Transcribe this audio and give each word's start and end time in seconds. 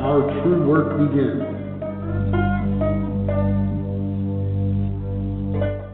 Our 0.00 0.22
true 0.42 0.66
work 0.66 0.96
begins. 0.96 1.44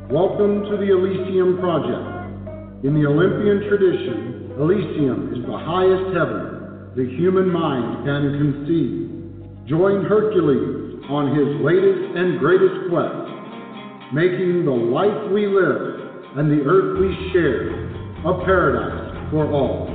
Welcome 0.09 0.63
to 0.71 0.77
the 0.79 0.95
Elysium 0.95 1.59
Project. 1.59 2.87
In 2.87 2.95
the 2.95 3.05
Olympian 3.05 3.67
tradition, 3.69 4.55
Elysium 4.61 5.35
is 5.35 5.45
the 5.45 5.59
highest 5.59 6.15
heaven 6.15 6.93
the 6.95 7.05
human 7.19 7.53
mind 7.53 8.07
can 8.07 8.31
conceive. 8.39 9.69
Join 9.69 10.05
Hercules 10.07 11.03
on 11.11 11.35
his 11.35 11.61
latest 11.67 12.17
and 12.17 12.39
greatest 12.39 12.89
quest, 12.89 14.15
making 14.15 14.65
the 14.65 14.71
life 14.71 15.33
we 15.33 15.49
live 15.49 16.39
and 16.39 16.47
the 16.49 16.63
earth 16.63 17.01
we 17.01 17.11
share 17.35 17.91
a 18.23 18.45
paradise 18.47 19.31
for 19.31 19.51
all. 19.51 19.86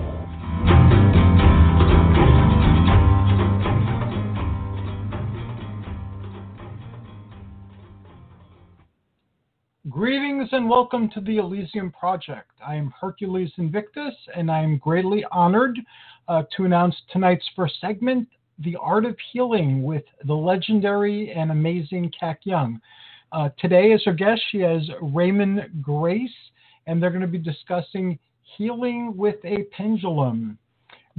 And 10.53 10.69
welcome 10.69 11.09
to 11.11 11.21
the 11.21 11.37
Elysium 11.37 11.91
Project. 11.91 12.51
I 12.65 12.75
am 12.75 12.93
Hercules 12.99 13.51
Invictus, 13.57 14.13
and 14.35 14.51
I 14.51 14.61
am 14.61 14.79
greatly 14.79 15.23
honored 15.31 15.79
uh, 16.27 16.43
to 16.57 16.65
announce 16.65 16.93
tonight's 17.09 17.49
first 17.55 17.75
segment, 17.79 18.27
The 18.59 18.75
Art 18.75 19.05
of 19.05 19.15
Healing, 19.31 19.81
with 19.81 20.03
the 20.25 20.33
legendary 20.33 21.31
and 21.31 21.51
amazing 21.51 22.11
Kac 22.19 22.41
Young. 22.43 22.81
Uh, 23.31 23.47
today, 23.59 23.93
as 23.93 24.03
our 24.05 24.13
guest, 24.13 24.41
she 24.51 24.59
has 24.59 24.81
Raymon 25.01 25.81
Grace, 25.81 26.29
and 26.85 27.01
they're 27.01 27.11
going 27.11 27.21
to 27.21 27.27
be 27.27 27.37
discussing 27.37 28.19
healing 28.57 29.15
with 29.15 29.37
a 29.45 29.63
pendulum. 29.71 30.57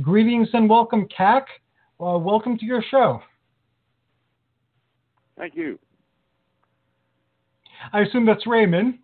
Greetings 0.02 0.48
and 0.52 0.68
welcome, 0.68 1.08
Kac. 1.08 1.46
Uh, 1.98 2.18
welcome 2.18 2.58
to 2.58 2.66
your 2.66 2.84
show. 2.90 3.22
Thank 5.38 5.54
you. 5.56 5.78
I 7.92 8.00
assume 8.00 8.26
that's 8.26 8.46
Raymon. 8.46 8.98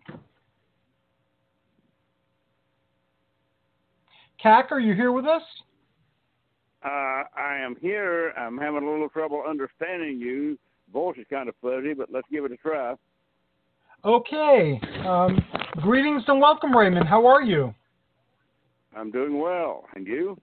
Kac, 4.41 4.71
are 4.71 4.79
you 4.79 4.93
here 4.93 5.11
with 5.11 5.25
us? 5.25 5.41
Uh, 6.83 7.23
I 7.37 7.57
am 7.61 7.75
here. 7.81 8.29
I'm 8.37 8.57
having 8.57 8.83
a 8.83 8.89
little 8.89 9.09
trouble 9.09 9.43
understanding 9.47 10.19
you. 10.19 10.57
Voice 10.93 11.17
is 11.17 11.25
kind 11.29 11.49
of 11.49 11.55
fuzzy, 11.61 11.93
but 11.93 12.09
let's 12.11 12.27
give 12.31 12.45
it 12.45 12.51
a 12.53 12.57
try. 12.57 12.95
Okay. 14.05 14.79
Um, 15.05 15.43
greetings 15.81 16.23
and 16.27 16.39
welcome, 16.39 16.75
Raymon. 16.75 17.05
How 17.05 17.25
are 17.25 17.41
you? 17.41 17.73
I'm 18.95 19.11
doing 19.11 19.39
well. 19.39 19.83
And 19.95 20.07
you? 20.07 20.39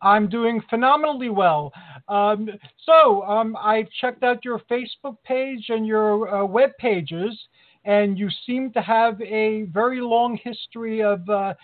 I'm 0.00 0.28
doing 0.28 0.62
phenomenally 0.70 1.30
well. 1.30 1.72
Um, 2.08 2.48
so 2.86 3.22
um, 3.22 3.56
I 3.56 3.86
checked 4.00 4.22
out 4.22 4.44
your 4.44 4.60
Facebook 4.70 5.16
page 5.24 5.66
and 5.68 5.84
your 5.84 6.32
uh, 6.32 6.44
web 6.44 6.70
pages, 6.78 7.36
and 7.84 8.16
you 8.16 8.28
seem 8.46 8.70
to 8.72 8.80
have 8.80 9.20
a 9.20 9.62
very 9.72 10.00
long 10.00 10.38
history 10.42 11.02
of 11.02 11.28
uh, 11.28 11.54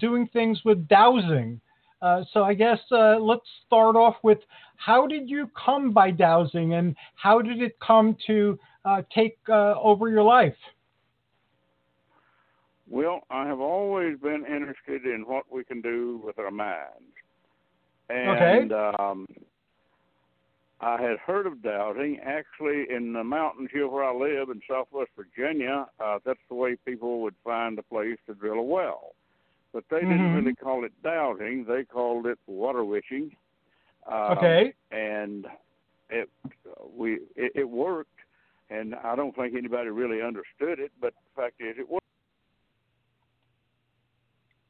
doing 0.00 0.28
things 0.32 0.60
with 0.64 0.88
dowsing. 0.88 1.60
Uh, 2.00 2.22
so 2.32 2.44
I 2.44 2.54
guess 2.54 2.78
uh, 2.92 3.18
let's 3.18 3.46
start 3.66 3.96
off 3.96 4.16
with 4.22 4.38
how 4.76 5.06
did 5.06 5.28
you 5.28 5.50
come 5.64 5.92
by 5.92 6.10
dowsing, 6.10 6.74
and 6.74 6.94
how 7.16 7.42
did 7.42 7.60
it 7.60 7.76
come 7.80 8.16
to 8.28 8.58
uh, 8.84 9.02
take 9.12 9.36
over 9.48 10.08
your 10.08 10.22
life? 10.22 10.54
Well, 12.88 13.20
I 13.30 13.46
have 13.46 13.60
always 13.60 14.18
been 14.18 14.46
interested 14.46 15.04
in 15.04 15.24
what 15.26 15.44
we 15.50 15.64
can 15.64 15.82
do 15.82 16.22
with 16.24 16.38
our 16.38 16.50
minds. 16.50 17.02
And 18.08 18.72
okay. 18.72 18.94
um, 18.98 19.26
I 20.80 20.92
had 20.92 21.18
heard 21.18 21.46
of 21.46 21.62
dowsing 21.62 22.20
actually 22.24 22.86
in 22.88 23.12
the 23.12 23.24
mountains 23.24 23.68
here 23.72 23.88
where 23.88 24.04
I 24.04 24.14
live 24.14 24.48
in 24.48 24.62
Southwest 24.68 25.10
Virginia. 25.16 25.86
Uh, 26.00 26.18
that's 26.24 26.38
the 26.48 26.54
way 26.54 26.76
people 26.86 27.20
would 27.22 27.34
find 27.44 27.78
a 27.78 27.82
place 27.82 28.16
to 28.26 28.34
drill 28.34 28.58
a 28.58 28.62
well, 28.62 29.14
but 29.72 29.84
they 29.90 29.98
mm-hmm. 29.98 30.10
didn't 30.10 30.34
really 30.34 30.54
call 30.54 30.84
it 30.84 30.92
dowsing; 31.02 31.64
they 31.68 31.84
called 31.84 32.26
it 32.26 32.38
water 32.46 32.84
witching. 32.84 33.32
Uh, 34.10 34.34
okay. 34.36 34.72
And 34.90 35.46
it 36.10 36.28
we 36.96 37.18
it, 37.36 37.52
it 37.54 37.68
worked, 37.68 38.10
and 38.70 38.94
I 38.94 39.14
don't 39.16 39.34
think 39.36 39.54
anybody 39.54 39.90
really 39.90 40.22
understood 40.22 40.78
it. 40.78 40.92
But 41.00 41.12
the 41.12 41.42
fact 41.42 41.60
is, 41.60 41.76
it 41.78 41.88
worked. 41.88 42.04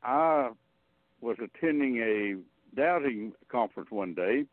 I 0.02 0.50
was 1.20 1.36
attending 1.42 1.98
a 1.98 2.36
dowsing 2.76 3.32
conference 3.50 3.90
one 3.90 4.14
day, 4.14 4.44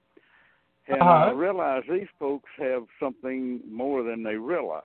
and 0.87 1.01
uh-huh. 1.01 1.09
I 1.09 1.31
realized 1.31 1.87
these 1.89 2.07
folks 2.19 2.49
have 2.57 2.83
something 2.99 3.61
more 3.69 4.03
than 4.03 4.23
they 4.23 4.35
realize. 4.35 4.83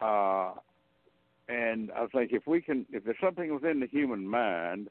Uh, 0.00 0.52
and 1.50 1.90
I 1.92 2.06
think 2.06 2.32
if 2.32 2.46
we 2.46 2.60
can, 2.60 2.86
if 2.92 3.04
there's 3.04 3.16
something 3.20 3.52
within 3.52 3.80
the 3.80 3.86
human 3.86 4.26
mind 4.26 4.88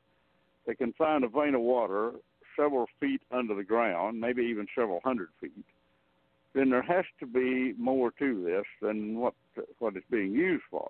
that 0.68 0.78
can 0.78 0.94
find 0.94 1.24
a 1.24 1.30
vein 1.30 1.56
of 1.56 1.62
water 1.62 2.12
several 2.58 2.88
feet 3.00 3.22
under 3.32 3.56
the 3.56 3.64
ground, 3.64 4.20
maybe 4.20 4.44
even 4.44 4.68
several 4.76 5.00
hundred 5.04 5.30
feet, 5.40 5.66
then 6.54 6.70
there 6.70 6.82
has 6.82 7.06
to 7.22 7.26
be 7.26 7.74
more 7.78 8.12
to 8.20 8.44
this 8.44 8.66
than 8.82 9.18
what 9.18 9.34
what 9.80 9.96
it's 9.96 10.06
being 10.12 10.34
used 10.34 10.64
for. 10.70 10.90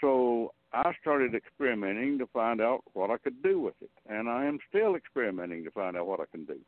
So 0.00 0.52
I 0.72 0.92
started 1.00 1.34
experimenting 1.34 2.18
to 2.18 2.26
find 2.26 2.60
out 2.60 2.82
what 2.94 3.10
I 3.10 3.18
could 3.18 3.40
do 3.42 3.60
with 3.60 3.74
it, 3.82 3.90
and 4.08 4.28
I 4.28 4.46
am 4.46 4.58
still 4.68 4.96
experimenting 4.96 5.62
to 5.64 5.70
find 5.70 5.96
out 5.96 6.08
what 6.08 6.18
I 6.18 6.24
can 6.32 6.44
do. 6.44 6.58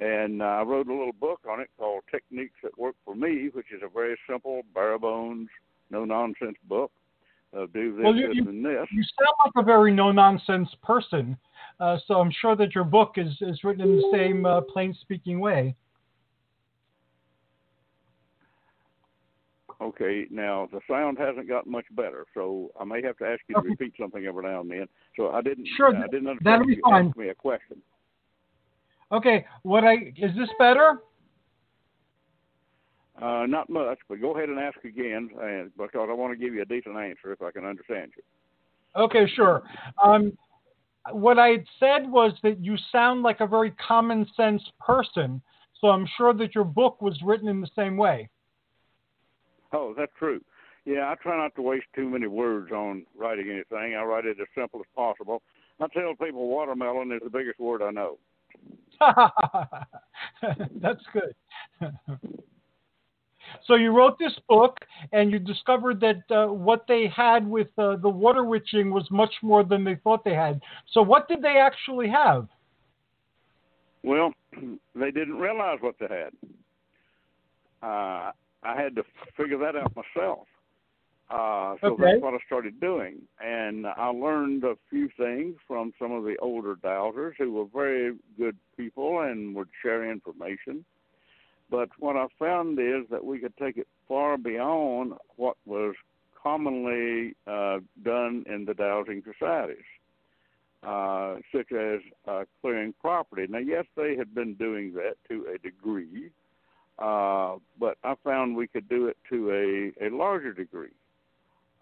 And 0.00 0.42
I 0.42 0.62
wrote 0.62 0.88
a 0.88 0.94
little 0.94 1.12
book 1.12 1.40
on 1.48 1.60
it 1.60 1.68
called 1.78 2.02
Techniques 2.10 2.54
That 2.62 2.78
Work 2.78 2.96
for 3.04 3.14
Me, 3.14 3.50
which 3.52 3.66
is 3.72 3.82
a 3.84 3.88
very 3.88 4.16
simple, 4.28 4.62
bare 4.74 4.98
bones, 4.98 5.48
no 5.90 6.04
nonsense 6.04 6.56
book. 6.68 6.90
Uh, 7.56 7.66
do 7.72 7.96
this, 7.96 8.04
well, 8.04 8.14
you, 8.14 8.30
you, 8.32 8.48
and 8.48 8.64
this. 8.64 8.86
You 8.92 9.02
sound 9.02 9.34
like 9.44 9.52
a 9.56 9.62
very 9.64 9.92
no 9.92 10.12
nonsense 10.12 10.68
person, 10.82 11.36
uh, 11.80 11.96
so 12.06 12.14
I'm 12.14 12.30
sure 12.40 12.54
that 12.56 12.74
your 12.74 12.84
book 12.84 13.14
is, 13.16 13.32
is 13.40 13.64
written 13.64 13.82
in 13.82 13.96
the 13.96 14.10
same 14.12 14.44
uh, 14.44 14.60
plain 14.60 14.94
speaking 15.00 15.40
way. 15.40 15.74
Okay, 19.80 20.26
now 20.30 20.68
the 20.72 20.80
sound 20.90 21.18
hasn't 21.18 21.48
gotten 21.48 21.70
much 21.70 21.86
better, 21.92 22.26
so 22.34 22.70
I 22.78 22.84
may 22.84 23.00
have 23.02 23.16
to 23.18 23.24
ask 23.24 23.40
you 23.48 23.54
to 23.54 23.60
repeat 23.62 23.94
something 23.98 24.26
every 24.26 24.42
now 24.42 24.60
and 24.60 24.70
then. 24.70 24.86
So 25.16 25.30
I 25.30 25.40
didn't. 25.40 25.68
Sure, 25.76 25.96
I 25.96 26.06
didn't 26.08 26.28
understand 26.28 26.44
that'll 26.44 26.66
be 26.66 26.80
fine. 26.82 27.08
asked 27.08 27.16
me 27.16 27.28
a 27.28 27.34
question. 27.34 27.76
Okay, 29.12 29.46
what 29.62 29.84
I 29.84 30.12
is 30.16 30.36
this 30.36 30.50
better? 30.58 30.98
Uh, 33.20 33.46
not 33.46 33.68
much, 33.68 33.98
but 34.08 34.20
go 34.20 34.36
ahead 34.36 34.48
and 34.48 34.60
ask 34.60 34.78
again, 34.84 35.30
and 35.42 35.72
because 35.76 36.08
I 36.08 36.12
want 36.12 36.32
to 36.32 36.38
give 36.38 36.54
you 36.54 36.62
a 36.62 36.64
decent 36.64 36.96
answer 36.96 37.32
if 37.32 37.42
I 37.42 37.50
can 37.50 37.64
understand 37.64 38.12
you. 38.16 38.22
Okay, 39.00 39.26
sure. 39.34 39.62
Um, 40.02 40.36
what 41.10 41.38
I 41.38 41.48
had 41.48 41.64
said 41.80 42.10
was 42.10 42.32
that 42.42 42.62
you 42.64 42.76
sound 42.92 43.22
like 43.22 43.40
a 43.40 43.46
very 43.46 43.72
common 43.72 44.26
sense 44.36 44.62
person, 44.78 45.42
so 45.80 45.88
I'm 45.88 46.06
sure 46.16 46.32
that 46.34 46.54
your 46.54 46.64
book 46.64 47.02
was 47.02 47.18
written 47.24 47.48
in 47.48 47.60
the 47.60 47.70
same 47.74 47.96
way. 47.96 48.28
Oh, 49.72 49.94
that's 49.96 50.12
true. 50.18 50.40
Yeah, 50.84 51.10
I 51.10 51.16
try 51.22 51.36
not 51.36 51.54
to 51.56 51.62
waste 51.62 51.86
too 51.94 52.08
many 52.08 52.26
words 52.28 52.72
on 52.72 53.04
writing 53.16 53.50
anything. 53.50 53.94
I 53.94 54.02
write 54.04 54.26
it 54.26 54.38
as 54.40 54.46
simple 54.54 54.80
as 54.80 54.86
possible. 54.94 55.42
I 55.80 55.86
tell 55.88 56.14
people 56.14 56.48
watermelon 56.48 57.12
is 57.12 57.20
the 57.22 57.30
biggest 57.30 57.58
word 57.60 57.82
I 57.82 57.90
know. 57.90 58.18
That's 60.80 61.04
good. 61.12 61.34
so 63.66 63.74
you 63.74 63.90
wrote 63.90 64.18
this 64.18 64.34
book, 64.48 64.78
and 65.12 65.30
you 65.30 65.38
discovered 65.38 66.00
that 66.00 66.22
uh, 66.30 66.52
what 66.52 66.84
they 66.88 67.06
had 67.14 67.46
with 67.46 67.68
uh, 67.78 67.96
the 67.96 68.08
water 68.08 68.44
witching 68.44 68.90
was 68.90 69.06
much 69.10 69.32
more 69.42 69.64
than 69.64 69.84
they 69.84 69.96
thought 69.96 70.24
they 70.24 70.34
had. 70.34 70.60
So 70.92 71.02
what 71.02 71.28
did 71.28 71.42
they 71.42 71.56
actually 71.58 72.08
have? 72.08 72.48
Well, 74.02 74.32
they 74.94 75.10
didn't 75.10 75.38
realize 75.38 75.78
what 75.80 75.96
they 76.00 76.08
had. 76.08 76.32
Uh, 77.82 78.32
I 78.62 78.80
had 78.80 78.96
to 78.96 79.04
figure 79.36 79.58
that 79.58 79.76
out 79.76 79.94
myself. 79.94 80.46
Uh, 81.30 81.76
so 81.82 81.88
okay. 81.88 82.04
that's 82.04 82.22
what 82.22 82.34
I 82.34 82.38
started 82.46 82.80
doing. 82.80 83.18
And 83.40 83.86
I 83.86 84.06
learned 84.06 84.64
a 84.64 84.76
few 84.88 85.10
things 85.18 85.56
from 85.66 85.92
some 85.98 86.10
of 86.10 86.24
the 86.24 86.36
older 86.40 86.76
dowsers 86.76 87.32
who 87.36 87.52
were 87.52 87.66
very 87.72 88.14
good 88.38 88.56
people 88.76 89.20
and 89.20 89.54
would 89.54 89.68
share 89.82 90.10
information. 90.10 90.84
But 91.70 91.90
what 91.98 92.16
I 92.16 92.26
found 92.38 92.78
is 92.78 93.08
that 93.10 93.24
we 93.24 93.38
could 93.38 93.56
take 93.56 93.76
it 93.76 93.88
far 94.06 94.38
beyond 94.38 95.12
what 95.36 95.56
was 95.66 95.94
commonly 96.42 97.34
uh, 97.46 97.80
done 98.02 98.44
in 98.48 98.64
the 98.64 98.74
dowsing 98.74 99.22
societies, 99.30 99.84
uh, 100.82 101.36
such 101.54 101.72
as 101.72 102.00
uh, 102.26 102.44
clearing 102.60 102.94
property. 103.00 103.46
Now, 103.48 103.58
yes, 103.58 103.84
they 103.96 104.16
had 104.16 104.34
been 104.34 104.54
doing 104.54 104.94
that 104.94 105.16
to 105.28 105.46
a 105.54 105.58
degree, 105.58 106.30
uh, 106.98 107.56
but 107.78 107.98
I 108.02 108.14
found 108.24 108.56
we 108.56 108.68
could 108.68 108.88
do 108.88 109.08
it 109.08 109.18
to 109.30 109.92
a, 110.00 110.06
a 110.06 110.10
larger 110.10 110.52
degree. 110.52 110.94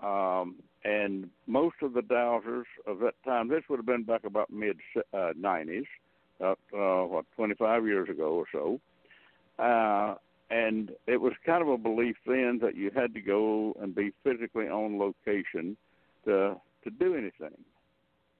Um, 0.00 0.56
and 0.84 1.30
most 1.46 1.76
of 1.82 1.94
the 1.94 2.02
dowsers 2.02 2.64
of 2.86 2.98
that 3.00 3.14
time, 3.24 3.48
this 3.48 3.62
would 3.68 3.78
have 3.78 3.86
been 3.86 4.04
back 4.04 4.24
about 4.24 4.50
mid 4.52 4.76
uh, 5.12 5.32
90s, 5.38 5.86
about 6.38 6.58
uh, 6.74 7.06
what 7.06 7.24
25 7.36 7.86
years 7.86 8.08
ago 8.08 8.34
or 8.34 8.44
so. 8.52 8.80
Uh, 9.58 10.14
and 10.50 10.92
it 11.06 11.20
was 11.20 11.32
kind 11.44 11.62
of 11.62 11.68
a 11.68 11.78
belief 11.78 12.16
then 12.26 12.58
that 12.62 12.76
you 12.76 12.90
had 12.94 13.12
to 13.14 13.20
go 13.20 13.74
and 13.80 13.94
be 13.94 14.12
physically 14.22 14.66
on 14.66 14.98
location 14.98 15.76
to 16.24 16.56
to 16.84 16.90
do 16.90 17.14
anything. 17.14 17.56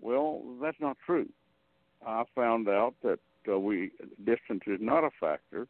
Well, 0.01 0.43
that's 0.63 0.77
not 0.81 0.97
true. 1.05 1.29
I 2.07 2.23
found 2.35 2.69
out 2.69 2.95
that 3.03 3.19
uh, 3.49 3.59
we 3.59 3.91
distance 4.25 4.63
is 4.67 4.79
not 4.81 5.03
a 5.03 5.11
factor, 5.19 5.67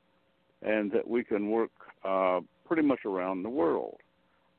and 0.63 0.91
that 0.93 1.09
we 1.09 1.25
can 1.25 1.51
work 1.51 1.71
uh, 2.05 2.41
pretty 2.67 2.83
much 2.83 3.01
around 3.07 3.43
the 3.43 3.49
world. 3.49 3.97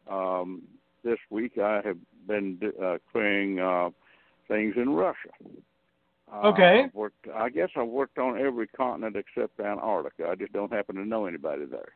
Um, 0.10 0.64
this 1.04 1.20
week 1.30 1.58
I 1.58 1.82
have 1.84 1.98
been 2.28 2.60
uh, 2.82 2.98
clearing 3.12 3.60
uh, 3.60 3.90
things 4.48 4.74
in 4.78 4.90
Russia. 4.90 5.30
Uh, 6.32 6.48
okay. 6.48 6.84
I've 6.86 6.94
worked, 6.94 7.28
I 7.34 7.50
guess 7.50 7.70
I've 7.76 7.88
worked 7.88 8.18
on 8.18 8.38
every 8.40 8.68
continent 8.68 9.16
except 9.16 9.60
Antarctica. 9.60 10.28
I 10.30 10.36
just 10.36 10.52
don't 10.52 10.72
happen 10.72 10.96
to 10.96 11.06
know 11.06 11.26
anybody 11.26 11.66
there. 11.66 11.94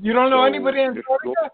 You 0.00 0.12
don't 0.12 0.30
know 0.30 0.38
So, 0.40 0.44
anybody 0.44 0.80
in 0.80 0.88
Antarctica? 0.88 1.50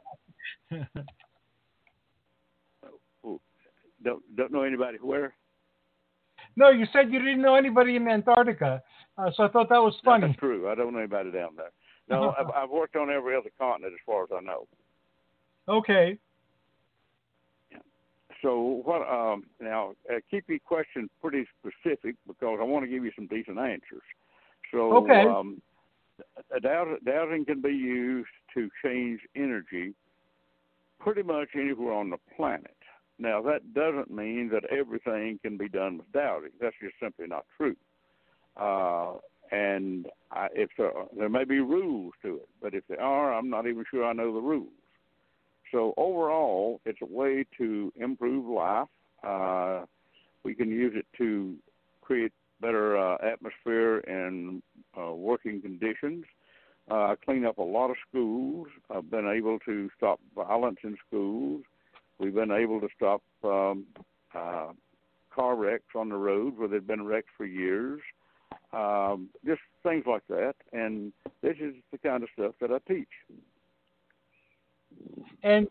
Ooh, 3.27 3.41
don't 4.05 4.23
don't 4.37 4.53
know 4.53 4.63
anybody 4.63 4.99
where. 5.03 5.35
no, 6.57 6.71
you 6.71 6.87
said 6.93 7.11
you 7.13 7.19
didn't 7.19 7.43
know 7.43 7.57
anybody 7.57 7.97
in 7.97 8.07
Antarctica, 8.07 8.83
uh, 9.19 9.31
so 9.37 9.43
I 9.45 9.49
thought 9.49 9.69
that 9.71 9.83
was 9.83 9.95
funny. 10.05 10.29
That's 10.29 10.39
true. 10.39 10.69
I 10.71 10.75
don't 10.77 10.93
know 10.93 11.01
anybody 11.01 11.33
down 11.33 11.51
there. 11.57 11.73
No, 12.09 12.33
I've, 12.39 12.47
I've 12.57 12.71
worked 12.71 12.97
on 12.97 13.11
every 13.11 13.37
other 13.37 13.51
continent 13.59 13.93
as 13.93 14.01
far 14.07 14.23
as 14.23 14.31
I 14.35 14.41
know. 14.41 14.67
Okay. 15.69 16.17
So 18.43 18.83
what? 18.85 19.03
Um, 19.09 19.45
now 19.61 19.93
uh, 20.13 20.19
keep 20.31 20.49
your 20.49 20.59
questions 20.61 21.11
pretty 21.21 21.47
specific 21.59 22.17
because 22.27 22.59
I 22.61 22.65
want 22.65 22.85
to 22.85 22.91
give 22.91 23.05
you 23.05 23.13
some 23.17 23.27
decent 23.27 23.59
answers. 23.59 24.03
So 24.73 24.97
Okay. 24.99 25.25
um, 25.25 25.61
dowsing, 26.63 26.99
dowsing 27.05 27.45
can 27.45 27.61
be 27.61 27.71
used 27.71 28.29
to 28.55 28.69
change 28.85 29.21
energy 29.37 29.95
pretty 31.01 31.23
much 31.23 31.49
anywhere 31.55 31.95
on 31.95 32.11
the 32.11 32.19
planet. 32.37 32.77
Now 33.19 33.43
that 33.43 33.75
doesn't 33.75 34.11
mean 34.11 34.49
that 34.53 34.65
everything 34.71 35.41
can 35.43 35.57
be 35.57 35.69
done 35.69 35.99
with 35.99 36.13
dowsing. 36.13 36.51
That's 36.61 36.77
just 36.81 36.95
simply 37.03 37.27
not 37.27 37.45
true. 37.57 37.77
Uh, 38.57 39.15
and 39.51 40.07
I, 40.31 40.49
if 40.53 40.71
there, 40.77 40.93
there 41.17 41.29
may 41.29 41.45
be 41.45 41.61
rules 41.61 42.13
to 42.23 42.37
it, 42.37 42.49
but 42.61 42.75
if 42.75 42.85
there 42.89 43.01
are, 43.01 43.33
I'm 43.33 43.49
not 43.49 43.67
even 43.67 43.85
sure 43.91 44.05
I 44.05 44.13
know 44.13 44.33
the 44.33 44.41
rules. 44.41 44.69
So 45.73 45.95
overall, 45.97 46.81
it's 46.85 47.01
a 47.03 47.07
way 47.07 47.45
to 47.59 47.93
improve 47.97 48.47
life. 48.47 48.89
Uh, 49.23 49.85
we 50.45 50.55
can 50.55 50.71
use 50.71 50.95
it 50.97 51.07
to 51.19 51.57
create 52.01 52.33
better 52.61 52.97
uh, 52.97 53.17
atmosphere 53.23 53.99
and 53.99 54.63
uh, 54.99 55.13
working 55.13 55.61
conditions. 55.61 56.25
Uh, 56.91 57.15
clean 57.23 57.45
up 57.45 57.59
a 57.59 57.63
lot 57.63 57.91
of 57.91 57.97
schools. 58.09 58.69
I've 58.91 59.11
been 59.11 59.29
able 59.29 59.59
to 59.61 59.91
stop 59.97 60.21
violence 60.35 60.79
in 60.83 60.97
schools. 61.07 61.65
We've 62.19 62.35
been 62.35 62.51
able 62.51 62.81
to 62.81 62.89
stop 62.97 63.23
um, 63.45 63.85
uh, 64.35 64.73
car 65.35 65.55
wrecks 65.55 65.95
on 65.95 66.09
the 66.09 66.17
roads 66.17 66.57
where 66.59 66.69
they've 66.69 66.87
been 66.87 67.05
wrecked 67.05 67.29
for 67.37 67.45
years. 67.45 68.01
Um, 68.73 69.29
just 69.47 69.61
things 69.83 70.05
like 70.07 70.27
that. 70.29 70.55
And 70.73 71.13
this 71.43 71.57
is 71.61 71.75
the 71.93 71.99
kind 71.99 72.23
of 72.23 72.29
stuff 72.35 72.55
that 72.61 72.71
I 72.71 72.79
teach. 72.93 73.09
And 75.43 75.69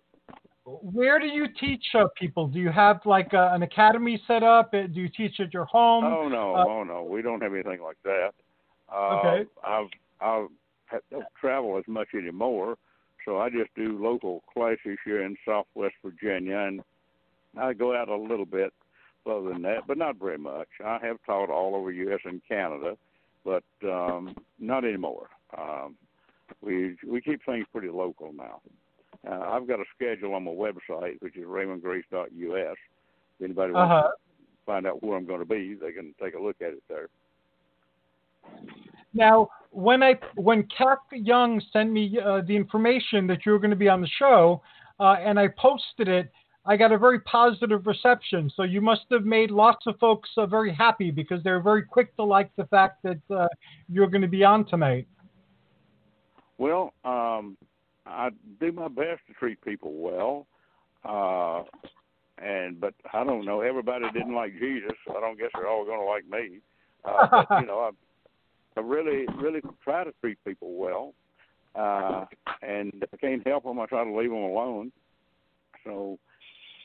where 0.66 1.20
do 1.20 1.28
you 1.28 1.48
teach 1.60 1.84
uh, 1.94 2.06
people? 2.18 2.48
Do 2.48 2.60
you 2.60 2.72
have 2.72 3.00
like 3.06 3.34
uh, 3.34 3.50
an 3.54 3.64
academy 3.64 4.22
set 4.28 4.44
up? 4.44 4.74
Uh, 4.74 4.88
Do 4.88 5.00
you 5.02 5.10
teach 5.10 5.40
at 5.40 5.54
your 5.54 5.66
home? 5.66 6.04
Oh 6.04 6.28
no, 6.28 6.56
Uh, 6.56 6.66
oh 6.68 6.84
no, 6.84 7.04
we 7.04 7.22
don't 7.22 7.42
have 7.42 7.54
anything 7.54 7.82
like 7.82 7.98
that. 8.04 8.32
Uh, 8.94 9.20
Okay. 9.20 9.50
I've 9.66 9.88
I've 10.22 10.48
ha- 10.88 11.00
don't 11.12 11.26
travel 11.40 11.78
as 11.78 11.84
much 11.88 12.10
anymore, 12.14 12.78
so 13.26 13.38
I 13.38 13.50
just 13.50 13.74
do 13.76 14.02
local 14.02 14.44
classes 14.54 14.98
here 15.06 15.24
in 15.24 15.36
Southwest 15.46 15.96
Virginia, 16.04 16.58
and 16.58 16.82
I 17.60 17.74
go 17.74 17.96
out 17.96 18.10
a 18.10 18.16
little 18.16 18.46
bit 18.46 18.74
other 19.26 19.50
than 19.50 19.62
that, 19.64 19.86
but 19.88 19.98
not 19.98 20.18
very 20.18 20.38
much. 20.38 20.70
I 20.86 21.00
have 21.02 21.18
taught 21.26 21.50
all 21.50 21.76
over 21.76 21.92
U.S. 21.92 22.20
and 22.24 22.42
Canada, 22.48 22.98
but 23.44 23.64
um, 23.84 24.36
not 24.60 24.86
anymore. 24.86 25.30
Um, 25.58 25.96
we 26.62 26.96
we 27.06 27.22
keep 27.22 27.44
things 27.46 27.66
pretty 27.72 27.90
local 27.90 28.32
now. 28.34 28.62
Uh, 29.30 29.40
I've 29.52 29.68
got 29.68 29.80
a 29.80 29.86
schedule 29.96 30.36
on 30.36 30.44
my 30.44 30.52
website, 30.52 31.16
which 31.20 31.36
is 31.36 31.44
raymongrace.us. 31.44 32.78
If 33.40 33.44
anybody 33.44 33.74
wants 33.74 33.92
Uh-huh. 33.92 34.10
to 34.10 34.14
find 34.66 34.88
out 34.88 35.04
where 35.04 35.18
I'm 35.18 35.26
going 35.26 35.40
to 35.40 35.46
be, 35.46 35.74
they 35.74 35.92
can 35.92 36.14
take 36.22 36.36
a 36.36 36.40
look 36.40 36.62
at 36.62 36.70
it 36.74 36.84
there. 36.88 37.10
Now, 39.14 39.50
when 39.72 40.04
I 40.04 40.18
when 40.36 40.64
Kac 40.64 41.00
Young 41.12 41.62
sent 41.74 41.92
me 41.92 42.20
uh, 42.20 42.42
the 42.42 42.56
information 42.56 43.28
that 43.28 43.46
you 43.46 43.52
were 43.52 43.60
going 43.60 43.72
to 43.72 43.76
be 43.78 43.90
on 43.90 44.00
the 44.02 44.08
show, 44.08 44.62
uh, 45.00 45.18
and 45.20 45.40
I 45.40 45.50
posted 45.58 46.08
it, 46.08 46.32
I 46.66 46.78
got 46.78 46.92
a 46.92 46.98
very 46.98 47.20
positive 47.22 47.88
reception. 47.88 48.52
So 48.56 48.64
you 48.64 48.80
must 48.80 49.06
have 49.12 49.26
made 49.26 49.52
lots 49.52 49.88
of 49.88 49.98
folks 50.00 50.30
uh, 50.38 50.46
very 50.46 50.74
happy 50.74 51.12
because 51.12 51.44
they're 51.44 51.62
very 51.62 51.84
quick 51.84 52.16
to 52.18 52.24
like 52.24 52.50
the 52.58 52.66
fact 52.66 53.04
that 53.04 53.20
uh, 53.30 53.48
you're 53.90 54.08
going 54.08 54.22
to 54.22 54.28
be 54.28 54.44
on 54.44 54.66
tonight. 54.66 55.08
Well, 56.58 56.94
um, 57.04 57.58
I 58.08 58.30
do 58.60 58.72
my 58.72 58.88
best 58.88 59.22
to 59.28 59.34
treat 59.38 59.62
people 59.64 59.94
well, 59.94 60.48
uh, 61.06 61.64
and 62.44 62.80
but 62.80 62.94
I 63.14 63.24
don't 63.24 63.46
know. 63.46 63.62
Everybody 63.62 64.06
didn't 64.14 64.36
like 64.36 64.54
Jesus. 64.60 64.94
So 65.06 65.18
I 65.18 65.22
don't 65.22 65.38
guess 65.38 65.50
they're 65.54 65.68
all 65.68 65.86
going 65.86 66.00
to 66.00 66.06
like 66.06 66.28
me. 66.30 66.60
Uh, 67.06 67.28
but 67.50 67.60
you 67.62 67.68
know, 67.68 67.80
I, 67.80 68.80
I 68.80 68.84
really, 68.84 69.26
really 69.38 69.62
try 69.84 70.04
to 70.04 70.14
treat 70.22 70.38
people 70.46 70.76
well, 70.76 71.14
uh, 71.76 72.26
and 72.62 72.94
if 73.02 73.10
I 73.14 73.18
can't 73.18 73.46
help 73.48 73.64
them, 73.64 73.80
I 73.80 73.86
try 73.86 74.04
to 74.04 74.16
leave 74.16 74.30
them 74.30 74.40
alone. 74.40 74.92
So, 75.84 76.20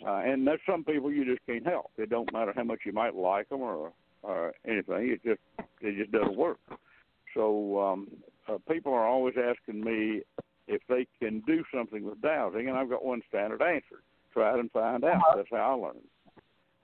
uh, 0.06 0.16
and 0.16 0.46
there's 0.46 0.60
some 0.66 0.84
people 0.84 1.12
you 1.12 1.24
just 1.24 1.44
can't 1.46 1.66
help. 1.66 1.90
It 1.96 2.10
don't 2.10 2.32
matter 2.32 2.52
how 2.54 2.64
much 2.64 2.80
you 2.84 2.92
might 2.92 3.14
like 3.14 3.48
them 3.48 3.62
or 3.62 3.92
or 4.22 4.52
anything. 4.66 5.10
It 5.10 5.22
just 5.24 5.40
it 5.80 5.96
just 5.98 6.12
doesn't 6.12 6.36
work. 6.36 6.58
So 7.34 7.80
um, 7.80 8.08
uh, 8.48 8.58
people 8.70 8.92
are 8.92 9.06
always 9.06 9.34
asking 9.36 9.82
me 9.82 10.22
if 10.68 10.80
they 10.88 11.06
can 11.20 11.40
do 11.46 11.64
something 11.74 12.04
with 12.04 12.20
dowsing, 12.20 12.68
and 12.68 12.76
I've 12.76 12.90
got 12.90 13.04
one 13.04 13.22
standard 13.28 13.62
answer: 13.62 14.02
try 14.32 14.54
it 14.54 14.60
and 14.60 14.70
find 14.70 15.04
out. 15.04 15.22
That's 15.36 15.48
how 15.50 15.56
I 15.56 15.86
learn. 15.86 16.00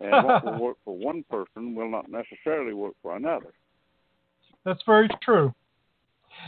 And 0.00 0.26
what 0.26 0.44
will 0.44 0.60
work 0.60 0.76
for 0.84 0.96
one 0.96 1.24
person 1.30 1.74
will 1.74 1.90
not 1.90 2.10
necessarily 2.10 2.74
work 2.74 2.94
for 3.02 3.16
another. 3.16 3.52
That's 4.64 4.82
very 4.86 5.08
true. 5.22 5.54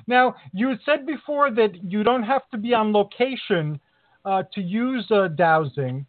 Now, 0.06 0.36
you 0.52 0.74
said 0.84 1.06
before 1.06 1.50
that 1.52 1.82
you 1.82 2.02
don't 2.02 2.22
have 2.22 2.42
to 2.50 2.58
be 2.58 2.74
on 2.74 2.92
location 2.92 3.80
uh, 4.24 4.44
to 4.54 4.60
use 4.60 5.06
uh, 5.10 5.28
dowsing. 5.28 6.06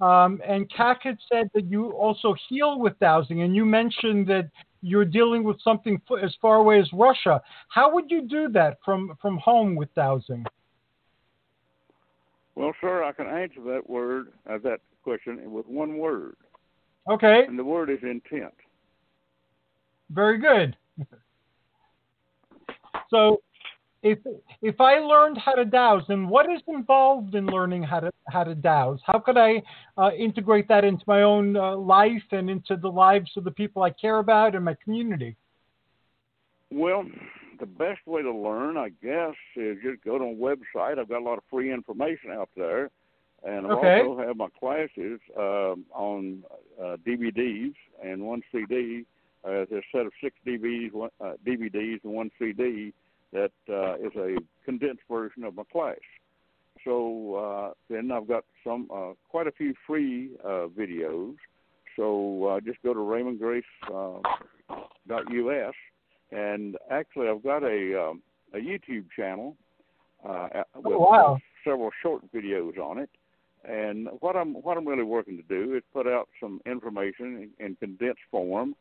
Um, 0.00 0.40
and 0.46 0.70
Kac 0.70 1.02
had 1.02 1.18
said 1.30 1.50
that 1.54 1.66
you 1.66 1.90
also 1.90 2.34
heal 2.48 2.78
with 2.78 2.98
dowsing, 3.00 3.42
and 3.42 3.54
you 3.54 3.66
mentioned 3.66 4.26
that 4.28 4.48
you're 4.82 5.04
dealing 5.04 5.44
with 5.44 5.60
something 5.62 6.00
as 6.22 6.34
far 6.40 6.56
away 6.56 6.80
as 6.80 6.88
Russia. 6.92 7.42
How 7.68 7.92
would 7.92 8.10
you 8.10 8.22
do 8.22 8.48
that 8.48 8.78
from, 8.82 9.16
from 9.20 9.36
home 9.38 9.76
with 9.76 9.94
dowsing? 9.94 10.46
Well, 12.54 12.72
sir, 12.80 13.04
I 13.04 13.12
can 13.12 13.26
answer 13.26 13.62
that 13.72 13.88
word, 13.88 14.32
uh, 14.48 14.58
that 14.64 14.80
question 15.02 15.50
with 15.50 15.66
one 15.66 15.98
word, 15.98 16.36
Okay, 17.08 17.44
and 17.46 17.58
the 17.58 17.64
word 17.64 17.90
is 17.90 17.98
intent. 18.02 18.54
very 20.10 20.38
good. 20.38 20.76
So, 23.10 23.40
if 24.02 24.18
if 24.62 24.80
I 24.80 24.98
learned 24.98 25.38
how 25.38 25.52
to 25.52 25.64
dowse, 25.64 26.02
then 26.08 26.28
what 26.28 26.50
is 26.50 26.60
involved 26.68 27.34
in 27.34 27.46
learning 27.46 27.82
how 27.82 28.00
to 28.00 28.12
how 28.28 28.44
to 28.44 28.54
dowse? 28.54 29.00
How 29.04 29.18
could 29.18 29.36
I 29.36 29.62
uh, 29.96 30.10
integrate 30.12 30.68
that 30.68 30.84
into 30.84 31.04
my 31.06 31.22
own 31.22 31.56
uh, 31.56 31.76
life 31.76 32.22
and 32.30 32.48
into 32.48 32.76
the 32.76 32.88
lives 32.88 33.30
of 33.36 33.44
the 33.44 33.50
people 33.50 33.82
I 33.82 33.90
care 33.90 34.18
about 34.18 34.54
and 34.54 34.64
my 34.64 34.76
community? 34.82 35.36
Well, 36.70 37.04
the 37.60 37.66
best 37.66 38.06
way 38.06 38.22
to 38.22 38.32
learn, 38.32 38.76
I 38.76 38.88
guess, 39.02 39.34
is 39.56 39.78
just 39.82 40.02
go 40.04 40.18
to 40.18 40.24
a 40.24 40.34
website. 40.34 40.98
I've 40.98 41.08
got 41.08 41.20
a 41.20 41.24
lot 41.24 41.38
of 41.38 41.44
free 41.50 41.72
information 41.72 42.30
out 42.32 42.48
there, 42.56 42.90
and 43.44 43.66
I 43.66 43.70
Okay. 43.70 44.00
also 44.00 44.18
have 44.18 44.36
my 44.36 44.48
classes 44.58 45.20
um, 45.36 45.84
on 45.92 46.44
uh, 46.80 46.96
DVDs 47.06 47.74
and 48.02 48.22
one 48.22 48.42
CD. 48.50 49.04
Uh, 49.44 49.64
there's 49.70 49.70
a 49.72 49.82
set 49.92 50.06
of 50.06 50.12
six 50.22 50.36
DVDs, 50.46 50.92
one, 50.92 51.10
uh, 51.20 51.34
DVDs 51.46 52.02
and 52.04 52.12
one 52.12 52.30
CD 52.38 52.92
that 53.32 53.52
uh, 53.68 53.94
is 53.94 54.14
a 54.16 54.36
condensed 54.64 55.02
version 55.08 55.44
of 55.44 55.54
my 55.54 55.64
class. 55.70 55.96
So 56.84 57.34
uh, 57.34 57.72
then 57.88 58.10
I've 58.10 58.26
got 58.26 58.44
some 58.64 58.90
uh, 58.92 59.12
quite 59.28 59.46
a 59.46 59.52
few 59.52 59.74
free 59.86 60.30
uh, 60.44 60.66
videos. 60.68 61.36
So 61.96 62.46
uh, 62.46 62.60
just 62.60 62.82
go 62.82 62.94
to 62.94 63.00
RaymonGrace 63.00 63.62
uh, 63.88 64.20
and 66.32 66.76
actually 66.90 67.28
I've 67.28 67.42
got 67.42 67.62
a 67.62 68.00
um, 68.08 68.22
a 68.54 68.58
YouTube 68.58 69.06
channel 69.16 69.56
uh, 70.28 70.48
with 70.76 70.94
Oh, 70.94 70.98
wow. 70.98 71.38
several 71.64 71.90
short 72.02 72.22
videos 72.32 72.78
on 72.78 72.98
it. 72.98 73.10
And 73.64 74.08
what 74.20 74.36
I'm 74.36 74.54
what 74.54 74.76
I'm 74.76 74.86
really 74.88 75.02
working 75.02 75.36
to 75.36 75.42
do 75.42 75.74
is 75.74 75.82
put 75.92 76.06
out 76.06 76.28
some 76.40 76.60
information 76.66 77.50
in, 77.58 77.66
in 77.66 77.76
condensed 77.76 78.22
form 78.30 78.74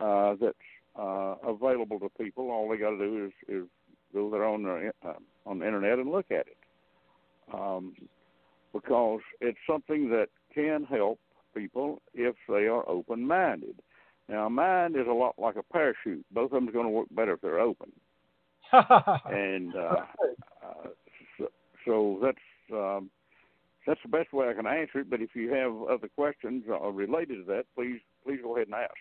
uh, 0.00 0.34
that's 0.40 0.56
uh, 0.98 1.34
available 1.46 1.98
to 2.00 2.08
people. 2.22 2.50
All 2.50 2.68
they 2.68 2.76
got 2.76 2.90
to 2.90 2.98
do 2.98 3.26
is, 3.26 3.32
is 3.48 3.64
go 4.14 4.30
there 4.30 4.44
on 4.44 4.62
the 4.62 4.92
uh, 5.04 5.14
on 5.44 5.58
the 5.58 5.66
internet 5.66 5.98
and 5.98 6.10
look 6.10 6.30
at 6.30 6.46
it, 6.46 6.56
um, 7.52 7.94
because 8.72 9.20
it's 9.40 9.58
something 9.68 10.08
that 10.10 10.28
can 10.54 10.84
help 10.84 11.18
people 11.54 12.00
if 12.14 12.36
they 12.48 12.66
are 12.66 12.88
open 12.88 13.26
minded. 13.26 13.74
Now, 14.28 14.46
a 14.46 14.50
mind 14.50 14.96
is 14.96 15.06
a 15.08 15.12
lot 15.12 15.34
like 15.38 15.56
a 15.56 15.62
parachute. 15.62 16.24
Both 16.30 16.46
of 16.46 16.50
them 16.52 16.68
are 16.68 16.72
going 16.72 16.86
to 16.86 16.90
work 16.90 17.08
better 17.10 17.32
if 17.32 17.40
they're 17.40 17.60
open. 17.60 17.92
And 18.72 19.74
uh, 19.76 19.96
uh, 20.64 20.88
so, 21.38 21.48
so 21.84 22.18
that's 22.22 22.38
um, 22.72 23.10
that's 23.86 24.00
the 24.02 24.08
best 24.08 24.32
way 24.32 24.48
I 24.48 24.54
can 24.54 24.66
answer 24.66 25.00
it. 25.00 25.10
But 25.10 25.20
if 25.20 25.34
you 25.34 25.52
have 25.52 25.72
other 25.90 26.08
questions 26.08 26.64
uh, 26.70 26.88
related 26.88 27.44
to 27.44 27.44
that, 27.52 27.64
please 27.74 28.00
please 28.24 28.38
go 28.42 28.56
ahead 28.56 28.68
and 28.68 28.76
ask. 28.76 28.94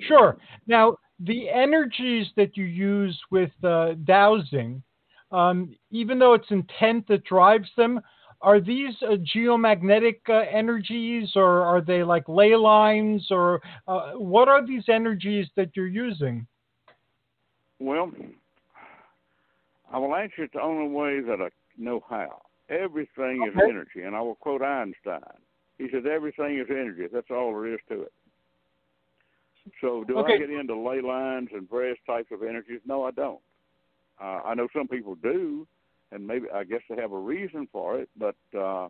Sure. 0.00 0.36
Now, 0.66 0.96
the 1.20 1.48
energies 1.48 2.26
that 2.36 2.56
you 2.56 2.64
use 2.64 3.18
with 3.30 3.52
uh, 3.64 3.94
dowsing, 4.04 4.82
um, 5.32 5.74
even 5.90 6.18
though 6.18 6.34
it's 6.34 6.50
intent 6.50 7.06
that 7.08 7.24
drives 7.24 7.68
them, 7.76 8.00
are 8.42 8.60
these 8.60 8.94
uh, 9.02 9.16
geomagnetic 9.34 10.20
uh, 10.28 10.44
energies 10.50 11.30
or 11.36 11.62
are 11.62 11.80
they 11.80 12.02
like 12.02 12.28
ley 12.28 12.56
lines 12.56 13.26
or 13.30 13.60
uh, 13.86 14.12
what 14.12 14.48
are 14.48 14.66
these 14.66 14.84
energies 14.88 15.46
that 15.56 15.70
you're 15.74 15.86
using? 15.86 16.46
Well, 17.78 18.12
I 19.92 19.98
will 19.98 20.14
answer 20.14 20.44
it 20.44 20.52
the 20.52 20.62
only 20.62 20.88
way 20.88 21.20
that 21.20 21.40
I 21.40 21.48
know 21.76 22.02
how. 22.08 22.42
Everything 22.68 23.46
is 23.48 23.60
energy, 23.68 24.02
and 24.02 24.14
I 24.14 24.20
will 24.20 24.36
quote 24.36 24.62
Einstein. 24.62 25.20
He 25.78 25.88
said, 25.90 26.06
"Everything 26.06 26.58
is 26.58 26.66
energy. 26.70 27.06
That's 27.12 27.30
all 27.30 27.52
there 27.52 27.74
is 27.74 27.80
to 27.88 28.02
it." 28.02 28.12
So, 29.80 30.04
do 30.04 30.18
Okay. 30.18 30.34
I 30.34 30.38
get 30.38 30.50
into 30.50 30.76
ley 30.76 31.00
lines 31.00 31.48
and 31.52 31.68
various 31.68 31.98
types 32.06 32.30
of 32.30 32.42
energies? 32.42 32.80
No, 32.86 33.04
I 33.04 33.10
don't. 33.10 33.40
Uh, 34.20 34.40
I 34.44 34.54
know 34.54 34.68
some 34.72 34.86
people 34.86 35.16
do, 35.16 35.66
and 36.12 36.26
maybe 36.26 36.46
I 36.54 36.64
guess 36.64 36.80
they 36.88 37.00
have 37.00 37.12
a 37.12 37.18
reason 37.18 37.68
for 37.72 37.98
it, 37.98 38.08
but 38.16 38.36
uh, 38.56 38.88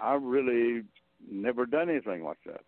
I've 0.00 0.22
really 0.22 0.82
never 1.30 1.66
done 1.66 1.90
anything 1.90 2.24
like 2.24 2.38
that. 2.46 2.62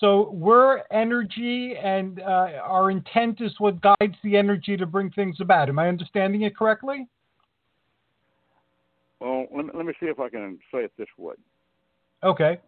So 0.00 0.30
we're 0.30 0.82
energy 0.92 1.74
and 1.76 2.20
uh, 2.20 2.50
our 2.62 2.90
intent 2.90 3.40
is 3.40 3.52
what 3.58 3.80
guides 3.80 4.16
the 4.22 4.36
energy 4.36 4.76
to 4.76 4.86
bring 4.86 5.10
things 5.10 5.38
about. 5.40 5.68
Am 5.68 5.78
I 5.78 5.88
understanding 5.88 6.42
it 6.42 6.56
correctly? 6.56 7.08
Well, 9.20 9.46
let 9.54 9.64
me, 9.64 9.70
let 9.74 9.86
me 9.86 9.92
see 9.98 10.06
if 10.06 10.20
I 10.20 10.28
can 10.28 10.58
say 10.72 10.84
it 10.84 10.92
this 10.96 11.08
way. 11.16 11.34
Okay. 12.22 12.60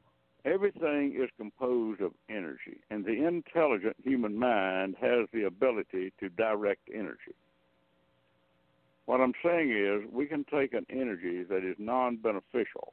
Everything 0.45 1.15
is 1.17 1.29
composed 1.37 2.01
of 2.01 2.13
energy, 2.31 2.81
and 2.91 3.05
the 3.05 3.27
intelligent 3.27 3.95
human 4.03 4.37
mind 4.37 4.97
has 5.01 5.29
the 5.35 5.45
ability 5.45 6.13
to 6.19 6.31
direct 6.31 6.81
energy. 6.93 7.35
What 9.11 9.21
I'm 9.21 9.33
saying 9.45 9.73
is, 9.73 10.09
we 10.13 10.27
can 10.27 10.45
take 10.45 10.73
an 10.73 10.87
energy 10.89 11.43
that 11.43 11.65
is 11.65 11.75
non 11.81 12.19
beneficial 12.19 12.93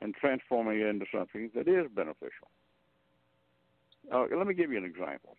and 0.00 0.12
transform 0.16 0.66
it 0.66 0.84
into 0.84 1.06
something 1.14 1.48
that 1.54 1.68
is 1.68 1.86
beneficial. 1.94 2.50
Uh, 4.12 4.24
let 4.36 4.48
me 4.48 4.52
give 4.54 4.72
you 4.72 4.78
an 4.78 4.84
example. 4.84 5.36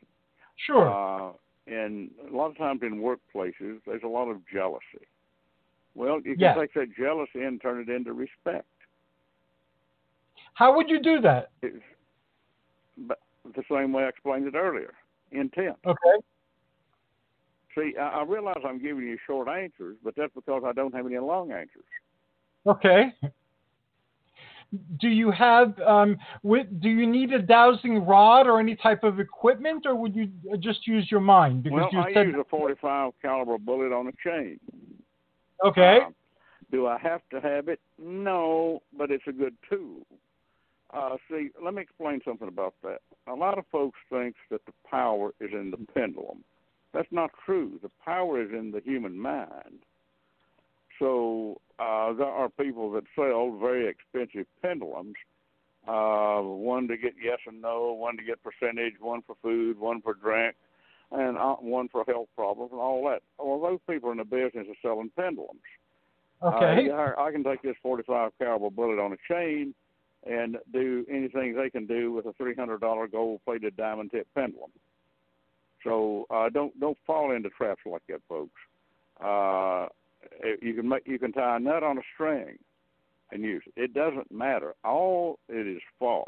Sure. 0.56 0.88
Uh, 0.90 1.34
and 1.68 2.12
a 2.32 2.34
lot 2.34 2.50
of 2.50 2.58
times 2.58 2.80
in 2.82 3.02
workplaces, 3.02 3.82
there's 3.86 4.04
a 4.06 4.08
lot 4.08 4.30
of 4.30 4.38
jealousy. 4.48 5.06
Well, 5.96 6.22
you 6.22 6.36
can 6.36 6.40
Yeah. 6.40 6.54
take 6.54 6.74
that 6.76 6.96
jealousy 6.96 7.44
and 7.44 7.62
turn 7.62 7.82
it 7.82 7.90
into 7.90 8.14
respect. 8.14 8.66
How 10.54 10.74
would 10.78 10.90
you 10.90 11.02
do 11.02 11.20
that? 11.20 11.52
It's, 11.62 11.84
but 13.00 13.20
the 13.54 13.66
same 13.70 13.92
way 13.92 14.06
I 14.06 14.08
explained 14.08 14.48
it 14.48 14.56
earlier, 14.56 14.94
intent. 15.32 15.76
Okay. 15.86 16.24
See, 17.76 17.94
I, 18.00 18.20
I 18.20 18.24
realize 18.24 18.62
I'm 18.66 18.82
giving 18.82 19.04
you 19.04 19.18
short 19.26 19.48
answers, 19.48 19.98
but 20.04 20.14
that's 20.16 20.34
because 20.34 20.64
I 20.66 20.74
don't 20.74 20.94
have 20.94 21.06
any 21.06 21.18
long 21.18 21.52
answers. 21.52 21.84
Okay. 22.66 23.14
Do 25.00 25.08
you 25.08 25.30
have 25.30 25.78
um, 25.80 26.18
with, 26.42 26.66
do 26.82 26.90
you 26.90 27.06
need 27.06 27.32
a 27.32 27.42
dowsing 27.42 28.06
rod 28.06 28.48
or 28.48 28.60
any 28.60 28.76
type 28.76 29.04
of 29.04 29.20
equipment, 29.20 29.86
or 29.86 29.96
would 29.96 30.16
you 30.16 30.30
just 30.60 30.88
use 30.88 31.08
your 31.12 31.20
mind? 31.20 31.64
Because 31.64 31.76
well, 31.76 31.90
you 31.92 32.00
I 32.00 32.14
said 32.14 32.28
use 32.28 32.36
a 32.40 32.44
45 32.50 33.14
caliber 33.22 33.58
bullet 33.60 33.94
on 33.94 34.08
a 34.08 34.12
chain. 34.24 34.60
okay. 35.64 36.00
Uh, 36.08 36.10
do 36.72 36.88
I 36.88 36.98
have 36.98 37.22
to 37.30 37.40
have 37.40 37.68
it? 37.68 37.80
No, 38.00 38.82
but 38.98 39.12
it's 39.12 39.26
a 39.28 39.32
good 39.32 39.54
tool. 39.70 40.08
Uh, 40.92 41.18
see, 41.30 41.50
let 41.64 41.76
me 41.76 41.82
explain 41.82 42.20
something 42.26 42.48
about 42.48 42.74
that. 42.84 43.02
A 43.28 43.34
lot 43.34 43.60
of 43.60 43.66
folks 43.72 44.00
think 44.10 44.36
that 44.50 44.66
the 44.66 44.74
power 44.90 45.32
is 45.40 45.52
in 45.52 45.70
the 45.72 45.78
pendulum. 45.94 46.44
That's 46.94 47.12
not 47.12 47.32
true. 47.46 47.80
The 47.82 47.90
power 48.04 48.42
is 48.42 48.52
in 48.52 48.72
the 48.72 48.82
human 48.84 49.20
mind. 49.20 49.80
So 51.00 51.60
uh, 51.80 52.14
there 52.14 52.28
are 52.28 52.50
people 52.50 52.92
that 52.92 53.04
sell 53.16 53.58
very 53.60 53.88
expensive 53.88 54.46
pendulums, 54.62 55.16
uh, 55.88 56.40
one 56.42 56.88
to 56.88 56.98
get 56.98 57.14
yes 57.22 57.40
and 57.48 57.62
no, 57.62 57.94
one 57.94 58.16
to 58.18 58.24
get 58.24 58.40
percentage, 58.44 58.94
one 59.00 59.22
for 59.26 59.36
food, 59.42 59.80
one 59.80 60.02
for 60.02 60.14
drink, 60.14 60.56
and 61.12 61.38
uh, 61.38 61.56
one 61.56 61.90
for 61.90 62.04
health 62.06 62.30
problems 62.36 62.72
and 62.72 62.80
all 62.80 63.04
that. 63.10 63.22
Well, 63.44 63.60
those 63.60 63.80
people 63.90 64.10
are 64.10 64.12
in 64.12 64.20
the 64.20 64.24
business 64.24 64.68
of 64.70 64.76
selling 64.82 65.12
pendulums. 65.16 65.60
Okay. 66.44 66.90
Uh, 66.90 66.96
I, 66.96 67.28
I 67.28 67.32
can 67.32 67.44
take 67.44 67.62
this 67.64 67.76
45 67.82 68.32
caliber 68.38 68.70
bullet 68.70 69.00
on 69.00 69.14
a 69.14 69.18
chain 69.28 69.74
and 70.26 70.58
do 70.72 71.06
anything 71.10 71.56
they 71.56 71.70
can 71.70 71.86
do 71.86 72.12
with 72.12 72.26
a 72.26 72.34
$300 72.34 73.12
gold-plated 73.12 73.76
diamond 73.76 74.12
tip 74.12 74.28
pendulum. 74.36 74.72
So 75.84 76.26
uh, 76.30 76.50
don't 76.50 76.78
don't 76.80 76.98
fall 77.06 77.32
into 77.32 77.50
traps 77.50 77.82
like 77.86 78.04
that, 78.10 78.22
folks. 78.28 78.60
Uh, 79.24 79.88
you 80.62 80.74
can 80.74 80.88
make 80.88 81.04
you 81.06 81.20
can 81.20 81.34
tie 81.34 81.58
a 81.58 81.60
nut 81.60 81.84
on 81.84 81.98
a 81.98 82.02
string 82.14 82.58
and 83.32 83.44
use 83.44 83.64
it. 83.66 83.82
It 83.82 83.94
doesn't 83.94 84.32
matter. 84.32 84.74
All 84.84 85.40
it 85.50 85.68
is 85.68 85.82
for 86.00 86.26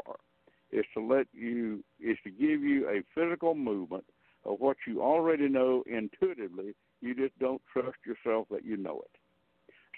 is 0.70 0.84
to 0.94 1.00
let 1.00 1.26
you 1.32 1.82
is 2.00 2.18
to 2.24 2.30
give 2.30 2.62
you 2.62 2.88
a 2.88 3.02
physical 3.14 3.54
movement 3.54 4.04
of 4.44 4.60
what 4.60 4.76
you 4.86 5.02
already 5.02 5.48
know 5.48 5.82
intuitively. 5.86 6.74
You 7.00 7.14
just 7.14 7.38
don't 7.38 7.62
trust 7.72 7.98
yourself 8.06 8.48
that 8.50 8.64
you 8.64 8.76
know 8.76 9.02
it. 9.04 9.20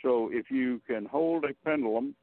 So 0.03 0.31
if 0.33 0.50
you 0.50 0.81
can 0.87 1.07
hold 1.07 1.45
a 1.45 1.55
pendulum 1.65 2.15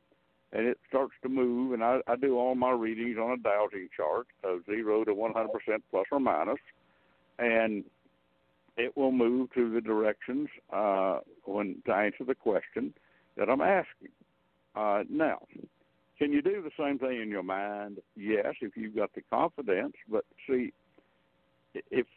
and 0.52 0.68
it 0.68 0.78
starts 0.88 1.14
to 1.24 1.30
move, 1.30 1.74
and 1.74 1.84
I, 1.84 2.00
I 2.08 2.16
do 2.16 2.38
all 2.38 2.56
my 2.56 2.72
readings 2.72 3.18
on 3.18 3.32
a 3.32 3.38
dowsing 3.38 3.90
chart 3.96 4.28
of 4.44 4.66
zero 4.66 5.04
to 5.04 5.14
100% 5.14 5.48
plus 5.92 6.06
or 6.12 6.20
minus, 6.20 6.58
and 7.40 7.84
it 8.78 8.96
will 8.98 9.12
move 9.12 9.54
to 9.54 9.72
the 9.72 9.82
directions 9.82 10.50
uh, 10.72 11.20
when 11.46 11.82
to 11.86 11.94
answer 11.94 12.24
the 12.26 12.36
question 12.36 12.94
that 13.38 13.50
I'm 13.50 13.62
asking. 13.62 14.10
Uh, 14.76 15.04
now, 15.10 15.40
can 16.18 16.32
you 16.32 16.42
do 16.42 16.62
the 16.62 16.72
same 16.78 17.00
thing 17.00 17.22
in 17.22 17.30
your 17.30 17.44
mind? 17.44 18.00
Yes, 18.16 18.56
if 18.62 18.76
you've 18.76 18.96
got 18.96 19.14
the 19.16 19.22
confidence. 19.30 19.94
But 20.10 20.26
see, 20.48 20.74
if 21.92 22.08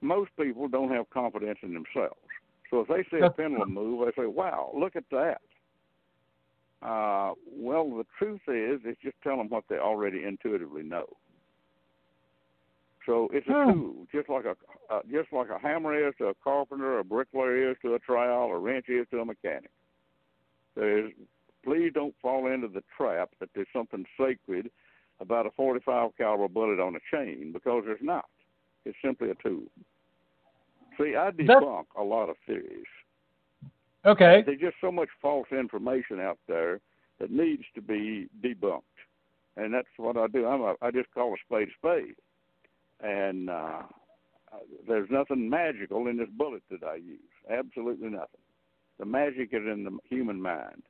most 0.00 0.30
people 0.38 0.68
don't 0.68 0.90
have 0.90 1.10
confidence 1.10 1.58
in 1.62 1.74
themselves, 1.74 2.16
so 2.70 2.80
if 2.80 2.88
they 2.88 3.04
see 3.10 3.22
a 3.22 3.30
pendulum 3.30 3.72
move, 3.72 4.06
they 4.06 4.22
say, 4.22 4.26
"Wow, 4.26 4.72
look 4.74 4.96
at 4.96 5.08
that." 5.10 5.40
Uh, 6.80 7.34
well, 7.50 7.88
the 7.96 8.06
truth 8.18 8.42
is, 8.46 8.80
it's 8.84 9.00
just 9.02 9.16
tell 9.22 9.36
them 9.36 9.48
what 9.48 9.64
they 9.68 9.78
already 9.78 10.22
intuitively 10.24 10.82
know. 10.82 11.06
So 13.08 13.26
it's 13.32 13.48
a 13.48 13.54
Hmm. 13.54 13.72
tool, 13.72 14.06
just 14.12 14.28
like 14.28 14.44
a 14.44 14.54
uh, 14.90 15.00
just 15.10 15.32
like 15.32 15.48
a 15.48 15.58
hammer 15.58 15.94
is 16.08 16.14
to 16.16 16.26
a 16.26 16.34
carpenter, 16.34 16.98
a 16.98 17.04
bricklayer 17.04 17.70
is 17.70 17.78
to 17.80 17.94
a 17.94 17.98
trowel, 17.98 18.50
a 18.52 18.58
wrench 18.58 18.90
is 18.90 19.08
to 19.08 19.20
a 19.20 19.24
mechanic. 19.24 19.70
There's 20.74 21.10
please 21.64 21.90
don't 21.94 22.14
fall 22.20 22.48
into 22.48 22.68
the 22.68 22.84
trap 22.96 23.30
that 23.40 23.48
there's 23.54 23.66
something 23.72 24.04
sacred 24.20 24.70
about 25.20 25.46
a 25.46 25.50
45 25.52 26.16
caliber 26.18 26.48
bullet 26.48 26.80
on 26.80 26.96
a 26.96 27.00
chain 27.10 27.50
because 27.50 27.84
there's 27.86 28.02
not. 28.02 28.26
It's 28.84 28.96
simply 29.02 29.30
a 29.30 29.34
tool. 29.36 29.64
See, 30.98 31.16
I 31.16 31.30
debunk 31.30 31.86
a 31.96 32.02
lot 32.02 32.28
of 32.28 32.36
theories. 32.46 32.84
Okay. 34.04 34.42
There's 34.42 34.60
just 34.60 34.76
so 34.82 34.92
much 34.92 35.08
false 35.22 35.48
information 35.50 36.20
out 36.20 36.38
there 36.46 36.80
that 37.20 37.30
needs 37.30 37.64
to 37.74 37.80
be 37.80 38.28
debunked, 38.42 38.82
and 39.56 39.72
that's 39.72 39.88
what 39.96 40.18
I 40.18 40.26
do. 40.26 40.46
I'm 40.46 40.60
a, 40.60 40.74
I 40.82 40.90
just 40.90 41.10
call 41.12 41.32
a 41.32 41.36
spade 41.46 41.68
a 41.68 41.72
spade, 41.72 42.14
and 43.00 43.50
uh, 43.50 43.82
there's 44.86 45.08
nothing 45.10 45.48
magical 45.48 46.06
in 46.08 46.16
this 46.16 46.28
bullet 46.36 46.62
that 46.70 46.82
I 46.84 46.96
use. 46.96 47.20
Absolutely 47.50 48.10
nothing. 48.10 48.40
The 48.98 49.04
magic 49.04 49.50
is 49.52 49.62
in 49.62 49.84
the 49.84 49.96
human 50.08 50.40
mind. 50.40 50.82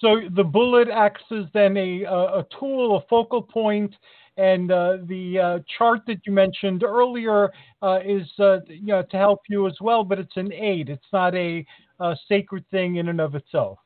So 0.00 0.20
the 0.36 0.44
bullet 0.44 0.88
acts 0.88 1.24
as 1.32 1.44
then 1.52 1.76
a, 1.76 2.04
a 2.04 2.46
tool, 2.58 2.96
a 2.96 3.06
focal 3.08 3.42
point, 3.42 3.94
and 4.36 4.70
uh, 4.70 4.98
the 5.06 5.38
uh, 5.38 5.58
chart 5.76 6.02
that 6.06 6.20
you 6.24 6.32
mentioned 6.32 6.84
earlier 6.84 7.50
uh, 7.82 7.98
is 8.04 8.28
uh, 8.38 8.58
you 8.68 8.86
know, 8.86 9.02
to 9.02 9.16
help 9.16 9.40
you 9.48 9.66
as 9.66 9.76
well, 9.80 10.04
but 10.04 10.20
it's 10.20 10.36
an 10.36 10.52
aid. 10.52 10.88
It's 10.88 11.02
not 11.12 11.34
a, 11.34 11.66
a 11.98 12.16
sacred 12.28 12.64
thing 12.70 12.96
in 12.96 13.08
and 13.08 13.20
of 13.20 13.34
itself. 13.34 13.78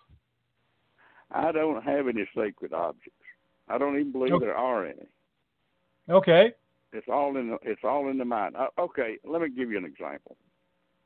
I 1.30 1.50
don't 1.52 1.82
have 1.82 2.08
any 2.08 2.28
sacred 2.36 2.74
objects. 2.74 3.16
I 3.68 3.78
don't 3.78 3.98
even 3.98 4.12
believe 4.12 4.34
Okay. 4.34 4.44
there 4.44 4.56
are 4.56 4.84
any. 4.84 5.08
Okay, 6.08 6.52
It's 6.92 7.06
all 7.08 7.36
in 7.36 7.48
the 7.50 7.58
it's 7.62 7.84
all 7.84 8.08
in 8.10 8.18
the 8.18 8.24
mind. 8.24 8.56
Uh, 8.56 8.68
okay, 8.78 9.18
let 9.24 9.40
me 9.42 9.48
give 9.48 9.70
you 9.70 9.78
an 9.78 9.84
example. 9.84 10.36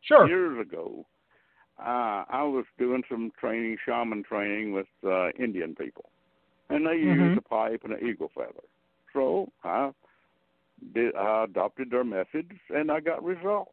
sure. 0.00 0.26
Years 0.26 0.60
ago, 0.60 1.04
uh, 1.78 2.24
I 2.28 2.42
was 2.42 2.64
doing 2.78 3.02
some 3.08 3.30
training, 3.38 3.76
shaman 3.84 4.22
training 4.24 4.72
with 4.72 4.86
uh, 5.04 5.28
Indian 5.38 5.74
people, 5.74 6.10
and 6.70 6.86
they 6.86 6.96
Mhm. 6.98 7.18
used 7.20 7.38
a 7.38 7.42
pipe 7.42 7.82
and 7.84 7.92
an 7.92 8.06
eagle 8.06 8.30
feather. 8.34 8.64
So 9.12 9.52
I 9.64 9.92
did 10.92 11.14
I 11.14 11.44
adopted 11.44 11.90
their 11.90 12.04
methods, 12.04 12.52
and 12.70 12.90
I 12.90 13.00
got 13.00 13.22
results. 13.22 13.72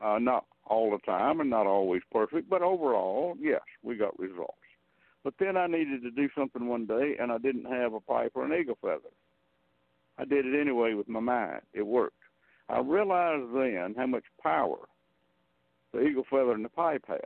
Uh, 0.00 0.18
not 0.18 0.46
all 0.64 0.90
the 0.90 0.98
time, 0.98 1.40
and 1.40 1.50
not 1.50 1.66
always 1.66 2.02
perfect, 2.10 2.48
but 2.48 2.62
overall, 2.62 3.36
yes, 3.38 3.62
we 3.82 3.94
got 3.96 4.18
results. 4.18 4.56
But 5.22 5.34
then 5.38 5.56
I 5.56 5.68
needed 5.68 6.02
to 6.02 6.10
do 6.10 6.28
something 6.34 6.66
one 6.66 6.86
day, 6.86 7.16
and 7.20 7.30
I 7.30 7.38
didn't 7.38 7.66
have 7.66 7.94
a 7.94 8.00
pipe 8.00 8.32
or 8.34 8.44
an 8.44 8.52
eagle 8.52 8.76
feather. 8.80 9.10
I 10.22 10.24
did 10.24 10.46
it 10.46 10.60
anyway 10.60 10.94
with 10.94 11.08
my 11.08 11.18
mind. 11.18 11.62
It 11.74 11.82
worked. 11.82 12.14
I 12.68 12.78
realized 12.78 13.52
then 13.54 13.94
how 13.96 14.06
much 14.06 14.22
power 14.40 14.78
the 15.92 16.00
eagle 16.00 16.24
feather 16.30 16.52
and 16.52 16.64
the 16.64 16.68
pipe 16.68 17.04
had. 17.08 17.20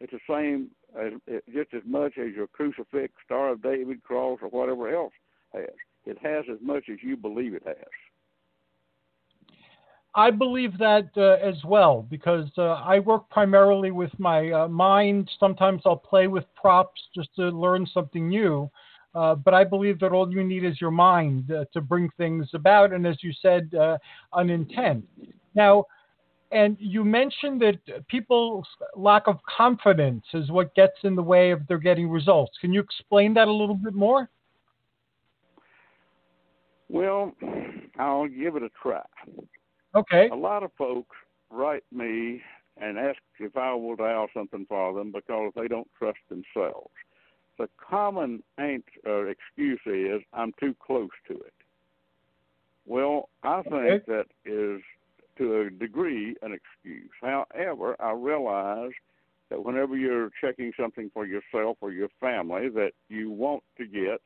It's 0.00 0.12
the 0.12 0.18
same, 0.28 0.70
as, 1.00 1.12
it, 1.26 1.44
just 1.52 1.72
as 1.72 1.82
much 1.86 2.18
as 2.18 2.34
your 2.36 2.46
crucifix, 2.46 3.14
Star 3.24 3.48
of 3.48 3.62
David, 3.62 4.02
cross, 4.02 4.38
or 4.42 4.48
whatever 4.48 4.94
else 4.94 5.14
has. 5.54 5.70
It 6.04 6.18
has 6.22 6.44
as 6.52 6.58
much 6.60 6.84
as 6.92 6.98
you 7.02 7.16
believe 7.16 7.54
it 7.54 7.62
has. 7.64 7.76
I 10.14 10.30
believe 10.30 10.76
that 10.78 11.08
uh, 11.16 11.44
as 11.44 11.56
well 11.64 12.06
because 12.08 12.50
uh, 12.58 12.74
I 12.74 13.00
work 13.00 13.28
primarily 13.30 13.92
with 13.92 14.12
my 14.18 14.50
uh, 14.50 14.68
mind. 14.68 15.28
Sometimes 15.40 15.82
I'll 15.86 15.96
play 15.96 16.26
with 16.28 16.44
props 16.54 17.00
just 17.14 17.34
to 17.36 17.48
learn 17.48 17.86
something 17.92 18.28
new. 18.28 18.70
Uh, 19.14 19.34
but 19.34 19.54
I 19.54 19.62
believe 19.62 20.00
that 20.00 20.12
all 20.12 20.30
you 20.32 20.42
need 20.42 20.64
is 20.64 20.80
your 20.80 20.90
mind 20.90 21.50
uh, 21.52 21.64
to 21.72 21.80
bring 21.80 22.10
things 22.16 22.48
about, 22.52 22.92
and 22.92 23.06
as 23.06 23.16
you 23.22 23.32
said, 23.40 23.72
uh, 23.74 23.96
an 24.32 24.50
intent. 24.50 25.04
Now, 25.54 25.84
and 26.50 26.76
you 26.80 27.04
mentioned 27.04 27.60
that 27.62 28.06
people's 28.08 28.66
lack 28.96 29.26
of 29.26 29.38
confidence 29.44 30.24
is 30.34 30.50
what 30.50 30.74
gets 30.74 30.96
in 31.02 31.14
the 31.16 31.22
way 31.22 31.50
of 31.50 31.66
their 31.66 31.78
getting 31.78 32.08
results. 32.08 32.52
Can 32.60 32.72
you 32.72 32.80
explain 32.80 33.34
that 33.34 33.48
a 33.48 33.52
little 33.52 33.74
bit 33.74 33.94
more? 33.94 34.28
Well, 36.88 37.32
I'll 37.98 38.28
give 38.28 38.56
it 38.56 38.62
a 38.62 38.70
try. 38.80 39.02
Okay. 39.94 40.28
A 40.28 40.36
lot 40.36 40.62
of 40.62 40.70
folks 40.76 41.16
write 41.50 41.84
me 41.92 42.40
and 42.80 42.98
ask 42.98 43.18
if 43.38 43.56
I 43.56 43.74
will 43.74 43.96
dial 43.96 44.26
something 44.34 44.66
for 44.68 44.92
them 44.94 45.12
because 45.12 45.52
they 45.56 45.68
don't 45.68 45.88
trust 45.98 46.18
themselves. 46.28 46.90
The 47.58 47.68
common 47.78 48.42
answer, 48.58 49.00
or 49.06 49.28
excuse 49.28 49.80
is, 49.86 50.22
I'm 50.32 50.52
too 50.58 50.74
close 50.84 51.10
to 51.28 51.34
it. 51.34 51.52
Well, 52.86 53.28
I 53.42 53.62
think 53.62 53.74
Okay. 53.76 54.04
that 54.06 54.26
is, 54.44 54.82
to 55.38 55.62
a 55.62 55.70
degree, 55.70 56.36
an 56.42 56.52
excuse. 56.52 57.10
However, 57.20 57.96
I 58.00 58.12
realize 58.12 58.92
that 59.50 59.64
whenever 59.64 59.96
you're 59.96 60.30
checking 60.40 60.72
something 60.78 61.10
for 61.14 61.26
yourself 61.26 61.78
or 61.80 61.92
your 61.92 62.08
family, 62.20 62.68
that 62.70 62.92
you 63.08 63.30
want 63.30 63.62
to 63.78 63.86
get 63.86 64.20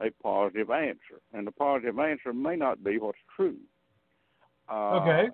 a 0.00 0.10
positive 0.22 0.70
answer, 0.70 1.20
and 1.32 1.46
the 1.46 1.52
positive 1.52 1.98
answer 1.98 2.32
may 2.32 2.56
not 2.56 2.82
be 2.82 2.98
what's 2.98 3.18
true. 3.36 3.58
Uh, 4.68 4.96
Okay. 4.96 5.30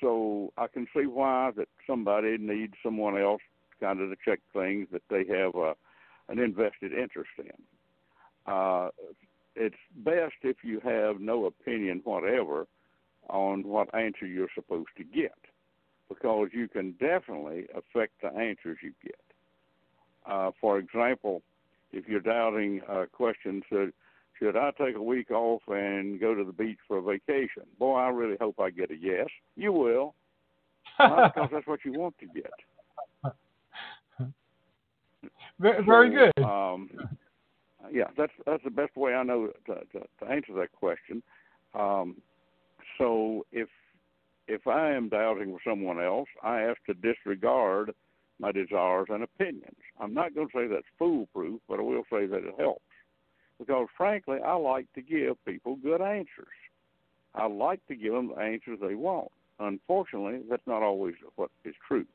So 0.00 0.52
I 0.56 0.66
can 0.66 0.86
see 0.96 1.06
why 1.06 1.50
that 1.56 1.68
somebody 1.86 2.38
needs 2.38 2.74
someone 2.82 3.18
else 3.18 3.42
kind 3.80 4.00
of 4.00 4.10
to 4.10 4.16
check 4.24 4.40
things 4.52 4.88
that 4.92 5.02
they 5.10 5.24
have 5.26 5.54
a, 5.54 5.74
an 6.30 6.38
invested 6.38 6.92
interest 6.92 7.30
in. 7.38 8.52
Uh, 8.52 8.88
it's 9.56 9.76
best 9.96 10.34
if 10.42 10.56
you 10.62 10.80
have 10.80 11.20
no 11.20 11.46
opinion 11.46 12.00
whatever 12.04 12.66
on 13.28 13.62
what 13.64 13.94
answer 13.94 14.26
you're 14.26 14.48
supposed 14.54 14.88
to 14.96 15.04
get, 15.04 15.38
because 16.08 16.48
you 16.52 16.68
can 16.68 16.92
definitely 16.92 17.66
affect 17.74 18.12
the 18.22 18.28
answers 18.28 18.78
you 18.82 18.92
get. 19.04 19.20
Uh, 20.26 20.50
for 20.60 20.78
example, 20.78 21.42
if 21.92 22.08
you're 22.08 22.20
doubting 22.20 22.80
a 22.88 23.06
question, 23.06 23.62
should, 23.68 23.92
should 24.38 24.56
I 24.56 24.70
take 24.78 24.96
a 24.96 25.02
week 25.02 25.30
off 25.30 25.62
and 25.68 26.20
go 26.20 26.34
to 26.34 26.44
the 26.44 26.52
beach 26.52 26.78
for 26.86 26.98
a 26.98 27.02
vacation? 27.02 27.64
Boy, 27.78 27.96
I 27.96 28.08
really 28.08 28.36
hope 28.40 28.60
I 28.60 28.70
get 28.70 28.90
a 28.90 28.96
yes. 28.96 29.26
You 29.56 29.72
will, 29.72 30.14
because 30.98 31.48
that's 31.52 31.66
what 31.66 31.80
you 31.84 31.92
want 31.92 32.16
to 32.18 32.26
get. 32.26 32.52
Ve- 35.60 35.82
Very 35.86 36.10
So, 36.10 36.30
good. 36.34 36.44
Um, 36.44 36.90
yeah, 37.92 38.08
that's 38.16 38.32
that's 38.46 38.64
the 38.64 38.70
best 38.70 38.96
way 38.96 39.14
I 39.14 39.22
know 39.22 39.48
to, 39.66 39.74
to, 39.74 40.00
to 40.20 40.30
answer 40.30 40.52
that 40.54 40.72
question. 40.72 41.22
Um, 41.74 42.16
so 42.98 43.44
if 43.52 43.68
if 44.48 44.66
I 44.66 44.90
am 44.90 45.08
doubting 45.08 45.52
for 45.52 45.70
someone 45.70 46.00
else, 46.00 46.28
I 46.42 46.58
have 46.58 46.76
to 46.86 46.94
disregard 46.94 47.92
my 48.40 48.52
desires 48.52 49.06
and 49.10 49.22
opinions. 49.22 49.76
I'm 50.00 50.14
not 50.14 50.34
going 50.34 50.48
to 50.48 50.52
say 50.58 50.66
that's 50.66 50.86
foolproof, 50.98 51.60
but 51.68 51.78
I 51.78 51.82
will 51.82 52.04
say 52.10 52.26
that 52.26 52.44
it 52.44 52.54
helps 52.58 52.82
because, 53.58 53.86
frankly, 53.96 54.38
I 54.44 54.54
like 54.54 54.86
to 54.94 55.02
give 55.02 55.36
people 55.44 55.76
good 55.76 56.00
answers. 56.00 56.48
I 57.34 57.46
like 57.46 57.86
to 57.86 57.94
give 57.94 58.12
them 58.12 58.32
the 58.34 58.40
answers 58.40 58.78
they 58.80 58.94
want. 58.94 59.30
Unfortunately, 59.60 60.40
that's 60.48 60.66
not 60.66 60.82
always 60.82 61.14
what 61.36 61.50
is 61.64 61.74
true. 61.86 62.06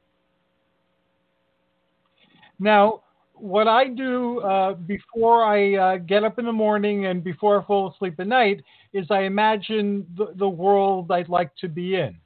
Now, 2.60 3.03
what 3.38 3.67
I 3.67 3.88
do 3.88 4.39
uh, 4.39 4.74
before 4.74 5.43
I 5.43 5.76
uh, 5.76 5.98
get 5.98 6.24
up 6.24 6.39
in 6.39 6.45
the 6.45 6.54
morning 6.54 7.08
and 7.08 7.24
before 7.24 7.62
I 7.62 7.65
fall 7.65 7.91
asleep 7.91 8.15
at 8.19 8.28
night 8.28 8.63
is 8.93 9.08
I 9.10 9.21
imagine 9.21 10.06
the, 10.17 10.34
the 10.36 10.48
world 10.48 11.12
I'd 11.12 11.30
like 11.30 11.56
to 11.58 11.67
be 11.67 11.95
in. 11.95 12.17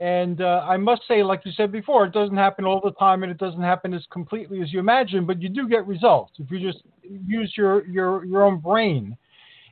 And 0.00 0.40
uh, 0.40 0.64
I 0.68 0.76
must 0.76 1.02
say, 1.08 1.22
like 1.24 1.40
you 1.44 1.52
said 1.52 1.72
before, 1.72 2.04
it 2.04 2.12
doesn't 2.12 2.36
happen 2.36 2.64
all 2.64 2.80
the 2.80 2.92
time 2.92 3.24
and 3.24 3.32
it 3.32 3.38
doesn't 3.38 3.62
happen 3.62 3.92
as 3.94 4.04
completely 4.12 4.62
as 4.62 4.72
you 4.72 4.78
imagine, 4.78 5.26
but 5.26 5.42
you 5.42 5.48
do 5.48 5.68
get 5.68 5.86
results 5.86 6.34
if 6.38 6.50
you 6.50 6.60
just 6.60 6.84
use 7.02 7.52
your, 7.56 7.84
your, 7.86 8.24
your 8.24 8.44
own 8.44 8.60
brain. 8.60 9.16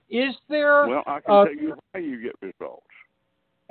Is 0.08 0.34
there. 0.48 0.86
Well, 0.86 1.02
I 1.06 1.20
can 1.20 1.34
uh, 1.34 1.44
tell 1.44 1.54
you 1.54 1.74
how 1.92 2.00
you 2.00 2.22
get 2.22 2.34
results. 2.40 2.86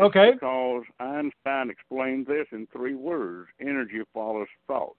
okay. 0.01 0.31
Because 0.33 0.83
Einstein 0.99 1.69
explained 1.69 2.27
this 2.27 2.45
in 2.51 2.67
three 2.73 2.95
words 2.95 3.49
energy 3.61 4.01
follows 4.13 4.47
thought. 4.67 4.97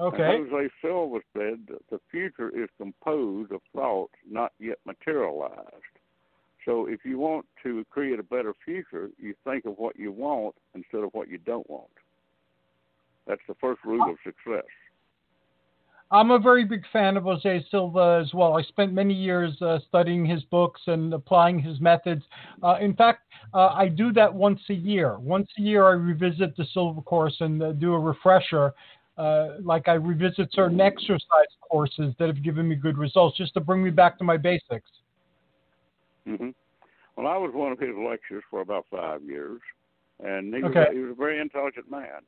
Okay. 0.00 0.36
And 0.36 0.48
Jose 0.48 0.68
Silva 0.80 1.18
said 1.32 1.66
that 1.68 1.82
the 1.90 1.98
future 2.10 2.50
is 2.50 2.68
composed 2.78 3.52
of 3.52 3.60
thoughts 3.74 4.14
not 4.30 4.52
yet 4.60 4.78
materialized. 4.86 5.98
So 6.64 6.86
if 6.86 7.00
you 7.04 7.18
want 7.18 7.46
to 7.64 7.84
create 7.90 8.20
a 8.20 8.22
better 8.22 8.54
future, 8.64 9.10
you 9.18 9.34
think 9.44 9.64
of 9.64 9.74
what 9.76 9.98
you 9.98 10.12
want 10.12 10.54
instead 10.74 11.02
of 11.02 11.10
what 11.12 11.28
you 11.28 11.38
don't 11.38 11.68
want. 11.68 11.90
That's 13.26 13.40
the 13.48 13.54
first 13.60 13.80
rule 13.84 14.08
of 14.08 14.16
success. 14.24 14.66
I'm 16.10 16.30
a 16.30 16.38
very 16.38 16.64
big 16.64 16.84
fan 16.90 17.18
of 17.18 17.24
Jose 17.24 17.66
Silva 17.70 18.22
as 18.24 18.32
well. 18.32 18.56
I 18.56 18.62
spent 18.62 18.94
many 18.94 19.12
years 19.12 19.60
uh, 19.60 19.78
studying 19.88 20.24
his 20.24 20.42
books 20.44 20.80
and 20.86 21.12
applying 21.12 21.58
his 21.58 21.80
methods. 21.80 22.22
Uh, 22.62 22.76
in 22.80 22.94
fact, 22.94 23.24
uh, 23.52 23.68
I 23.68 23.88
do 23.88 24.12
that 24.14 24.32
once 24.32 24.60
a 24.70 24.74
year. 24.74 25.18
Once 25.18 25.48
a 25.58 25.62
year, 25.62 25.86
I 25.86 25.92
revisit 25.92 26.56
the 26.56 26.64
Silva 26.72 27.02
course 27.02 27.36
and 27.40 27.62
uh, 27.62 27.72
do 27.72 27.92
a 27.92 27.98
refresher. 27.98 28.72
Uh, 29.18 29.56
like 29.62 29.88
I 29.88 29.94
revisit 29.94 30.48
certain 30.52 30.80
exercise 30.80 31.52
courses 31.68 32.14
that 32.18 32.28
have 32.28 32.42
given 32.42 32.68
me 32.68 32.76
good 32.76 32.96
results 32.96 33.36
just 33.36 33.52
to 33.54 33.60
bring 33.60 33.82
me 33.82 33.90
back 33.90 34.16
to 34.18 34.24
my 34.24 34.36
basics. 34.36 34.90
hmm 36.24 36.50
Well, 37.16 37.26
I 37.26 37.36
was 37.36 37.50
one 37.52 37.72
of 37.72 37.80
his 37.80 37.96
lecturers 37.98 38.44
for 38.48 38.60
about 38.60 38.86
five 38.90 39.22
years, 39.24 39.60
and 40.22 40.54
he, 40.54 40.62
Okay. 40.62 40.80
was, 40.80 40.88
he 40.92 40.98
was 41.00 41.10
a 41.10 41.14
very 41.14 41.40
intelligent 41.40 41.90
man. 41.90 42.22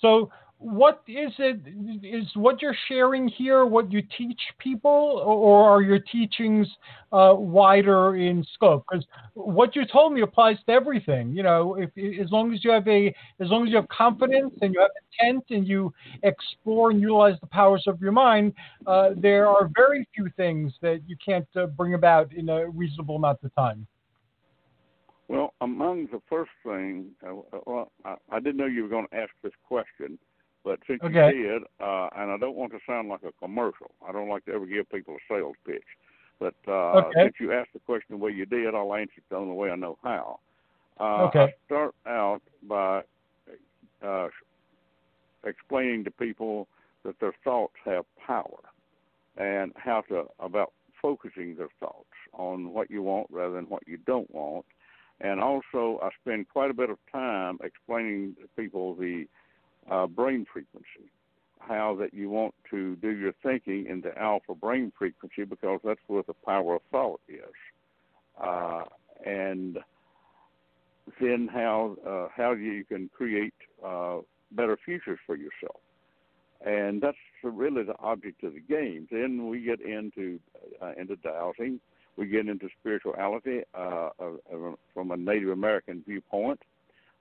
So, 0.00 0.30
what 0.64 1.02
is 1.06 1.30
it? 1.38 1.60
Is 2.02 2.26
what 2.34 2.62
you're 2.62 2.76
sharing 2.88 3.28
here 3.28 3.66
what 3.66 3.92
you 3.92 4.00
teach 4.16 4.40
people, 4.58 5.22
or 5.22 5.68
are 5.68 5.82
your 5.82 5.98
teachings 5.98 6.66
uh, 7.12 7.34
wider 7.36 8.16
in 8.16 8.42
scope? 8.54 8.86
Because 8.90 9.04
what 9.34 9.76
you 9.76 9.84
told 9.84 10.14
me 10.14 10.22
applies 10.22 10.56
to 10.64 10.72
everything. 10.72 11.36
You 11.36 11.42
know, 11.42 11.74
if, 11.74 11.90
as 12.18 12.32
long 12.32 12.54
as 12.54 12.64
you 12.64 12.70
have 12.70 12.88
a, 12.88 13.08
as 13.40 13.50
long 13.50 13.66
as 13.66 13.70
you 13.70 13.76
have 13.76 13.88
confidence 13.88 14.54
and 14.62 14.72
you 14.72 14.80
have 14.80 14.90
intent 15.20 15.44
and 15.50 15.68
you 15.68 15.92
explore 16.22 16.90
and 16.90 17.00
utilize 17.00 17.34
the 17.42 17.46
powers 17.48 17.84
of 17.86 18.00
your 18.00 18.12
mind, 18.12 18.54
uh, 18.86 19.10
there 19.18 19.46
are 19.46 19.70
very 19.76 20.08
few 20.14 20.30
things 20.34 20.72
that 20.80 21.02
you 21.06 21.16
can't 21.22 21.48
uh, 21.56 21.66
bring 21.66 21.92
about 21.92 22.32
in 22.32 22.48
a 22.48 22.70
reasonable 22.70 23.16
amount 23.16 23.38
of 23.44 23.54
time. 23.54 23.86
Well, 25.28 25.52
among 25.60 26.06
the 26.10 26.22
first 26.28 26.52
thing, 26.64 27.10
uh, 27.26 27.34
well, 27.66 27.92
I, 28.06 28.14
I 28.30 28.40
didn't 28.40 28.56
know 28.56 28.66
you 28.66 28.84
were 28.84 28.88
going 28.88 29.08
to 29.10 29.16
ask 29.16 29.30
this 29.42 29.52
question, 29.66 30.18
but 30.64 30.80
since 30.86 31.00
Okay. 31.04 31.32
you 31.36 31.42
did, 31.48 31.62
uh, 31.80 32.08
and 32.16 32.30
I 32.30 32.36
don't 32.38 32.56
want 32.56 32.72
to 32.72 32.78
sound 32.86 33.08
like 33.08 33.22
a 33.22 33.32
commercial, 33.32 33.90
I 34.06 34.12
don't 34.12 34.28
like 34.28 34.44
to 34.46 34.52
ever 34.52 34.66
give 34.66 34.88
people 34.90 35.14
a 35.14 35.32
sales 35.34 35.56
pitch, 35.66 35.84
but 36.40 36.54
uh, 36.66 37.08
Okay. 37.08 37.24
since 37.24 37.34
you 37.40 37.52
asked 37.52 37.72
the 37.74 37.80
question 37.80 38.16
the 38.16 38.24
way 38.24 38.32
you 38.32 38.46
did, 38.46 38.74
I'll 38.74 38.94
answer 38.94 39.12
it 39.18 39.24
the 39.30 39.36
only 39.36 39.54
way 39.54 39.70
I 39.70 39.76
know 39.76 39.98
how. 40.02 40.40
Uh, 40.98 41.28
Okay. 41.28 41.44
I 41.44 41.52
start 41.66 41.94
out 42.06 42.40
by 42.66 43.02
uh, 44.04 44.28
explaining 45.44 46.04
to 46.04 46.10
people 46.10 46.68
that 47.04 47.18
their 47.20 47.34
thoughts 47.44 47.74
have 47.84 48.04
power 48.26 48.60
and 49.36 49.72
how 49.76 50.02
to 50.08 50.24
about 50.38 50.72
focusing 51.02 51.54
their 51.56 51.68
thoughts 51.80 52.06
on 52.32 52.72
what 52.72 52.90
you 52.90 53.02
want 53.02 53.26
rather 53.30 53.54
than 53.54 53.64
what 53.68 53.86
you 53.86 53.98
don't 54.06 54.30
want. 54.32 54.64
And 55.20 55.40
also, 55.40 56.00
I 56.02 56.08
spend 56.20 56.48
quite 56.48 56.70
a 56.70 56.74
bit 56.74 56.90
of 56.90 56.98
time 57.12 57.58
explaining 57.62 58.36
to 58.40 58.48
people 58.60 58.94
the 58.94 59.26
uh, 59.90 60.06
brain 60.06 60.46
frequency, 60.52 61.10
how 61.58 61.96
that 62.00 62.12
you 62.14 62.30
want 62.30 62.54
to 62.70 62.96
do 62.96 63.10
your 63.10 63.32
thinking 63.42 63.86
in 63.88 64.00
the 64.00 64.16
alpha 64.18 64.54
brain 64.54 64.92
frequency 64.98 65.44
because 65.44 65.80
that's 65.84 66.00
where 66.06 66.22
the 66.26 66.34
power 66.44 66.76
of 66.76 66.82
thought 66.90 67.20
is. 67.28 67.38
Uh, 68.40 68.82
and 69.24 69.78
then 71.20 71.48
how 71.52 71.96
uh, 72.06 72.28
how 72.34 72.52
you 72.52 72.84
can 72.84 73.08
create 73.16 73.54
uh, 73.84 74.18
better 74.52 74.76
futures 74.84 75.18
for 75.26 75.36
yourself, 75.36 75.80
and 76.64 77.00
that's 77.00 77.16
really 77.42 77.84
the 77.84 77.96
object 78.00 78.42
of 78.42 78.54
the 78.54 78.60
game. 78.60 79.06
Then 79.10 79.48
we 79.48 79.62
get 79.62 79.80
into 79.80 80.40
uh, 80.82 80.92
into 80.98 81.16
dowsing, 81.16 81.78
we 82.16 82.26
get 82.26 82.48
into 82.48 82.68
spirituality 82.80 83.62
uh, 83.74 84.10
from 84.92 85.10
a 85.10 85.16
Native 85.16 85.50
American 85.50 86.02
viewpoint, 86.06 86.60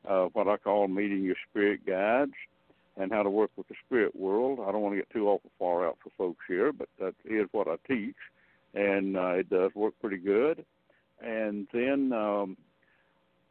uh, 0.07 0.25
what 0.33 0.47
I 0.47 0.57
call 0.57 0.87
meeting 0.87 1.23
your 1.23 1.35
spirit 1.49 1.85
guides, 1.85 2.33
and 2.97 3.11
how 3.11 3.23
to 3.23 3.29
work 3.29 3.51
with 3.55 3.67
the 3.67 3.75
spirit 3.85 4.15
world. 4.15 4.59
I 4.61 4.71
don't 4.71 4.81
want 4.81 4.93
to 4.93 4.99
get 4.99 5.09
too 5.09 5.27
awful 5.27 5.51
far 5.57 5.87
out 5.87 5.97
for 6.03 6.11
folks 6.17 6.45
here, 6.47 6.71
but 6.71 6.89
that 6.99 7.15
is 7.25 7.47
what 7.51 7.67
I 7.67 7.75
teach, 7.87 8.15
and 8.73 9.17
uh, 9.17 9.31
it 9.31 9.49
does 9.49 9.71
work 9.75 9.93
pretty 10.01 10.17
good. 10.17 10.65
And 11.21 11.67
then 11.73 12.11
um, 12.13 12.57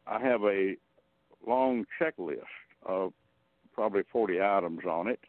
I 0.07 0.19
have 0.19 0.43
a 0.43 0.75
long 1.45 1.85
checklist 1.99 2.41
of 2.85 3.13
probably 3.73 4.03
40 4.11 4.41
items 4.41 4.81
on 4.85 5.07
it 5.07 5.19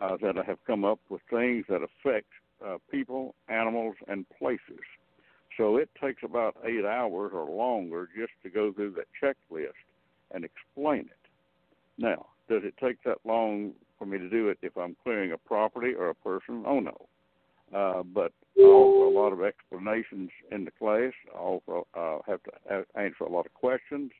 uh, 0.00 0.16
that 0.22 0.38
I 0.38 0.44
have 0.44 0.58
come 0.66 0.84
up 0.84 1.00
with 1.08 1.22
things 1.30 1.64
that 1.68 1.80
affect 1.82 2.26
uh, 2.64 2.78
people, 2.90 3.34
animals, 3.48 3.96
and 4.06 4.26
places. 4.38 4.80
So 5.56 5.76
it 5.76 5.88
takes 6.00 6.22
about 6.22 6.56
eight 6.64 6.84
hours 6.84 7.32
or 7.34 7.48
longer 7.50 8.08
just 8.16 8.32
to 8.42 8.50
go 8.50 8.72
through 8.72 8.92
that 8.92 9.06
checklist 9.20 9.72
and 10.30 10.44
explain 10.44 11.00
it. 11.00 11.12
Now, 11.96 12.26
does 12.48 12.62
it 12.64 12.74
take 12.80 13.02
that 13.04 13.18
long 13.24 13.72
for 13.98 14.06
me 14.06 14.18
to 14.18 14.28
do 14.28 14.48
it 14.48 14.58
if 14.62 14.76
I'm 14.76 14.96
clearing 15.02 15.32
a 15.32 15.38
property 15.38 15.92
or 15.94 16.10
a 16.10 16.14
person? 16.14 16.64
Oh 16.66 16.80
no. 16.80 16.96
Uh, 17.74 18.02
but 18.02 18.32
I 18.56 18.62
offer 18.62 19.04
a 19.04 19.20
lot 19.20 19.32
of 19.32 19.42
explanations 19.42 20.30
in 20.50 20.64
the 20.64 20.70
class. 20.70 21.12
I 21.34 21.38
also 21.38 21.86
uh, 21.94 22.18
have 22.26 22.40
to 22.44 22.86
answer 22.98 23.24
a 23.24 23.28
lot 23.28 23.44
of 23.44 23.52
questions, 23.52 24.10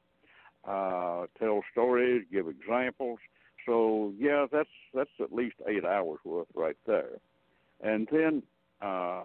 uh, 0.67 1.27
tell 1.38 1.62
stories, 1.73 2.25
give 2.31 2.47
examples. 2.49 3.19
So 3.64 4.12
yeah, 4.19 4.47
that's 4.51 4.69
that's 4.95 5.11
at 5.21 5.33
least 5.33 5.57
eight 5.67 5.85
hours 5.85 6.19
worth 6.25 6.49
right 6.55 6.77
there. 6.87 7.19
And 7.83 8.07
then 8.12 8.43
uh, 8.83 9.25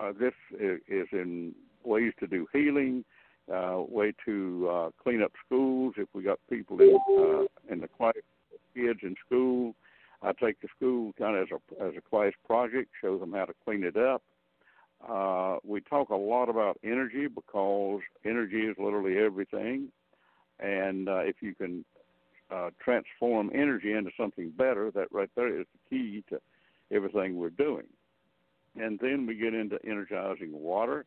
uh, 0.00 0.12
this 0.18 0.34
is, 0.58 0.80
is 0.88 1.08
in 1.12 1.54
ways 1.84 2.12
to 2.20 2.26
do 2.26 2.46
healing, 2.52 3.04
uh, 3.52 3.82
way 3.88 4.12
to 4.24 4.68
uh, 4.70 4.90
clean 5.02 5.22
up 5.22 5.32
schools. 5.44 5.94
If 5.96 6.08
we 6.12 6.22
got 6.22 6.38
people 6.50 6.80
in 6.80 6.98
uh, 7.18 7.72
in 7.72 7.80
the 7.80 7.88
class, 7.88 8.14
kids 8.74 9.00
in 9.02 9.14
school, 9.26 9.74
I 10.22 10.32
take 10.32 10.60
the 10.60 10.68
school 10.76 11.12
kind 11.18 11.36
of 11.36 11.42
as 11.42 11.48
a 11.50 11.84
as 11.84 11.94
a 11.96 12.00
class 12.00 12.32
project, 12.46 12.90
show 13.00 13.18
them 13.18 13.32
how 13.32 13.44
to 13.44 13.54
clean 13.64 13.84
it 13.84 13.96
up. 13.96 14.22
Uh, 15.06 15.58
we 15.62 15.80
talk 15.80 16.08
a 16.08 16.16
lot 16.16 16.48
about 16.48 16.78
energy 16.82 17.26
because 17.28 18.00
energy 18.24 18.62
is 18.62 18.76
literally 18.78 19.18
everything, 19.18 19.88
and 20.58 21.08
uh, 21.08 21.18
if 21.18 21.36
you 21.40 21.54
can 21.54 21.84
uh, 22.50 22.70
transform 22.82 23.50
energy 23.54 23.92
into 23.92 24.10
something 24.16 24.50
better, 24.50 24.90
that 24.92 25.12
right 25.12 25.30
there 25.36 25.60
is 25.60 25.66
the 25.72 25.96
key 25.96 26.24
to 26.30 26.40
everything 26.90 27.36
we're 27.36 27.50
doing. 27.50 27.86
And 28.76 28.98
then 29.00 29.26
we 29.26 29.34
get 29.34 29.54
into 29.54 29.78
energizing 29.84 30.52
water. 30.52 31.04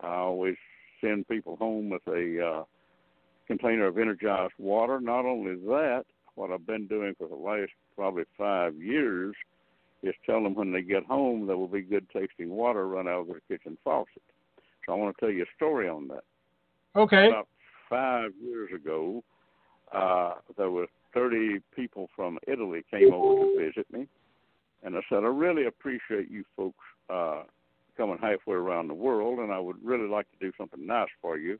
I 0.00 0.14
always 0.14 0.56
send 1.00 1.28
people 1.28 1.56
home 1.56 1.90
with 1.90 2.06
a 2.08 2.44
uh, 2.44 2.64
container 3.46 3.86
of 3.86 3.98
energized 3.98 4.54
water. 4.58 5.00
Not 5.00 5.24
only 5.24 5.54
that, 5.54 6.04
what 6.34 6.50
I've 6.50 6.66
been 6.66 6.86
doing 6.86 7.14
for 7.18 7.28
the 7.28 7.34
last 7.34 7.70
probably 7.96 8.24
five 8.36 8.74
years 8.76 9.34
is 10.02 10.14
tell 10.26 10.42
them 10.42 10.54
when 10.54 10.72
they 10.72 10.82
get 10.82 11.04
home 11.04 11.46
there 11.46 11.56
will 11.56 11.68
be 11.68 11.80
good 11.80 12.06
tasting 12.10 12.50
water 12.50 12.86
run 12.86 13.08
out 13.08 13.20
of 13.20 13.26
their 13.28 13.40
kitchen 13.48 13.78
faucet. 13.84 14.22
So 14.84 14.92
I 14.92 14.96
want 14.96 15.16
to 15.16 15.20
tell 15.20 15.30
you 15.30 15.44
a 15.44 15.56
story 15.56 15.88
on 15.88 16.08
that. 16.08 16.24
Okay. 16.96 17.28
About 17.28 17.48
five 17.88 18.32
years 18.42 18.70
ago, 18.74 19.22
uh, 19.94 20.34
there 20.56 20.70
were 20.70 20.86
30 21.14 21.60
people 21.74 22.08
from 22.14 22.38
Italy 22.46 22.84
came 22.90 23.12
over 23.12 23.42
to 23.42 23.56
visit 23.58 23.86
me, 23.92 24.06
and 24.82 24.96
I 24.96 25.00
said, 25.08 25.18
I 25.18 25.28
really 25.28 25.66
appreciate 25.66 26.30
you 26.30 26.44
folks 26.56 26.84
uh, 27.08 27.42
coming 27.96 28.18
halfway 28.20 28.54
around 28.54 28.88
the 28.88 28.94
world, 28.94 29.38
and 29.38 29.52
I 29.52 29.58
would 29.58 29.76
really 29.82 30.08
like 30.08 30.26
to 30.32 30.38
do 30.38 30.52
something 30.58 30.86
nice 30.86 31.08
for 31.20 31.38
you. 31.38 31.58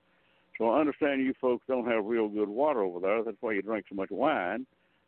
So 0.59 0.71
I 0.71 0.81
understand 0.81 1.25
you 1.25 1.35
folks 1.41 1.65
don't 1.67 1.87
have 1.87 2.05
real 2.05 2.29
good 2.29 2.49
water 2.49 2.83
over 2.83 3.01
there. 3.01 3.23
That's 3.25 3.37
why 3.41 3.53
you 3.53 3.63
drink 3.63 3.87
so 3.89 3.97
much 3.97 4.11
wine. 4.11 4.67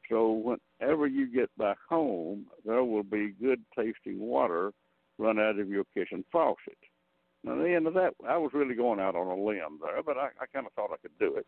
So 0.09 0.57
whenever 0.81 1.07
you 1.07 1.27
get 1.27 1.57
back 1.59 1.79
home, 1.89 2.47
there 2.65 2.85
will 2.85 3.03
be 3.03 3.35
good 3.41 3.63
tasting 3.77 4.21
water 4.21 4.73
run 5.19 5.39
out 5.39 5.59
of 5.59 5.69
your 5.69 5.85
kitchen 5.95 6.25
faucet. 6.31 6.79
Now, 7.43 7.57
the 7.57 7.75
end 7.75 7.87
of 7.87 7.95
that, 7.95 8.15
I 8.29 8.37
was 8.37 8.51
really 8.53 8.75
going 8.75 9.01
out 9.01 9.15
on 9.15 9.27
a 9.27 9.41
limb 9.41 9.79
there, 9.81 10.03
but 10.05 10.17
I, 10.17 10.29
I 10.41 10.47
kind 10.53 10.67
of 10.67 10.73
thought 10.73 10.91
I 10.93 10.97
could 11.01 11.19
do 11.19 11.37
it. 11.37 11.47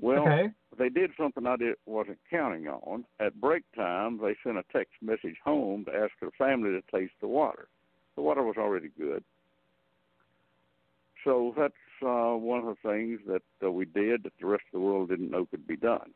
Well, 0.00 0.22
okay. 0.22 0.50
they 0.76 0.88
did 0.88 1.12
something 1.16 1.46
I 1.46 1.56
did, 1.56 1.76
wasn't 1.86 2.18
counting 2.28 2.66
on. 2.66 3.04
At 3.20 3.40
break 3.40 3.62
time, 3.76 4.18
they 4.20 4.36
sent 4.42 4.58
a 4.58 4.64
text 4.72 4.94
message 5.00 5.36
home 5.44 5.84
to 5.84 5.92
ask 5.92 6.10
their 6.20 6.32
family 6.36 6.70
to 6.70 6.82
taste 6.96 7.14
the 7.20 7.28
water. 7.28 7.68
The 8.16 8.22
water 8.22 8.42
was 8.42 8.56
already 8.56 8.90
good. 8.98 9.24
So 11.24 11.54
that's 11.56 11.72
uh, 12.02 12.36
one 12.36 12.60
of 12.60 12.76
the 12.82 12.90
things 12.90 13.20
that 13.26 13.42
uh, 13.66 13.70
we 13.70 13.86
did 13.86 14.24
that 14.24 14.32
the 14.40 14.46
rest 14.46 14.64
of 14.72 14.80
the 14.80 14.84
world 14.84 15.08
didn't 15.08 15.30
know 15.30 15.46
could 15.46 15.66
be 15.66 15.76
done. 15.76 16.12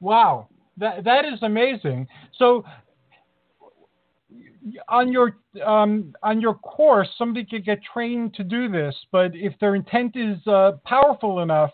Wow, 0.00 0.48
that 0.78 1.04
that 1.04 1.24
is 1.24 1.42
amazing. 1.42 2.08
So, 2.36 2.64
on 4.88 5.12
your 5.12 5.36
um, 5.64 6.14
on 6.22 6.40
your 6.40 6.54
course, 6.54 7.08
somebody 7.16 7.46
could 7.46 7.64
get 7.64 7.78
trained 7.82 8.34
to 8.34 8.44
do 8.44 8.68
this, 8.68 8.94
but 9.12 9.30
if 9.34 9.54
their 9.60 9.74
intent 9.74 10.16
is 10.16 10.44
uh, 10.46 10.72
powerful 10.84 11.40
enough 11.40 11.70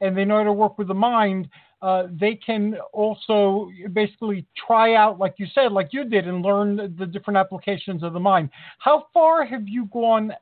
and 0.00 0.16
they 0.16 0.24
know 0.24 0.38
how 0.38 0.44
to 0.44 0.52
work 0.52 0.78
with 0.78 0.88
the 0.88 0.94
mind, 0.94 1.48
uh, 1.82 2.04
they 2.18 2.34
can 2.34 2.76
also 2.92 3.70
basically 3.92 4.46
try 4.66 4.94
out, 4.94 5.18
like 5.18 5.34
you 5.38 5.46
said, 5.54 5.72
like 5.72 5.88
you 5.92 6.04
did, 6.04 6.26
and 6.26 6.42
learn 6.42 6.94
the 6.98 7.06
different 7.06 7.36
applications 7.36 8.02
of 8.02 8.12
the 8.12 8.20
mind. 8.20 8.50
How 8.78 9.06
far 9.12 9.44
have 9.44 9.68
you 9.68 9.86
gone 9.92 10.32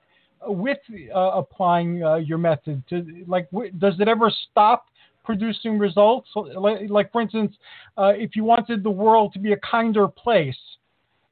with 0.47 0.79
uh, 1.15 1.19
applying 1.19 2.05
uh, 2.05 2.17
your 2.17 2.39
method? 2.39 2.83
To, 2.91 3.25
like, 3.27 3.51
w- 3.51 3.73
does 3.73 3.95
it 4.01 4.09
ever 4.09 4.31
stop? 4.51 4.87
producing 5.25 5.79
results. 5.79 6.29
Like, 6.35 6.91
like 6.91 7.11
for 7.11 7.23
instance, 7.23 7.57
uh, 7.97 8.13
if 8.15 8.37
you 8.37 8.45
wanted 8.45 8.83
the 8.83 8.91
world 8.91 9.33
to 9.33 9.39
be 9.39 9.53
a 9.53 9.57
kinder 9.57 10.07
place, 10.07 10.55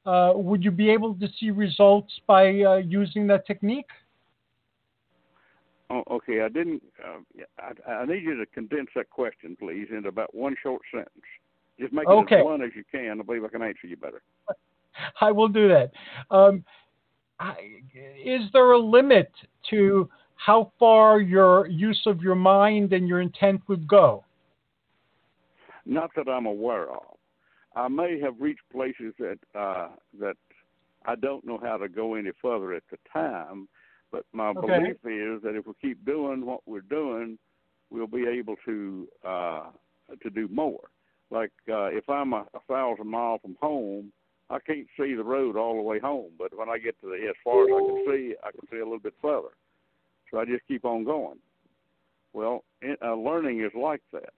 uh, 0.07 0.33
would 0.35 0.63
you 0.63 0.71
be 0.71 0.89
able 0.89 1.13
to 1.13 1.27
see 1.39 1.51
results 1.51 2.11
by 2.27 2.47
using 2.79 3.27
that 3.27 3.45
technique? 3.45 3.85
Oh, 5.93 6.03
okay, 6.09 6.41
I 6.41 6.49
didn't. 6.49 6.81
Uh, 7.03 7.19
I, 7.59 7.91
I 7.91 8.05
need 8.05 8.23
you 8.23 8.35
to 8.37 8.45
condense 8.47 8.89
that 8.95 9.11
question, 9.11 9.55
please, 9.59 9.87
into 9.91 10.09
about 10.09 10.33
one 10.33 10.55
short 10.61 10.81
sentence. 10.91 11.11
Just 11.79 11.93
make 11.93 12.07
it 12.07 12.11
Okay. 12.11 12.37
as 12.37 12.43
blunt 12.43 12.63
as 12.63 12.71
you 12.75 12.83
can. 12.91 13.19
I 13.19 13.23
believe 13.23 13.43
I 13.43 13.49
can 13.49 13.61
answer 13.61 13.85
you 13.85 13.95
better. 13.97 14.23
I 15.21 15.31
will 15.31 15.47
do 15.47 15.67
that. 15.67 15.91
Um, 16.31 16.63
I, 17.39 17.55
is 18.23 18.41
there 18.53 18.71
a 18.71 18.79
limit 18.79 19.31
to 19.69 20.09
how 20.35 20.71
far 20.79 21.19
your 21.19 21.67
use 21.67 22.01
of 22.07 22.21
your 22.21 22.35
mind 22.35 22.93
and 22.93 23.07
your 23.07 23.21
intent 23.21 23.61
would 23.67 23.87
go? 23.87 24.23
Not 25.85 26.09
that 26.15 26.27
I'm 26.27 26.45
aware 26.47 26.89
of. 26.89 27.17
I 27.75 27.87
may 27.87 28.19
have 28.19 28.35
reached 28.39 28.61
places 28.71 29.13
that 29.19 29.37
uh, 29.53 29.89
that 30.19 30.37
I 31.05 31.15
don't 31.15 31.45
know 31.45 31.59
how 31.61 31.77
to 31.77 31.89
go 31.89 32.15
any 32.15 32.31
further 32.41 32.73
at 32.73 32.83
the 32.89 32.97
time, 33.11 33.67
but 34.13 34.25
my 34.31 34.49
Okay. 34.49 34.79
belief 34.79 35.05
is 35.05 35.41
that 35.41 35.55
if 35.55 35.65
we 35.65 35.73
keep 35.81 36.05
doing 36.05 36.45
what 36.45 36.61
we're 36.67 36.81
doing, 36.81 37.37
we'll 37.89 38.07
be 38.07 38.25
able 38.27 38.55
to 38.63 39.09
uh, 39.25 39.71
to 40.21 40.29
do 40.29 40.47
more. 40.49 40.91
Like 41.31 41.51
uh, 41.67 41.85
if 41.85 42.07
I'm 42.07 42.31
a, 42.33 42.45
a 42.53 42.59
thousand 42.67 43.07
miles 43.07 43.41
from 43.41 43.55
home, 43.59 44.13
I 44.51 44.59
can't 44.59 44.87
see 44.97 45.15
the 45.15 45.23
road 45.23 45.57
all 45.57 45.75
the 45.75 45.81
way 45.81 45.99
home, 45.99 46.31
but 46.37 46.55
when 46.55 46.69
I 46.69 46.77
get 46.77 46.99
to 47.01 47.07
the 47.07 47.27
as 47.27 47.35
far 47.43 47.63
as 47.63 47.69
I 47.75 47.79
can 47.79 48.03
see, 48.05 48.35
I 48.43 48.51
can 48.51 48.67
see 48.69 48.77
a 48.77 48.83
little 48.83 48.99
bit 48.99 49.15
further. 49.19 49.53
So 50.29 50.39
I 50.39 50.45
just 50.45 50.67
keep 50.67 50.85
on 50.85 51.03
going. 51.03 51.39
Well, 52.33 52.63
it, 52.81 52.99
uh, 53.01 53.15
learning 53.15 53.61
is 53.61 53.71
like 53.73 54.03
that. 54.11 54.33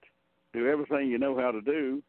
Do 0.54 0.68
everything 0.70 1.10
you 1.10 1.18
know 1.18 1.36
how 1.38 1.52
to 1.52 1.62
do. 1.62 2.02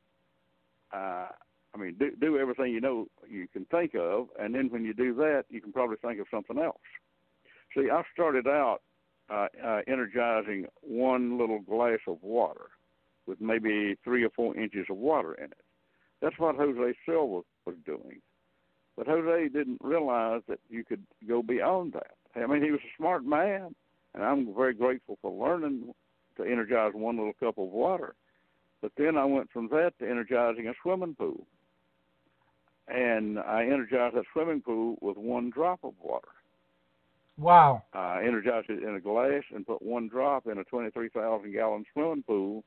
Uh, 0.92 1.29
I 1.74 1.79
mean, 1.79 1.96
do, 1.98 2.12
do 2.20 2.38
everything 2.38 2.72
you 2.72 2.81
know 2.81 3.09
you 3.29 3.48
can 3.48 3.64
think 3.66 3.96
of, 3.96 4.29
and 4.38 4.55
then 4.55 4.68
when 4.70 4.85
you 4.85 4.94
do 4.94 5.14
that, 5.14 5.44
you 5.50 5.61
can 5.61 5.72
probably 5.72 5.96
think 5.96 6.20
of 6.20 6.26
something 6.31 6.59
else. 6.59 6.79
See, 7.76 7.90
I 7.90 8.02
started 8.14 8.46
out 8.46 8.78
uh, 9.28 9.48
uh, 9.62 9.80
energizing 9.86 10.66
one 10.80 11.38
little 11.38 11.60
glass 11.60 11.98
of 12.08 12.22
water 12.22 12.68
with 13.26 13.40
maybe 13.40 13.96
three 14.02 14.24
or 14.24 14.30
four 14.30 14.56
inches 14.56 14.86
of 14.88 14.96
water 14.96 15.34
in 15.34 15.44
it. 15.44 15.64
That's 16.22 16.38
what 16.38 16.56
Jose 16.56 16.94
Silva 17.04 17.42
was 17.66 17.76
doing. 17.84 18.22
But 18.96 19.08
Jose 19.08 19.48
didn't 19.48 19.80
realize 19.82 20.40
that 20.48 20.60
you 20.70 20.84
could 20.84 21.02
go 21.28 21.42
beyond 21.42 21.92
that. 21.92 22.14
I 22.34 22.46
mean, 22.46 22.62
he 22.62 22.70
was 22.70 22.80
a 22.80 22.96
smart 22.96 23.24
man, 23.24 23.74
and 24.14 24.24
I'm 24.24 24.54
very 24.54 24.72
grateful 24.72 25.18
for 25.20 25.30
learning 25.30 25.92
to 26.38 26.44
energize 26.44 26.92
one 26.94 27.18
little 27.18 27.34
cup 27.34 27.58
of 27.58 27.68
water. 27.68 28.14
But 28.80 28.92
then 28.96 29.18
I 29.18 29.24
went 29.26 29.50
from 29.50 29.68
that 29.68 29.92
to 29.98 30.08
energizing 30.08 30.68
a 30.68 30.72
swimming 30.82 31.14
pool. 31.14 31.46
And 32.88 33.38
I 33.38 33.64
energized 33.64 34.16
that 34.16 34.24
swimming 34.32 34.62
pool 34.62 34.96
with 35.02 35.18
one 35.18 35.50
drop 35.50 35.80
of 35.82 35.92
water. 36.00 36.28
Wow. 37.38 37.83
I 37.92 38.22
energized 38.25 38.70
it 38.70 38.83
in 38.83 38.94
a 38.94 39.01
glass 39.01 39.42
and 39.55 39.66
put 39.66 39.83
one 39.83 40.09
drop 40.09 40.46
in 40.46 40.59
a 40.59 40.64
23,000 40.64 41.53
gallon 41.53 41.85
swimming 41.92 42.25
pool 42.27 42.64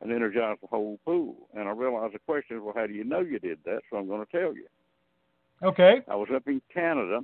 and 0.00 0.12
energized 0.12 0.60
the 0.62 0.66
whole 0.66 0.98
pool. 1.04 1.48
And 1.54 1.68
I 1.68 1.72
realized 1.72 2.14
the 2.14 2.18
question 2.20 2.56
is, 2.56 2.62
well, 2.62 2.74
how 2.76 2.86
do 2.86 2.92
you 2.92 3.04
know 3.04 3.20
you 3.20 3.38
did 3.38 3.58
that? 3.64 3.82
So 3.90 3.96
I'm 3.96 4.08
going 4.08 4.24
to 4.24 4.32
tell 4.32 4.54
you. 4.54 4.66
Okay. 5.62 6.02
I 6.08 6.14
was 6.14 6.28
up 6.34 6.46
in 6.46 6.60
Canada 6.72 7.20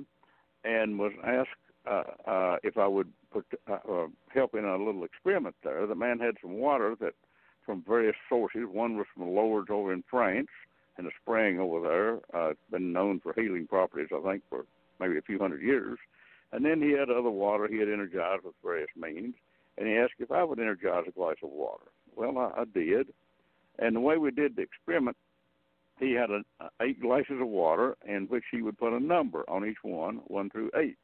and 0.63 0.97
was 0.99 1.11
asked 1.23 1.49
uh, 1.89 2.03
uh, 2.29 2.57
if 2.63 2.77
I 2.77 2.87
would 2.87 3.11
put, 3.31 3.45
uh, 3.69 3.77
uh, 3.89 4.07
help 4.33 4.55
in 4.55 4.65
a 4.65 4.77
little 4.77 5.03
experiment 5.03 5.55
there. 5.63 5.85
The 5.85 5.95
man 5.95 6.19
had 6.19 6.35
some 6.41 6.53
water 6.53 6.95
that 6.99 7.13
from 7.65 7.83
various 7.87 8.15
sources. 8.29 8.63
One 8.71 8.97
was 8.97 9.07
from 9.13 9.29
Lourdes 9.29 9.69
over 9.71 9.93
in 9.93 10.03
France, 10.09 10.47
in 10.97 11.05
a 11.05 11.09
spring 11.21 11.59
over 11.59 11.81
there. 11.81 12.15
Uh, 12.33 12.49
it's 12.51 12.59
been 12.71 12.93
known 12.93 13.19
for 13.19 13.33
healing 13.33 13.67
properties, 13.67 14.09
I 14.15 14.21
think, 14.27 14.43
for 14.49 14.65
maybe 14.99 15.17
a 15.17 15.21
few 15.21 15.39
hundred 15.39 15.61
years. 15.61 15.97
And 16.55 16.63
then 16.63 16.81
he 16.81 16.91
had 16.91 17.09
other 17.09 17.29
water 17.29 17.67
he 17.67 17.79
had 17.79 17.89
energized 17.89 18.45
with 18.45 18.55
various 18.63 18.87
means. 18.95 19.35
And 19.77 19.89
he 19.89 19.95
asked 19.95 20.13
if 20.19 20.31
I 20.31 20.41
would 20.41 20.57
energize 20.57 21.03
a 21.05 21.11
glass 21.11 21.35
of 21.43 21.49
water. 21.49 21.83
Well, 22.15 22.37
I, 22.37 22.61
I 22.61 22.63
did. 22.63 23.07
And 23.77 23.93
the 23.93 23.99
way 23.99 24.17
we 24.17 24.31
did 24.31 24.55
the 24.55 24.61
experiment, 24.61 25.17
he 25.99 26.13
had 26.13 26.29
a, 26.31 26.43
eight 26.81 27.01
glasses 27.01 27.41
of 27.41 27.47
water 27.49 27.97
in 28.07 28.27
which 28.27 28.45
he 28.51 28.61
would 28.61 28.77
put 28.77 28.93
a 28.93 28.99
number 29.01 29.43
on 29.49 29.65
each 29.65 29.83
one, 29.83 30.21
one 30.27 30.49
through 30.49 30.71
eight. 30.77 30.97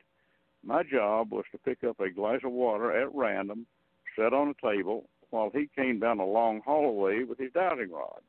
My 0.64 0.84
job 0.84 1.34
was 1.34 1.44
to 1.52 1.58
pick 1.58 1.84
up 1.84 2.00
a 2.00 2.10
glass 2.10 2.40
of 2.46 2.54
water 2.54 2.98
at 2.98 3.14
random, 3.14 3.66
set 4.16 4.32
on 4.32 4.56
a 4.56 4.66
table, 4.66 5.10
while 5.32 5.52
he 5.54 5.70
came 5.76 6.00
down 6.00 6.20
a 6.20 6.26
long 6.26 6.62
hallway 6.64 7.24
with 7.24 7.40
his 7.40 7.52
dowsing 7.52 7.92
rods 7.92 8.24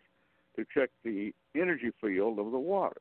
to 0.57 0.67
check 0.75 0.91
the 1.05 1.33
energy 1.55 1.93
field 2.01 2.41
of 2.41 2.51
the 2.51 2.59
water. 2.59 3.01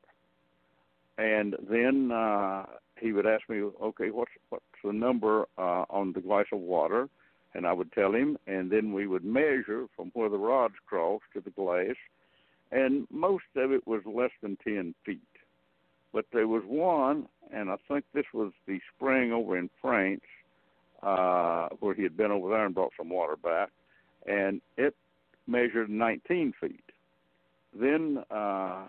And 1.18 1.56
then 1.68 2.12
uh, 2.12 2.66
he 3.02 3.12
would 3.12 3.26
ask 3.26 3.48
me, 3.48 3.62
okay, 3.82 4.10
what's 4.10 4.30
what's 4.48 4.64
the 4.84 4.92
number 4.92 5.46
uh, 5.58 5.84
on 5.90 6.12
the 6.12 6.20
glass 6.20 6.46
of 6.52 6.60
water? 6.60 7.08
And 7.54 7.66
I 7.66 7.72
would 7.72 7.92
tell 7.92 8.12
him, 8.12 8.38
and 8.46 8.70
then 8.70 8.94
we 8.94 9.06
would 9.06 9.24
measure 9.24 9.86
from 9.94 10.10
where 10.14 10.30
the 10.30 10.38
rods 10.38 10.74
crossed 10.86 11.24
to 11.34 11.40
the 11.40 11.50
glass, 11.50 11.96
and 12.70 13.06
most 13.10 13.44
of 13.56 13.72
it 13.72 13.86
was 13.86 14.00
less 14.06 14.30
than 14.40 14.56
ten 14.64 14.94
feet. 15.04 15.20
But 16.12 16.26
there 16.32 16.48
was 16.48 16.62
one, 16.66 17.26
and 17.52 17.70
I 17.70 17.76
think 17.88 18.04
this 18.14 18.24
was 18.32 18.52
the 18.66 18.80
spring 18.94 19.32
over 19.32 19.58
in 19.58 19.68
France, 19.82 20.22
uh, 21.02 21.68
where 21.80 21.94
he 21.94 22.02
had 22.02 22.16
been 22.16 22.30
over 22.30 22.48
there 22.48 22.64
and 22.64 22.74
brought 22.74 22.92
some 22.96 23.10
water 23.10 23.36
back, 23.36 23.70
and 24.26 24.60
it 24.76 24.94
measured 25.46 25.90
19 25.90 26.54
feet. 26.60 26.84
Then, 27.78 28.24
uh, 28.30 28.84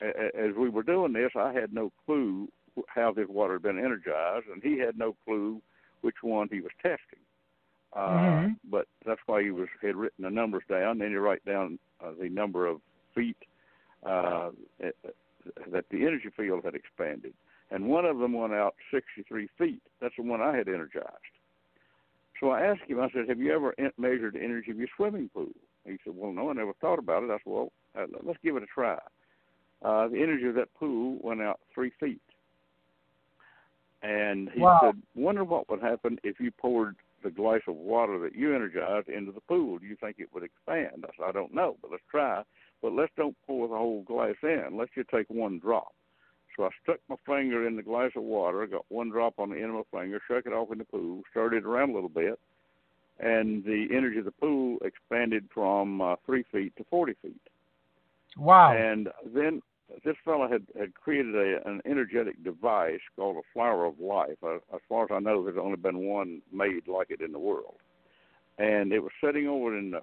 as 0.00 0.54
we 0.56 0.68
were 0.68 0.82
doing 0.82 1.12
this, 1.12 1.30
I 1.36 1.52
had 1.52 1.72
no 1.72 1.90
clue 2.04 2.48
how 2.88 3.12
this 3.12 3.28
water 3.28 3.54
had 3.54 3.62
been 3.62 3.78
energized, 3.78 4.46
and 4.52 4.62
he 4.62 4.78
had 4.78 4.98
no 4.98 5.16
clue 5.24 5.60
which 6.02 6.22
one 6.22 6.48
he 6.50 6.60
was 6.60 6.72
testing. 6.82 7.20
Uh, 7.92 8.08
Mhm. 8.18 8.56
But 8.64 8.88
that's 9.04 9.20
why 9.26 9.42
he 9.42 9.50
was 9.50 9.68
had 9.80 9.96
written 9.96 10.24
the 10.24 10.30
numbers 10.30 10.64
down. 10.68 10.98
Then 10.98 11.12
you 11.12 11.20
write 11.20 11.44
down 11.44 11.78
uh, 12.00 12.12
the 12.20 12.28
number 12.28 12.66
of 12.66 12.80
feet 13.14 13.38
uh, 14.02 14.50
eh, 14.80 14.90
that 15.68 15.88
the 15.88 16.06
energy 16.06 16.28
field 16.30 16.64
had 16.64 16.74
expanded, 16.74 17.32
and 17.70 17.88
one 17.88 18.04
of 18.04 18.18
them 18.18 18.32
went 18.34 18.52
out 18.52 18.74
63 18.90 19.48
feet. 19.58 19.82
That's 20.00 20.14
the 20.16 20.22
one 20.22 20.40
I 20.42 20.56
had 20.56 20.68
energized. 20.68 21.36
So 22.38 22.50
I 22.50 22.66
asked 22.66 22.82
him. 22.82 23.00
I 23.00 23.08
said, 23.10 23.28
"Have 23.28 23.40
you 23.40 23.52
ever 23.52 23.74
measured 23.96 24.34
the 24.34 24.42
energy 24.42 24.70
of 24.70 24.78
your 24.78 24.88
swimming 24.94 25.30
pool?" 25.30 25.52
He 25.86 25.98
said, 26.04 26.14
"Well, 26.14 26.32
no, 26.32 26.50
I 26.50 26.52
never 26.52 26.74
thought 26.74 26.98
about 26.98 27.22
it." 27.22 27.30
I 27.30 27.38
said, 27.38 27.46
"Well, 27.46 27.72
uh, 27.94 28.06
let's 28.22 28.38
give 28.42 28.56
it 28.56 28.62
a 28.62 28.66
try." 28.66 28.98
Uh, 29.82 30.08
the 30.08 30.22
energy 30.22 30.46
of 30.46 30.54
that 30.54 30.72
pool 30.74 31.18
went 31.22 31.40
out 31.40 31.60
three 31.72 31.90
feet, 31.90 32.20
and 34.06 34.50
he 34.50 34.60
Wow. 34.60 34.78
said, 34.80 35.02
"Wonder 35.16 35.42
what 35.42 35.68
would 35.68 35.80
happen 35.80 36.18
if 36.22 36.38
you 36.38 36.52
poured 36.52 36.96
the 37.22 37.30
glass 37.30 37.62
of 37.66 37.74
water 37.74 38.18
that 38.20 38.36
you 38.36 38.54
energized 38.54 39.08
into 39.08 39.32
the 39.32 39.40
pool. 39.40 39.78
Do 39.78 39.86
you 39.86 39.96
think 39.96 40.20
it 40.20 40.32
would 40.32 40.44
expand?" 40.44 41.04
I 41.04 41.16
said, 41.16 41.24
"I 41.24 41.32
don't 41.32 41.52
know, 41.52 41.76
but 41.82 41.90
let's 41.90 42.04
try. 42.08 42.44
But 42.82 42.92
let's 42.92 43.12
don't 43.16 43.36
pour 43.46 43.66
the 43.66 43.76
whole 43.76 44.02
glass 44.02 44.36
in. 44.42 44.76
Let's 44.76 44.94
just 44.94 45.08
take 45.10 45.28
one 45.28 45.58
drop." 45.58 45.92
So 46.54 46.64
I 46.66 46.70
stuck 46.82 47.00
my 47.08 47.16
finger 47.26 47.66
in 47.66 47.74
the 47.74 47.82
glass 47.82 48.14
of 48.14 48.22
water, 48.22 48.64
got 48.66 48.86
one 48.88 49.10
drop 49.10 49.38
on 49.38 49.50
the 49.50 49.56
end 49.60 49.74
of 49.74 49.84
my 49.92 50.00
finger, 50.00 50.20
shook 50.26 50.46
it 50.46 50.52
off 50.52 50.70
in 50.70 50.78
the 50.78 50.84
pool, 50.84 51.24
stirred 51.30 51.54
it 51.54 51.64
around 51.64 51.90
a 51.90 51.94
little 51.94 52.08
bit, 52.08 52.38
and 53.18 53.64
the 53.64 53.88
energy 53.92 54.18
of 54.18 54.24
the 54.24 54.30
pool 54.30 54.78
expanded 54.82 55.50
from 55.52 56.00
uh, 56.00 56.16
three 56.24 56.44
feet 56.44 56.74
to 56.76 56.84
40 56.84 57.14
feet. 57.14 57.40
Wow. 58.36 58.72
And 58.72 59.08
then 59.24 59.62
this 60.04 60.16
fellow 60.24 60.48
had, 60.48 60.66
had 60.78 60.94
created 60.94 61.34
a, 61.34 61.68
an 61.68 61.80
energetic 61.86 62.42
device 62.42 63.00
called 63.14 63.36
a 63.36 63.52
flower 63.52 63.84
of 63.84 63.98
life. 64.00 64.36
Uh, 64.42 64.56
as 64.74 64.80
far 64.88 65.04
as 65.04 65.10
I 65.12 65.20
know, 65.20 65.44
there's 65.44 65.58
only 65.60 65.76
been 65.76 66.06
one 66.06 66.42
made 66.52 66.88
like 66.88 67.10
it 67.10 67.20
in 67.20 67.32
the 67.32 67.38
world. 67.38 67.76
And 68.58 68.92
it 68.92 69.00
was 69.00 69.12
sitting 69.22 69.46
over 69.48 69.76
in 69.76 69.92
the, 69.92 70.02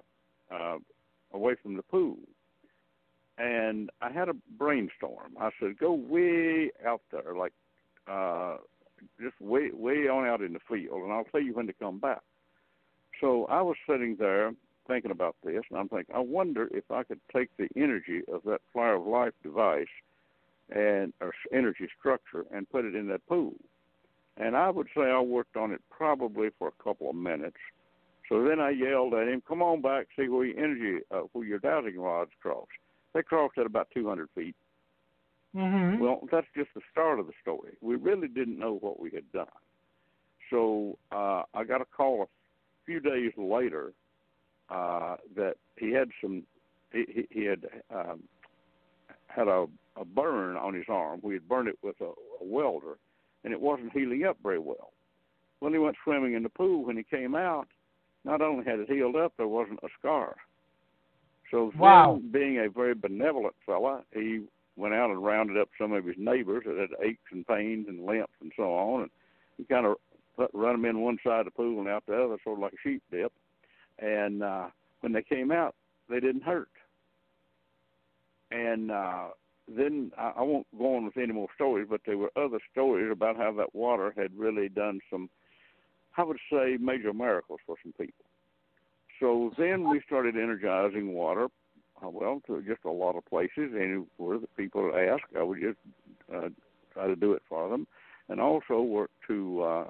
uh, 0.54 0.78
away 1.32 1.56
from 1.62 1.76
the 1.76 1.82
pool. 1.82 2.16
And 3.36 3.90
I 4.00 4.10
had 4.12 4.28
a 4.28 4.34
brainstorm. 4.58 5.36
I 5.40 5.50
said, 5.58 5.78
go 5.78 5.92
way 5.92 6.70
out 6.86 7.02
there, 7.10 7.34
like 7.36 7.52
uh, 8.06 8.58
just 9.20 9.40
way, 9.40 9.70
way 9.72 10.08
on 10.08 10.26
out 10.26 10.40
in 10.40 10.52
the 10.52 10.60
field, 10.68 11.02
and 11.02 11.12
I'll 11.12 11.24
tell 11.24 11.42
you 11.42 11.54
when 11.54 11.66
to 11.66 11.72
come 11.72 11.98
back. 11.98 12.22
So 13.20 13.46
I 13.46 13.60
was 13.62 13.76
sitting 13.88 14.16
there 14.18 14.52
thinking 14.86 15.10
about 15.10 15.36
this, 15.44 15.62
and 15.70 15.78
I'm 15.78 15.88
thinking, 15.88 16.14
I 16.14 16.20
wonder 16.20 16.68
if 16.72 16.90
I 16.90 17.02
could 17.02 17.20
take 17.34 17.50
the 17.56 17.68
energy 17.76 18.22
of 18.32 18.42
that 18.44 18.60
Flower 18.72 18.94
of 18.94 19.06
Life 19.06 19.32
device 19.42 19.86
and 20.70 21.12
or 21.20 21.32
energy 21.52 21.88
structure 21.98 22.44
and 22.50 22.68
put 22.70 22.84
it 22.84 22.94
in 22.94 23.06
that 23.08 23.26
pool. 23.26 23.54
And 24.36 24.56
I 24.56 24.70
would 24.70 24.88
say 24.96 25.02
I 25.02 25.20
worked 25.20 25.56
on 25.56 25.72
it 25.72 25.80
probably 25.90 26.48
for 26.58 26.68
a 26.68 26.82
couple 26.82 27.10
of 27.10 27.16
minutes. 27.16 27.56
So 28.28 28.42
then 28.42 28.58
I 28.58 28.70
yelled 28.70 29.14
at 29.14 29.28
him, 29.28 29.42
"Come 29.42 29.62
on 29.62 29.82
back, 29.82 30.06
see 30.16 30.28
where 30.28 30.46
your 30.46 30.58
energy, 30.58 31.04
uh, 31.10 31.20
where 31.32 31.44
your 31.44 31.58
dowsing 31.58 32.00
rods 32.00 32.32
cross." 32.40 32.66
They 33.12 33.22
crossed 33.22 33.58
at 33.58 33.66
about 33.66 33.90
200 33.92 34.30
feet. 34.30 34.56
hmm 35.52 35.98
Well, 35.98 36.26
that's 36.32 36.48
just 36.56 36.72
the 36.74 36.80
start 36.90 37.20
of 37.20 37.26
the 37.26 37.32
story. 37.40 37.76
We 37.80 37.96
really 37.96 38.28
didn't 38.28 38.58
know 38.58 38.74
what 38.78 38.98
we 38.98 39.10
had 39.10 39.30
done. 39.32 39.46
So 40.50 40.98
uh, 41.12 41.44
I 41.54 41.64
got 41.64 41.80
a 41.80 41.84
call 41.84 42.22
a 42.22 42.28
few 42.86 43.00
days 43.00 43.32
later 43.36 43.92
uh, 44.70 45.16
that 45.36 45.54
he 45.76 45.92
had 45.92 46.08
some, 46.20 46.42
he, 46.92 47.26
he- 47.30 47.44
had 47.44 47.64
um, 47.94 48.22
had 49.26 49.48
a, 49.48 49.66
a 49.96 50.04
burn 50.04 50.56
on 50.56 50.74
his 50.74 50.86
arm. 50.88 51.20
We 51.22 51.34
had 51.34 51.48
burned 51.48 51.68
it 51.68 51.78
with 51.82 51.96
a, 52.00 52.04
a 52.04 52.44
welder, 52.44 52.96
and 53.42 53.52
it 53.52 53.60
wasn't 53.60 53.92
healing 53.92 54.24
up 54.24 54.36
very 54.42 54.58
well. 54.58 54.92
Well, 55.60 55.72
he 55.72 55.78
went 55.78 55.96
swimming 56.04 56.34
in 56.34 56.42
the 56.42 56.48
pool. 56.48 56.84
When 56.84 56.96
he 56.96 57.02
came 57.02 57.34
out, 57.34 57.68
not 58.24 58.40
only 58.40 58.64
had 58.64 58.80
it 58.80 58.90
healed 58.90 59.16
up, 59.16 59.32
there 59.36 59.48
wasn't 59.48 59.80
a 59.82 59.88
scar. 59.98 60.36
So 61.50 61.72
wow. 61.78 62.18
then, 62.20 62.30
being 62.32 62.58
a 62.58 62.68
very 62.68 62.94
benevolent 62.94 63.54
fella, 63.66 64.02
he 64.12 64.44
went 64.76 64.94
out 64.94 65.10
and 65.10 65.24
rounded 65.24 65.56
up 65.56 65.68
some 65.78 65.92
of 65.92 66.04
his 66.04 66.16
neighbors 66.18 66.64
that 66.66 66.76
had 66.76 67.06
aches 67.06 67.30
and 67.32 67.46
pains 67.46 67.86
and 67.88 68.04
limps 68.04 68.32
and 68.40 68.52
so 68.56 68.74
on, 68.74 69.02
and 69.02 69.10
he 69.56 69.64
kind 69.64 69.86
of 69.86 69.96
put, 70.36 70.50
run 70.52 70.72
them 70.72 70.84
in 70.84 71.00
one 71.00 71.18
side 71.24 71.40
of 71.40 71.44
the 71.46 71.50
pool 71.52 71.78
and 71.80 71.88
out 71.88 72.04
the 72.06 72.14
other, 72.14 72.36
sort 72.42 72.58
of 72.58 72.62
like 72.62 72.72
a 72.72 72.76
sheep 72.82 73.02
dip. 73.10 73.32
And 73.98 74.42
uh, 74.42 74.66
when 75.00 75.12
they 75.12 75.22
came 75.22 75.50
out, 75.50 75.74
they 76.08 76.20
didn't 76.20 76.42
hurt. 76.42 76.68
And 78.50 78.90
uh, 78.90 79.28
then 79.68 80.12
I, 80.18 80.42
won't 80.42 80.66
go 80.78 80.96
on 80.96 81.04
with 81.04 81.16
any 81.16 81.32
more 81.32 81.48
stories, 81.54 81.86
but 81.88 82.02
there 82.06 82.18
were 82.18 82.30
other 82.36 82.58
stories 82.72 83.10
about 83.10 83.36
how 83.36 83.52
that 83.52 83.74
water 83.74 84.12
had 84.16 84.30
really 84.36 84.68
done 84.68 85.00
some, 85.10 85.30
I 86.16 86.24
would 86.24 86.38
say, 86.50 86.76
major 86.78 87.12
miracles 87.12 87.60
for 87.66 87.76
some 87.82 87.92
people. 87.92 88.24
So 89.20 89.52
then 89.56 89.88
we 89.88 90.02
started 90.06 90.36
energizing 90.36 91.14
water, 91.14 91.48
uh, 92.04 92.10
well, 92.10 92.42
to 92.46 92.62
just 92.62 92.84
a 92.84 92.90
lot 92.90 93.16
of 93.16 93.24
places. 93.26 93.72
Anywhere 93.74 94.38
that 94.38 94.56
people 94.56 94.92
ask, 94.94 95.22
I 95.38 95.42
would 95.42 95.60
just 95.60 95.78
uh, 96.34 96.48
try 96.92 97.06
to 97.06 97.16
do 97.16 97.32
it 97.32 97.42
for 97.48 97.68
them, 97.68 97.86
and 98.28 98.40
also 98.40 98.82
work 98.82 99.10
to 99.28 99.62
uh, 99.62 99.84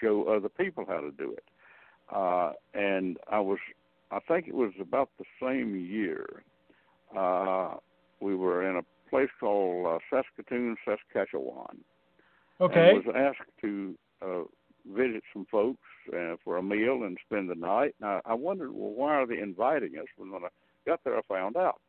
show 0.00 0.24
other 0.24 0.48
people 0.48 0.84
how 0.86 1.00
to 1.00 1.10
do 1.10 1.32
it. 1.32 1.44
Uh, 2.12 2.52
and 2.74 3.18
I 3.30 3.40
was, 3.40 3.58
I 4.10 4.20
think 4.20 4.48
it 4.48 4.54
was 4.54 4.72
about 4.80 5.10
the 5.18 5.24
same 5.40 5.76
year. 5.76 6.42
Uh, 7.16 7.74
we 8.20 8.34
were 8.34 8.68
in 8.68 8.76
a 8.76 8.82
place 9.10 9.30
called 9.38 9.86
uh, 9.86 9.98
Saskatoon, 10.10 10.76
Saskatchewan. 10.84 11.78
Okay. 12.60 12.90
And 12.90 13.04
was 13.04 13.14
asked 13.16 13.50
to 13.60 13.94
uh, 14.22 14.42
visit 14.92 15.22
some 15.32 15.46
folks 15.50 15.80
uh, 16.12 16.36
for 16.44 16.56
a 16.56 16.62
meal 16.62 17.02
and 17.04 17.18
spend 17.26 17.50
the 17.50 17.54
night. 17.54 17.94
Now 18.00 18.20
I 18.24 18.34
wondered, 18.34 18.72
well, 18.72 18.90
why 18.90 19.14
are 19.14 19.26
they 19.26 19.38
inviting 19.38 19.96
us? 19.98 20.06
When 20.16 20.30
I 20.34 20.48
got 20.86 21.00
there, 21.04 21.16
I 21.16 21.22
found 21.28 21.56
out. 21.56 21.80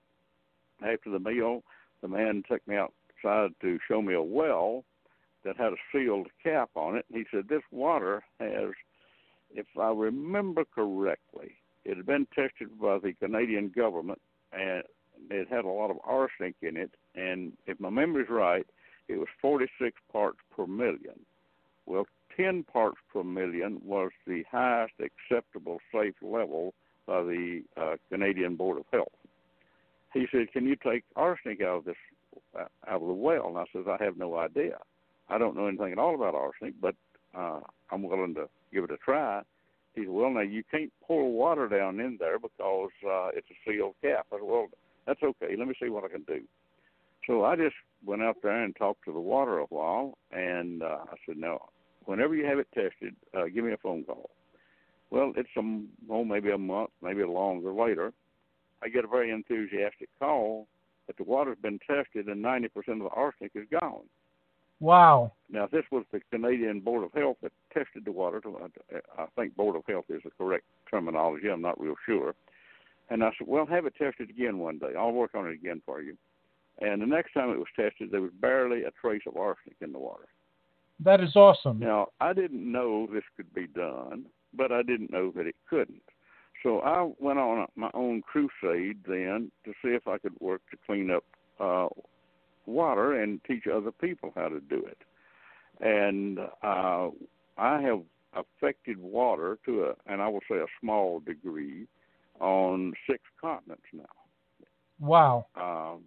After 0.82 1.10
the 1.10 1.20
meal, 1.20 1.64
the 2.02 2.08
man 2.08 2.44
took 2.50 2.66
me 2.68 2.76
outside 2.76 3.52
to 3.62 3.80
show 3.88 4.02
me 4.02 4.14
a 4.14 4.22
well 4.22 4.84
that 5.44 5.58
had 5.58 5.74
a 5.74 5.78
sealed 5.92 6.28
cap 6.44 6.70
on 6.76 6.98
it. 6.98 7.06
And 7.10 7.18
he 7.18 7.26
said, 7.32 7.48
"This 7.48 7.64
water 7.72 8.24
has, 8.40 8.72
if 9.58 9.66
I 9.80 9.90
remember 9.90 10.64
correctly, 10.66 11.56
it 11.84 11.98
had 11.98 12.06
been 12.06 12.28
tested 12.36 12.80
by 12.80 13.00
the 13.00 13.14
Canadian 13.14 13.70
government, 13.70 14.22
and 14.52 14.84
it 15.30 15.48
had 15.50 15.66
a 15.66 15.70
lot 15.70 15.92
of 15.92 15.98
arsenic 16.04 16.56
in 16.62 16.78
it. 16.78 16.92
And 17.16 17.54
if 17.68 17.80
my 17.80 17.90
memory's 17.90 18.30
right, 18.30 18.66
it 19.08 19.18
was 19.18 19.28
46 19.42 19.96
parts 20.12 20.40
per 20.56 20.66
million. 20.66 21.20
Well, 21.86 22.08
10 22.36 22.64
parts 22.64 22.98
per 23.14 23.24
million 23.24 23.80
was 23.84 24.12
the 24.26 24.44
highest 24.52 24.94
acceptable 25.00 25.80
safe 25.94 26.16
level 26.22 26.74
by 27.06 27.22
the 27.22 27.64
uh, 27.78 27.96
Canadian 28.10 28.56
Board 28.56 28.80
of 28.80 28.86
Health. 28.92 29.14
He 30.14 30.26
said, 30.32 30.52
"Can 30.52 30.66
you 30.66 30.76
take 30.76 31.04
arsenic 31.16 31.62
out 31.62 31.80
of 31.80 31.86
this 31.86 31.96
uh, 32.58 32.66
out 32.88 33.02
of 33.02 33.08
the 33.08 33.14
well?" 33.14 33.48
And 33.48 33.58
I 33.58 33.66
said, 33.72 33.84
"I 33.88 34.04
have 34.04 34.18
no 34.18 34.38
idea. 34.38 34.78
I 35.30 35.38
don't 35.38 35.56
know 35.56 35.68
anything 35.68 35.92
at 35.92 36.00
all 36.00 36.16
about 36.16 36.36
arsenic, 36.36 36.74
but 36.82 36.96
uh, 37.36 37.60
I'm 37.92 38.04
willing 38.04 38.34
to 38.36 38.48
give 38.76 38.84
it 38.84 38.92
a 38.92 38.98
try." 38.98 39.42
He 39.96 40.02
said, 40.02 40.10
"Well, 40.10 40.30
now 40.30 40.42
you 40.42 40.64
can't 40.70 40.92
pour 41.02 41.32
water 41.32 41.68
down 41.68 42.00
in 42.00 42.18
there 42.20 42.38
because 42.38 42.92
uh, 43.04 43.30
it's 43.34 43.48
a 43.50 43.58
sealed 43.66 43.96
cap." 44.02 44.28
I 44.32 44.36
said, 44.36 44.44
"Well, 44.44 44.68
that's 45.08 45.24
okay. 45.24 45.56
Let 45.58 45.68
me 45.68 45.76
see 45.82 45.90
what 45.90 46.04
I 46.04 46.10
can 46.10 46.24
do." 46.24 46.42
So 47.26 47.44
I 47.44 47.56
just 47.56 47.76
went 48.06 48.22
out 48.22 48.38
there 48.44 48.64
and 48.64 48.76
talked 48.76 49.06
to 49.06 49.12
the 49.12 49.20
water 49.20 49.60
a 49.60 49.66
while, 49.66 50.18
and 50.32 50.84
uh, 50.84 51.00
I 51.12 51.16
said, 51.26 51.38
"Now, 51.38 51.70
whenever 52.06 52.36
you 52.36 52.46
have 52.46 52.60
it 52.60 52.68
tested, 52.74 53.16
uh, 53.34 53.46
give 53.46 53.66
me 53.66 53.72
a 53.74 53.78
phone 53.78 54.04
call." 54.04 54.30
Well, 55.12 55.34
it's 55.38 55.50
some, 55.56 55.90
oh, 56.10 56.26
maybe 56.26 56.52
a 56.52 56.58
month, 56.58 56.90
maybe 57.02 57.22
a 57.22 57.30
longer 57.30 57.72
later. 57.72 58.12
I 58.84 58.90
get 58.90 59.06
a 59.06 59.08
very 59.08 59.32
enthusiastic 59.32 60.10
call 60.20 60.68
that 61.08 61.18
the 61.18 61.24
water's 61.24 61.58
been 61.62 61.80
tested 61.80 62.28
and 62.28 62.44
90% 62.44 62.66
of 62.76 63.00
the 63.00 63.10
arsenic 63.16 63.52
is 63.56 63.68
gone. 63.72 64.04
Wow. 64.80 65.32
Now, 65.50 65.68
this 65.72 65.84
was 65.92 66.04
the 66.12 66.20
Canadian 66.32 66.80
Board 66.80 67.04
of 67.04 67.14
Health 67.14 67.38
that 67.44 67.52
tested 67.74 68.06
the 68.06 68.12
water. 68.12 68.42
To, 68.42 68.70
I 69.18 69.26
think 69.36 69.56
Board 69.56 69.76
of 69.76 69.84
Health 69.88 70.06
is 70.10 70.22
the 70.24 70.32
correct 70.38 70.66
terminology. 70.90 71.50
I'm 71.50 71.62
not 71.62 71.80
real 71.80 71.96
sure. 72.06 72.36
And 73.10 73.24
I 73.24 73.30
said, 73.38 73.48
well, 73.48 73.66
have 73.68 73.86
it 73.86 73.94
tested 73.98 74.30
again 74.30 74.58
one 74.58 74.80
day. 74.80 74.94
I'll 74.98 75.12
work 75.12 75.36
on 75.36 75.48
it 75.48 75.54
again 75.54 75.82
for 75.86 76.02
you. 76.02 76.18
And 76.80 77.02
the 77.02 77.06
next 77.06 77.34
time 77.34 77.52
it 77.52 77.58
was 77.58 77.68
tested, 77.76 78.12
there 78.12 78.22
was 78.22 78.32
barely 78.42 78.84
a 78.84 78.92
trace 79.00 79.22
of 79.28 79.38
arsenic 79.38 79.78
in 79.82 79.92
the 79.92 80.00
water. 80.00 80.26
That 81.00 81.22
is 81.22 81.36
awesome. 81.36 81.80
Now, 81.80 82.08
I 82.20 82.34
didn't 82.34 82.70
know 82.70 83.08
this 83.12 83.24
could 83.38 83.54
be 83.54 83.68
done, 83.68 84.26
but 84.54 84.72
I 84.72 84.82
didn't 84.82 85.12
know 85.12 85.32
that 85.36 85.46
it 85.46 85.56
couldn't. 85.70 86.02
So 86.64 86.80
I 86.80 87.10
went 87.20 87.38
on 87.38 87.68
my 87.76 87.92
own 87.94 88.24
crusade 88.24 88.98
then 89.08 89.52
to 89.66 89.72
see 89.84 89.90
if 89.90 90.08
I 90.08 90.18
could 90.18 90.34
work 90.40 90.62
to 90.72 90.78
clean 90.86 91.12
up 91.12 91.24
uh, 91.60 91.88
water 92.68 93.22
and 93.22 93.44
teach 93.46 93.68
other 93.68 93.92
people 93.92 94.32
how 94.36 94.48
to 94.48 94.60
do 94.60 94.86
it. 94.86 94.98
And 95.82 96.40
uh, 96.64 97.10
I 97.58 97.82
have 97.82 98.02
affected 98.34 99.02
water 99.02 99.58
to 99.66 99.86
a, 99.86 99.94
and 100.12 100.22
I 100.22 100.28
will 100.28 100.42
say 100.50 100.58
a 100.58 100.66
small 100.82 101.20
degree, 101.20 101.88
on 102.40 102.94
six 103.10 103.22
continents 103.40 103.84
now. 103.94 104.04
Wow. 105.00 105.46
Um, 105.56 106.04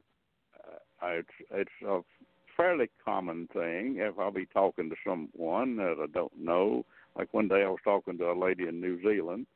it's 1.03 1.29
it's 1.53 1.71
a 1.87 2.01
fairly 2.57 2.91
common 3.05 3.49
thing 3.53 3.97
if 3.99 4.19
I'll 4.19 4.31
be 4.31 4.47
talking 4.47 4.91
to 4.91 4.97
someone 5.07 5.77
that 5.77 5.97
I 6.03 6.07
don't 6.13 6.37
know. 6.39 6.85
Like 7.17 7.33
one 7.33 7.49
day 7.49 7.63
I 7.65 7.69
was 7.69 7.79
talking 7.85 8.19
to 8.19 8.31
a 8.31 8.39
lady 8.39 8.67
in 8.67 8.81
New 8.81 9.01
Zealand, 9.03 9.47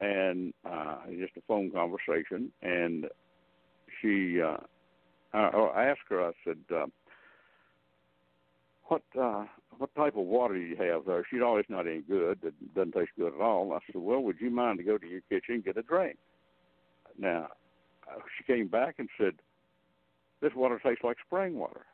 and 0.00 0.52
uh, 0.68 0.96
just 1.18 1.36
a 1.36 1.42
phone 1.46 1.70
conversation, 1.70 2.50
and 2.62 3.06
she, 4.00 4.40
uh, 4.40 4.58
I, 5.32 5.38
I 5.38 5.84
asked 5.86 6.00
her, 6.08 6.26
I 6.26 6.32
said, 6.44 6.58
uh, 6.74 6.86
"What 8.84 9.02
uh, 9.20 9.44
what 9.76 9.94
type 9.94 10.16
of 10.16 10.24
water 10.24 10.54
do 10.54 10.60
you 10.60 10.76
have 10.76 11.04
there?" 11.04 11.24
She'd 11.30 11.42
always 11.42 11.66
not 11.68 11.86
any 11.86 12.00
good. 12.00 12.38
It 12.42 12.74
doesn't 12.74 12.92
taste 12.92 13.10
good 13.18 13.34
at 13.34 13.40
all. 13.40 13.72
I 13.72 13.78
said, 13.86 14.00
"Well, 14.00 14.20
would 14.20 14.40
you 14.40 14.50
mind 14.50 14.78
to 14.78 14.84
go 14.84 14.98
to 14.98 15.06
your 15.06 15.20
kitchen 15.28 15.56
and 15.56 15.64
get 15.64 15.76
a 15.76 15.82
drink?" 15.82 16.16
Now, 17.18 17.48
uh, 18.10 18.20
she 18.36 18.44
came 18.44 18.68
back 18.68 18.96
and 18.98 19.08
said, 19.18 19.34
"This 20.40 20.54
water 20.54 20.80
tastes 20.82 21.04
like 21.04 21.18
spring 21.26 21.58
water." 21.58 21.86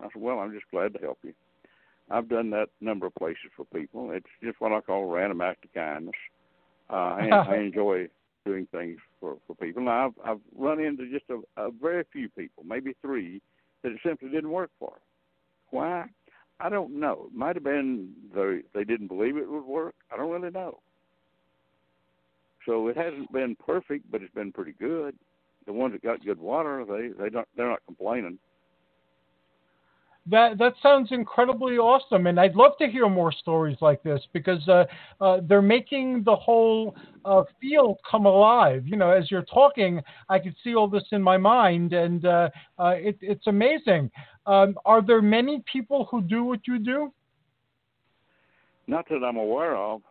I 0.00 0.08
said, 0.12 0.20
"Well, 0.20 0.38
I'm 0.38 0.52
just 0.52 0.70
glad 0.70 0.92
to 0.94 1.00
help 1.00 1.18
you." 1.22 1.34
I've 2.10 2.28
done 2.28 2.50
that 2.50 2.68
number 2.80 3.06
of 3.06 3.14
places 3.16 3.50
for 3.56 3.64
people. 3.64 4.12
It's 4.12 4.26
just 4.42 4.60
what 4.60 4.72
I 4.72 4.80
call 4.80 5.06
random 5.06 5.40
act 5.40 5.64
of 5.64 5.72
kindness. 5.74 6.14
Uh, 6.88 7.16
and 7.20 7.34
I 7.34 7.56
enjoy 7.66 8.08
doing 8.46 8.66
things 8.72 8.98
for 9.20 9.36
for 9.46 9.54
people. 9.56 9.82
Now 9.82 10.06
I've 10.06 10.30
I've 10.30 10.40
run 10.56 10.80
into 10.80 11.10
just 11.10 11.26
a, 11.28 11.40
a 11.60 11.70
very 11.70 12.04
few 12.12 12.30
people, 12.30 12.64
maybe 12.64 12.94
three, 13.02 13.42
that 13.82 13.92
it 13.92 13.98
simply 14.02 14.30
didn't 14.30 14.50
work 14.50 14.70
for. 14.78 14.94
Why? 15.70 16.06
I 16.58 16.70
don't 16.70 16.98
know. 16.98 17.26
It 17.30 17.36
might 17.36 17.56
have 17.56 17.64
been 17.64 18.12
they 18.34 18.60
they 18.72 18.84
didn't 18.84 19.08
believe 19.08 19.36
it 19.36 19.50
would 19.50 19.66
work. 19.66 19.94
I 20.10 20.16
don't 20.16 20.30
really 20.30 20.50
know. 20.50 20.78
So 22.64 22.88
it 22.88 22.96
hasn't 22.96 23.30
been 23.32 23.56
perfect, 23.56 24.10
but 24.10 24.22
it's 24.22 24.34
been 24.34 24.52
pretty 24.52 24.74
good. 24.78 25.14
The 25.66 25.72
ones 25.72 25.92
that 25.92 26.02
got 26.02 26.24
good 26.24 26.38
water, 26.38 26.84
they 26.88 27.08
they 27.08 27.28
don't 27.28 27.48
they're 27.56 27.68
not 27.68 27.84
complaining. 27.84 28.38
That 30.28 30.58
that 30.58 30.74
sounds 30.82 31.12
incredibly 31.12 31.78
awesome, 31.78 32.26
and 32.26 32.40
I'd 32.40 32.56
love 32.56 32.72
to 32.80 32.88
hear 32.88 33.08
more 33.08 33.30
stories 33.30 33.76
like 33.80 34.02
this 34.02 34.20
because 34.32 34.66
uh, 34.68 34.84
uh, 35.20 35.38
they're 35.44 35.62
making 35.62 36.24
the 36.24 36.34
whole 36.34 36.96
uh, 37.24 37.44
field 37.60 37.98
come 38.10 38.26
alive. 38.26 38.88
You 38.88 38.96
know, 38.96 39.10
as 39.10 39.30
you're 39.30 39.42
talking, 39.44 40.00
I 40.28 40.40
can 40.40 40.54
see 40.64 40.74
all 40.74 40.88
this 40.88 41.04
in 41.12 41.22
my 41.22 41.36
mind, 41.36 41.92
and 41.92 42.24
uh, 42.26 42.48
uh, 42.76 42.94
it, 42.96 43.18
it's 43.20 43.46
amazing. 43.46 44.10
Um, 44.46 44.76
are 44.84 45.00
there 45.00 45.22
many 45.22 45.62
people 45.70 46.08
who 46.10 46.22
do 46.22 46.42
what 46.42 46.66
you 46.66 46.80
do? 46.80 47.12
Not 48.88 49.08
that 49.08 49.24
I'm 49.24 49.36
aware 49.36 49.76
of. 49.76 50.02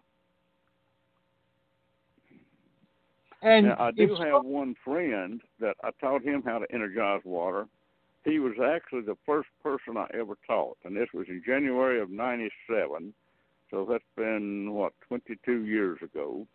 And 3.41 3.67
now, 3.67 3.75
I 3.79 3.91
do 3.91 4.15
have 4.15 4.43
one 4.43 4.75
friend 4.83 5.41
that 5.59 5.75
I 5.83 5.91
taught 6.01 6.23
him 6.23 6.41
how 6.45 6.59
to 6.59 6.65
energize 6.73 7.21
water. 7.25 7.67
He 8.25 8.39
was 8.39 8.53
actually 8.59 9.03
the 9.03 9.17
first 9.23 9.49
person 9.61 9.97
I 9.97 10.07
ever 10.13 10.35
taught, 10.47 10.77
and 10.83 10.97
this 10.97 11.09
was 11.13 11.27
in 11.29 11.43
January 11.45 12.01
of 12.01 12.09
'97. 12.09 13.13
So 13.69 13.85
that's 13.87 14.03
been 14.15 14.73
what 14.73 14.93
22 15.07 15.65
years 15.65 15.99
ago. 16.01 16.47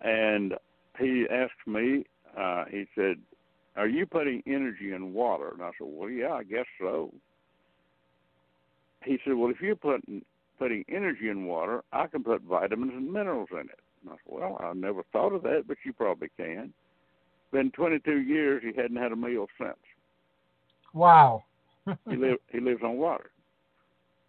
And 0.00 0.54
he 0.98 1.26
asked 1.30 1.66
me. 1.66 2.04
Uh, 2.36 2.64
he 2.66 2.86
said, 2.94 3.16
"Are 3.76 3.88
you 3.88 4.06
putting 4.06 4.42
energy 4.46 4.92
in 4.92 5.14
water?" 5.14 5.50
And 5.50 5.62
I 5.62 5.70
said, 5.78 5.86
"Well, 5.88 6.10
yeah, 6.10 6.32
I 6.32 6.42
guess 6.42 6.66
so." 6.80 7.14
He 9.04 9.18
said, 9.24 9.34
"Well, 9.34 9.50
if 9.50 9.60
you're 9.60 9.76
putting 9.76 10.24
putting 10.58 10.84
energy 10.88 11.28
in 11.28 11.46
water, 11.46 11.84
I 11.92 12.08
can 12.08 12.24
put 12.24 12.42
vitamins 12.42 12.92
and 12.92 13.12
minerals 13.12 13.50
in 13.52 13.60
it." 13.60 13.80
And 14.02 14.10
I 14.10 14.14
said, 14.14 14.26
"Well, 14.26 14.58
I 14.60 14.72
never 14.72 15.04
thought 15.12 15.32
of 15.32 15.42
that, 15.44 15.68
but 15.68 15.78
you 15.84 15.92
probably 15.92 16.28
can." 16.36 16.74
Been 17.52 17.70
22 17.70 18.20
years. 18.20 18.62
He 18.62 18.72
hadn't 18.74 18.96
had 18.96 19.12
a 19.12 19.16
meal 19.16 19.48
since. 19.56 19.78
Wow. 20.94 21.44
He 22.08 22.16
live 22.16 22.38
he 22.50 22.60
lives 22.60 22.82
on 22.82 22.96
water. 22.96 23.30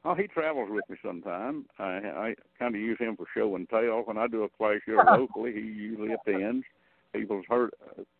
Oh, 0.06 0.16
he 0.16 0.28
travels 0.28 0.70
with 0.72 0.90
me 0.90 0.96
sometime. 1.04 1.66
I, 1.78 1.84
I 1.84 2.36
kind 2.58 2.74
of 2.74 2.80
use 2.80 2.98
him 3.00 3.18
for 3.18 3.26
show 3.36 3.56
and 3.56 3.68
tell. 3.70 4.04
When 4.06 4.18
I 4.18 4.28
do 4.28 4.44
a 4.44 4.50
class 4.50 4.80
here 4.86 5.04
locally, 5.06 5.54
he 5.54 5.60
usually 5.60 6.14
attends. 6.14 6.66
People's 7.14 7.46
heard 7.50 7.72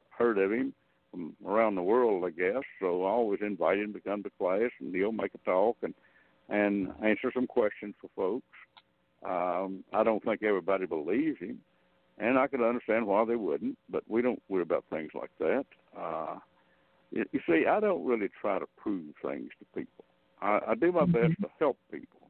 heard 0.10 0.38
of 0.38 0.52
him 0.52 0.74
from 1.12 1.36
around 1.46 1.76
the 1.76 1.82
world, 1.82 2.26
I 2.26 2.32
guess. 2.32 2.64
So 2.82 3.06
I 3.06 3.10
always 3.10 3.40
invite 3.42 3.80
him 3.80 3.94
to 3.94 4.00
come 4.02 4.24
to 4.24 4.30
class, 4.38 4.72
and 4.80 4.94
he'll 4.94 5.12
make 5.12 5.32
a 5.34 5.50
talk 5.50 5.78
and 5.82 5.94
and 6.50 6.92
answer 7.04 7.32
some 7.34 7.48
questions 7.48 7.96
for 8.02 8.10
folks. 8.16 8.46
Um, 9.24 9.84
I 9.94 10.04
don't 10.04 10.24
think 10.24 10.44
everybody 10.44 10.86
believes 10.86 11.40
him, 11.40 11.60
and 12.18 12.38
I 12.38 12.48
can 12.48 12.62
understand 12.62 13.08
why 13.08 13.24
they 13.24 13.36
wouldn't. 13.36 13.78
But 13.90 14.04
we 14.08 14.22
don't 14.22 14.42
worry 14.50 14.64
about 14.64 14.84
things 14.90 15.12
like 15.14 15.32
that. 15.40 15.66
Uh, 15.98 16.40
you, 17.12 17.26
you 17.32 17.40
see, 17.48 17.66
I 17.68 17.80
don't 17.80 18.06
really 18.06 18.30
try 18.42 18.60
to 18.60 18.66
prove 18.78 19.14
things 19.24 19.50
to 19.60 19.66
people. 19.80 20.06
I, 20.42 20.60
I 20.70 20.76
do 20.76 20.92
my 20.92 21.04
Mm-hmm. 21.04 21.12
best 21.12 21.34
to 21.42 21.48
help 21.60 21.78
people. 21.92 22.30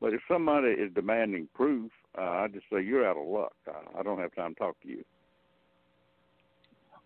But 0.00 0.14
if 0.14 0.20
somebody 0.26 0.68
is 0.68 0.92
demanding 0.94 1.48
proof, 1.54 1.90
uh, 2.18 2.22
I 2.22 2.48
just 2.52 2.64
say 2.72 2.82
you're 2.82 3.06
out 3.06 3.16
of 3.16 3.26
luck. 3.26 3.52
I, 3.68 4.00
I 4.00 4.02
don't 4.02 4.18
have 4.18 4.34
time 4.34 4.54
to 4.54 4.58
talk 4.60 4.80
to 4.82 4.88
you. 4.88 5.04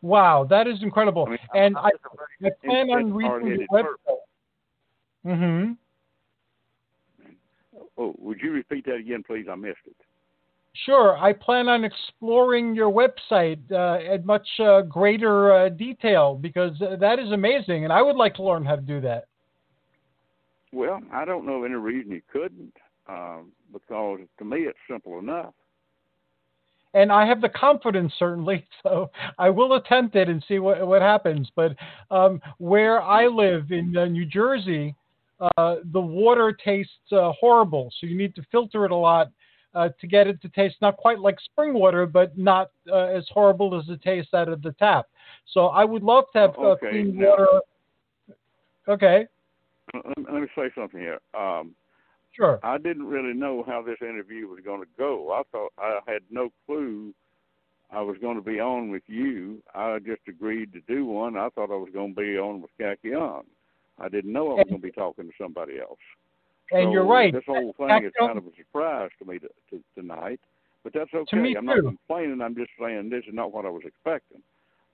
Wow, 0.03 0.47
that 0.49 0.67
is 0.67 0.83
incredible. 0.83 1.27
I 1.27 1.31
mean, 1.31 1.39
and 1.55 1.77
I, 1.77 1.91
just 1.91 2.05
a 2.05 2.17
very 2.17 2.53
I 2.53 2.67
plan 2.67 2.91
on 2.91 3.13
reading 3.13 3.67
the 3.71 3.77
website. 3.77 4.17
hmm 5.25 5.73
Oh, 7.99 8.15
would 8.19 8.41
you 8.41 8.53
repeat 8.53 8.87
that 8.87 8.97
again, 8.97 9.23
please? 9.27 9.47
I 9.51 9.55
missed 9.55 9.79
it. 9.87 9.97
Sure, 10.85 11.17
I 11.17 11.33
plan 11.33 11.69
on 11.69 11.85
exploring 11.85 12.75
your 12.75 12.91
website 12.91 13.61
uh, 13.71 14.13
at 14.13 14.27
much 14.27 14.47
uh, 14.59 14.83
greater 14.83 15.53
uh, 15.53 15.69
detail 15.71 16.35
because 16.35 16.81
uh, 16.83 16.97
that 16.97 17.19
is 17.19 17.33
amazing, 17.33 17.85
and 17.85 17.93
I 17.93 18.03
would 18.03 18.17
like 18.17 18.35
to 18.35 18.43
learn 18.43 18.65
how 18.65 18.77
to 18.77 18.83
do 18.83 19.01
that. 19.01 19.27
Well, 20.73 21.01
I 21.13 21.25
don't 21.25 21.47
know 21.47 21.55
of 21.55 21.65
any 21.65 21.75
reason 21.75 22.13
you 22.13 22.23
couldn't, 22.31 22.75
um, 23.09 23.53
because 23.73 24.19
to 24.39 24.45
me 24.45 24.63
it's 24.63 24.79
simple 24.91 25.19
enough. 25.19 25.55
And 26.95 27.13
I 27.13 27.27
have 27.27 27.41
the 27.41 27.49
confidence, 27.49 28.13
certainly, 28.19 28.67
so 28.83 29.11
I 29.39 29.51
will 29.51 29.75
attempt 29.75 30.17
it 30.17 30.29
and 30.29 30.45
see 30.47 30.59
what 30.59 30.87
what 30.87 31.01
happens. 31.01 31.51
But 31.55 31.77
um, 32.11 32.41
where 32.59 33.01
I 33.01 33.27
live 33.27 33.71
in 33.71 33.97
uh, 33.97 34.07
New 34.07 34.27
Jersey, 34.27 34.95
uh, 35.41 35.77
the 35.93 36.01
water 36.01 36.53
tastes 36.53 37.13
uh, 37.13 37.33
horrible, 37.39 37.91
so 37.99 38.07
you 38.07 38.17
need 38.17 38.35
to 38.35 38.43
filter 38.51 38.85
it 38.85 38.91
a 38.91 38.97
lot 38.97 39.31
uh, 39.77 39.91
to 40.01 40.07
get 40.07 40.27
it 40.27 40.41
to 40.43 40.49
taste 40.49 40.77
not 40.81 40.97
quite 40.97 41.21
like 41.21 41.39
spring 41.41 41.75
water, 41.75 42.07
but 42.07 42.37
not 42.37 42.71
uh, 42.91 43.05
as 43.05 43.25
horrible 43.31 43.79
as 43.79 43.89
it 43.89 44.03
tastes 44.03 44.35
out 44.35 44.49
of 44.49 44.63
the 44.63 44.73
tap. 44.73 45.07
So 45.53 45.67
I 45.67 45.85
would 45.85 46.03
love 46.03 46.25
to 46.33 46.39
have 46.39 46.59
uh, 46.59 46.63
Okay, 46.73 46.91
clean 46.91 47.19
now- 47.19 47.29
water. 47.29 47.47
Okay, 48.89 49.27
Let 49.95 50.29
me, 50.33 50.47
say 50.57 50.71
something 50.77 51.01
here. 51.01 51.19
Um, 51.37 51.75
sure. 52.33 52.61
I 52.63 52.79
didn't 52.79 53.07
really 53.07 53.35
know 53.35 53.65
how 53.67 53.83
this 53.83 53.97
interview 54.01 54.47
was 54.47 54.61
going 54.65 54.81
to 54.81 54.87
go. 54.97 55.33
I 55.33 55.43
thought 55.51 55.73
I 55.77 55.99
had 56.07 56.23
no 56.31 56.53
clue 56.67 57.13
I 57.91 58.01
was 58.01 58.17
going 58.21 58.37
to 58.37 58.43
be 58.43 58.61
on 58.61 58.91
with 58.91 59.03
you. 59.09 59.61
I 59.75 59.99
just 59.99 60.23
agreed 60.29 60.73
to 60.73 60.81
do 60.83 61.05
one. 61.05 61.37
I 61.37 61.49
thought 61.51 61.71
I 61.71 61.77
was 61.77 61.91
going 61.93 62.15
to 62.15 62.21
be 62.21 62.39
on 62.39 62.63
with 62.63 62.71
Young. 63.03 63.43
I 63.99 64.09
didn't 64.09 64.33
know 64.33 64.53
I 64.53 64.55
was 64.55 64.67
going 64.69 64.81
to 64.81 64.87
be 64.87 64.93
talking 64.93 65.27
to 65.27 65.33
somebody 65.41 65.81
else. 65.81 65.99
And 66.73 66.89
So 66.89 66.93
you're 66.93 67.07
right. 67.07 67.33
This 67.33 67.45
whole 67.47 67.75
thing 67.79 68.05
is 68.05 68.13
kind 68.19 68.39
of 68.39 68.47
a 68.47 68.51
surprise 68.57 69.11
to 69.21 69.25
me 69.25 69.39
to, 69.39 69.49
to, 69.71 69.81
tonight, 69.95 70.41
but 70.83 70.93
that's 70.93 71.13
okay. 71.15 71.37
me 71.37 71.57
I'm 71.57 71.67
too. 71.67 71.83
not 71.83 71.85
complaining. 71.85 72.41
I'm 72.43 72.55
just 72.55 72.71
saying 72.81 73.09
this 73.11 73.25
is 73.29 73.35
not 73.35 73.53
what 73.53 73.65
I 73.65 73.71
was 73.71 73.83
expecting. 73.85 74.43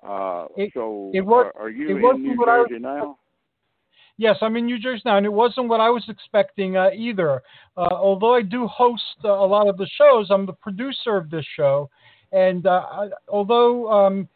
Uh, 0.03 0.47
It- 0.57 0.73
so 0.75 1.11
it 1.15 1.23
was- 1.23 1.53
are, 1.55 1.63
are 1.63 1.71
you 1.71 1.97
it 1.97 2.15
in 2.15 2.23
New 2.23 2.33
I 2.45 2.59
was 2.59 2.69
Jersey 2.69 2.81
now? 2.81 3.19
Yes, 4.19 4.37
I'm 4.43 4.57
in 4.57 4.67
New 4.67 4.79
Jersey 4.79 5.03
now, 5.07 5.17
and 5.17 5.25
it 5.25 5.33
wasn't 5.33 5.69
what 5.69 5.81
I 5.81 5.89
was 5.89 6.05
expecting 6.09 6.77
uh, 6.77 6.91
either. 6.95 7.43
Uh, 7.77 7.89
although 7.93 8.35
I 8.35 8.43
do 8.43 8.67
host 8.67 9.03
uh, 9.25 9.29
a 9.31 9.47
lot 9.47 9.69
of 9.69 9.79
the 9.79 9.87
shows, 9.97 10.31
I'm 10.31 10.45
the 10.45 10.53
producer 10.53 11.17
of 11.17 11.31
this 11.31 11.47
show, 11.57 11.89
and 12.31 12.67
uh, 12.67 12.85
I, 12.91 13.09
although 13.29 13.91
um, 13.91 14.29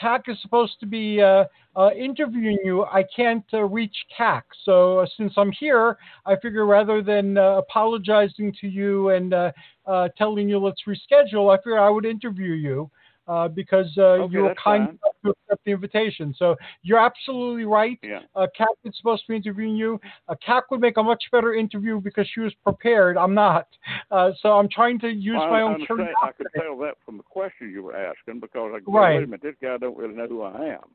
Kac 0.00 0.28
is 0.28 0.40
supposed 0.40 0.80
to 0.80 0.86
be 0.86 1.20
uh, 1.20 1.44
uh, 1.76 1.90
interviewing 1.96 2.58
you, 2.64 2.84
I 2.84 3.04
can't 3.14 3.44
uh, 3.52 3.62
reach 3.62 3.96
Kac. 4.16 4.42
So 4.64 5.00
uh, 5.00 5.06
since 5.16 5.34
I'm 5.36 5.52
here, 5.52 5.98
I 6.26 6.36
figure 6.36 6.66
rather 6.66 7.02
than 7.02 7.36
uh, 7.36 7.58
apologizing 7.58 8.54
to 8.60 8.68
you 8.68 9.10
and 9.10 9.34
uh, 9.34 9.52
uh, 9.86 10.08
telling 10.16 10.48
you 10.48 10.58
let's 10.58 10.82
reschedule, 10.86 11.52
I 11.54 11.58
figure 11.58 11.78
I 11.78 11.90
would 11.90 12.06
interview 12.06 12.52
you. 12.52 12.90
Uh, 13.28 13.46
because 13.46 13.86
uh, 13.98 14.24
Okay, 14.24 14.32
you 14.32 14.42
were 14.42 14.54
kind 14.54 14.86
fine. 14.86 14.88
enough 14.88 15.14
to 15.22 15.30
accept 15.30 15.64
the 15.66 15.70
invitation. 15.70 16.34
So 16.38 16.56
you're 16.82 16.98
absolutely 16.98 17.66
right. 17.66 17.98
Yeah. 18.02 18.20
Uh, 18.34 18.46
is 18.84 18.96
supposed 18.96 19.22
to 19.26 19.28
be 19.28 19.36
interviewing 19.36 19.76
you. 19.76 20.00
Uh, 20.28 20.34
Kat 20.44 20.64
would 20.70 20.80
make 20.80 20.96
a 20.96 21.02
much 21.02 21.22
better 21.30 21.54
interview 21.54 22.00
because 22.00 22.26
she 22.32 22.40
was 22.40 22.54
prepared. 22.64 23.18
I'm 23.18 23.34
not. 23.34 23.68
Uh, 24.10 24.30
so 24.40 24.52
I'm 24.52 24.68
trying 24.70 24.98
to 25.00 25.08
use 25.08 25.36
Well, 25.38 25.50
my 25.50 25.60
own 25.60 25.84
curiosity. 25.84 26.14
I 26.22 26.32
could 26.32 26.46
tell 26.56 26.78
that 26.78 26.94
from 27.04 27.18
the 27.18 27.22
question 27.22 27.70
you 27.70 27.82
were 27.82 27.94
asking 27.94 28.40
because 28.40 28.72
I 28.74 28.80
go, 28.80 28.92
Right. 28.92 29.16
wait 29.16 29.24
a 29.24 29.26
minute, 29.26 29.42
this 29.42 29.54
guy 29.60 29.76
don't 29.76 29.96
really 29.96 30.14
know 30.14 30.26
who 30.26 30.42
I 30.42 30.64
am, 30.64 30.88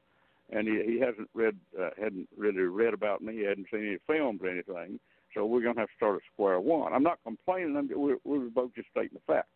and 0.52 0.68
he 0.68 0.82
he 0.92 1.00
hasn't 1.00 1.30
read 1.36 1.56
uh, 1.80 1.90
hadn't 2.02 2.28
really 2.36 2.64
read 2.64 2.96
about 2.96 3.22
me. 3.22 3.34
He 3.34 3.44
hadn't 3.44 3.68
seen 3.72 3.86
any 3.88 3.98
films 4.08 4.42
or 4.44 4.50
anything. 4.50 5.00
So 5.36 5.46
we're 5.46 5.62
gonna 5.62 5.80
have 5.80 5.90
to 5.90 5.96
start 5.96 6.16
at 6.16 6.22
square 6.34 6.60
one. 6.60 6.94
I'm 6.94 7.04
not 7.04 7.20
complaining. 7.24 7.76
I'm 7.78 7.90
we're, 7.96 8.18
we're 8.24 8.50
both 8.50 8.74
just 8.76 8.90
stating 8.90 9.12
the 9.14 9.34
fact. 9.34 9.50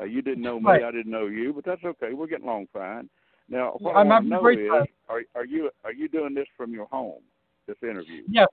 Uh, 0.00 0.04
you 0.04 0.22
didn't 0.22 0.42
know 0.42 0.58
me. 0.58 0.70
Right. 0.70 0.84
I 0.84 0.90
didn't 0.90 1.10
know 1.10 1.26
you, 1.26 1.52
but 1.52 1.64
that's 1.64 1.84
okay. 1.84 2.14
We're 2.14 2.26
getting 2.26 2.46
along 2.46 2.68
fine. 2.72 3.08
Now, 3.48 3.76
what 3.80 3.96
I'm 3.96 4.06
I 4.10 4.14
want 4.14 4.24
to 4.26 4.30
know 4.30 4.48
is, 4.48 4.70
time. 4.70 4.86
are 5.08 5.22
are 5.34 5.44
you 5.44 5.70
are 5.84 5.92
you 5.92 6.08
doing 6.08 6.34
this 6.34 6.46
from 6.56 6.72
your 6.72 6.86
home? 6.86 7.20
This 7.66 7.76
interview. 7.82 8.22
Yes, 8.28 8.48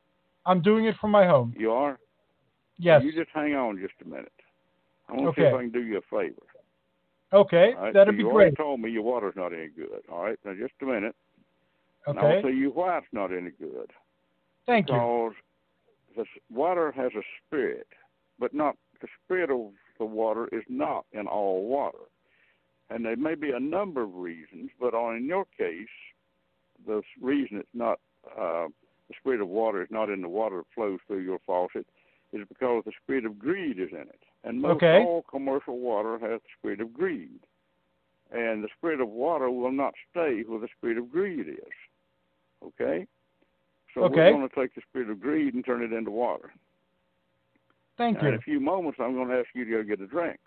I'm 0.46 0.62
doing 0.62 0.86
it 0.86 0.96
from 1.00 1.12
my 1.12 1.26
home. 1.26 1.54
You 1.58 1.72
are. 1.72 1.98
Yes. 2.78 3.02
You 3.04 3.12
just 3.12 3.30
hang 3.34 3.56
on 3.56 3.80
just 3.80 3.94
a 4.06 4.10
minute. 4.10 4.32
I 5.08 5.14
want 5.14 5.36
to 5.36 5.42
see 5.42 5.46
if 5.46 5.54
I 5.54 5.62
can 5.62 5.72
do 5.72 5.82
you 5.82 5.98
a 5.98 6.02
favor. 6.02 6.42
Okay, 7.32 7.74
right, 7.76 7.94
that'd 7.94 8.14
so 8.14 8.18
be 8.18 8.24
you 8.24 8.30
great. 8.30 8.34
already 8.34 8.56
told 8.56 8.80
me 8.80 8.90
your 8.90 9.04
water's 9.04 9.36
not 9.36 9.54
any 9.54 9.68
good. 9.68 10.02
All 10.12 10.24
right, 10.24 10.38
now 10.46 10.54
just 10.60 10.74
a 10.82 10.86
minute. 10.86 11.16
And 12.08 12.18
I'll 12.18 12.26
Okay, 12.26 12.42
tell 12.42 12.52
you 12.52 12.72
why 12.72 12.98
it's 12.98 13.08
not 13.12 13.32
any 13.32 13.52
good. 13.52 13.92
thank 14.66 14.90
you. 14.90 14.96
Because 14.96 15.34
the 16.16 16.26
water 16.56 16.92
has 16.92 17.12
a 17.16 17.22
spirit, 17.46 17.88
but 18.40 18.54
not 18.54 18.76
the 19.02 19.08
spirit 19.24 19.52
of 19.52 19.72
the 20.00 20.06
water 20.06 20.48
is 20.52 20.64
not 20.68 21.06
in 21.12 21.28
all 21.28 21.68
water. 21.68 22.00
And 22.90 23.06
there 23.06 23.16
may 23.16 23.36
be 23.36 23.52
a 23.52 23.60
number 23.60 24.02
of 24.02 24.16
reasons, 24.16 24.72
but 24.80 24.94
on 24.96 25.18
in 25.18 25.26
your 25.26 25.46
case, 25.58 25.88
the 26.88 27.02
reason 27.22 27.58
it's 27.58 27.70
not 27.74 28.00
uh, 28.26 28.68
the 29.10 29.16
spirit 29.20 29.42
of 29.42 29.48
water 29.48 29.82
is 29.82 29.90
not 29.92 30.10
in 30.10 30.22
the 30.22 30.30
water 30.30 30.58
that 30.58 30.74
flows 30.74 31.00
through 31.08 31.20
your 31.20 31.40
faucet 31.46 31.86
is 32.32 32.48
because 32.48 32.84
the 32.86 32.92
spirit 33.04 33.26
of 33.26 33.40
greed 33.40 33.80
is 33.80 33.90
in 33.92 34.02
it. 34.02 34.22
And 34.44 34.62
most 34.62 34.78
Okay. 34.78 35.04
all 35.04 35.24
commercial 35.24 35.80
water 35.80 36.14
has 36.20 36.42
the 36.42 36.50
spirit 36.58 36.80
of 36.80 36.94
greed. 36.94 37.40
And 38.32 38.64
the 38.64 38.70
spirit 38.78 39.02
of 39.02 39.10
water 39.10 39.50
will 39.50 39.72
not 39.72 39.96
stay 40.12 40.44
where 40.44 40.60
the 40.60 40.68
spirit 40.78 40.98
of 41.00 41.12
greed 41.12 41.48
is. 41.48 41.74
Okay? 42.64 43.08
So 43.94 44.02
Okay. 44.02 44.32
we're 44.32 44.38
going 44.38 44.50
to 44.50 44.56
take 44.56 44.76
the 44.76 44.82
spirit 44.90 45.10
of 45.10 45.20
greed 45.20 45.56
and 45.56 45.66
turn 45.66 45.82
it 45.82 45.92
into 45.92 46.12
water. 46.12 46.54
Thank 48.00 48.22
Now, 48.22 48.30
in 48.30 48.36
a 48.36 48.40
few 48.40 48.62
moments, 48.62 48.98
I'm 49.02 49.14
going 49.14 49.28
to 49.28 49.36
ask 49.36 49.50
you 49.54 49.66
to 49.66 49.72
go 49.72 49.84
get 49.84 50.00
a 50.00 50.08
drink. 50.08 50.40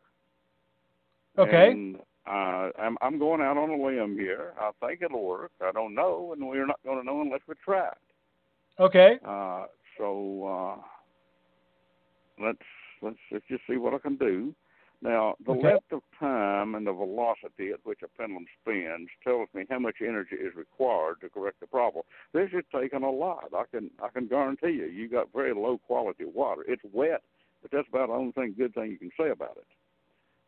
Okay. 1.36 1.70
And 1.70 1.96
uh, 2.26 2.70
I'm, 2.80 2.96
I'm 3.02 3.18
going 3.18 3.42
out 3.42 3.58
on 3.58 3.68
a 3.68 3.76
limb 3.76 4.16
here. 4.18 4.54
I 4.58 4.70
think 4.80 5.02
it'll 5.02 5.22
work. 5.22 5.52
I 5.60 5.70
don't 5.70 5.94
know, 5.94 6.32
and 6.32 6.48
we're 6.48 6.66
not 6.66 6.80
going 6.82 6.98
to 6.98 7.04
know 7.04 7.20
unless 7.20 7.40
we 7.46 7.54
try 7.62 7.88
it. 7.88 8.80
Okay. 8.80 9.18
Uh, 9.22 9.66
so 9.98 10.78
uh, 10.80 12.42
let's 12.42 12.58
let's 13.02 13.18
let's 13.30 13.44
just 13.50 13.62
see 13.68 13.76
what 13.76 13.92
I 13.92 13.98
can 13.98 14.16
do. 14.16 14.54
Now, 15.02 15.34
the 15.44 15.52
Okay. 15.52 15.72
length 15.72 15.92
of 15.92 16.02
time 16.18 16.74
and 16.74 16.86
the 16.86 16.92
velocity 16.92 17.70
at 17.70 17.80
which 17.84 17.98
a 18.02 18.08
pendulum 18.08 18.46
spins 18.60 19.10
tells 19.22 19.48
me 19.52 19.64
how 19.68 19.80
much 19.80 19.96
energy 20.00 20.36
is 20.36 20.54
required 20.54 21.20
to 21.20 21.28
correct 21.28 21.60
the 21.60 21.66
problem. 21.66 22.04
This 22.32 22.48
is 22.54 22.64
taking 22.74 23.02
a 23.02 23.10
lot. 23.10 23.50
I 23.54 23.64
can 23.70 23.90
I 24.02 24.08
can 24.08 24.26
guarantee 24.26 24.70
you. 24.70 24.86
You 24.86 25.08
got 25.08 25.32
very 25.34 25.52
low 25.52 25.76
quality 25.76 26.24
water. 26.24 26.64
It's 26.66 26.82
wet, 26.92 27.22
but 27.62 27.70
that's 27.70 27.88
about 27.88 28.08
the 28.08 28.14
only 28.14 28.32
thing 28.32 28.54
good 28.56 28.74
thing 28.74 28.90
you 28.90 28.98
can 28.98 29.12
say 29.18 29.30
about 29.30 29.56
it. 29.56 29.66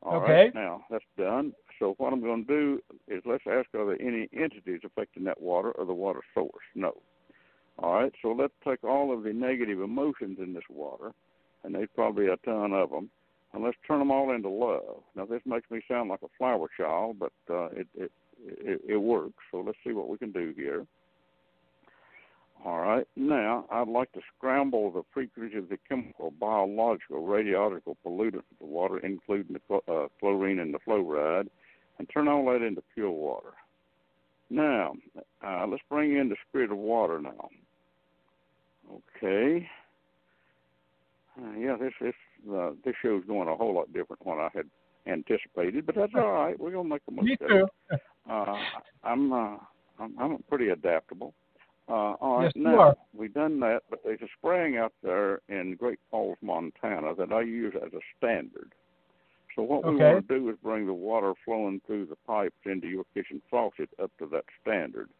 All 0.02 0.20
right. 0.20 0.48
Okay. 0.48 0.52
Now 0.54 0.84
that's 0.90 1.04
done. 1.16 1.52
So 1.78 1.94
what 1.98 2.12
I'm 2.12 2.20
going 2.20 2.44
to 2.46 2.52
do 2.52 2.80
is 3.08 3.22
let's 3.24 3.44
ask 3.46 3.68
are 3.74 3.86
there 3.86 4.02
any 4.02 4.28
entities 4.32 4.80
affecting 4.84 5.24
that 5.24 5.40
water 5.40 5.70
or 5.72 5.86
the 5.86 5.94
water 5.94 6.20
source? 6.34 6.64
No. 6.74 6.92
All 7.78 7.94
right. 7.94 8.12
So 8.22 8.32
let's 8.32 8.52
take 8.66 8.84
all 8.84 9.12
of 9.12 9.22
the 9.22 9.32
negative 9.32 9.80
emotions 9.80 10.38
in 10.40 10.52
this 10.52 10.64
water, 10.68 11.12
and 11.62 11.74
there's 11.74 11.88
probably 11.94 12.26
a 12.26 12.36
ton 12.38 12.72
of 12.72 12.90
them, 12.90 13.10
and 13.52 13.64
let's 13.64 13.76
turn 13.86 14.00
them 14.00 14.10
all 14.10 14.34
into 14.34 14.48
love. 14.48 15.02
Now 15.16 15.24
this 15.24 15.42
makes 15.46 15.70
me 15.70 15.80
sound 15.88 16.10
like 16.10 16.22
a 16.22 16.28
flower 16.36 16.68
child, 16.76 17.18
but 17.18 17.32
uh, 17.50 17.66
it, 17.66 17.88
it 17.94 18.12
it 18.46 18.80
it 18.86 18.96
works. 18.96 19.42
So 19.50 19.62
let's 19.64 19.78
see 19.86 19.92
what 19.92 20.08
we 20.08 20.18
can 20.18 20.32
do 20.32 20.52
here. 20.56 20.86
All 22.64 22.80
right. 22.80 23.06
Now, 23.14 23.66
I'd 23.70 23.88
like 23.88 24.10
to 24.12 24.20
scramble 24.36 24.90
the 24.90 25.02
frequency 25.12 25.58
of 25.58 25.68
the 25.68 25.76
chemical, 25.86 26.30
biological, 26.30 27.22
radiological 27.22 27.96
pollutant 28.04 28.36
of 28.38 28.58
the 28.58 28.64
water, 28.64 28.98
including 29.00 29.56
the 29.68 29.92
uh, 29.92 30.08
chlorine 30.18 30.60
and 30.60 30.72
the 30.72 30.78
fluoride, 30.86 31.48
and 31.98 32.08
turn 32.12 32.26
all 32.26 32.46
that 32.46 32.64
into 32.64 32.82
pure 32.94 33.10
water. 33.10 33.52
Now, 34.48 34.94
uh, 35.46 35.66
let's 35.66 35.82
bring 35.90 36.16
in 36.16 36.30
the 36.30 36.36
spirit 36.48 36.70
of 36.70 36.78
water 36.78 37.20
now. 37.20 37.48
Okay. 39.22 39.68
Uh, 41.38 41.58
yeah, 41.58 41.76
this 41.76 41.92
this 42.00 42.14
uh, 42.50 42.70
this 42.84 42.94
show's 43.02 43.24
going 43.26 43.48
a 43.48 43.56
whole 43.56 43.74
lot 43.74 43.92
different 43.92 44.24
than 44.24 44.36
what 44.36 44.38
I 44.38 44.48
had 44.54 44.66
anticipated, 45.06 45.84
but 45.84 45.96
that's 45.96 46.12
all 46.14 46.30
right. 46.30 46.58
We're 46.58 46.70
gonna 46.70 46.88
make 46.88 47.02
a 47.08 47.10
Me 47.10 47.22
mistake. 47.30 47.48
too. 47.48 47.66
Uh, 48.30 48.56
I'm 49.02 49.32
uh, 49.32 49.56
I'm, 49.98 50.18
I'm 50.18 50.44
pretty 50.48 50.68
adaptable. 50.68 51.34
Uh, 51.88 52.14
all 52.20 52.38
right, 52.38 52.44
Yes, 52.44 52.52
now 52.56 52.94
we've 53.14 53.34
done 53.34 53.60
that, 53.60 53.82
but 53.90 54.00
there's 54.04 54.22
a 54.22 54.28
spring 54.38 54.78
out 54.78 54.94
there 55.02 55.40
in 55.48 55.76
Great 55.76 55.98
Falls, 56.10 56.38
Montana, 56.40 57.14
that 57.14 57.30
I 57.30 57.42
use 57.42 57.74
as 57.76 57.92
a 57.92 58.00
standard. 58.16 58.72
So 59.54 59.62
what 59.62 59.84
we 59.84 59.96
want 59.96 60.26
to 60.26 60.38
do 60.38 60.48
is 60.48 60.56
bring 60.62 60.86
the 60.86 60.94
water 60.94 61.34
flowing 61.44 61.80
through 61.86 62.06
the 62.06 62.16
pipes 62.26 62.56
into 62.64 62.88
your 62.88 63.04
kitchen 63.14 63.40
faucet 63.50 63.90
up 64.02 64.10
to 64.18 64.26
that 64.32 64.44
standard. 64.62 65.10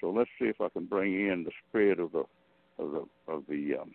So 0.00 0.10
let's 0.10 0.30
see 0.38 0.46
if 0.46 0.60
I 0.60 0.68
can 0.68 0.84
bring 0.84 1.14
in 1.14 1.44
the 1.44 1.50
spirit 1.68 1.98
of 1.98 2.12
the 2.12 2.24
of 2.78 2.92
the 2.92 3.32
of 3.32 3.44
the 3.48 3.78
um, 3.80 3.92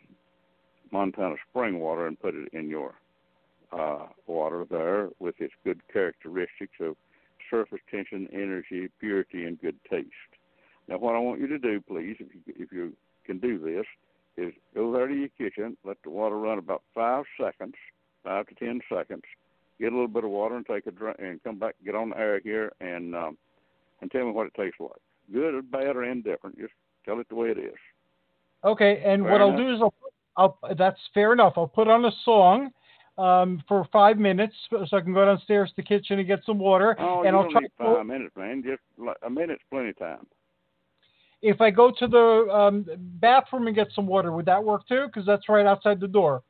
Montana 0.91 1.36
spring 1.49 1.80
water 1.80 2.07
and 2.07 2.19
put 2.19 2.36
it 2.36 2.49
in 2.53 2.69
your 2.69 2.95
uh, 3.71 4.07
water 4.28 4.65
there 4.69 5.09
with 5.19 5.36
its 5.39 5.53
good 5.63 5.82
characteristics 5.91 6.76
of 6.82 6.95
surface 7.49 7.80
tension, 7.89 8.28
energy, 8.34 8.89
purity, 8.99 9.45
and 9.45 9.59
good 9.61 9.78
taste. 9.89 10.09
Now, 10.88 10.97
what 10.97 11.15
I 11.15 11.19
want 11.19 11.39
you 11.41 11.47
to 11.47 11.57
do, 11.57 11.81
please, 11.81 12.17
if 12.19 12.27
you 12.33 12.41
if 12.55 12.71
you 12.71 12.93
can 13.25 13.39
do 13.39 13.57
this, 13.57 13.86
is 14.38 14.53
go 14.75 14.91
there 14.91 15.07
to 15.07 15.13
your 15.15 15.29
kitchen, 15.29 15.75
let 15.83 15.97
the 16.03 16.09
water 16.09 16.38
run 16.38 16.59
about 16.59 16.83
five 16.93 17.25
seconds, 17.39 17.73
five 18.23 18.45
to 18.47 18.55
ten 18.55 18.79
seconds. 18.93 19.23
Get 19.79 19.91
a 19.91 19.95
little 19.95 20.07
bit 20.07 20.23
of 20.23 20.29
water 20.29 20.55
and 20.55 20.65
take 20.65 20.86
a 20.88 20.91
drink, 20.91 21.17
and 21.19 21.43
come 21.43 21.57
back, 21.59 21.75
get 21.83 21.95
on 21.95 22.09
the 22.11 22.17
air 22.17 22.39
here, 22.43 22.71
and 22.79 23.15
um, 23.15 23.38
and 24.01 24.11
tell 24.11 24.25
me 24.25 24.31
what 24.31 24.47
it 24.47 24.53
tastes 24.55 24.79
like. 24.79 24.91
Good 25.33 25.55
or 25.55 25.61
bad 25.63 25.95
or 25.95 26.03
indifferent, 26.03 26.57
just 26.59 26.73
tell 27.03 27.19
it 27.19 27.27
the 27.29 27.36
way 27.36 27.49
it 27.49 27.57
is. 27.57 27.73
Okay, 28.63 29.01
and 29.05 29.23
Fair 29.23 29.31
what 29.31 29.41
I'll 29.41 29.57
do 29.57 29.73
is 29.73 29.81
I'll, 29.81 29.93
I'll 30.38 30.75
that's 30.77 30.99
fair 31.13 31.33
enough. 31.33 31.53
I'll 31.57 31.67
put 31.67 31.88
on 31.88 32.05
a 32.05 32.11
song 32.23 32.69
um, 33.17 33.63
for 33.67 33.88
five 33.91 34.17
minutes 34.17 34.53
so 34.69 34.86
I 34.95 35.01
can 35.01 35.13
go 35.13 35.25
downstairs 35.25 35.69
to 35.69 35.75
the 35.77 35.83
kitchen 35.83 36.19
and 36.19 36.27
get 36.27 36.39
some 36.45 36.59
water, 36.59 36.95
Oh, 36.99 37.23
and 37.23 37.31
you 37.31 37.38
I'll 37.38 37.43
don't 37.43 37.51
try. 37.51 37.61
need 37.61 37.71
five 37.77 38.05
minutes, 38.05 38.36
man. 38.36 38.63
Just 38.63 38.81
like- 38.97 39.17
a 39.25 39.29
minute's 39.29 39.63
plenty 39.71 39.89
of 39.89 39.97
time. 39.97 40.27
If 41.41 41.61
I 41.61 41.69
go 41.69 41.91
to 41.91 42.07
the 42.07 42.47
um, 42.51 42.86
bathroom 43.19 43.67
and 43.67 43.75
get 43.75 43.88
some 43.93 44.07
water, 44.07 44.31
would 44.31 44.45
that 44.45 44.63
work 44.63 44.88
too? 44.88 45.05
Because 45.07 45.25
that's 45.25 45.47
right 45.49 45.65
outside 45.65 45.99
the 45.99 46.07
door. 46.07 46.43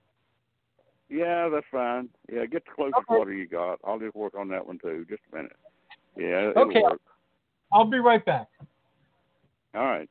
Yeah, 1.10 1.50
that's 1.50 1.66
fine. 1.72 2.10
Yeah, 2.32 2.46
get 2.46 2.66
the 2.66 2.72
closest 2.76 2.98
Okay. 2.98 3.16
water 3.16 3.34
you 3.34 3.48
got. 3.48 3.80
I'll 3.84 4.00
just 4.00 4.16
work 4.16 4.34
on 4.36 4.48
that 4.50 4.66
one 4.66 4.80
too. 4.80 5.06
Just 5.10 5.22
a 5.32 5.36
minute. 5.36 5.56
Yeah, 6.18 6.52
it'll 6.52 6.70
Okay. 6.70 6.82
work. 6.82 7.02
I'll 7.74 7.86
be 7.90 8.00
right 8.00 8.24
back. 8.24 8.48
All 9.76 9.84
right. 9.84 10.10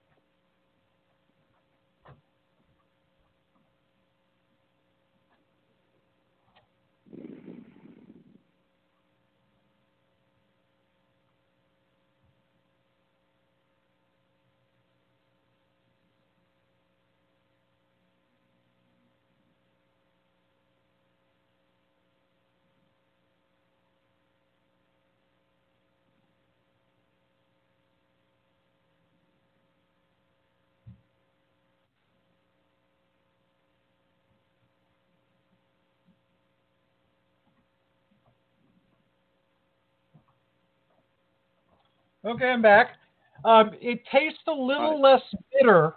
Okay, 42.25 42.47
I'm 42.51 42.62
back. 42.62 42.97
Um, 43.45 43.72
it 43.81 44.03
tastes 44.11 44.41
a 44.47 44.53
little 44.53 45.03
Right. 45.03 45.12
less 45.12 45.35
bitter, 45.53 45.95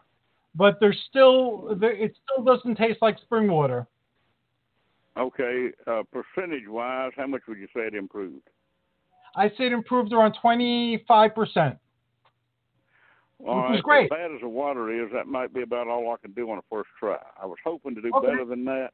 but 0.55 0.79
there's 0.79 0.99
still 1.09 1.75
there, 1.75 1.93
it 1.93 2.15
still 2.23 2.43
doesn't 2.43 2.75
taste 2.75 3.01
like 3.01 3.17
spring 3.19 3.49
water. 3.49 3.87
Okay. 5.15 5.71
Uh, 5.85 6.03
percentage 6.11 6.67
wise, 6.67 7.11
how 7.15 7.27
much 7.27 7.41
would 7.47 7.57
you 7.57 7.67
say 7.73 7.81
it 7.87 7.95
improved? 7.95 8.49
I 9.35 9.49
say 9.49 9.67
it 9.67 9.71
improved 9.71 10.11
around 10.13 10.33
25 10.41 11.33
percent. 11.35 11.77
All 13.45 13.55
Which 13.57 13.63
right. 13.63 13.83
great. 13.83 14.03
As 14.05 14.09
bad 14.09 14.31
as 14.31 14.41
the 14.41 14.49
water 14.49 14.91
is, 14.91 15.11
that 15.13 15.27
might 15.27 15.53
be 15.53 15.61
about 15.61 15.87
all 15.87 16.11
I 16.11 16.17
can 16.17 16.33
do 16.33 16.49
on 16.49 16.57
a 16.57 16.61
first 16.69 16.89
try. 16.99 17.17
I 17.41 17.45
was 17.45 17.57
hoping 17.63 17.95
to 17.95 18.01
do 18.01 18.11
Okay. 18.13 18.27
better 18.27 18.45
than 18.45 18.65
that. 18.65 18.91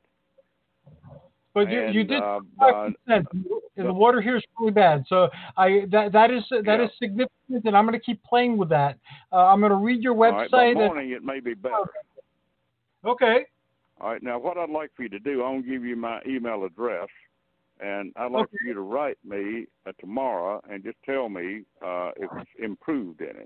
But 1.54 1.70
you, 1.70 1.82
you 1.90 2.00
And, 2.02 2.10
did 2.10 2.22
uh, 2.24 2.40
25%. 2.60 2.94
and 3.08 3.26
the 3.88 3.94
water 3.94 4.22
here 4.22 4.36
is 4.38 4.44
really 4.60 4.72
bad. 4.72 5.04
So 5.08 5.30
I 5.56 5.86
that 5.92 6.12
that 6.12 6.32
is 6.32 6.44
that 6.50 6.66
Yeah. 6.66 6.86
is 6.86 6.92
significant, 7.00 7.66
and 7.66 7.78
I'm 7.78 7.86
going 7.86 8.00
to 8.00 8.04
keep 8.04 8.24
playing 8.24 8.58
with 8.58 8.70
that. 8.70 8.98
Uh, 9.32 9.46
I'm 9.48 9.60
going 9.60 9.70
to 9.72 9.76
read 9.78 10.02
your 10.02 10.14
All 10.14 10.32
right. 10.32 10.50
Website. 10.50 10.72
and- 10.72 10.80
morning, 10.80 11.12
it 11.12 11.24
may 11.24 11.40
be 11.40 11.54
better. 11.54 11.76
okay. 13.06 13.46
All 14.02 14.10
right. 14.12 14.24
Now, 14.24 14.40
what 14.40 14.58
I'd 14.58 14.70
like 14.70 14.92
for 14.96 15.04
you 15.04 15.10
to 15.10 15.20
do, 15.20 15.44
I'm 15.44 15.54
going 15.62 15.64
to 15.64 15.70
give 15.70 15.86
you 15.86 15.96
my 15.96 16.22
email 16.28 16.64
address, 16.66 17.08
and 17.80 18.12
I'd 18.16 18.32
like 18.32 18.46
Okay. 18.46 18.58
for 18.60 18.68
you 18.68 18.74
to 18.74 18.82
write 18.82 19.18
me 19.24 19.68
uh, 19.86 19.92
tomorrow 20.00 20.62
and 20.70 20.84
just 20.84 20.98
tell 21.06 21.30
me 21.30 21.64
uh, 21.86 22.12
if 22.18 22.30
it's 22.38 22.50
improved 22.60 23.22
any. 23.22 23.46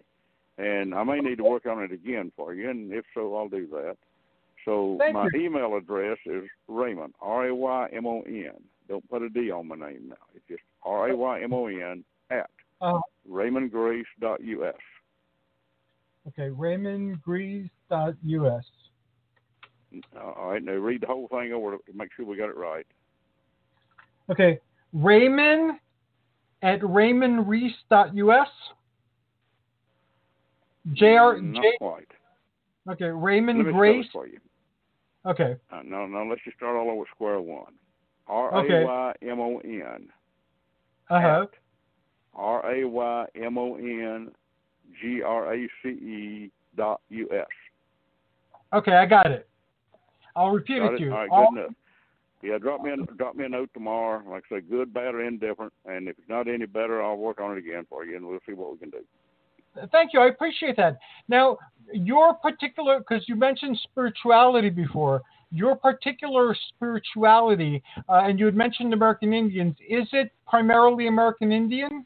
And 0.57 0.95
I 0.95 1.03
may 1.03 1.19
need 1.19 1.37
to 1.37 1.43
work 1.43 1.65
on 1.67 1.83
it 1.83 1.91
again 1.91 2.31
for 2.35 2.53
you, 2.53 2.69
and 2.69 2.91
if 2.91 3.05
so, 3.13 3.35
I'll 3.35 3.49
do 3.49 3.67
that. 3.73 3.97
So 4.67 4.97
Thank 4.99 5.13
my 5.13 5.29
you. 5.33 5.45
email 5.45 5.77
address 5.77 6.17
is 6.25 6.43
Raymon, 6.67 7.13
R 7.21 7.47
A 7.47 7.55
Y 7.55 7.87
M 7.93 8.05
O 8.05 8.19
N. 8.27 8.51
Don't 8.89 9.09
put 9.09 9.21
a 9.21 9.29
D 9.29 9.49
on 9.49 9.65
my 9.69 9.77
name 9.77 10.09
now. 10.09 10.15
It's 10.35 10.43
just 10.49 10.61
R 10.83 11.07
A 11.09 11.15
Y 11.15 11.41
M 11.41 11.53
O 11.53 11.67
N 11.67 12.03
at 12.31 12.49
Uh, 12.81 12.99
RaymonGrace.us. 13.29 14.75
okay. 16.27 16.49
RaymondGrease.us. 16.49 18.65
All 20.19 20.49
right. 20.51 20.61
Now 20.61 20.73
read 20.73 20.99
the 21.01 21.07
whole 21.07 21.29
thing 21.29 21.53
over 21.53 21.77
to 21.77 21.93
make 21.95 22.09
sure 22.13 22.25
we 22.25 22.35
got 22.35 22.49
it 22.49 22.57
right. 22.57 22.85
Okay. 24.29 24.59
Raymond 24.91 25.79
at 26.61 26.81
RaymondReese.us. 26.81 28.49
J.R. 30.93 31.39
Not 31.41 31.63
J. 31.63 31.77
quite. 31.77 32.07
Okay. 32.89 33.05
Raymond 33.05 33.63
Grace. 33.73 34.05
for 34.11 34.27
you. 34.27 34.39
Okay. 35.27 35.55
Uh, 35.71 35.81
no, 35.83 36.05
no, 36.07 36.23
let's 36.23 36.41
just 36.43 36.57
start 36.57 36.75
all 36.77 36.89
over 36.89 37.03
square 37.13 37.39
one. 37.41 37.73
R 38.27 38.49
A 38.65 38.85
Y 38.85 39.13
M 39.23 39.39
O 39.39 39.57
N. 39.59 40.07
Okay. 41.11 41.17
A 41.17 41.17
Y 41.17 41.17
M 41.17 41.17
O 41.17 41.17
N. 41.17 41.19
Uh 41.19 41.21
huh. 41.21 41.45
R 42.35 42.71
A 42.75 42.87
Y 42.87 43.25
M 43.35 43.57
O 43.57 43.75
N 43.75 44.31
G 45.01 45.21
R 45.21 45.53
A 45.53 45.67
C 45.83 45.89
E 45.89 46.51
dot 46.75 47.01
U 47.09 47.27
S. 47.31 47.45
Okay. 48.73 48.93
I 48.93 49.05
got 49.05 49.31
it. 49.31 49.47
I'll 50.35 50.51
repeat 50.51 50.79
Got 50.79 50.93
it 50.93 50.95
it? 50.95 50.97
to 50.99 51.03
you. 51.05 51.11
All 51.11 51.17
right, 51.17 51.29
All- 51.31 51.51
good 51.51 51.59
enough. 51.59 51.71
Yeah, 52.43 52.59
drop 52.59 52.83
me 52.83 52.91
a 52.91 52.97
drop 53.15 53.35
me 53.35 53.45
a 53.45 53.49
note 53.49 53.71
tomorrow. 53.73 54.21
Like 54.29 54.43
I 54.51 54.57
say, 54.57 54.61
good, 54.61 54.93
bad, 54.93 55.15
or 55.15 55.23
indifferent. 55.23 55.73
And 55.85 56.07
if 56.07 56.19
it's 56.19 56.29
not 56.29 56.47
any 56.47 56.67
better, 56.67 57.01
I'll 57.01 57.17
work 57.17 57.41
on 57.41 57.51
it 57.53 57.57
again 57.57 57.87
for 57.89 58.05
you, 58.05 58.15
and 58.15 58.27
we'll 58.27 58.39
see 58.45 58.53
what 58.53 58.71
we 58.71 58.77
can 58.77 58.91
do. 58.91 58.99
Thank 59.91 60.13
you. 60.13 60.21
I 60.21 60.27
appreciate 60.27 60.77
that. 60.77 60.97
Now, 61.27 61.57
your 61.93 62.33
particular, 62.35 62.99
because 62.99 63.23
you 63.27 63.35
mentioned 63.35 63.79
spirituality 63.83 64.69
before, 64.69 65.21
your 65.51 65.75
particular 65.75 66.55
spirituality, 66.69 67.81
uh, 68.09 68.23
and 68.25 68.39
you 68.39 68.45
had 68.45 68.55
mentioned 68.55 68.93
American 68.93 69.33
Indians, 69.33 69.75
is 69.87 70.07
it 70.11 70.31
primarily 70.47 71.07
American 71.07 71.51
Indian? 71.51 72.05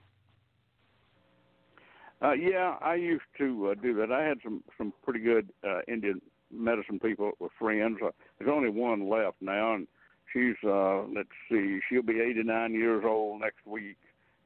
Uh, 2.21 2.33
yeah, 2.33 2.75
I 2.81 2.95
used 2.95 3.23
to 3.39 3.69
uh, 3.71 3.81
do 3.81 3.95
that. 3.95 4.11
I 4.11 4.23
had 4.23 4.37
some 4.43 4.63
some 4.77 4.93
pretty 5.03 5.21
good 5.21 5.49
uh, 5.67 5.79
Indian 5.87 6.21
medicine 6.51 6.99
people 6.99 7.31
were 7.39 7.49
friends. 7.57 7.97
Uh, 8.03 8.11
there's 8.37 8.51
only 8.51 8.69
one 8.69 9.09
left 9.09 9.37
now, 9.41 9.73
and 9.73 9.87
she's 10.31 10.55
uh, 10.63 11.01
let's 11.15 11.29
see, 11.49 11.79
she'll 11.89 12.03
be 12.03 12.19
89 12.21 12.75
years 12.75 13.03
old 13.05 13.41
next 13.41 13.65
week, 13.65 13.97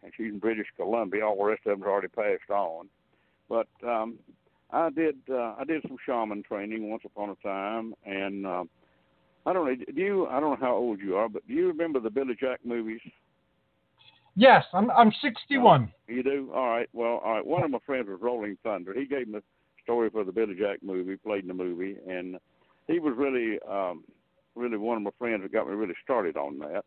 and 0.03 0.11
she's 0.15 0.31
in 0.31 0.39
British 0.39 0.67
Columbia. 0.77 1.25
All 1.25 1.37
the 1.37 1.43
rest 1.43 1.65
of 1.65 1.77
them's 1.77 1.87
already 1.87 2.07
passed 2.07 2.49
on. 2.49 2.87
But 3.49 3.67
um, 3.87 4.17
I 4.71 4.89
did 4.89 5.17
uh, 5.29 5.55
I 5.59 5.63
did 5.65 5.81
some 5.83 5.97
shaman 6.05 6.43
training 6.43 6.89
once 6.89 7.03
upon 7.05 7.29
a 7.29 7.35
time, 7.35 7.93
and 8.05 8.45
uh, 8.45 8.63
I 9.45 9.53
don't 9.53 9.65
know. 9.65 9.75
Do 9.75 10.01
you? 10.01 10.27
I 10.27 10.39
don't 10.39 10.59
know 10.59 10.67
how 10.67 10.75
old 10.75 10.99
you 10.99 11.15
are, 11.15 11.29
but 11.29 11.47
do 11.47 11.53
you 11.53 11.67
remember 11.67 11.99
the 11.99 12.09
Billy 12.09 12.35
Jack 12.39 12.59
movies? 12.63 13.01
Yes, 14.35 14.65
I'm, 14.73 14.91
I'm 14.91 15.13
61. 15.21 15.91
You 16.07 16.21
do? 16.21 16.51
All 16.53 16.67
right. 16.67 16.89
Well, 16.91 17.21
all 17.23 17.35
right. 17.35 17.45
One 17.45 17.63
of 17.63 17.71
my 17.71 17.79
friends 17.85 18.09
was 18.09 18.19
Rolling 18.21 18.57
Thunder. 18.63 18.93
He 18.93 19.05
gave 19.05 19.27
me 19.27 19.39
the 19.39 19.43
story 19.81 20.09
for 20.09 20.25
the 20.25 20.31
Billy 20.31 20.55
Jack 20.59 20.83
movie, 20.83 21.15
played 21.15 21.43
in 21.43 21.47
the 21.47 21.53
movie, 21.53 21.95
and 22.07 22.37
he 22.87 22.99
was 22.99 23.13
really, 23.17 23.59
um, 23.69 24.03
really 24.55 24.77
one 24.77 24.97
of 24.97 25.03
my 25.03 25.11
friends 25.17 25.41
that 25.43 25.53
got 25.53 25.67
me 25.67 25.73
really 25.73 25.93
started 26.03 26.35
on 26.35 26.59
that. 26.59 26.83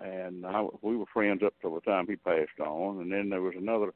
And 0.00 0.46
I, 0.46 0.64
we 0.80 0.96
were 0.96 1.06
friends 1.12 1.42
up 1.44 1.54
till 1.60 1.74
the 1.74 1.80
time 1.80 2.06
he 2.06 2.16
passed 2.16 2.60
on. 2.64 3.00
And 3.00 3.10
then 3.12 3.30
there 3.30 3.42
was 3.42 3.54
another 3.58 3.92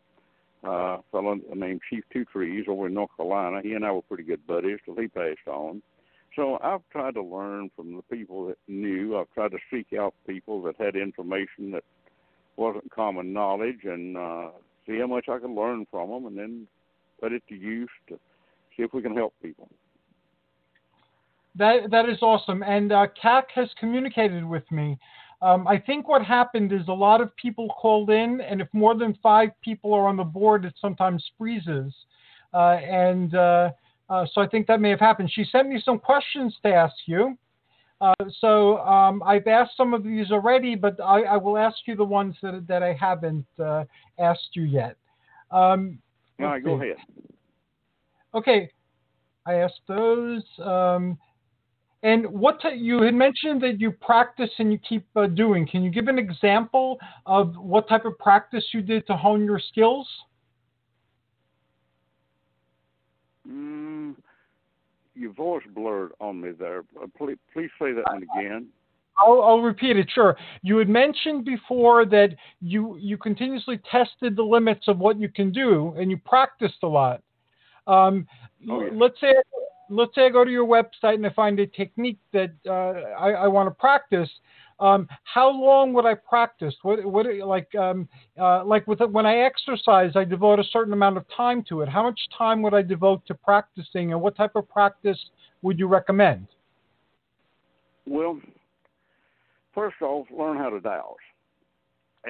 uh, 0.66 0.98
fellow 1.12 1.36
named 1.54 1.80
Chief 1.90 2.04
Two 2.12 2.24
Trees 2.24 2.64
over 2.68 2.86
in 2.86 2.94
North 2.94 3.10
Carolina. 3.16 3.60
He 3.62 3.72
and 3.72 3.84
I 3.84 3.92
were 3.92 4.02
pretty 4.02 4.24
good 4.24 4.46
buddies 4.46 4.78
till 4.84 4.96
he 4.96 5.08
passed 5.08 5.46
on. 5.46 5.82
So 6.36 6.58
I've 6.62 6.80
tried 6.90 7.14
to 7.14 7.22
learn 7.22 7.70
from 7.76 7.96
the 7.96 8.02
people 8.02 8.46
that 8.48 8.58
knew. 8.66 9.16
I've 9.16 9.30
tried 9.34 9.52
to 9.52 9.58
seek 9.70 9.98
out 9.98 10.14
people 10.26 10.62
that 10.62 10.74
had 10.78 10.96
information 10.96 11.70
that 11.72 11.84
wasn't 12.56 12.90
common 12.90 13.32
knowledge, 13.32 13.84
and 13.84 14.16
uh, 14.16 14.50
see 14.86 14.98
how 14.98 15.06
much 15.06 15.28
I 15.28 15.38
could 15.38 15.50
learn 15.50 15.86
from 15.90 16.10
them, 16.10 16.26
and 16.26 16.36
then 16.36 16.66
put 17.20 17.32
it 17.32 17.42
to 17.48 17.54
use 17.54 17.90
to 18.08 18.18
see 18.76 18.82
if 18.82 18.92
we 18.92 19.02
can 19.02 19.14
help 19.14 19.34
people. 19.42 19.68
That 21.56 21.90
that 21.90 22.08
is 22.08 22.18
awesome, 22.20 22.62
and 22.64 22.90
uh, 22.90 23.06
Kac 23.20 23.46
has 23.54 23.68
communicated 23.78 24.44
with 24.44 24.68
me. 24.72 24.98
Um, 25.42 25.66
I 25.68 25.78
think 25.78 26.08
what 26.08 26.24
happened 26.24 26.72
is 26.72 26.88
a 26.88 26.92
lot 26.92 27.20
of 27.20 27.34
people 27.36 27.68
called 27.68 28.10
in, 28.10 28.40
and 28.40 28.60
if 28.60 28.68
more 28.72 28.94
than 28.94 29.18
five 29.22 29.50
people 29.62 29.92
are 29.92 30.06
on 30.06 30.16
the 30.16 30.24
board, 30.24 30.64
it 30.64 30.74
sometimes 30.80 31.24
freezes. 31.36 31.92
Uh, 32.52 32.78
and 32.82 33.34
uh, 33.34 33.70
uh, 34.08 34.26
so 34.32 34.40
I 34.40 34.46
think 34.46 34.66
that 34.68 34.80
may 34.80 34.90
have 34.90 35.00
happened. 35.00 35.30
She 35.32 35.44
sent 35.50 35.68
me 35.68 35.82
some 35.84 35.98
questions 35.98 36.56
to 36.62 36.72
ask 36.72 36.94
you. 37.06 37.36
Uh, 38.00 38.14
so 38.40 38.78
um, 38.78 39.22
I've 39.24 39.46
asked 39.46 39.76
some 39.76 39.94
of 39.94 40.04
these 40.04 40.30
already, 40.30 40.74
but 40.74 41.00
I, 41.00 41.22
I, 41.22 41.36
will 41.36 41.56
ask 41.56 41.76
you 41.86 41.96
the 41.96 42.04
ones 42.04 42.36
that, 42.42 42.66
that 42.68 42.82
I 42.82 42.92
haven't 42.92 43.46
uh, 43.58 43.84
asked 44.18 44.50
you 44.52 44.64
yet. 44.64 44.96
Um, 45.50 45.98
All 46.40 46.46
right, 46.46 46.62
go 46.62 46.74
ahead. 46.74 46.96
Okay, 48.34 48.68
I 49.46 49.54
asked 49.54 49.80
those. 49.86 50.42
Um, 50.62 51.16
and 52.04 52.26
what 52.26 52.60
t- 52.60 52.76
you 52.76 53.00
had 53.00 53.14
mentioned 53.14 53.62
that 53.62 53.80
you 53.80 53.90
practice 53.90 54.50
and 54.58 54.70
you 54.70 54.78
keep 54.86 55.06
uh, 55.16 55.26
doing. 55.26 55.66
Can 55.66 55.82
you 55.82 55.90
give 55.90 56.06
an 56.06 56.18
example 56.18 56.98
of 57.24 57.56
what 57.56 57.88
type 57.88 58.04
of 58.04 58.18
practice 58.18 58.62
you 58.72 58.82
did 58.82 59.06
to 59.06 59.16
hone 59.16 59.44
your 59.44 59.58
skills? 59.58 60.06
Mm, 63.48 64.14
your 65.14 65.32
voice 65.32 65.62
blurred 65.74 66.12
on 66.20 66.42
me 66.42 66.50
there. 66.50 66.84
Uh, 67.02 67.06
please, 67.16 67.38
please 67.54 67.70
say 67.80 67.92
that 67.92 68.04
one 68.06 68.26
again. 68.38 68.68
I'll, 69.16 69.42
I'll, 69.42 69.60
repeat 69.60 69.96
it. 69.96 70.08
Sure. 70.14 70.36
You 70.62 70.76
had 70.78 70.88
mentioned 70.88 71.44
before 71.44 72.04
that 72.06 72.30
you 72.60 72.98
you 73.00 73.16
continuously 73.16 73.80
tested 73.90 74.34
the 74.36 74.42
limits 74.42 74.88
of 74.88 74.98
what 74.98 75.20
you 75.20 75.28
can 75.28 75.52
do, 75.52 75.94
and 75.96 76.10
you 76.10 76.18
practiced 76.18 76.82
a 76.82 76.88
lot. 76.88 77.22
Um, 77.86 78.26
oh, 78.68 78.82
yeah. 78.82 78.90
Let's 78.92 79.20
say 79.20 79.32
let's 79.88 80.14
say 80.14 80.26
I 80.26 80.28
go 80.30 80.44
to 80.44 80.50
your 80.50 80.66
website 80.66 81.14
and 81.14 81.26
I 81.26 81.30
find 81.30 81.58
a 81.60 81.66
technique 81.66 82.18
that 82.32 82.52
uh, 82.66 83.14
I, 83.18 83.30
I 83.32 83.48
want 83.48 83.68
to 83.68 83.74
practice. 83.74 84.28
Um, 84.80 85.08
how 85.22 85.50
long 85.50 85.92
would 85.92 86.04
I 86.04 86.14
practice? 86.14 86.74
What, 86.82 87.04
what 87.04 87.26
like 87.44 87.72
um, 87.76 88.08
uh, 88.40 88.64
like 88.64 88.86
with 88.88 89.00
when 89.00 89.24
I 89.24 89.38
exercise, 89.38 90.12
I 90.16 90.24
devote 90.24 90.58
a 90.58 90.64
certain 90.64 90.92
amount 90.92 91.16
of 91.16 91.24
time 91.36 91.62
to 91.68 91.82
it. 91.82 91.88
How 91.88 92.02
much 92.02 92.18
time 92.36 92.60
would 92.62 92.74
I 92.74 92.82
devote 92.82 93.24
to 93.26 93.34
practicing, 93.34 94.12
and 94.12 94.20
what 94.20 94.36
type 94.36 94.56
of 94.56 94.68
practice 94.68 95.18
would 95.62 95.78
you 95.78 95.86
recommend? 95.86 96.48
Well, 98.06 98.40
first 99.74 99.96
off, 100.02 100.26
learn 100.36 100.56
how 100.56 100.70
to. 100.70 100.80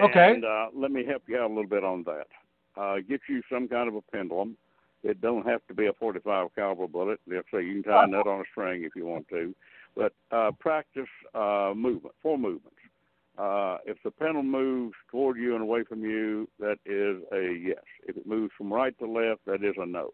Okay. 0.03 0.35
And 0.35 0.45
uh, 0.45 0.67
let 0.75 0.91
me 0.91 1.05
help 1.05 1.23
you 1.27 1.39
out 1.39 1.51
a 1.51 1.55
little 1.55 1.69
bit 1.69 1.85
on 1.85 2.05
that. 2.05 2.27
Uh, 2.77 2.97
get 3.09 3.21
you 3.29 3.41
some 3.51 3.69
kind 3.69 3.89
of 3.89 3.95
a 3.95 4.03
pendulum 4.03 4.57
it 5.05 5.21
don't 5.21 5.47
have 5.47 5.61
to 5.69 5.75
be 5.75 5.87
a 5.87 5.93
45 5.93 6.49
caliber 6.55 6.89
bullet. 6.89 7.21
They'll 7.27 7.43
say 7.53 7.63
you 7.63 7.83
can 7.83 7.93
tie 7.93 8.05
a 8.05 8.07
nut 8.07 8.27
on 8.27 8.41
a 8.41 8.45
string 8.51 8.85
if 8.85 8.97
you 8.97 9.07
want 9.07 9.29
to, 9.29 9.55
but 9.95 10.13
uh, 10.33 10.51
practice 10.59 11.09
uh, 11.35 11.73
movement, 11.77 12.15
four 12.23 12.39
movements. 12.39 12.71
Uh, 13.37 13.79
if 13.85 13.97
the 14.05 14.11
pendulum 14.11 14.51
moves 14.51 14.95
toward 15.11 15.37
you 15.37 15.55
and 15.55 15.63
away 15.63 15.83
from 15.85 16.03
you, 16.03 16.49
that 16.59 16.79
is 16.87 17.23
a 17.33 17.53
yes. 17.53 17.83
If 18.07 18.17
it 18.17 18.27
moves 18.27 18.53
from 18.57 18.73
right 18.73 18.97
to 18.99 19.07
left, 19.07 19.45
that 19.47 19.63
is 19.65 19.75
a 19.77 19.87
no. 19.87 20.11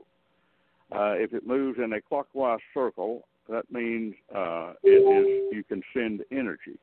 Uh, 0.90 1.14
if 1.16 1.32
it 1.32 1.46
moves 1.46 1.78
in 1.78 1.92
a 1.92 2.00
clockwise 2.00 2.58
circle, 2.74 3.22
that 3.48 3.70
means 3.70 4.14
uh, 4.34 4.72
it 4.82 4.88
is 4.88 5.54
you 5.54 5.62
can 5.64 5.82
send 5.94 6.24
energy. 6.32 6.78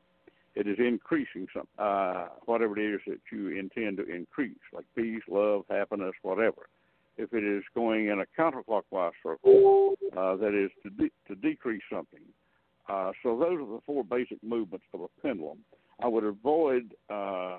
It 0.54 0.66
is 0.66 0.76
increasing 0.78 1.46
some 1.52 1.68
uh, 1.78 2.28
whatever 2.46 2.78
it 2.78 2.94
is 2.94 3.00
that 3.06 3.20
you 3.30 3.48
intend 3.58 3.98
to 3.98 4.06
increase, 4.08 4.56
like 4.72 4.84
peace, 4.96 5.22
love, 5.28 5.64
happiness, 5.68 6.14
whatever 6.22 6.68
if 7.18 7.34
it 7.34 7.44
is 7.44 7.64
going 7.74 8.06
in 8.06 8.20
a 8.20 8.40
counterclockwise 8.40 9.10
circle, 9.22 9.94
uh, 10.16 10.36
that 10.36 10.54
is 10.54 10.70
to, 10.84 10.90
de- 10.90 11.12
to 11.26 11.34
decrease 11.34 11.82
something. 11.92 12.20
Uh, 12.88 13.10
so 13.22 13.36
those 13.36 13.58
are 13.60 13.66
the 13.66 13.80
four 13.84 14.04
basic 14.04 14.42
movements 14.42 14.86
of 14.94 15.00
a 15.02 15.08
pendulum. 15.20 15.58
I 16.02 16.06
would 16.06 16.24
avoid 16.24 16.94
uh, 17.10 17.58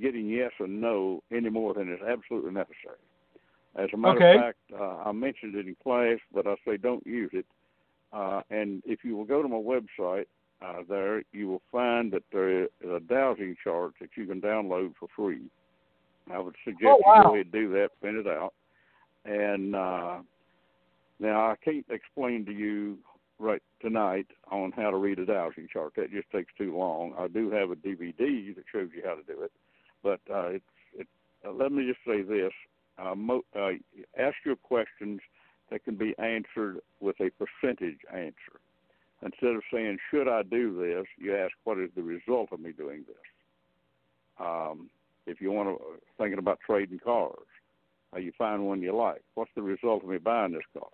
getting 0.00 0.28
yes 0.28 0.52
or 0.60 0.68
no 0.68 1.22
any 1.32 1.50
more 1.50 1.74
than 1.74 1.92
is 1.92 1.98
absolutely 2.00 2.52
necessary. 2.52 3.02
As 3.76 3.88
a 3.92 3.96
matter 3.96 4.16
okay. 4.16 4.34
of 4.36 4.40
fact, 4.40 4.58
uh, 4.72 5.08
I 5.08 5.12
mentioned 5.12 5.56
it 5.56 5.66
in 5.66 5.76
class, 5.82 6.18
but 6.32 6.46
I 6.46 6.54
say 6.66 6.76
don't 6.76 7.06
use 7.06 7.30
it. 7.32 7.46
Uh, 8.12 8.42
and 8.50 8.82
if 8.86 9.04
you 9.04 9.16
will 9.16 9.24
go 9.24 9.42
to 9.42 9.48
my 9.48 9.56
website, 9.56 10.26
uh, 10.62 10.82
there 10.88 11.22
you 11.32 11.48
will 11.48 11.62
find 11.72 12.12
that 12.12 12.22
there 12.32 12.64
is 12.64 12.68
a 12.84 13.00
dowsing 13.00 13.56
chart 13.62 13.94
that 14.00 14.10
you 14.16 14.26
can 14.26 14.40
download 14.40 14.94
for 14.98 15.08
free 15.14 15.50
I 16.32 16.38
would 16.38 16.56
suggest 16.64 16.84
oh, 16.86 17.00
wow. 17.04 17.16
you 17.16 17.22
go 17.22 17.34
ahead 17.34 17.46
and 17.46 17.52
do 17.52 17.72
that, 17.72 17.88
print 18.00 18.18
it 18.18 18.26
out. 18.26 18.54
And 19.24 19.74
uh, 19.74 20.18
now 21.18 21.50
I 21.50 21.54
can't 21.62 21.86
explain 21.90 22.46
to 22.46 22.52
you 22.52 22.98
right 23.38 23.62
tonight 23.80 24.26
on 24.50 24.72
how 24.72 24.90
to 24.90 24.96
read 24.96 25.18
a 25.18 25.26
dowsing 25.26 25.68
chart. 25.72 25.94
That 25.96 26.10
just 26.10 26.30
takes 26.30 26.52
too 26.56 26.76
long. 26.76 27.14
I 27.18 27.28
do 27.28 27.50
have 27.50 27.70
a 27.70 27.76
DVD 27.76 28.54
that 28.54 28.64
shows 28.72 28.90
you 28.94 29.02
how 29.04 29.14
to 29.14 29.22
do 29.22 29.42
it, 29.42 29.52
but 30.02 30.20
uh, 30.32 30.48
it's 30.48 30.64
it. 30.94 31.06
Uh, 31.44 31.52
let 31.52 31.72
me 31.72 31.86
just 31.86 32.00
say 32.06 32.22
this: 32.22 32.52
uh, 32.98 33.14
mo- 33.14 33.44
uh, 33.58 33.70
ask 34.18 34.36
your 34.44 34.56
questions 34.56 35.20
that 35.70 35.84
can 35.84 35.96
be 35.96 36.14
answered 36.18 36.80
with 37.00 37.16
a 37.20 37.30
percentage 37.30 37.98
answer. 38.12 38.60
Instead 39.22 39.54
of 39.56 39.62
saying 39.72 39.98
"Should 40.10 40.28
I 40.28 40.42
do 40.42 40.78
this?" 40.78 41.06
you 41.18 41.36
ask 41.36 41.52
"What 41.64 41.78
is 41.78 41.90
the 41.96 42.02
result 42.02 42.50
of 42.52 42.60
me 42.60 42.72
doing 42.72 43.04
this?" 43.06 43.16
Um, 44.38 44.90
if 45.30 45.40
you 45.40 45.52
want 45.52 45.68
to 45.68 45.84
thinking 46.18 46.38
about 46.38 46.58
trading 46.64 46.98
cars, 46.98 47.34
uh, 48.14 48.18
you 48.18 48.32
find 48.36 48.66
one 48.66 48.82
you 48.82 48.94
like. 48.94 49.22
What's 49.34 49.52
the 49.54 49.62
result 49.62 50.02
of 50.02 50.08
me 50.08 50.18
buying 50.18 50.52
this 50.52 50.62
car? 50.76 50.88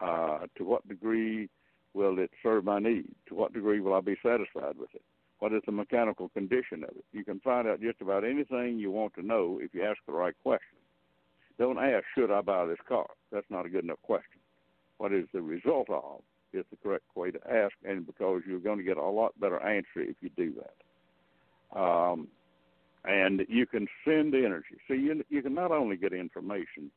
Uh, 0.00 0.46
to 0.58 0.64
what 0.64 0.86
degree 0.86 1.48
will 1.94 2.18
it 2.18 2.30
serve 2.42 2.64
my 2.64 2.78
need? 2.78 3.14
To 3.28 3.34
what 3.34 3.52
degree 3.54 3.80
will 3.80 3.94
I 3.94 4.00
be 4.00 4.16
satisfied 4.22 4.76
with 4.78 4.94
it? 4.94 5.02
What 5.38 5.52
is 5.52 5.62
the 5.66 5.72
mechanical 5.72 6.28
condition 6.30 6.84
of 6.84 6.90
it? 6.90 7.04
You 7.12 7.24
can 7.24 7.40
find 7.40 7.66
out 7.66 7.80
just 7.80 8.00
about 8.00 8.24
anything 8.24 8.78
you 8.78 8.90
want 8.90 9.14
to 9.14 9.22
know 9.22 9.58
if 9.62 9.74
you 9.74 9.82
ask 9.84 9.98
the 10.06 10.12
right 10.12 10.34
question. 10.42 10.78
Don't 11.58 11.78
ask, 11.78 12.04
should 12.16 12.30
I 12.30 12.40
buy 12.40 12.66
this 12.66 12.78
car? 12.86 13.06
That's 13.30 13.46
not 13.48 13.66
a 13.66 13.68
good 13.68 13.84
enough 13.84 14.02
question. 14.02 14.40
What 14.98 15.12
is 15.12 15.26
the 15.32 15.42
result 15.42 15.88
of 15.88 16.20
is 16.52 16.64
the 16.70 16.76
correct 16.76 17.04
way 17.14 17.30
to 17.30 17.40
ask, 17.50 17.74
and 17.84 18.06
because 18.06 18.42
you're 18.46 18.60
going 18.60 18.78
to 18.78 18.84
get 18.84 18.96
a 18.96 19.04
lot 19.04 19.38
better 19.40 19.60
answer 19.60 20.00
if 20.00 20.16
you 20.20 20.30
do 20.36 20.54
that. 20.54 21.78
Um, 21.78 22.28
and 23.04 23.42
you 23.48 23.66
can 23.66 23.86
send 24.04 24.34
energy. 24.34 24.76
So 24.88 24.94
you 24.94 25.22
you 25.28 25.42
can 25.42 25.54
not 25.54 25.70
only 25.70 25.96
get 25.96 26.12
information, 26.12 26.90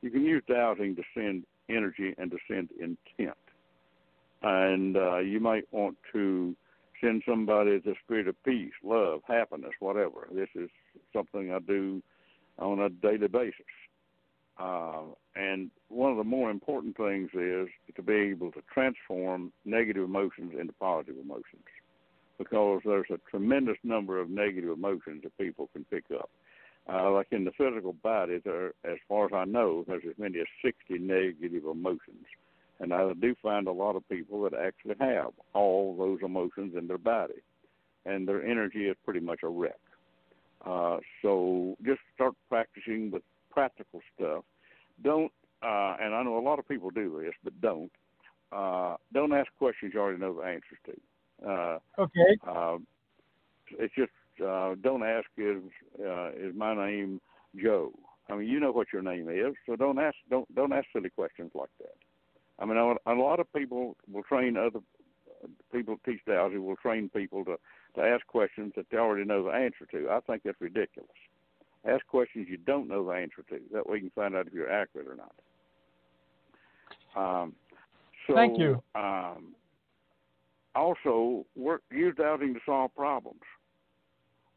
you 0.00 0.10
can 0.10 0.24
use 0.24 0.42
dowsing 0.48 0.96
to 0.96 1.02
send 1.14 1.44
energy 1.68 2.14
and 2.18 2.30
to 2.30 2.38
send 2.48 2.70
intent. 2.80 3.36
And 4.42 4.96
uh, 4.96 5.18
you 5.18 5.38
might 5.38 5.72
want 5.72 5.96
to 6.12 6.56
send 7.00 7.22
somebody 7.28 7.78
the 7.78 7.94
spirit 8.04 8.28
of 8.28 8.42
peace, 8.44 8.72
love, 8.82 9.20
happiness, 9.26 9.72
whatever. 9.78 10.28
This 10.32 10.48
is 10.54 10.68
something 11.12 11.52
I 11.52 11.60
do 11.60 12.02
on 12.58 12.80
a 12.80 12.88
daily 12.88 13.28
basis. 13.28 13.54
Uh, 14.58 15.02
and 15.34 15.70
one 15.88 16.10
of 16.10 16.18
the 16.18 16.24
more 16.24 16.50
important 16.50 16.96
things 16.96 17.30
is 17.34 17.68
to 17.96 18.02
be 18.02 18.12
able 18.12 18.52
to 18.52 18.60
transform 18.72 19.52
negative 19.64 20.04
emotions 20.04 20.52
into 20.58 20.72
positive 20.74 21.16
emotions 21.22 21.64
because 22.42 22.80
there's 22.84 23.10
a 23.10 23.18
tremendous 23.30 23.76
number 23.84 24.20
of 24.20 24.28
negative 24.28 24.70
emotions 24.70 25.22
that 25.22 25.36
people 25.38 25.68
can 25.72 25.84
pick 25.84 26.04
up. 26.12 26.30
Uh, 26.92 27.10
like 27.12 27.28
in 27.30 27.44
the 27.44 27.52
physical 27.52 27.92
body, 27.92 28.40
there, 28.44 28.72
as 28.84 28.98
far 29.08 29.26
as 29.26 29.32
I 29.32 29.44
know, 29.44 29.84
there's 29.86 30.02
as 30.08 30.18
many 30.18 30.40
as 30.40 30.46
60 30.64 30.98
negative 30.98 31.64
emotions. 31.64 32.26
And 32.80 32.92
I 32.92 33.12
do 33.12 33.36
find 33.40 33.68
a 33.68 33.72
lot 33.72 33.94
of 33.94 34.08
people 34.08 34.42
that 34.42 34.54
actually 34.54 34.96
have 34.98 35.30
all 35.54 35.96
those 35.96 36.18
emotions 36.24 36.74
in 36.76 36.88
their 36.88 36.98
body, 36.98 37.40
and 38.04 38.26
their 38.26 38.44
energy 38.44 38.86
is 38.86 38.96
pretty 39.04 39.20
much 39.20 39.40
a 39.44 39.48
wreck. 39.48 39.78
Uh, 40.66 40.98
so 41.22 41.76
just 41.84 42.00
start 42.14 42.34
practicing 42.48 43.12
with 43.12 43.22
practical 43.50 44.00
stuff. 44.16 44.42
Don't, 45.04 45.30
uh, 45.62 45.96
and 46.00 46.14
I 46.14 46.22
know 46.24 46.38
a 46.38 46.40
lot 46.40 46.58
of 46.58 46.66
people 46.66 46.90
do 46.90 47.20
this, 47.22 47.34
but 47.44 47.60
don't. 47.60 47.92
Uh, 48.50 48.96
don't 49.14 49.32
ask 49.32 49.48
questions 49.58 49.92
you 49.94 50.00
already 50.00 50.20
know 50.20 50.34
the 50.34 50.42
answers 50.42 50.78
to. 50.86 50.92
Uh, 51.46 51.78
okay. 51.98 52.38
Uh, 52.46 52.78
it's 53.78 53.94
just 53.94 54.10
uh, 54.44 54.74
don't 54.82 55.02
ask 55.02 55.26
is 55.36 55.62
uh, 56.00 56.30
is 56.30 56.54
my 56.54 56.74
name 56.74 57.20
Joe. 57.60 57.92
I 58.28 58.36
mean, 58.36 58.48
you 58.48 58.60
know 58.60 58.72
what 58.72 58.88
your 58.92 59.02
name 59.02 59.28
is, 59.28 59.54
so 59.66 59.76
don't 59.76 59.98
ask 59.98 60.16
don't 60.30 60.52
don't 60.54 60.72
ask 60.72 60.86
silly 60.92 61.10
questions 61.10 61.50
like 61.54 61.70
that. 61.80 61.94
I 62.58 62.64
mean, 62.64 62.76
a, 62.76 63.12
a 63.12 63.14
lot 63.14 63.40
of 63.40 63.52
people 63.52 63.96
will 64.10 64.22
train 64.22 64.56
other 64.56 64.80
people 65.72 65.96
teach 66.04 66.20
dowsing 66.26 66.64
will 66.64 66.76
train 66.76 67.08
people 67.08 67.44
to 67.44 67.56
to 67.96 68.00
ask 68.00 68.26
questions 68.26 68.72
that 68.76 68.86
they 68.90 68.96
already 68.96 69.24
know 69.24 69.44
the 69.44 69.50
answer 69.50 69.86
to. 69.90 70.08
I 70.10 70.20
think 70.20 70.42
that's 70.44 70.60
ridiculous. 70.60 71.10
Ask 71.84 72.06
questions 72.06 72.46
you 72.48 72.56
don't 72.56 72.88
know 72.88 73.04
the 73.04 73.10
answer 73.10 73.44
to. 73.50 73.60
That 73.72 73.88
way 73.88 73.96
you 73.96 74.02
can 74.02 74.10
find 74.10 74.36
out 74.36 74.46
if 74.46 74.52
you're 74.52 74.70
accurate 74.70 75.08
or 75.08 75.16
not. 75.16 75.34
Um, 77.42 77.54
So, 78.26 78.34
Thank 78.34 78.58
you. 78.58 78.82
Um, 78.94 79.54
also, 80.74 81.44
work 81.54 81.82
use 81.90 82.14
dowsing 82.16 82.54
to 82.54 82.60
solve 82.64 82.94
problems. 82.94 83.40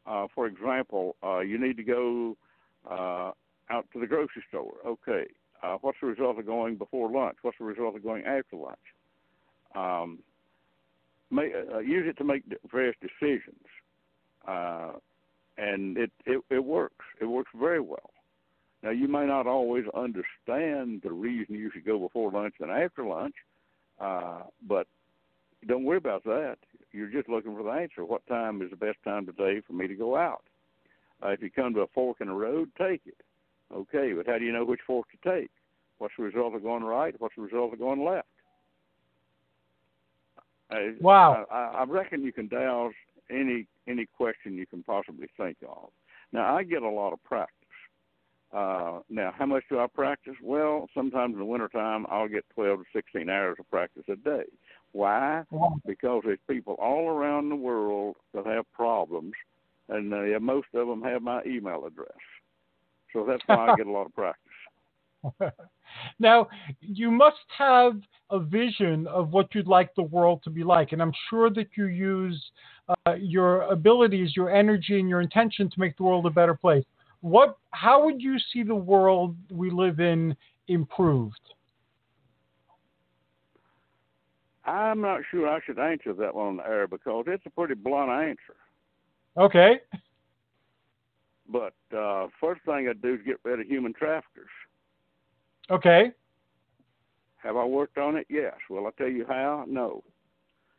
Uh, 0.06 0.26
for 0.34 0.46
example, 0.46 1.16
uh, 1.22 1.40
you 1.40 1.58
need 1.58 1.76
to 1.76 1.82
go 1.82 2.36
uh, 2.88 3.32
out 3.70 3.86
to 3.92 4.00
the 4.00 4.06
grocery 4.06 4.44
store. 4.48 4.74
Okay, 4.86 5.26
uh, 5.62 5.76
what's 5.80 5.98
the 6.00 6.06
result 6.06 6.38
of 6.38 6.46
going 6.46 6.76
before 6.76 7.10
lunch? 7.10 7.36
What's 7.42 7.58
the 7.58 7.64
result 7.64 7.96
of 7.96 8.02
going 8.02 8.24
after 8.24 8.56
lunch? 8.56 8.78
Um, 9.74 10.20
may, 11.30 11.52
uh, 11.52 11.78
use 11.78 12.06
it 12.08 12.16
to 12.18 12.24
make 12.24 12.44
various 12.70 12.96
decisions, 13.00 13.64
uh, 14.46 14.92
and 15.58 15.98
it, 15.98 16.12
it 16.24 16.40
it 16.50 16.64
works. 16.64 17.04
It 17.20 17.26
works 17.26 17.50
very 17.58 17.80
well. 17.80 18.10
Now, 18.82 18.90
you 18.90 19.08
may 19.08 19.26
not 19.26 19.46
always 19.46 19.84
understand 19.94 21.00
the 21.02 21.12
reason 21.12 21.56
you 21.56 21.70
should 21.72 21.84
go 21.84 21.98
before 21.98 22.30
lunch 22.30 22.54
and 22.60 22.70
after 22.70 23.04
lunch, 23.04 23.34
uh, 23.98 24.42
but 24.66 24.86
don't 25.66 25.84
worry 25.84 25.98
about 25.98 26.24
that. 26.24 26.56
You're 26.92 27.10
just 27.10 27.28
looking 27.28 27.56
for 27.56 27.62
the 27.62 27.70
answer. 27.70 28.04
What 28.04 28.26
time 28.26 28.62
is 28.62 28.70
the 28.70 28.76
best 28.76 28.98
time 29.04 29.26
today 29.26 29.60
for 29.66 29.72
me 29.72 29.86
to 29.86 29.94
go 29.94 30.16
out? 30.16 30.44
Uh, 31.22 31.28
if 31.28 31.42
you 31.42 31.50
come 31.50 31.74
to 31.74 31.80
a 31.80 31.86
fork 31.88 32.18
in 32.20 32.28
the 32.28 32.34
road, 32.34 32.70
take 32.78 33.02
it. 33.06 33.20
Okay, 33.74 34.12
but 34.12 34.26
how 34.26 34.38
do 34.38 34.44
you 34.44 34.52
know 34.52 34.64
which 34.64 34.80
fork 34.86 35.06
to 35.10 35.38
take? 35.38 35.50
What's 35.98 36.14
the 36.16 36.24
result 36.24 36.54
of 36.54 36.62
going 36.62 36.84
right? 36.84 37.14
What's 37.18 37.34
the 37.36 37.42
result 37.42 37.72
of 37.72 37.78
going 37.78 38.04
left? 38.04 38.28
I, 40.70 40.94
wow. 41.00 41.46
I, 41.50 41.78
I 41.78 41.84
reckon 41.84 42.22
you 42.22 42.32
can 42.32 42.48
dowse 42.48 42.92
any 43.30 43.66
any 43.88 44.06
question 44.06 44.54
you 44.54 44.66
can 44.66 44.82
possibly 44.82 45.28
think 45.36 45.56
of. 45.68 45.90
Now, 46.32 46.56
I 46.56 46.64
get 46.64 46.82
a 46.82 46.88
lot 46.88 47.12
of 47.12 47.22
practice. 47.24 47.55
Uh, 48.52 49.00
now, 49.10 49.32
how 49.36 49.46
much 49.46 49.64
do 49.68 49.78
I 49.78 49.86
practice? 49.86 50.34
Well, 50.42 50.88
sometimes 50.94 51.34
in 51.34 51.40
the 51.40 51.44
wintertime, 51.44 52.06
I'll 52.08 52.28
get 52.28 52.44
12 52.54 52.80
to 52.80 52.84
16 52.92 53.28
hours 53.28 53.56
of 53.58 53.68
practice 53.70 54.04
a 54.08 54.16
day. 54.16 54.44
Why? 54.92 55.42
Because 55.84 56.22
there's 56.24 56.38
people 56.48 56.74
all 56.74 57.08
around 57.08 57.48
the 57.48 57.56
world 57.56 58.16
that 58.34 58.46
have 58.46 58.70
problems, 58.72 59.32
and 59.88 60.12
uh, 60.14 60.40
most 60.40 60.68
of 60.74 60.86
them 60.86 61.02
have 61.02 61.22
my 61.22 61.42
email 61.44 61.84
address. 61.86 62.16
So 63.12 63.26
that's 63.26 63.42
why 63.46 63.70
I 63.70 63.76
get 63.76 63.86
a 63.86 63.90
lot 63.90 64.06
of 64.06 64.14
practice. 64.14 64.42
now, 66.18 66.48
you 66.80 67.10
must 67.10 67.36
have 67.56 68.00
a 68.30 68.38
vision 68.38 69.06
of 69.06 69.30
what 69.30 69.54
you'd 69.54 69.66
like 69.66 69.94
the 69.94 70.02
world 70.02 70.42
to 70.44 70.50
be 70.50 70.64
like, 70.64 70.92
and 70.92 71.00
I'm 71.00 71.12
sure 71.30 71.50
that 71.50 71.68
you 71.76 71.86
use 71.86 72.42
uh, 72.88 73.14
your 73.14 73.62
abilities, 73.62 74.34
your 74.36 74.54
energy, 74.54 74.98
and 74.98 75.08
your 75.08 75.20
intention 75.20 75.70
to 75.70 75.80
make 75.80 75.96
the 75.96 76.02
world 76.02 76.26
a 76.26 76.30
better 76.30 76.54
place. 76.54 76.84
What? 77.20 77.56
How 77.70 78.04
would 78.04 78.20
you 78.20 78.38
see 78.52 78.62
the 78.62 78.74
world 78.74 79.36
we 79.50 79.70
live 79.70 80.00
in 80.00 80.36
improved? 80.68 81.40
I'm 84.64 85.00
not 85.00 85.20
sure 85.30 85.48
I 85.48 85.60
should 85.64 85.78
answer 85.78 86.12
that 86.12 86.34
one 86.34 86.46
on 86.48 86.56
the 86.56 86.66
air 86.66 86.88
because 86.88 87.24
it's 87.28 87.46
a 87.46 87.50
pretty 87.50 87.74
blunt 87.74 88.10
answer. 88.10 88.56
Okay. 89.36 89.80
But 91.48 91.74
uh, 91.96 92.26
first 92.40 92.62
thing 92.64 92.88
I'd 92.88 93.00
do 93.00 93.14
is 93.14 93.20
get 93.24 93.36
rid 93.44 93.60
of 93.60 93.66
human 93.66 93.92
traffickers. 93.92 94.50
Okay. 95.70 96.10
Have 97.36 97.56
I 97.56 97.64
worked 97.64 97.98
on 97.98 98.16
it? 98.16 98.26
Yes. 98.28 98.54
Will 98.68 98.86
I 98.86 98.90
tell 98.98 99.08
you 99.08 99.24
how? 99.28 99.64
No. 99.68 100.02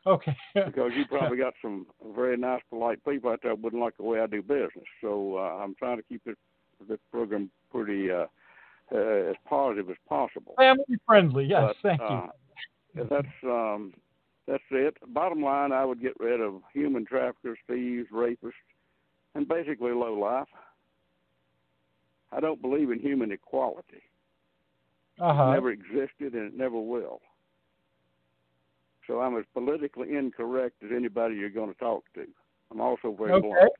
Okay. 0.07 0.35
because 0.55 0.91
you 0.95 1.05
probably 1.05 1.37
got 1.37 1.53
some 1.61 1.85
very 2.15 2.37
nice, 2.37 2.61
polite 2.69 3.03
people 3.05 3.29
out 3.29 3.39
there 3.43 3.51
that 3.51 3.61
wouldn't 3.61 3.81
like 3.81 3.97
the 3.97 4.03
way 4.03 4.21
I 4.21 4.27
do 4.27 4.41
business. 4.41 4.85
So 5.01 5.37
uh, 5.37 5.61
I'm 5.61 5.75
trying 5.75 5.97
to 5.97 6.03
keep 6.03 6.23
this 6.23 6.35
this 6.87 6.99
program 7.11 7.49
pretty 7.71 8.11
uh, 8.11 8.25
uh, 8.93 8.97
as 8.97 9.35
positive 9.49 9.89
as 9.89 9.97
possible. 10.07 10.53
Family 10.57 10.83
friendly, 11.05 11.45
yes. 11.45 11.73
But, 11.81 11.89
thank 11.89 12.01
uh, 12.01 12.27
you. 12.95 13.07
That's 13.09 13.27
um, 13.43 13.93
that's 14.47 14.63
it. 14.71 14.95
Bottom 15.13 15.41
line, 15.41 15.71
I 15.71 15.83
would 15.83 16.01
get 16.01 16.13
rid 16.19 16.39
of 16.39 16.61
human 16.73 17.05
traffickers, 17.05 17.57
thieves, 17.67 18.07
rapists, 18.13 18.53
and 19.35 19.47
basically 19.47 19.91
low 19.91 20.13
life. 20.13 20.47
I 22.31 22.39
don't 22.39 22.61
believe 22.61 22.91
in 22.91 22.99
human 22.99 23.31
equality. 23.31 24.03
Uh-huh. 25.19 25.49
It 25.49 25.53
never 25.53 25.71
existed 25.71 26.33
and 26.33 26.53
it 26.53 26.57
never 26.57 26.79
will. 26.79 27.21
So 29.07 29.21
I'm 29.21 29.37
as 29.37 29.45
politically 29.53 30.15
incorrect 30.15 30.75
as 30.83 30.91
anybody 30.95 31.35
you're 31.35 31.49
going 31.49 31.73
to 31.73 31.79
talk 31.79 32.03
to. 32.15 32.25
I'm 32.71 32.81
also 32.81 33.15
very 33.17 33.31
okay. 33.31 33.47
blunt. 33.47 33.71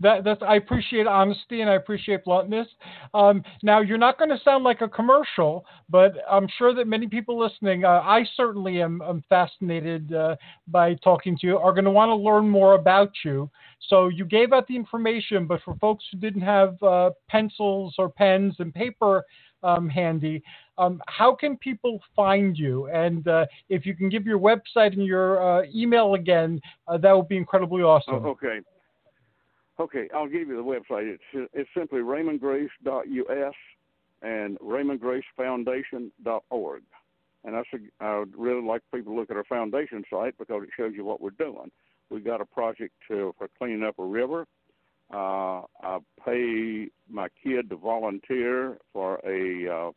That, 0.00 0.24
that's 0.24 0.42
I 0.42 0.56
appreciate 0.56 1.06
honesty 1.06 1.60
and 1.60 1.70
I 1.70 1.74
appreciate 1.74 2.24
bluntness. 2.24 2.66
Um, 3.14 3.44
now 3.62 3.80
you're 3.80 3.98
not 3.98 4.18
going 4.18 4.30
to 4.30 4.38
sound 4.44 4.64
like 4.64 4.80
a 4.80 4.88
commercial, 4.88 5.64
but 5.88 6.14
I'm 6.28 6.48
sure 6.58 6.74
that 6.74 6.88
many 6.88 7.06
people 7.06 7.38
listening, 7.38 7.84
uh, 7.84 8.02
I 8.04 8.24
certainly 8.36 8.82
am, 8.82 9.00
am 9.02 9.22
fascinated 9.28 10.12
uh, 10.12 10.34
by 10.66 10.94
talking 10.94 11.38
to 11.38 11.46
you, 11.46 11.56
are 11.56 11.72
going 11.72 11.84
to 11.84 11.90
want 11.90 12.08
to 12.08 12.16
learn 12.16 12.48
more 12.48 12.74
about 12.74 13.12
you. 13.24 13.48
So 13.88 14.08
you 14.08 14.24
gave 14.24 14.52
out 14.52 14.66
the 14.66 14.74
information, 14.74 15.46
but 15.46 15.60
for 15.64 15.76
folks 15.76 16.04
who 16.10 16.18
didn't 16.18 16.42
have 16.42 16.82
uh, 16.82 17.10
pencils 17.28 17.94
or 17.96 18.08
pens 18.08 18.56
and 18.58 18.74
paper 18.74 19.24
um, 19.62 19.88
handy, 19.88 20.42
um, 20.78 21.00
how 21.06 21.34
can 21.34 21.56
people 21.56 22.00
find 22.14 22.56
you? 22.56 22.86
And 22.88 23.26
uh, 23.28 23.46
if 23.68 23.86
you 23.86 23.94
can 23.94 24.08
give 24.08 24.26
your 24.26 24.38
website 24.38 24.92
and 24.92 25.04
your 25.04 25.42
uh, 25.42 25.64
email 25.74 26.14
again, 26.14 26.60
uh, 26.88 26.96
that 26.98 27.16
would 27.16 27.28
be 27.28 27.36
incredibly 27.36 27.82
awesome. 27.82 28.14
Oh, 28.14 28.30
okay. 28.30 28.60
Okay, 29.80 30.08
I'll 30.14 30.28
give 30.28 30.48
you 30.48 30.56
the 30.56 30.62
website. 30.62 31.14
It's 31.14 31.22
it's 31.54 31.70
simply 31.76 32.00
raymongrace.us 32.00 33.54
and 34.22 34.58
raymongracefoundation.org. 34.60 36.82
And 37.44 37.56
I, 37.56 37.62
I 38.00 38.18
would 38.18 38.38
really 38.38 38.62
like 38.62 38.82
people 38.94 39.14
to 39.14 39.18
look 39.18 39.30
at 39.30 39.36
our 39.36 39.42
foundation 39.44 40.04
site 40.08 40.38
because 40.38 40.62
it 40.62 40.68
shows 40.76 40.92
you 40.94 41.04
what 41.04 41.20
we're 41.20 41.30
doing. 41.30 41.72
We've 42.10 42.24
got 42.24 42.40
a 42.40 42.44
project 42.44 42.94
to, 43.08 43.34
for 43.38 43.48
cleaning 43.58 43.82
up 43.82 43.98
a 43.98 44.04
river. 44.04 44.46
Uh, 45.12 45.62
I 45.82 45.98
pay 46.24 46.88
my 47.10 47.28
kid 47.42 47.68
to 47.70 47.76
volunteer 47.76 48.78
for 48.92 49.20
a 49.26 49.68
uh, 49.68 49.90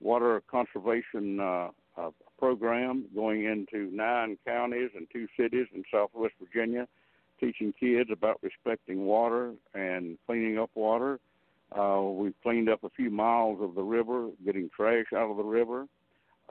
water 0.00 0.42
conservation 0.50 1.40
uh, 1.40 1.68
uh, 1.96 2.10
program 2.38 3.06
going 3.14 3.44
into 3.44 3.90
nine 3.94 4.36
counties 4.46 4.90
and 4.94 5.06
two 5.12 5.26
cities 5.38 5.66
in 5.74 5.84
Southwest 5.90 6.34
Virginia 6.40 6.86
teaching 7.42 7.72
kids 7.78 8.10
about 8.12 8.38
respecting 8.42 9.04
water 9.04 9.52
and 9.74 10.16
cleaning 10.26 10.58
up 10.58 10.70
water. 10.74 11.18
Uh, 11.76 12.00
we've 12.02 12.34
cleaned 12.42 12.68
up 12.68 12.84
a 12.84 12.90
few 12.90 13.10
miles 13.10 13.58
of 13.60 13.74
the 13.74 13.82
river, 13.82 14.28
getting 14.44 14.70
trash 14.74 15.06
out 15.14 15.30
of 15.30 15.36
the 15.36 15.42
river. 15.42 15.86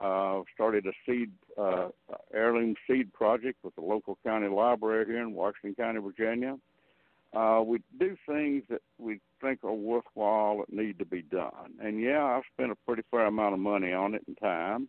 Uh, 0.02 0.42
started 0.54 0.84
a 0.86 0.92
seed 1.06 1.30
uh, 1.56 1.88
heirloom 2.34 2.74
seed 2.88 3.12
project 3.12 3.58
with 3.62 3.74
the 3.76 3.80
local 3.80 4.18
county 4.24 4.48
library 4.48 5.06
here 5.06 5.22
in 5.22 5.32
Washington 5.32 5.74
County, 5.74 6.00
Virginia. 6.00 6.58
Uh, 7.34 7.62
we 7.64 7.80
do 7.98 8.16
things 8.26 8.62
that 8.68 8.82
we 8.98 9.18
think 9.40 9.64
are 9.64 9.72
worthwhile 9.72 10.58
that 10.58 10.72
need 10.72 10.98
to 10.98 11.06
be 11.06 11.22
done. 11.22 11.72
And 11.80 12.00
yeah, 12.00 12.22
I've 12.22 12.42
spent 12.52 12.70
a 12.70 12.76
pretty 12.86 13.02
fair 13.10 13.26
amount 13.26 13.54
of 13.54 13.60
money 13.60 13.92
on 13.92 14.14
it 14.14 14.22
and 14.26 14.36
time. 14.38 14.88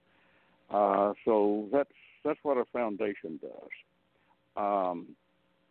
Uh, 0.69 1.13
so 1.23 1.67
that's 1.71 1.89
that's 2.25 2.39
what 2.43 2.57
a 2.57 2.65
foundation 2.65 3.39
does. 3.41 3.69
Um, 4.57 5.07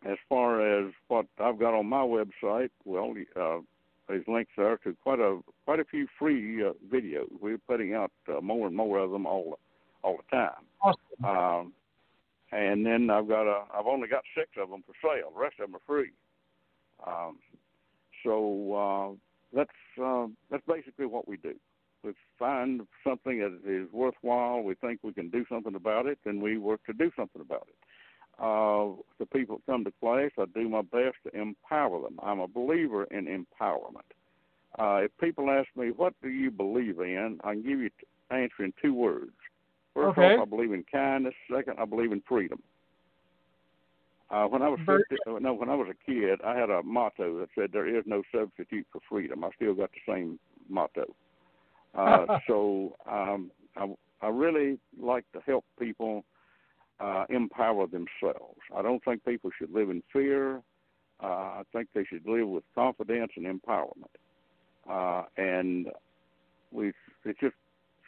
as 0.05 0.17
far 0.27 0.61
as 0.61 0.91
what 1.07 1.25
I've 1.39 1.59
got 1.59 1.73
on 1.73 1.85
my 1.85 2.01
website, 2.01 2.69
well, 2.85 3.13
uh, 3.35 3.59
there's 4.07 4.27
links 4.27 4.51
there 4.57 4.77
to 4.77 4.95
quite 5.03 5.19
a 5.19 5.39
quite 5.65 5.79
a 5.79 5.85
few 5.85 6.07
free 6.17 6.63
uh, 6.63 6.73
videos. 6.91 7.27
We're 7.39 7.57
putting 7.59 7.93
out 7.93 8.11
uh, 8.27 8.41
more 8.41 8.67
and 8.67 8.75
more 8.75 8.97
of 8.97 9.11
them 9.11 9.25
all 9.25 9.59
all 10.03 10.17
the 10.17 10.35
time. 10.35 10.65
Awesome. 10.81 11.25
Um, 11.25 11.73
and 12.51 12.85
then 12.85 13.09
I've 13.09 13.27
got 13.27 13.47
a 13.47 13.63
I've 13.73 13.87
only 13.87 14.07
got 14.07 14.23
six 14.35 14.49
of 14.57 14.69
them 14.69 14.83
for 14.85 14.93
sale. 15.01 15.31
The 15.33 15.39
rest 15.39 15.59
of 15.59 15.67
them 15.67 15.75
are 15.75 15.85
free. 15.85 16.11
Um, 17.05 17.37
so 18.23 18.73
uh, 18.73 19.55
that's 19.55 19.69
uh, 20.03 20.27
that's 20.49 20.63
basically 20.67 21.05
what 21.05 21.27
we 21.27 21.37
do. 21.37 21.55
We 22.03 22.13
find 22.37 22.81
something 23.03 23.39
that 23.39 23.59
is 23.65 23.87
worthwhile. 23.93 24.61
We 24.61 24.75
think 24.75 24.99
we 25.03 25.13
can 25.13 25.29
do 25.29 25.45
something 25.49 25.75
about 25.75 26.05
it, 26.05 26.19
and 26.25 26.41
we 26.41 26.57
work 26.57 26.85
to 26.85 26.93
do 26.93 27.11
something 27.15 27.41
about 27.41 27.67
it 27.69 27.75
uh, 28.39 28.87
the 29.19 29.25
people 29.31 29.57
that 29.57 29.71
come 29.71 29.83
to 29.83 29.93
class, 29.99 30.31
I 30.39 30.45
do 30.53 30.67
my 30.67 30.81
best 30.81 31.17
to 31.25 31.39
empower 31.39 32.01
them. 32.01 32.19
I'm 32.23 32.39
a 32.39 32.47
believer 32.47 33.05
in 33.05 33.25
empowerment. 33.25 34.09
Uh, 34.79 35.05
if 35.05 35.11
people 35.19 35.51
ask 35.51 35.67
me, 35.75 35.91
what 35.91 36.13
do 36.21 36.29
you 36.29 36.49
believe 36.49 36.99
in, 36.99 37.39
I 37.43 37.53
can 37.53 37.61
give 37.61 37.79
you 37.79 37.89
t- 37.89 38.07
answer 38.31 38.63
in 38.63 38.73
two 38.81 38.93
words. 38.93 39.31
First 39.93 40.17
okay. 40.17 40.35
off, 40.35 40.47
I 40.47 40.49
believe 40.49 40.73
in 40.73 40.83
kindness. 40.91 41.35
Second, 41.51 41.75
I 41.79 41.85
believe 41.85 42.11
in 42.11 42.23
freedom. 42.27 42.61
Uh, 44.33 44.47
when 44.47 44.63
I 44.63 44.67
was 44.67 44.79
50, 44.79 45.15
uh, 45.27 45.37
no, 45.39 45.53
when 45.53 45.69
I 45.69 45.75
was 45.75 45.87
a 45.91 46.11
kid, 46.11 46.39
I 46.43 46.57
had 46.57 46.71
a 46.71 46.81
motto 46.81 47.39
that 47.39 47.49
said, 47.53 47.71
"There 47.71 47.87
is 47.87 48.03
no 48.07 48.23
substitute 48.33 48.87
for 48.91 48.99
freedom." 49.07 49.43
I 49.43 49.51
still 49.55 49.75
got 49.75 49.91
the 49.91 50.11
same 50.11 50.39
motto. 50.67 51.13
Uh, 51.93 52.39
so 52.47 52.95
um, 53.05 53.51
I, 53.75 53.93
I 54.23 54.29
really 54.29 54.79
like 54.99 55.31
to 55.33 55.39
help 55.45 55.65
people 55.79 56.25
uh, 56.99 57.25
empower 57.29 57.85
themselves. 57.85 58.59
I 58.75 58.81
don't 58.81 59.03
think 59.03 59.23
people 59.23 59.51
should 59.55 59.71
live 59.71 59.91
in 59.91 60.01
fear. 60.11 60.63
Uh, 61.21 61.61
I 61.61 61.63
think 61.71 61.89
they 61.93 62.03
should 62.03 62.27
live 62.27 62.47
with 62.47 62.63
confidence 62.73 63.33
and 63.35 63.45
empowerment. 63.45 64.15
Uh, 64.89 65.25
and 65.37 65.87
we, 66.71 66.91
it's 67.23 67.39
just, 67.39 67.55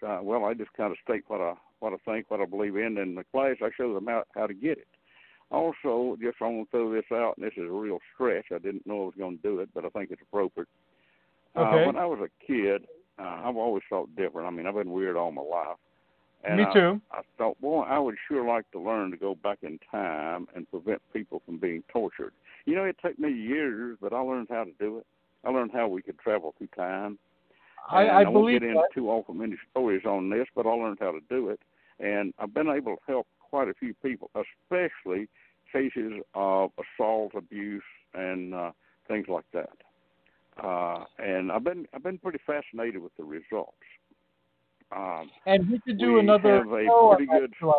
uh, 0.06 0.20
well, 0.24 0.46
I 0.46 0.56
just 0.56 0.74
kind 0.74 0.92
of 0.92 0.98
state 1.04 1.24
what 1.28 1.40
I 1.40 1.54
what 1.82 1.94
I 1.94 1.98
think, 2.12 2.32
what 2.32 2.42
I 2.42 2.46
believe 2.46 2.78
in. 2.78 2.98
In 2.98 3.14
the 3.14 3.24
class, 3.26 3.58
I 3.62 3.70
show 3.78 3.94
them 3.94 4.08
how 4.08 4.24
how 4.34 4.48
to 4.48 4.54
get 4.56 4.80
it. 4.80 4.88
Also, 5.56 6.18
just 6.22 6.38
I 6.42 6.46
want 6.48 6.70
to 6.70 6.72
throw 6.72 6.92
this 6.94 7.06
out, 7.14 7.36
and 7.38 7.46
this 7.46 7.54
is 7.58 7.64
a 7.70 7.72
real 7.72 8.00
stretch. 8.14 8.46
I 8.54 8.58
didn't 8.58 8.86
know 8.86 9.04
I 9.04 9.06
was 9.06 9.14
going 9.18 9.38
to 9.38 9.44
do 9.44 9.60
it, 9.60 9.70
but 9.74 9.86
I 9.86 9.90
think 9.90 10.12
it's 10.12 10.22
appropriate. 10.22 10.68
Okay. 11.56 11.84
Uh, 11.84 11.86
when 11.86 11.96
I 11.96 12.06
was 12.06 12.20
a 12.20 12.46
kid, 12.46 12.86
uh, 13.18 13.42
I've 13.46 13.56
always 13.56 13.84
felt 13.90 14.14
different. 14.16 14.48
I 14.48 14.52
mean, 14.52 14.68
I've 14.68 14.76
been 14.76 14.92
weird 14.92 15.16
all 15.16 15.32
my 15.32 15.42
life. 15.42 15.78
And 16.44 16.58
Me 16.58 16.66
I- 16.70 16.74
too. 16.74 17.02
I 17.12 17.22
thought, 17.38 17.60
boy, 17.62 17.84
I 17.84 17.98
would 17.98 18.16
sure 18.28 18.46
like 18.46 18.70
to 18.72 18.80
learn 18.80 19.12
to 19.12 19.18
go 19.18 19.36
back 19.36 19.60
in 19.64 19.80
time 19.90 20.48
and 20.56 20.70
prevent 20.70 21.02
people 21.14 21.42
from 21.46 21.58
being 21.58 21.84
tortured. 21.92 22.34
You 22.66 22.76
know, 22.76 22.84
it 22.84 22.98
took 23.04 23.18
me 23.18 23.32
years, 23.32 23.98
but 24.02 24.12
I 24.14 24.20
learned 24.20 24.48
how 24.50 24.66
to 24.66 24.72
do 24.80 24.98
it. 24.98 25.06
I 25.46 25.50
learned 25.52 25.72
how 25.74 25.88
we 25.88 26.02
could 26.02 26.20
travel 26.20 26.54
through 26.58 26.68
time. 26.76 27.18
I, 27.90 28.02
And 28.04 28.12
I 28.12 28.24
won't 28.24 28.34
believe 28.34 28.62
get 28.62 28.70
into 28.70 28.82
that. 28.82 28.94
too 28.94 29.10
awful 29.10 29.34
many 29.36 29.56
stories 29.72 30.06
on 30.06 30.30
this, 30.30 30.48
but 30.56 30.66
I 30.66 30.72
learned 30.72 30.98
how 31.00 31.12
to 31.12 31.20
do 31.30 31.50
it, 31.50 31.60
and 32.00 32.34
I've 32.40 32.54
been 32.54 32.68
able 32.68 32.96
to 32.96 33.02
help 33.08 33.28
quite 33.40 33.68
a 33.70 33.74
few 33.76 33.94
people, 34.04 34.30
especially 34.36 35.30
cases 35.76 36.14
of 36.34 36.72
assault, 36.84 37.34
abuse, 37.36 37.84
and 38.14 38.54
uh, 38.54 38.72
things 39.08 39.28
like 39.28 39.46
that. 39.54 39.70
Uh, 40.64 41.04
and 41.20 41.52
I've 41.52 41.64
been 41.66 41.86
I've 41.94 42.04
been 42.04 42.18
pretty 42.18 42.40
fascinated 42.46 43.02
with 43.02 43.16
the 43.18 43.24
results. 43.24 43.74
Um, 44.96 45.30
And 45.46 45.70
we 45.70 45.80
could 45.80 45.98
do 45.98 46.14
we 46.14 46.20
another 46.22 46.58
have 46.60 46.72
a 46.72 46.86
show 46.86 47.16
pretty 47.18 47.26
good- 47.32 47.52
if 47.52 47.62
you 47.62 47.68
like. 47.68 47.76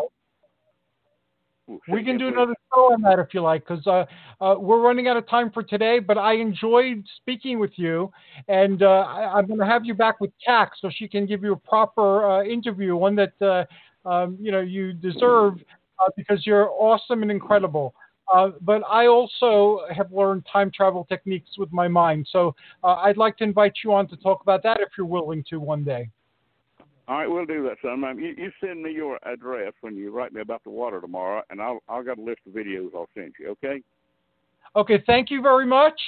ooh, 1.71 1.81
We 1.89 2.05
can 2.05 2.19
do 2.19 2.29
another 2.29 2.55
show 2.75 2.93
on 2.93 3.01
that 3.03 3.19
if 3.19 3.33
you 3.33 3.41
like, 3.41 3.67
because 3.67 3.87
uh, 3.87 4.05
uh, 4.45 4.57
we're 4.59 4.81
running 4.81 5.09
out 5.09 5.17
of 5.17 5.27
time 5.29 5.51
for 5.51 5.63
today. 5.63 5.99
But 6.01 6.19
I 6.19 6.35
enjoyed 6.35 7.03
speaking 7.17 7.59
with 7.59 7.73
you, 7.77 8.13
and 8.49 8.83
uh, 8.83 9.05
I, 9.09 9.39
I'm 9.39 9.47
going 9.47 9.61
to 9.61 9.67
have 9.67 9.85
you 9.87 9.95
back 9.95 10.21
with 10.21 10.33
Kac 10.45 10.73
so 10.81 10.91
she 10.91 11.09
can 11.09 11.25
give 11.27 11.43
you 11.43 11.53
a 11.53 11.57
proper 11.57 12.09
uh, 12.31 12.45
interview, 12.45 12.95
one 12.97 13.17
that 13.17 13.33
uh, 13.41 13.65
um, 14.07 14.37
you 14.41 14.53
know 14.53 14.61
you 14.61 14.93
deserve 14.93 15.55
uh, 15.99 16.11
because 16.17 16.47
you're 16.47 16.71
awesome 16.71 17.23
and 17.23 17.31
incredible. 17.31 17.95
Uh, 18.35 18.51
but 18.61 18.83
I 18.91 19.07
also 19.07 19.83
have 19.95 20.13
learned 20.13 20.47
time 20.53 20.71
travel 20.75 21.05
techniques 21.09 21.51
with 21.59 21.73
my 21.73 21.87
mind, 21.87 22.27
so 22.31 22.55
uh, 22.83 22.97
I'd 22.97 23.17
like 23.17 23.37
to 23.39 23.45
invite 23.45 23.75
you 23.85 23.93
on 23.93 24.09
to 24.09 24.17
talk 24.17 24.43
about 24.43 24.65
that 24.65 24.81
if 24.81 24.89
you're 24.99 25.07
willing 25.07 25.45
to 25.51 25.61
one 25.61 25.85
day. 25.85 26.11
All 27.09 27.19
right, 27.19 27.31
we'll 27.31 27.47
do 27.47 27.63
that 27.63 27.77
sometime. 27.83 28.19
You, 28.19 28.35
you 28.37 28.51
send 28.61 28.83
me 28.83 28.91
your 28.91 29.21
address 29.25 29.73
when 29.81 29.97
you 29.97 30.11
write 30.11 30.33
me 30.33 30.41
about 30.41 30.65
the 30.65 30.71
water 30.71 31.01
tomorrow, 31.01 31.43
and 31.51 31.63
I'll 31.63 31.79
I'll 31.89 32.03
got 32.03 32.19
a 32.19 32.23
list 32.23 32.41
of 32.49 32.53
videos 32.53 32.89
I'll 32.97 33.09
send 33.15 33.33
you. 33.39 33.51
Okay. 33.51 33.81
Okay, 34.77 35.03
thank 35.07 35.31
you 35.31 35.41
very 35.41 35.64
much, 35.64 35.99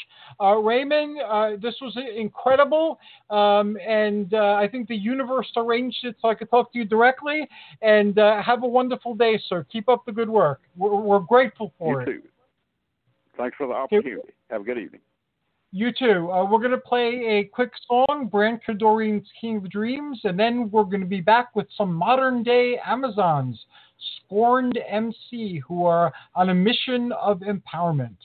uh, 0.41 0.55
Raymon. 0.57 1.17
Uh, 1.27 1.53
this 1.61 1.75
was 1.81 1.97
incredible, 2.15 2.99
um, 3.31 3.79
and 3.85 4.35
uh, 4.35 4.55
I 4.55 4.69
think 4.69 4.89
the 4.89 4.97
universe 4.97 5.51
arranged 5.57 6.05
it 6.05 6.17
so 6.21 6.29
I 6.29 6.35
could 6.35 6.51
talk 6.51 6.71
to 6.75 6.79
you 6.79 6.85
directly. 6.85 7.49
And 7.81 8.19
uh, 8.19 8.43
have 8.43 8.63
a 8.65 8.69
wonderful 8.69 9.15
day, 9.15 9.41
sir. 9.49 9.67
Keep 9.73 9.89
up 9.89 10.05
the 10.05 10.13
good 10.13 10.29
work. 10.29 10.61
We're, 10.77 11.01
we're 11.01 11.21
grateful 11.21 11.73
for 11.79 11.95
you 11.95 12.01
it. 12.01 12.05
too. 12.05 12.23
Thanks 13.39 13.57
for 13.57 13.67
the 13.67 13.73
opportunity. 13.73 14.21
Have 14.51 14.61
a 14.61 14.65
good 14.65 14.79
evening. 14.79 15.01
You 15.73 15.91
too. 15.93 16.31
Uh, 16.31 16.45
we're 16.45 16.59
going 16.59 16.71
to 16.71 16.79
play 16.79 17.25
a 17.27 17.45
quick 17.45 17.73
song, 17.87 18.29
Brand 18.31 18.61
Cadorian's 18.67 19.29
King 19.41 19.59
of 19.59 19.71
Dreams, 19.71 20.21
and 20.25 20.39
then 20.39 20.71
we're 20.71 20.85
going 20.85 21.01
to 21.01 21.07
be 21.07 21.21
back 21.21 21.55
with 21.55 21.67
some 21.77 21.95
modern 21.95 22.43
day 22.43 22.79
Amazons, 22.85 23.59
scorned 24.25 24.79
MC, 24.89 25.63
who 25.67 25.85
are 25.85 26.13
on 26.35 26.51
a 26.51 26.55
mission 26.55 27.13
of 27.13 27.41
empowerment. 27.41 28.17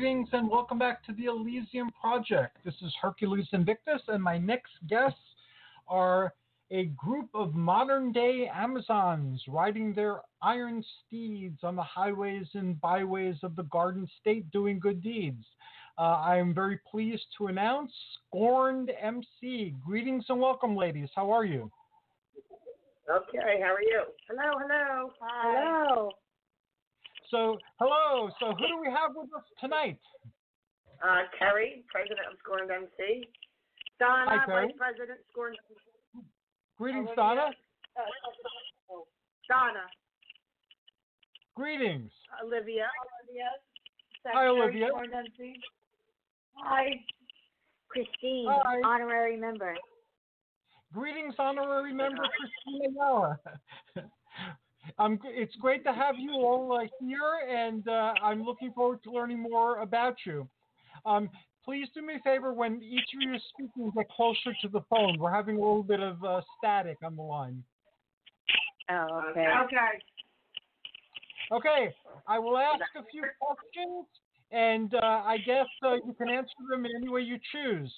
Greetings 0.00 0.30
and 0.32 0.48
welcome 0.48 0.78
back 0.78 1.04
to 1.04 1.12
the 1.12 1.26
Elysium 1.26 1.90
Project. 1.90 2.56
This 2.64 2.72
is 2.80 2.90
Hercules 3.02 3.46
Invictus, 3.52 4.00
and 4.08 4.22
my 4.22 4.38
next 4.38 4.72
guests 4.88 5.18
are 5.88 6.32
a 6.70 6.86
group 6.96 7.28
of 7.34 7.54
modern 7.54 8.10
day 8.10 8.50
Amazons 8.50 9.42
riding 9.46 9.92
their 9.92 10.22
iron 10.40 10.82
steeds 11.06 11.58
on 11.62 11.76
the 11.76 11.82
highways 11.82 12.46
and 12.54 12.80
byways 12.80 13.34
of 13.42 13.56
the 13.56 13.64
Garden 13.64 14.08
State 14.22 14.50
doing 14.50 14.80
good 14.80 15.02
deeds. 15.02 15.44
Uh, 15.98 16.16
I 16.24 16.38
am 16.38 16.54
very 16.54 16.80
pleased 16.90 17.26
to 17.36 17.48
announce 17.48 17.92
Scorned 18.26 18.90
MC. 19.02 19.74
Greetings 19.84 20.24
and 20.30 20.40
welcome, 20.40 20.74
ladies. 20.74 21.10
How 21.14 21.30
are 21.30 21.44
you? 21.44 21.70
Okay, 23.06 23.60
how 23.60 23.74
are 23.74 23.82
you? 23.82 24.04
Hello, 24.30 24.58
hello. 24.66 25.10
Hi. 25.20 25.84
Hello. 25.84 26.10
So, 27.30 27.58
hello. 27.78 28.28
So, 28.40 28.52
who 28.58 28.66
do 28.66 28.80
we 28.80 28.88
have 28.88 29.14
with 29.14 29.30
us 29.34 29.44
tonight? 29.60 29.98
Uh, 31.02 31.22
Kerry, 31.38 31.84
President 31.88 32.26
of 32.30 32.38
Scorned 32.42 32.70
MC. 32.70 33.24
Donna, 33.98 34.24
Hi, 34.26 34.44
Kerry. 34.46 34.66
Vice 34.66 34.76
President, 34.76 35.20
Scorned 35.30 35.56
MC. 35.70 36.26
Greetings, 36.78 37.06
Olivia. 37.06 37.16
Donna. 37.16 37.46
Uh, 37.96 39.02
Donna, 39.48 39.86
Greetings. 41.54 42.10
Olivia. 42.42 42.88
Olivia. 43.22 43.50
Hi, 44.26 44.46
Olivia. 44.46 44.88
Scorned 44.88 45.12
MC. 45.14 45.54
Hi. 46.56 46.88
Christine, 47.88 48.46
Hi. 48.48 48.80
honorary 48.84 49.36
member. 49.36 49.74
Greetings, 50.92 51.34
honorary 51.38 51.92
member 51.92 52.22
Christine 52.38 52.94
Yara. 52.94 53.38
um, 54.98 55.18
it's 55.24 55.54
great 55.56 55.84
to 55.84 55.92
have 55.92 56.16
you 56.18 56.32
all 56.32 56.72
uh, 56.72 56.86
here, 57.00 57.18
and 57.48 57.86
uh, 57.88 58.14
I'm 58.22 58.42
looking 58.42 58.72
forward 58.72 59.02
to 59.04 59.10
learning 59.10 59.40
more 59.40 59.80
about 59.80 60.16
you. 60.26 60.48
Um, 61.06 61.28
please 61.64 61.88
do 61.94 62.02
me 62.02 62.14
a 62.14 62.20
favor 62.20 62.52
when 62.52 62.82
each 62.82 63.08
of 63.14 63.20
you 63.20 63.34
is 63.34 63.42
speaking, 63.54 63.90
get 63.96 64.08
closer 64.10 64.54
to 64.62 64.68
the 64.68 64.80
phone. 64.90 65.18
We're 65.18 65.32
having 65.32 65.56
a 65.56 65.60
little 65.60 65.82
bit 65.82 66.00
of 66.00 66.22
uh, 66.24 66.40
static 66.58 66.98
on 67.04 67.16
the 67.16 67.22
line. 67.22 67.62
Oh, 68.90 69.22
okay. 69.30 69.46
Okay. 69.64 69.90
Okay, 71.52 71.92
I 72.28 72.38
will 72.38 72.56
ask 72.56 72.80
a 72.96 73.02
few 73.10 73.24
questions, 73.40 74.06
and 74.52 74.94
uh, 74.94 75.22
I 75.24 75.38
guess 75.44 75.66
uh, 75.84 75.94
you 75.94 76.14
can 76.16 76.28
answer 76.28 76.54
them 76.70 76.84
in 76.84 76.92
any 76.96 77.08
way 77.08 77.22
you 77.22 77.38
choose. 77.50 77.92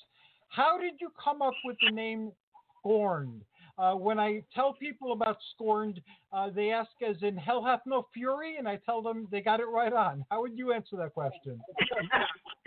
How 0.48 0.78
did 0.78 0.94
you 1.00 1.10
come 1.22 1.42
up 1.42 1.52
with 1.64 1.76
the 1.84 1.94
name 1.94 2.32
Scorned? 2.78 3.42
Uh, 3.78 3.94
when 3.94 4.18
I 4.20 4.42
tell 4.54 4.74
people 4.74 5.12
about 5.12 5.38
Scorned, 5.54 6.00
uh, 6.32 6.50
they 6.50 6.70
ask 6.70 6.90
as 7.06 7.16
in 7.22 7.36
Hell 7.36 7.64
Hath 7.64 7.80
No 7.86 8.06
Fury, 8.12 8.56
and 8.58 8.68
I 8.68 8.76
tell 8.84 9.00
them 9.00 9.26
they 9.30 9.40
got 9.40 9.60
it 9.60 9.66
right 9.66 9.92
on. 9.92 10.24
How 10.30 10.42
would 10.42 10.58
you 10.58 10.72
answer 10.72 10.96
that 10.96 11.14
question? 11.14 11.58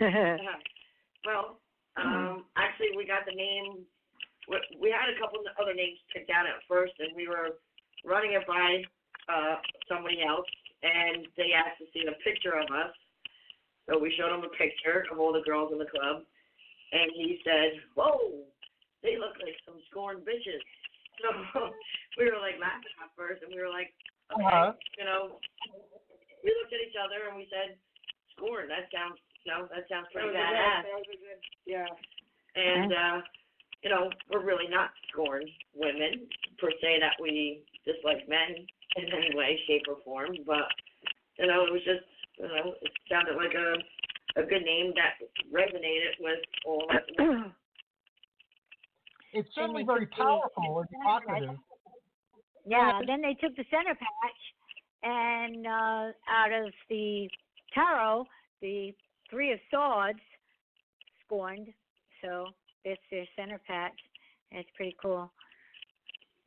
well, 0.00 1.58
um, 1.96 2.44
actually, 2.56 2.96
we 2.96 3.06
got 3.06 3.24
the 3.24 3.34
name. 3.34 3.86
We, 4.80 4.90
had 4.90 5.10
a 5.10 5.18
couple 5.18 5.40
of 5.40 5.46
other 5.60 5.74
names 5.74 5.98
picked 6.14 6.30
out 6.30 6.46
at 6.46 6.62
first, 6.68 6.94
and 6.98 7.14
we 7.14 7.26
were 7.26 7.58
running 8.04 8.32
it 8.32 8.46
by 8.46 8.82
uh, 9.30 9.56
somebody 9.88 10.22
else, 10.22 10.46
and 10.82 11.26
they 11.36 11.54
asked 11.54 11.78
to 11.78 11.86
see 11.94 12.06
a 12.06 12.14
picture 12.22 12.54
of 12.54 12.66
us. 12.70 12.94
So 13.88 13.98
we 13.98 14.12
showed 14.18 14.34
him 14.34 14.42
a 14.42 14.50
picture 14.58 15.06
of 15.10 15.18
all 15.18 15.32
the 15.32 15.42
girls 15.46 15.70
in 15.70 15.78
the 15.78 15.86
club, 15.86 16.26
and 16.92 17.10
he 17.14 17.38
said, 17.46 17.78
"Whoa, 17.94 18.42
they 19.02 19.14
look 19.18 19.38
like 19.38 19.54
some 19.66 19.78
scorned 19.90 20.26
bitches." 20.26 20.62
So 22.16 22.22
we 22.24 22.30
were 22.32 22.40
like 22.40 22.56
laughing 22.56 22.96
at 23.02 23.12
first, 23.16 23.42
and 23.44 23.52
we 23.52 23.60
were 23.60 23.68
like, 23.68 23.92
"Okay, 24.32 24.40
Uh-huh. 24.44 24.72
you 24.98 25.04
know." 25.04 25.38
We 26.44 26.54
looked 26.62 26.72
at 26.72 26.80
each 26.80 26.96
other 26.96 27.28
and 27.28 27.36
we 27.36 27.48
said, 27.52 27.76
"Scorned. 28.36 28.70
That 28.70 28.88
sounds, 28.94 29.18
you 29.44 29.52
know, 29.52 29.68
that 29.68 29.84
sounds 29.88 30.06
pretty 30.12 30.28
badass." 30.32 30.84
Yeah. 31.66 31.88
And 32.56 32.92
uh, 32.92 33.16
you 33.82 33.90
know, 33.90 34.08
we're 34.32 34.44
really 34.44 34.68
not 34.68 34.90
scorned 35.12 35.48
women 35.74 36.26
per 36.58 36.70
se 36.80 37.00
that 37.00 37.20
we 37.20 37.64
dislike 37.84 38.28
men 38.28 38.64
in 38.96 39.04
any 39.12 39.34
way, 39.36 39.60
shape, 39.66 39.84
or 39.88 39.98
form. 40.04 40.36
But 40.46 40.68
you 41.38 41.46
know, 41.46 41.66
it 41.66 41.72
was 41.72 41.84
just 41.84 42.06
you 42.38 42.48
know, 42.48 42.74
it 42.80 42.92
sounded 43.10 43.36
like 43.36 43.52
a 43.52 43.76
a 44.40 44.44
good 44.44 44.64
name 44.64 44.92
that 44.96 45.16
resonated 45.52 46.16
with 46.20 46.40
all 46.64 46.84
of 46.88 46.96
us. 46.96 47.52
It's 49.36 49.54
certainly 49.54 49.84
very 49.84 50.06
powerful 50.06 50.80
and 50.80 50.88
evocative. 51.02 51.56
yeah, 52.64 53.00
then 53.06 53.20
they 53.20 53.34
took 53.34 53.54
the 53.54 53.64
center 53.70 53.94
patch, 53.94 54.42
and 55.02 55.66
uh, 55.66 56.12
out 56.28 56.52
of 56.52 56.72
the 56.88 57.28
tarot, 57.74 58.24
the 58.62 58.92
Three 59.30 59.52
of 59.52 59.58
Swords, 59.70 60.20
scorned. 61.24 61.68
So 62.24 62.46
it's 62.84 63.02
their 63.10 63.26
center 63.36 63.60
patch. 63.66 63.92
It's 64.52 64.68
pretty 64.74 64.96
cool. 65.02 65.30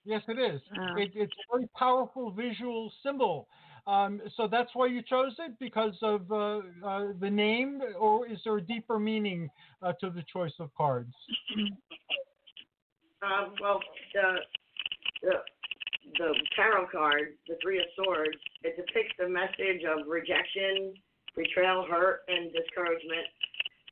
Yes, 0.03 0.23
it 0.27 0.39
is. 0.39 0.59
Oh. 0.75 0.95
It, 0.97 1.11
it's 1.13 1.31
a 1.31 1.57
very 1.57 1.69
powerful 1.77 2.31
visual 2.31 2.91
symbol. 3.03 3.47
Um, 3.85 4.19
so 4.35 4.47
that's 4.47 4.69
why 4.73 4.87
you 4.87 5.03
chose 5.07 5.35
it 5.37 5.59
because 5.59 5.95
of 6.01 6.31
uh, 6.31 6.61
uh, 6.83 7.07
the 7.19 7.29
name, 7.29 7.81
or 7.99 8.27
is 8.27 8.39
there 8.43 8.57
a 8.57 8.61
deeper 8.61 8.99
meaning 8.99 9.47
uh, 9.83 9.93
to 10.01 10.09
the 10.09 10.23
choice 10.31 10.53
of 10.59 10.73
cards? 10.75 11.13
Um, 13.22 13.53
well, 13.61 13.80
the 14.13 14.28
the 15.22 15.34
the 16.17 16.30
tarot 16.55 16.88
card, 16.91 17.36
the 17.47 17.55
Three 17.61 17.80
of 17.80 17.86
Swords, 17.95 18.38
it 18.63 18.76
depicts 18.76 19.13
the 19.20 19.28
message 19.30 19.84
of 19.86 20.07
rejection, 20.07 20.93
betrayal, 21.36 21.86
hurt, 21.89 22.22
and 22.28 22.51
discouragement. 22.51 23.28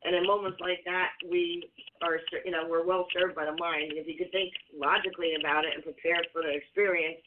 And 0.04 0.16
in 0.16 0.26
moments 0.26 0.58
like 0.62 0.80
that, 0.86 1.12
we 1.30 1.70
are, 2.02 2.20
you 2.46 2.52
know, 2.52 2.66
we're 2.70 2.86
well 2.86 3.08
served 3.12 3.36
by 3.36 3.46
the 3.46 3.58
mind. 3.60 3.94
If 3.98 4.08
you 4.08 4.16
could 4.18 4.32
think 4.32 4.54
logically 4.72 5.34
about 5.40 5.66
it 5.66 5.74
and 5.76 5.84
prepared 5.84 6.28
for 6.32 6.42
the 6.42 6.54
experience, 6.54 7.20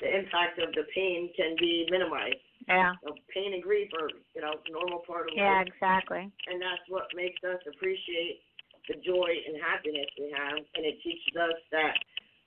the 0.00 0.10
impact 0.12 0.58
of 0.60 0.70
the 0.74 0.84
pain 0.94 1.30
can 1.34 1.56
be 1.58 1.86
minimized. 1.90 2.42
Yeah. 2.68 2.92
So 3.02 3.14
pain 3.32 3.54
and 3.54 3.62
grief 3.62 3.88
are, 3.98 4.10
you 4.34 4.42
know, 4.42 4.60
normal 4.70 5.02
part 5.06 5.30
of 5.30 5.34
Yeah, 5.34 5.64
life, 5.64 5.66
Yeah, 5.66 5.72
exactly. 5.72 6.30
and 6.46 6.60
that's 6.60 6.84
what 6.88 7.08
makes 7.14 7.42
us 7.42 7.58
appreciate 7.66 8.42
the 8.88 8.96
joy 9.04 9.30
and 9.46 9.56
happiness 9.62 10.08
we 10.18 10.32
have, 10.36 10.56
and 10.74 10.82
it 10.84 10.96
teaches 11.04 11.36
us 11.36 11.58
that 11.72 11.94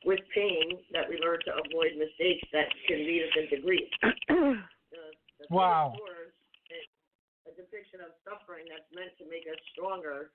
with 0.03 0.19
pain 0.33 0.79
that 0.93 1.07
we 1.07 1.17
learn 1.21 1.37
to 1.45 1.51
avoid 1.61 1.93
mistakes 1.97 2.41
that 2.51 2.65
can 2.87 2.97
lead 3.05 3.21
us 3.29 3.33
into 3.37 3.61
grief. 3.61 3.89
The, 4.91 4.99
the 5.39 5.45
Wow. 5.55 5.93
Swords 5.95 6.35
is 6.67 6.83
a 7.47 7.55
depiction 7.55 8.01
of 8.03 8.11
suffering 8.27 8.65
that's 8.67 8.83
meant 8.93 9.15
to 9.19 9.25
make 9.29 9.47
us 9.47 9.55
stronger, 9.71 10.31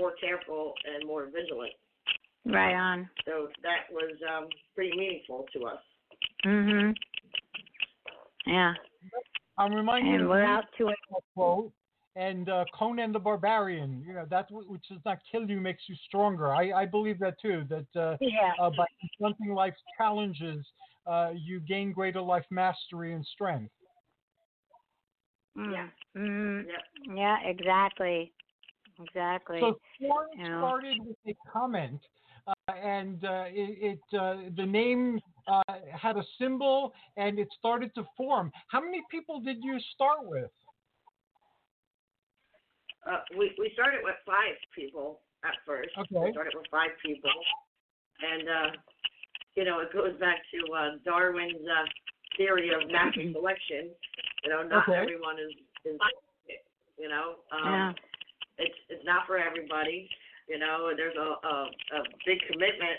more 0.00 0.12
careful, 0.20 0.74
and 0.84 1.06
more 1.06 1.26
vigilant. 1.30 1.70
right 2.44 2.74
on. 2.74 3.08
So 3.24 3.46
that 3.62 3.86
was 3.92 4.16
um, 4.26 4.48
pretty 4.74 4.96
meaningful 4.96 5.46
to 5.54 5.66
us. 5.66 5.78
Mhm. 6.44 6.96
Yeah. 8.46 8.74
I'm 9.58 9.72
reminded 9.72 10.14
And 10.14 10.22
of 10.24 10.28
we're 10.30 10.42
out 10.44 10.64
to 10.78 10.88
it. 10.88 10.96
quote 11.34 11.70
and 12.16 12.48
uh, 12.48 12.64
Conan 12.74 13.12
the 13.12 13.18
Barbarian. 13.18 14.02
You 14.06 14.14
know 14.14 14.26
that 14.30 14.46
wh- 14.50 14.68
which 14.70 14.84
does 14.88 15.00
not 15.04 15.18
kill 15.30 15.48
you 15.48 15.60
makes 15.60 15.82
you 15.88 15.94
stronger. 16.06 16.52
I, 16.54 16.72
I 16.72 16.86
believe 16.86 17.18
that 17.20 17.40
too. 17.40 17.64
That 17.68 18.00
uh, 18.00 18.16
Yeah. 18.20 18.52
uh, 18.60 18.70
by 18.70 18.86
confronting 19.00 19.54
life's 19.54 19.80
challenges, 19.96 20.64
uh, 21.06 21.32
you 21.34 21.60
gain 21.60 21.92
greater 21.92 22.20
life 22.20 22.44
mastery 22.50 23.14
and 23.14 23.24
strength. 23.26 23.72
Mm. 25.56 25.72
Yeah. 25.72 25.88
Mhm. 26.16 26.64
Yeah. 26.66 27.14
Yeah, 27.14 27.36
exactly. 27.48 28.32
Exactly. 29.02 29.60
So 29.60 29.78
Scorn 29.96 30.26
you 30.36 30.44
know. 30.44 30.58
started 30.58 30.96
with 31.04 31.16
a 31.26 31.34
comment, 31.50 32.00
uh, 32.46 32.72
and 32.72 33.24
uh, 33.24 33.44
it, 33.48 33.98
it 34.12 34.16
uh, 34.18 34.50
the 34.56 34.64
name 34.66 35.20
uh, 35.46 35.62
had 35.92 36.16
a 36.16 36.24
symbol, 36.38 36.92
and 37.16 37.38
it 37.38 37.48
started 37.58 37.94
to 37.94 38.04
form. 38.16 38.52
How 38.68 38.80
many 38.80 39.02
people 39.10 39.40
did 39.40 39.58
you 39.62 39.78
start 39.94 40.18
with? 40.24 40.50
Uh, 43.06 43.20
we 43.36 43.50
we 43.58 43.70
started 43.74 44.00
with 44.02 44.16
five 44.26 44.54
people 44.74 45.20
at 45.44 45.58
first. 45.66 45.90
Okay. 45.98 46.30
We 46.30 46.32
started 46.32 46.54
with 46.54 46.66
five 46.70 46.94
people, 47.04 47.34
and 48.22 48.44
uh, 48.48 48.70
you 49.54 49.64
know 49.64 49.80
it 49.80 49.92
goes 49.92 50.14
back 50.20 50.38
to 50.54 50.58
uh, 50.72 50.90
Darwin's 51.04 51.62
uh, 51.66 51.86
theory 52.38 52.70
of 52.70 52.86
natural 52.90 53.32
selection. 53.34 53.90
You 54.44 54.50
know, 54.50 54.62
not 54.62 54.88
Okay. 54.88 54.98
everyone 54.98 55.38
is 55.38 55.52
is 55.84 55.98
you 56.98 57.08
know. 57.08 57.42
Um, 57.50 57.66
yeah. 57.66 57.92
it's 58.58 58.78
it's 58.88 59.04
not 59.04 59.26
for 59.26 59.38
everybody. 59.38 60.08
You 60.48 60.58
know, 60.58 60.90
there's 60.94 61.16
a, 61.16 61.28
a 61.42 61.54
a 61.98 62.00
big 62.26 62.38
commitment 62.50 62.98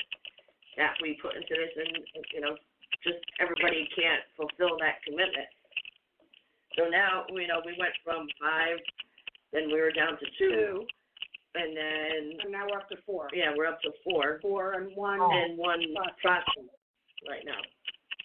that 0.75 0.95
we 1.01 1.15
put 1.21 1.35
into 1.35 1.53
this, 1.55 1.71
and 1.79 2.03
you 2.33 2.41
know, 2.41 2.57
just 3.03 3.19
everybody 3.39 3.87
can't 3.95 4.23
fulfill 4.35 4.75
that 4.83 4.99
commitment. 5.07 5.47
So 6.75 6.89
now, 6.89 7.23
you 7.29 7.45
know, 7.45 7.61
we 7.61 7.77
went 7.77 7.93
from 8.03 8.25
five, 8.41 8.81
then 9.53 9.67
we 9.67 9.79
were 9.79 9.91
down 9.91 10.17
to 10.19 10.25
two, 10.37 10.85
and 11.55 11.77
then 11.77 12.39
And 12.43 12.51
now 12.51 12.65
we're 12.69 12.79
up 12.79 12.89
to 12.89 12.97
four. 13.05 13.29
yeah, 13.33 13.53
we're 13.55 13.67
up 13.67 13.81
to 13.83 13.91
four, 14.03 14.39
Four 14.41 14.73
and 14.73 14.95
one. 14.95 15.21
and 15.21 15.57
one 15.57 15.81
process 16.21 16.43
right 17.29 17.45
now. 17.45 17.61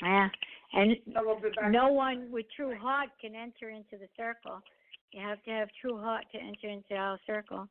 Yeah. 0.03 0.29
And 0.73 0.97
So 1.15 1.21
we'll 1.25 1.41
be 1.41 1.51
back. 1.51 1.71
no 1.71 1.89
one 1.89 2.31
with 2.31 2.47
true 2.57 2.77
heart 2.79 3.11
can 3.21 3.35
enter 3.35 3.71
into 3.71 3.97
the 3.99 4.09
circle. 4.17 4.63
You 5.13 5.23
have 5.23 5.43
to 5.45 5.51
have 5.51 5.69
true 5.81 5.99
heart 6.01 6.25
to 6.33 6.39
enter 6.39 6.69
into 6.69 6.95
our 6.95 7.19
circle. 7.27 7.69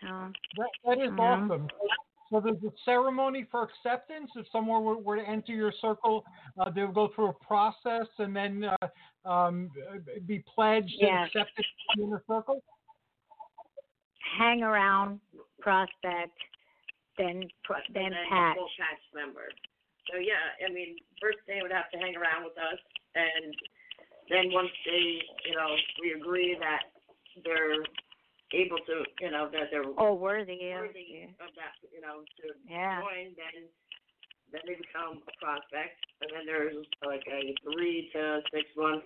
So 0.00 0.32
That, 0.56 0.70
that 0.84 0.98
is 0.98 1.10
Mhm. 1.10 1.18
awesome. 1.20 1.68
So 2.32 2.40
there's 2.40 2.56
a 2.64 2.72
ceremony 2.86 3.46
for 3.50 3.62
acceptance. 3.68 4.30
If 4.36 4.46
someone 4.50 4.84
were, 4.84 4.96
were 4.96 5.16
to 5.16 5.28
enter 5.28 5.52
your 5.52 5.72
circle, 5.82 6.24
uh, 6.58 6.70
they'll 6.70 6.88
go 6.90 7.10
through 7.14 7.28
a 7.28 7.32
process 7.44 8.08
and 8.18 8.34
then 8.34 8.64
uh, 8.64 9.28
um, 9.28 9.70
be 10.26 10.42
pledged 10.54 10.94
Yes. 10.98 11.10
and 11.34 11.42
accepted 11.42 11.66
in 11.98 12.08
the 12.10 12.20
circle. 12.26 12.62
hang 14.38 14.62
around, 14.62 15.20
prospect, 15.60 16.32
then 17.18 17.44
pro- 17.64 17.84
then 17.92 18.10
then 18.16 18.24
patch. 18.30 18.56
a 18.56 18.60
full 18.60 18.70
patch 18.80 19.04
member. 19.14 19.44
So 20.10 20.16
yeah, 20.18 20.56
I 20.66 20.72
mean, 20.72 20.96
first 21.20 21.38
they 21.46 21.60
would 21.60 21.70
have 21.70 21.90
to 21.92 21.98
hang 21.98 22.16
around 22.16 22.44
with 22.44 22.56
us, 22.56 22.80
and 23.14 23.54
then 24.30 24.50
once 24.52 24.72
they, 24.86 25.20
you 25.44 25.54
know, 25.54 25.68
we 26.00 26.18
agree 26.18 26.56
that 26.58 26.80
they're 27.44 27.84
able 28.54 28.78
to, 28.86 29.04
you 29.20 29.30
know, 29.30 29.48
that 29.52 29.68
they're 29.70 29.84
Oh, 29.98 30.14
worthy. 30.14 30.58
Yeah. 30.60 30.84
of 31.40 31.50
that, 31.56 31.74
you 31.92 32.00
know, 32.00 32.24
to 32.40 32.54
Yeah. 32.68 33.00
join, 33.00 33.34
then 33.36 33.68
then 34.52 34.60
they 34.66 34.74
become 34.74 35.22
a 35.26 35.32
prospect, 35.40 35.96
and 36.20 36.28
then 36.30 36.44
there's 36.44 36.76
like 37.02 37.26
a 37.26 37.54
three 37.64 38.10
to 38.12 38.42
six 38.52 38.68
month 38.76 39.02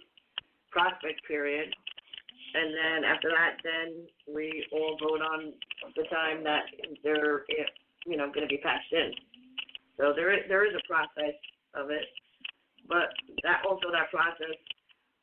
prospect 0.73 1.23
period, 1.29 1.73
and 2.55 2.75
then 2.75 3.05
after 3.05 3.31
that, 3.31 3.63
then 3.63 4.09
we 4.27 4.67
all 4.73 4.99
vote 4.99 5.23
on 5.23 5.55
the 5.95 6.03
time 6.11 6.43
that 6.43 6.65
they're, 7.05 7.45
you 8.07 8.17
know, 8.17 8.27
going 8.27 8.43
to 8.43 8.51
be 8.51 8.59
patched 8.59 8.93
in. 8.93 9.13
So 9.99 10.13
there 10.17 10.33
is 10.35 10.43
there 10.49 10.67
is 10.67 10.75
a 10.75 10.83
process 10.89 11.35
of 11.75 11.91
it, 11.91 12.09
but 12.89 13.15
that 13.45 13.63
also 13.69 13.93
that 13.93 14.11
process 14.11 14.57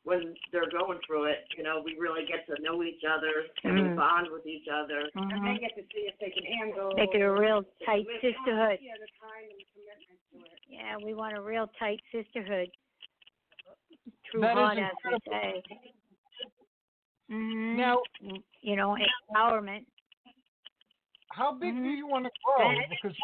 when 0.04 0.36
they're 0.52 0.70
going 0.70 1.00
through 1.08 1.26
it, 1.26 1.48
you 1.58 1.64
know, 1.64 1.82
we 1.84 1.98
really 1.98 2.26
get 2.26 2.46
to 2.48 2.62
know 2.62 2.84
each 2.84 3.04
other 3.08 3.48
and 3.64 3.74
we 3.82 3.88
Mm. 3.90 3.96
bond 3.96 4.28
with 4.32 4.46
each 4.46 4.68
other. 4.68 5.10
And 5.16 5.44
they 5.46 5.56
Mhm. 5.56 5.60
get 5.60 5.76
to 5.76 5.84
see 5.94 6.08
if 6.08 6.18
they 6.20 6.30
can 6.30 6.44
handle. 6.44 6.94
Make 6.94 7.16
it 7.16 7.22
a 7.22 7.32
real 7.32 7.64
tight 7.86 8.06
sisterhood. 8.22 8.80
Yeah, 8.82 8.98
the 8.98 9.08
time 9.20 9.48
and 9.50 9.60
the 9.60 9.66
commitment 9.74 10.20
to 10.32 10.38
it. 10.44 10.60
Yeah, 10.68 10.98
we 10.98 11.14
want 11.14 11.36
a 11.36 11.42
real 11.42 11.68
tight 11.80 12.02
sisterhood. 12.12 12.70
True 14.30 14.42
That 14.42 14.52
is 14.52 14.58
heart, 14.58 14.78
as 14.78 14.98
we 15.06 15.12
incredible. 15.14 15.32
say. 15.32 15.64
hmm 17.30 17.78
Now, 17.78 18.04
you 18.62 18.76
know, 18.76 18.98
empowerment. 19.32 19.86
how 21.30 21.54
big 21.54 21.76
do 21.76 21.90
Mhm. 21.90 21.98
you 21.98 22.08
want 22.08 22.26
to 22.26 22.32
grow? 22.44 22.76
Because 22.90 23.18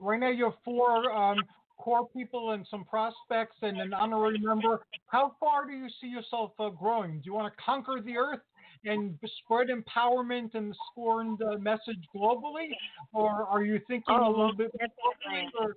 right 0.00 0.18
now 0.18 0.28
you 0.28 0.44
have 0.44 0.58
four 0.64 1.12
um, 1.12 1.46
core 1.78 2.06
people 2.08 2.50
and 2.50 2.66
some 2.70 2.84
prospects 2.84 3.56
and 3.62 3.80
an 3.80 3.92
honorary 3.92 4.38
member. 4.38 4.82
How 5.06 5.36
far 5.38 5.66
do 5.66 5.72
you 5.72 5.88
see 6.00 6.08
yourself 6.08 6.52
uh, 6.58 6.70
growing? 6.70 7.18
Do 7.18 7.22
you 7.24 7.34
want 7.34 7.52
to 7.52 7.62
conquer 7.62 8.00
the 8.04 8.16
earth 8.16 8.40
and 8.84 9.18
spread 9.44 9.68
empowerment 9.68 10.54
and 10.54 10.70
the 10.70 10.76
scorned 10.90 11.40
uh, 11.42 11.58
message 11.58 11.98
globally, 12.14 12.70
or 13.12 13.44
are 13.46 13.64
you 13.64 13.80
thinking 13.86 14.14
a 14.14 14.26
Oh, 14.26 14.30
little 14.30 14.52
bit? 14.54 14.72
definitely. 14.72 15.50
Or, 15.58 15.76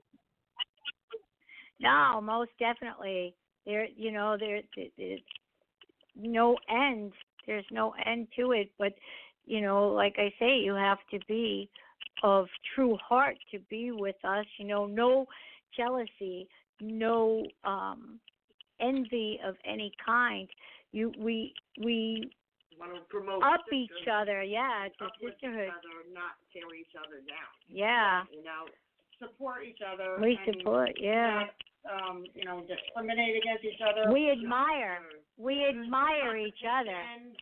No, 1.79 2.19
most 2.21 2.51
definitely. 2.59 3.33
There, 3.65 3.87
you 3.95 4.11
know, 4.11 4.37
there, 4.39 4.61
there- 4.75 4.87
there's 4.97 5.21
no 6.15 6.57
end. 6.69 7.13
There's 7.45 7.65
no 7.71 7.93
end 8.05 8.27
to 8.37 8.51
it. 8.51 8.71
But, 8.77 8.93
you 9.45 9.61
know, 9.61 9.89
like 9.89 10.15
I 10.17 10.33
say, 10.39 10.57
you 10.59 10.73
have 10.73 10.99
to 11.11 11.19
be 11.27 11.69
of 12.23 12.47
true 12.75 12.97
heart 12.97 13.37
to 13.51 13.59
be 13.69 13.91
with 13.91 14.17
us. 14.25 14.45
You 14.57 14.67
know, 14.67 14.85
no 14.85 15.25
jealousy, 15.75 16.47
no 16.81 17.45
um 17.63 18.19
envy 18.79 19.39
of 19.45 19.55
any 19.65 19.91
kind. 20.05 20.47
You, 20.91 21.11
we, 21.19 21.53
we 21.83 22.31
Want 22.79 22.93
to 22.95 23.01
promote 23.09 23.43
up 23.43 23.59
each 23.73 24.07
other. 24.09 24.41
Yeah, 24.41 24.85
it's 24.85 24.95
a 25.01 25.05
uplift 25.05 25.19
each 25.21 25.33
sisterhood. 25.43 25.67
other, 25.67 26.13
not 26.13 26.39
tear 26.53 26.63
each 26.79 26.95
other 26.95 27.17
down. 27.27 27.51
Yeah, 27.67 28.23
You 28.31 28.41
know, 28.43 28.65
Support 29.19 29.65
each 29.67 29.79
other. 29.85 30.15
we 30.21 30.39
support. 30.45 30.91
Yeah, 30.97 31.43
Not, 31.83 32.09
um, 32.09 32.23
you 32.33 32.45
know, 32.45 32.63
discriminate 32.65 33.35
against 33.35 33.65
each 33.65 33.81
other. 33.83 34.09
we 34.13 34.31
admire. 34.31 34.99
We 35.37 35.65
admire 35.67 36.37
each 36.37 36.63
other. 36.63 36.95
And 36.95 37.35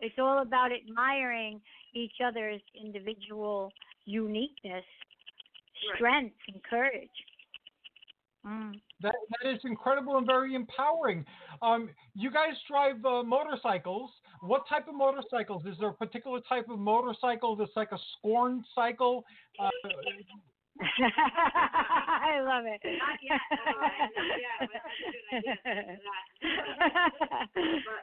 It's 0.00 0.14
all 0.18 0.40
about 0.40 0.70
admiring 0.72 1.60
each 1.94 2.16
other's 2.24 2.62
individual 2.74 3.70
uniqueness, 4.06 4.84
strength, 5.94 6.36
and 6.52 6.62
courage. 6.64 7.10
Mm. 8.48 8.80
That 9.02 9.14
that 9.30 9.50
is 9.50 9.60
incredible 9.64 10.16
and 10.16 10.26
very 10.26 10.54
empowering. 10.54 11.24
Um, 11.60 11.90
you 12.14 12.30
guys 12.30 12.54
drive 12.68 13.04
uh, 13.04 13.22
motorcycles. 13.22 14.10
What 14.40 14.66
type 14.68 14.88
of 14.88 14.94
motorcycles? 14.94 15.64
Is 15.66 15.76
there 15.78 15.90
a 15.90 15.94
particular 15.94 16.40
type 16.48 16.68
of 16.70 16.78
motorcycle 16.78 17.54
that's 17.56 17.76
like 17.76 17.92
a 17.92 17.98
scorn 18.16 18.64
cycle? 18.74 19.24
Uh, 19.60 19.68
I 20.80 22.40
love 22.40 22.64
it. 22.64 22.80
Not 22.86 23.18
yet, 23.20 23.40
yeah, 23.50 24.56
but 24.60 24.70
that's 24.72 24.86
a 24.94 25.10
good 25.10 25.26
idea. 25.34 25.58
but 27.84 28.02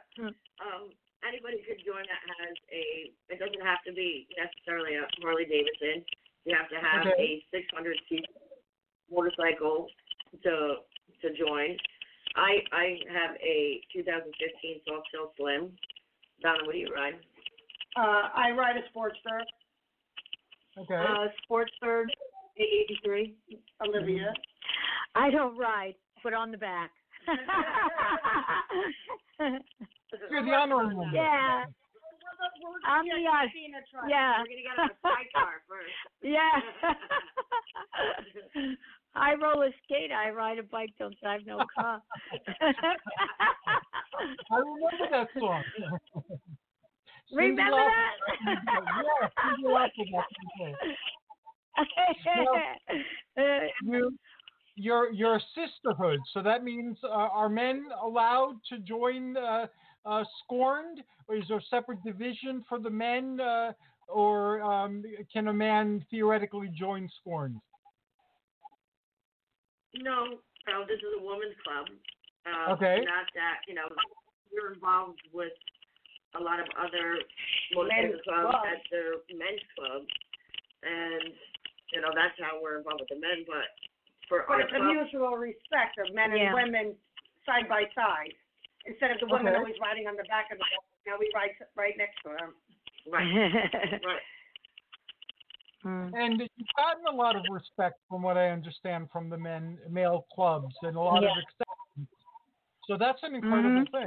um, 0.60 0.92
anybody 1.26 1.58
could 1.66 1.80
join 1.84 2.04
that 2.06 2.22
has 2.38 2.54
a. 2.70 3.10
It 3.32 3.38
doesn't 3.40 3.64
have 3.64 3.82
to 3.86 3.92
be 3.92 4.28
necessarily 4.36 4.94
a 4.96 5.08
Harley 5.22 5.44
Davidson. 5.48 6.04
You 6.44 6.54
have 6.54 6.68
to 6.70 6.76
have 6.78 7.06
Okay. 7.08 7.42
a 7.50 7.56
600 7.56 7.96
seat 8.08 8.26
motorcycle 9.10 9.88
to 10.42 10.76
to 11.22 11.28
join. 11.36 11.76
I 12.36 12.60
I 12.72 12.98
have 13.12 13.36
a 13.42 13.80
2015 13.92 14.80
Softail 14.88 15.30
Slim. 15.36 15.72
Donna, 16.42 16.58
what 16.64 16.72
do 16.72 16.78
you 16.78 16.92
ride? 16.94 17.14
uh, 17.96 18.28
I 18.34 18.50
ride 18.50 18.76
a 18.76 18.82
Sportster. 18.92 19.40
okay. 20.78 20.94
Uh, 20.96 21.28
Sportster. 21.50 22.04
Eighty-three. 22.58 23.34
Olivia. 23.86 24.32
I 25.14 25.30
don't 25.30 25.56
ride, 25.58 25.94
but 26.24 26.32
on 26.34 26.50
the 26.50 26.56
back. 26.58 26.90
You're 30.30 30.44
the 30.44 30.52
honorary 30.52 30.94
member. 30.96 31.14
yeah, 31.14 31.64
I'm 32.86 33.04
the 33.04 33.28
uh, 33.28 33.40
Christina 33.42 33.78
tried. 33.90 34.08
yeah. 34.08 34.38
We're 34.40 34.48
gonna 34.48 34.62
get 34.62 34.78
on 34.78 34.90
a 34.90 34.96
sidecar 35.02 35.62
first. 35.68 35.92
Yeah. 36.22 36.60
I 39.16 39.34
roller 39.34 39.70
skate. 39.84 40.12
I 40.12 40.30
ride 40.30 40.58
a 40.58 40.62
bike. 40.62 40.90
Don't 40.98 41.18
drive 41.20 41.40
no 41.46 41.58
car. 41.74 42.02
I 44.50 44.56
remember 44.56 45.08
that 45.10 45.28
song. 45.38 45.62
Remember 47.32 47.62
that? 47.72 48.10
yeah, 48.46 49.28
Cyndi 49.44 49.64
Lauper 49.66 50.06
back 50.12 50.28
in 50.38 50.46
the 50.58 50.74
day. 53.44 53.72
You, 53.82 54.16
you're, 54.76 55.12
you're 55.12 55.36
a 55.36 55.40
sisterhood, 55.54 56.20
so 56.32 56.40
that 56.42 56.62
means 56.62 56.96
uh, 57.02 57.08
are 57.08 57.48
men 57.48 57.86
allowed 58.00 58.60
to 58.70 58.78
join 58.78 59.36
uh, 59.36 59.66
uh, 60.04 60.24
Scorned? 60.44 61.02
Or 61.28 61.36
is 61.36 61.42
there 61.48 61.58
a 61.58 61.62
separate 61.68 62.02
division 62.04 62.64
for 62.68 62.78
the 62.78 62.90
men, 62.90 63.40
uh, 63.40 63.72
or 64.06 64.62
um, 64.62 65.02
can 65.32 65.48
a 65.48 65.52
man 65.52 66.06
theoretically 66.10 66.70
join 66.78 67.08
Scorned? 67.20 67.56
No, 70.02 70.38
no, 70.68 70.84
this 70.86 70.98
is 71.00 71.10
a 71.18 71.22
women's 71.22 71.56
club. 71.64 71.86
Uh, 72.46 72.72
Okay. 72.78 73.02
Not 73.04 73.26
that, 73.34 73.62
you 73.66 73.74
know, 73.74 73.88
we're 74.52 74.72
involved 74.74 75.20
with 75.32 75.52
a 76.34 76.40
lot 76.42 76.60
of 76.60 76.66
other 76.78 77.18
Men's 77.74 78.20
motorcycle 78.20 78.20
clubs 78.22 78.50
clubs. 78.54 78.68
at 78.70 78.80
their 78.92 79.10
men's 79.34 79.64
club. 79.74 80.02
And, 80.86 81.32
you 81.94 82.00
know, 82.04 82.12
that's 82.14 82.36
how 82.38 82.60
we're 82.62 82.78
involved 82.78 83.00
with 83.02 83.10
the 83.10 83.18
men, 83.18 83.42
but 83.48 83.66
for 84.28 84.44
But 84.46 84.54
our 84.54 84.60
it's 84.68 84.74
a 84.76 84.82
mutual 84.84 85.34
respect 85.38 85.98
of 85.98 86.12
men 86.14 86.30
and 86.34 86.52
women 86.54 86.94
side 87.46 87.66
by 87.68 87.88
side. 87.94 88.34
Instead 88.86 89.10
of 89.10 89.18
the 89.18 89.26
women 89.26 89.48
Okay. 89.50 89.58
always 89.58 89.78
riding 89.82 90.06
on 90.06 90.14
the 90.14 90.26
back 90.30 90.50
of 90.52 90.58
the 90.58 90.66
bus, 90.70 90.84
now 91.06 91.18
we 91.18 91.26
ride 91.34 91.54
right 91.74 91.96
next 91.98 92.22
to 92.22 92.30
them. 92.38 92.54
right, 93.10 93.26
right. 94.06 94.22
Hmm. 95.86 96.10
And 96.18 96.42
you've 96.42 96.74
gotten 96.74 97.06
a 97.06 97.14
lot 97.14 97.38
of 97.38 97.46
respect, 97.46 98.02
from 98.10 98.18
what 98.26 98.34
I 98.34 98.50
understand, 98.50 99.06
from 99.14 99.30
the 99.30 99.38
men 99.38 99.78
male 99.88 100.26
clubs, 100.34 100.74
and 100.82 100.96
a 100.96 101.00
lot 101.00 101.22
Yeah. 101.22 101.30
of 101.30 101.38
acceptance. 101.38 102.10
So 102.90 102.98
that's 102.98 103.22
an 103.22 103.36
incredible 103.36 103.86
Mhm. 103.86 103.90
thing. 103.92 104.06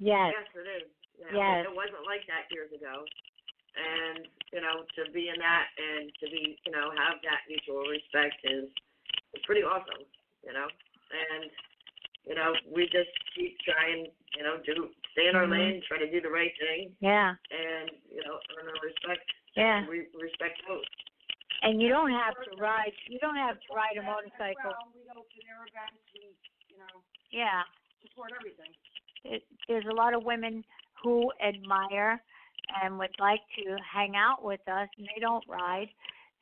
yes. 0.00 0.32
Yes, 0.32 0.48
it 0.54 0.66
is. 0.66 0.88
Yeah, 1.20 1.36
Yes. 1.36 1.66
It 1.66 1.74
wasn't 1.74 2.06
like 2.06 2.24
that 2.26 2.50
years 2.50 2.72
ago. 2.72 3.04
And, 3.76 4.26
you 4.50 4.62
know, 4.62 4.86
to 4.96 5.10
be 5.12 5.28
in 5.28 5.38
that 5.40 5.68
and 5.76 6.10
to 6.20 6.30
be, 6.30 6.58
you 6.64 6.72
know, 6.72 6.90
have 6.90 7.20
that 7.22 7.40
mutual 7.46 7.84
respect 7.84 8.36
is, 8.44 8.64
is 9.34 9.42
pretty 9.44 9.62
awesome, 9.62 10.04
you 10.42 10.52
know? 10.54 10.68
And, 11.12 11.50
you 12.24 12.34
know, 12.34 12.54
we 12.66 12.84
just 12.88 13.10
keep 13.34 13.58
trying, 13.60 14.10
you 14.36 14.42
know, 14.42 14.56
do, 14.64 14.90
stay 15.12 15.28
in 15.28 15.36
our 15.36 15.44
Mhm. 15.44 15.50
lane, 15.50 15.82
try 15.86 15.98
to 15.98 16.10
do 16.10 16.20
the 16.20 16.30
right 16.30 16.52
thing, 16.58 16.96
Yeah. 17.00 17.34
and, 17.50 17.90
you 18.10 18.22
know, 18.22 18.40
earn 18.56 18.68
our 18.68 18.80
respect. 18.82 19.30
Yeah. 19.58 19.82
We 19.90 20.06
respect 20.14 20.62
both. 20.68 20.86
And 21.62 21.82
you 21.82 21.88
don't 21.90 22.10
have 22.14 22.34
to 22.46 22.50
ride. 22.62 22.94
You 23.10 23.18
don't 23.18 23.34
have 23.34 23.58
to 23.58 23.68
ride 23.74 23.98
a 23.98 24.02
motorcycle. 24.06 24.70
Well, 24.70 24.94
we 24.94 25.02
go 25.10 25.18
to 25.26 25.38
their 25.42 25.66
events, 25.66 25.98
we, 26.14 26.30
you 26.70 26.78
know, 26.78 27.02
Yeah. 27.34 27.62
support 28.06 28.30
everything. 28.38 28.70
it, 29.24 29.42
there's 29.66 29.84
a 29.90 29.92
lot 29.92 30.14
of 30.14 30.22
women 30.22 30.64
who 31.02 31.32
admire 31.42 32.22
and 32.82 32.98
would 33.00 33.14
like 33.18 33.40
to 33.58 33.76
hang 33.82 34.14
out 34.14 34.44
with 34.44 34.60
us, 34.68 34.88
and 34.96 35.06
they 35.08 35.20
don't 35.20 35.42
ride, 35.48 35.88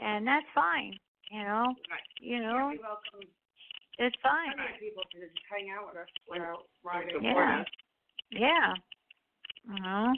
and 0.01 0.27
that's 0.27 0.47
fine. 0.55 0.99
You 1.31 1.43
know, 1.43 1.75
Right. 1.91 2.01
you 2.21 2.37
Yeah, 2.37 2.53
know, 2.53 2.69
we 2.69 2.79
welcome 2.79 3.21
it's 3.99 4.17
fine. 4.23 4.53
people 4.79 5.03
to 5.13 5.21
just 5.21 5.39
hang 5.49 5.71
out 5.71 5.87
with 5.89 5.97
us 5.97 6.09
without 6.29 6.69
riding. 6.85 7.25
Yeah. 7.25 7.61
us. 7.61 7.67
Yeah. 8.31 8.75
You 9.69 9.81
know. 9.83 10.15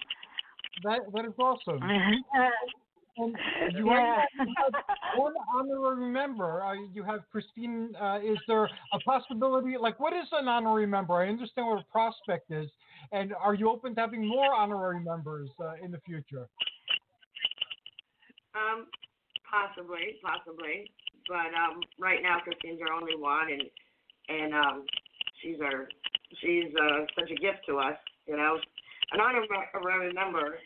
That 0.83 1.01
that 1.12 1.25
is 1.27 1.39
awesome. 1.39 1.81
And 3.19 3.36
you 3.77 3.90
yeah. 3.90 4.23
have 4.39 4.47
one 5.16 5.35
honorary 5.55 6.11
member. 6.11 6.62
Uh, 6.62 6.74
you 6.93 7.03
have 7.03 7.20
Christine. 7.31 7.95
Uh, 8.01 8.20
is 8.24 8.39
there 8.47 8.65
a 8.65 8.99
possibility? 9.05 9.77
Like, 9.78 9.99
what 9.99 10.12
is 10.12 10.28
an 10.32 10.47
honorary 10.47 10.86
member? 10.86 11.15
I 11.15 11.28
understand 11.28 11.66
what 11.66 11.81
a 11.81 11.93
prospect 11.93 12.51
is, 12.51 12.70
and 13.12 13.35
are 13.35 13.55
you 13.55 13.69
open 13.70 13.95
to 13.97 14.01
having 14.01 14.27
more 14.27 14.55
honorary 14.55 15.01
members 15.01 15.51
uh, 15.61 15.73
in 15.82 15.90
the 15.90 16.01
future? 16.07 16.49
Um, 18.55 18.86
possibly, 19.51 20.16
possibly, 20.23 20.90
but 21.28 21.53
um, 21.55 21.81
right 22.01 22.23
now 22.23 22.39
Christine's 22.40 22.81
our 22.81 22.93
only 22.93 23.16
one, 23.16 23.51
and 23.51 23.62
and 24.28 24.55
um, 24.55 24.85
she's 25.43 25.57
our 25.61 25.89
she's 26.40 26.73
uh, 26.81 27.05
such 27.19 27.31
a 27.31 27.40
gift 27.40 27.66
to 27.66 27.78
us. 27.78 27.97
You 28.27 28.36
know, 28.36 28.59
an 29.12 29.20
honorary 29.20 30.12
member 30.12 30.59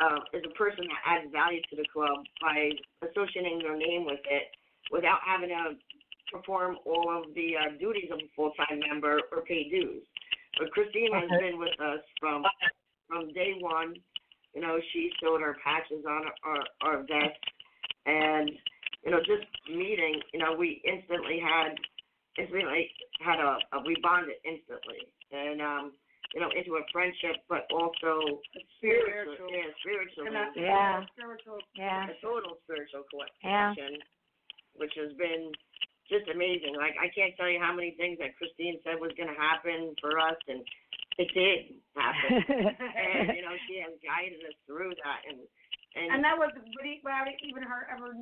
uh, 0.00 0.20
is 0.32 0.42
a 0.44 0.54
person 0.56 0.84
that 0.88 1.00
adds 1.04 1.32
value 1.32 1.60
to 1.70 1.76
the 1.76 1.86
club 1.92 2.24
by 2.40 2.72
associating 3.04 3.60
their 3.60 3.76
name 3.76 4.04
with 4.04 4.20
it 4.24 4.48
without 4.90 5.20
having 5.24 5.50
to 5.50 5.76
perform 6.32 6.78
all 6.86 7.10
of 7.10 7.34
the 7.34 7.54
uh, 7.56 7.76
duties 7.78 8.08
of 8.12 8.18
a 8.18 8.28
full-time 8.34 8.80
member 8.88 9.20
or 9.32 9.42
pay 9.42 9.68
dues. 9.68 10.02
But 10.58 10.70
Christine 10.72 11.12
has 11.12 11.28
been 11.40 11.58
with 11.58 11.78
us 11.80 12.00
from 12.18 12.44
from 13.08 13.32
day 13.32 13.54
one. 13.60 13.94
You 14.54 14.62
know, 14.62 14.78
she 14.92 15.10
sewed 15.20 15.42
our 15.42 15.56
patches 15.62 16.04
on 16.08 16.22
our 16.44 16.62
our 16.82 16.98
vests, 17.02 17.46
and 18.06 18.50
you 19.04 19.10
know, 19.10 19.18
just 19.20 19.46
meeting. 19.68 20.20
You 20.32 20.40
know, 20.40 20.54
we 20.58 20.82
instantly 20.84 21.40
had 21.40 21.74
instantly 22.38 22.90
had 23.20 23.38
a, 23.38 23.58
a 23.72 23.82
we 23.86 23.96
bonded 24.02 24.36
instantly, 24.44 25.06
and 25.30 25.60
um, 25.60 25.92
you 26.34 26.40
know, 26.40 26.50
into 26.54 26.76
a 26.78 26.84
friendship, 26.92 27.42
but 27.48 27.66
also 27.74 28.38
spiritual, 28.78 29.34
Spiritual. 29.34 29.50
yeah, 29.50 29.68
spiritual, 29.82 30.24
Yeah. 30.54 31.04
Spiritual. 31.16 31.58
yeah. 31.74 32.06
a 32.10 32.14
total 32.22 32.58
spiritual 32.64 33.02
Yeah. 33.42 33.74
connection, 33.74 33.98
which 34.78 34.94
has 34.94 35.12
been 35.18 35.50
just 36.08 36.28
amazing. 36.30 36.74
Like 36.76 36.94
I 37.00 37.08
can't 37.14 37.34
tell 37.36 37.48
you 37.50 37.58
how 37.58 37.74
many 37.74 37.92
things 37.98 38.18
that 38.18 38.36
Christine 38.38 38.78
said 38.84 38.98
was 39.00 39.10
going 39.16 39.28
to 39.30 39.38
happen 39.38 39.94
for 40.00 40.18
us, 40.18 40.38
and 40.46 40.62
it 41.18 41.28
did 41.34 41.74
happen. 41.98 42.30
and 42.78 43.34
you 43.34 43.42
know, 43.42 43.54
she 43.66 43.78
has 43.82 43.94
guided 44.02 44.38
us 44.46 44.54
through 44.66 44.94
that, 45.02 45.22
and 45.28 45.38
and, 45.98 46.14
And 46.14 46.22
that 46.22 46.38
was 46.38 46.54
really 46.78 47.00
without 47.02 47.26
even 47.42 47.62
her 47.66 47.86
ever 47.90 48.14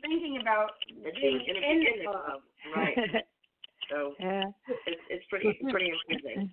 thinking 0.00 0.38
about 0.40 0.72
that 1.04 1.14
being 1.14 1.36
was 1.38 1.44
in 1.48 1.54
be 1.60 1.68
in 1.68 1.98
the 2.00 2.04
club. 2.08 2.24
club, 2.24 2.40
right? 2.76 2.96
So 3.90 4.14
yeah. 4.20 4.44
it's 4.86 5.02
it's 5.10 5.26
pretty 5.30 5.58
pretty 5.70 5.92
amazing. 6.08 6.50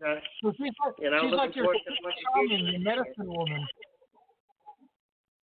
The, 0.00 0.20
So 0.42 0.52
she's 0.56 0.72
like, 0.84 0.94
you 0.98 1.10
know, 1.10 1.22
she's 1.22 1.32
like 1.32 1.54
looking 1.54 1.62
your 1.62 1.74
forward 1.74 1.82
to 1.86 1.94
what 2.02 2.14
the 2.14 2.24
shaman, 2.34 2.48
future 2.48 2.70
your 2.70 2.80
medicine 2.80 3.28
woman. 3.32 3.62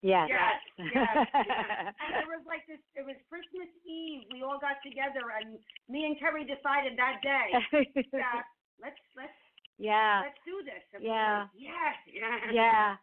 Yes. 0.02 0.30
Yes, 0.30 0.62
yes, 0.94 1.18
yes. 1.50 1.94
And 1.98 2.12
it 2.22 2.28
was 2.30 2.46
like 2.46 2.62
this, 2.70 2.78
it 2.94 3.02
was 3.02 3.18
Christmas 3.26 3.66
Eve, 3.90 4.30
we 4.30 4.44
all 4.46 4.62
got 4.62 4.78
together 4.86 5.34
and 5.34 5.58
me 5.90 6.06
and 6.06 6.14
Terry 6.22 6.46
decided 6.46 6.94
that 6.94 7.26
day 7.26 7.50
that 8.14 8.46
let's, 8.78 9.02
let's, 9.18 9.34
yeah. 9.82 10.22
let's 10.30 10.38
do 10.46 10.62
this. 10.62 10.86
And 10.94 11.02
Yeah. 11.02 11.10
were 11.10 11.40
like, 11.42 11.58
Yes, 11.58 11.98
Yeah. 12.54 12.54
Yeah. 12.54 12.96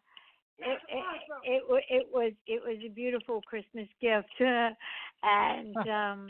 It, 0.59 0.79
it, 0.87 1.03
awesome. 1.03 1.43
it 1.43 1.63
wa- 1.67 1.89
it 1.89 2.07
was 2.13 2.31
it 2.45 2.61
was 2.61 2.77
a 2.85 2.89
beautiful 2.89 3.41
Christmas 3.41 3.87
gift, 3.99 4.29
and 4.39 5.75
um, 5.89 6.29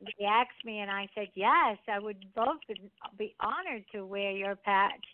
they 0.00 0.24
asked 0.24 0.64
me, 0.64 0.80
and 0.80 0.90
I 0.90 1.08
said 1.14 1.28
yes, 1.34 1.78
I 1.88 1.98
would 1.98 2.24
to 2.34 2.74
be 3.18 3.34
honored 3.40 3.84
to 3.92 4.04
wear 4.04 4.32
your 4.32 4.56
patch. 4.56 5.04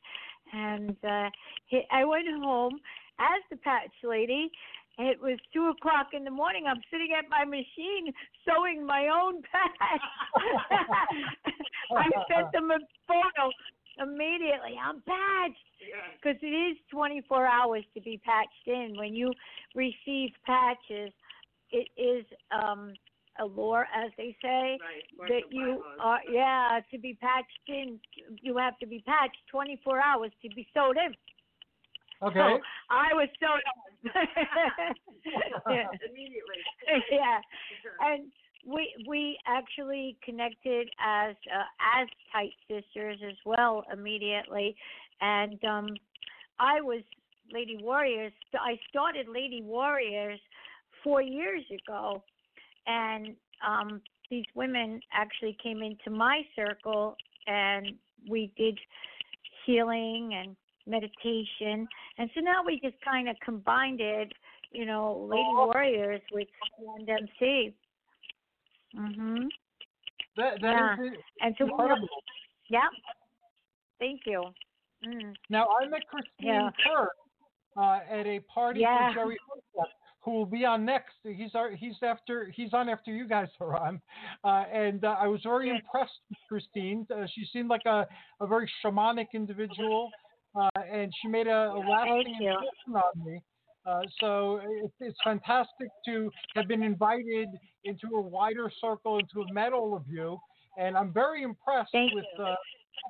And 0.52 0.96
uh, 1.04 1.30
he, 1.66 1.82
I 1.90 2.04
went 2.04 2.26
home 2.28 2.80
as 3.18 3.42
the 3.50 3.56
patch 3.56 3.92
lady. 4.02 4.50
It 4.98 5.20
was 5.20 5.38
two 5.52 5.68
o'clock 5.68 6.08
in 6.12 6.24
the 6.24 6.30
morning. 6.30 6.64
I'm 6.68 6.82
sitting 6.90 7.14
at 7.16 7.24
my 7.30 7.44
machine 7.44 8.12
sewing 8.44 8.84
my 8.84 9.08
own 9.08 9.42
patch. 9.42 10.00
I 11.96 12.08
sent 12.28 12.52
them 12.52 12.70
a 12.70 12.78
photo 13.06 13.50
immediately. 13.98 14.76
I'm 14.82 15.02
patched 15.02 15.56
because 16.20 16.38
it 16.42 16.46
is 16.46 16.76
24 16.90 17.46
hours 17.46 17.84
to 17.94 18.00
be 18.00 18.20
patched 18.24 18.66
in. 18.66 18.94
When 18.96 19.14
you 19.14 19.32
receive 19.74 20.30
patches, 20.44 21.12
it 21.70 21.88
is 21.96 22.24
um, 22.50 22.92
a 23.40 23.44
lore, 23.44 23.86
as 23.94 24.10
they 24.16 24.36
say, 24.42 24.78
Right. 24.80 25.28
that 25.28 25.42
you 25.50 25.82
bylaws. 25.82 25.98
are, 26.00 26.20
yeah, 26.30 26.80
to 26.90 26.98
be 26.98 27.14
patched 27.14 27.48
in, 27.68 27.98
you 28.40 28.56
have 28.56 28.78
to 28.78 28.86
be 28.86 29.00
patched 29.06 29.38
24 29.50 30.00
hours 30.00 30.30
to 30.42 30.48
be 30.54 30.66
sewed 30.74 30.96
in. 30.96 31.14
Okay. 32.22 32.38
So 32.38 32.60
I 32.90 33.14
was 33.14 33.28
sewed 33.40 33.62
in. 34.04 34.10
yeah. 35.70 35.86
Immediately. 36.08 36.60
yeah. 37.10 37.40
And 38.00 38.30
we 38.66 38.94
we 39.08 39.38
actually 39.46 40.16
connected 40.22 40.90
as 41.02 41.34
uh, 41.50 41.64
as 41.98 42.08
tight 42.32 42.52
sisters 42.68 43.18
as 43.26 43.36
well 43.46 43.84
immediately, 43.92 44.76
and 45.20 45.62
um, 45.64 45.88
I 46.58 46.80
was 46.80 47.02
Lady 47.52 47.78
Warriors. 47.80 48.32
I 48.54 48.78
started 48.90 49.26
Lady 49.28 49.62
Warriors 49.62 50.40
four 51.02 51.22
years 51.22 51.64
ago, 51.70 52.22
and 52.90 53.36
um, 53.66 54.00
these 54.30 54.44
women 54.54 55.00
actually 55.12 55.56
came 55.62 55.82
into 55.82 56.10
my 56.10 56.42
circle, 56.56 57.16
and 57.46 57.94
we 58.28 58.52
did 58.56 58.78
healing 59.66 60.32
and 60.34 60.56
meditation, 60.86 61.86
and 62.18 62.30
so 62.34 62.40
now 62.40 62.62
we 62.64 62.80
just 62.80 62.96
kind 63.04 63.28
of 63.28 63.36
combined 63.44 64.00
it, 64.00 64.32
you 64.72 64.86
know, 64.86 65.26
Lady 65.30 65.42
Warriors 65.52 66.22
with 66.32 66.48
Stand 66.74 67.08
MC. 67.08 67.74
Mhm. 68.94 69.48
That, 70.36 70.60
that 70.60 70.72
Yeah. 70.72 71.04
is. 71.04 71.18
And 71.42 71.54
so 71.58 71.64
we 71.64 71.70
incredible. 71.70 72.08
yeah. 72.68 72.88
Thank 73.98 74.26
you. 74.26 74.54
Mm. 75.04 75.36
Now 75.48 75.68
I 75.68 75.86
met 75.86 76.06
Christine 76.08 76.46
Yeah. 76.46 76.70
Kerr 76.84 77.08
uh, 77.76 78.00
at 78.08 78.26
a 78.26 78.40
party 78.40 78.80
Yeah. 78.80 79.08
for 79.12 79.14
Jerry 79.14 79.38
Hocek, 79.48 79.90
who 80.20 80.32
will 80.32 80.46
be 80.46 80.64
on 80.64 80.84
next. 80.84 81.14
He's 81.24 81.54
our, 81.54 81.70
he's 81.70 81.96
after 82.02 82.52
he's 82.54 82.72
on 82.72 82.88
after 82.88 83.10
you 83.10 83.26
guys 83.26 83.48
are 83.60 83.76
on, 83.76 84.00
uh, 84.44 84.64
and 84.72 85.04
uh, 85.04 85.16
I 85.18 85.26
was 85.26 85.40
very 85.42 85.70
impressed 85.70 86.20
with 86.28 86.38
Christine. 86.48 87.06
Uh, 87.14 87.26
she 87.34 87.46
seemed 87.52 87.68
like 87.68 87.86
a, 87.86 88.06
a 88.40 88.46
very 88.46 88.70
shamanic 88.84 89.28
individual, 89.34 90.10
uh, 90.54 90.68
and 90.92 91.12
she 91.20 91.28
made 91.28 91.46
a, 91.46 91.72
a 91.72 91.80
lasting 91.88 92.36
impression 92.40 92.94
on 92.94 93.24
me. 93.24 93.42
Uh, 93.86 94.02
so 94.20 94.60
it, 94.62 94.90
it's 95.00 95.18
fantastic 95.24 95.88
to 96.04 96.30
have 96.54 96.68
been 96.68 96.82
invited 96.82 97.48
into 97.84 98.08
a 98.14 98.20
wider 98.20 98.70
circle 98.80 99.18
and 99.18 99.28
to 99.32 99.40
have 99.40 99.54
met 99.54 99.72
all 99.72 99.96
of 99.96 100.02
you. 100.08 100.38
And 100.78 100.96
I'm 100.96 101.12
very 101.12 101.42
impressed 101.42 101.90
Thank 101.92 102.12
with 102.14 102.24
uh, 102.38 102.54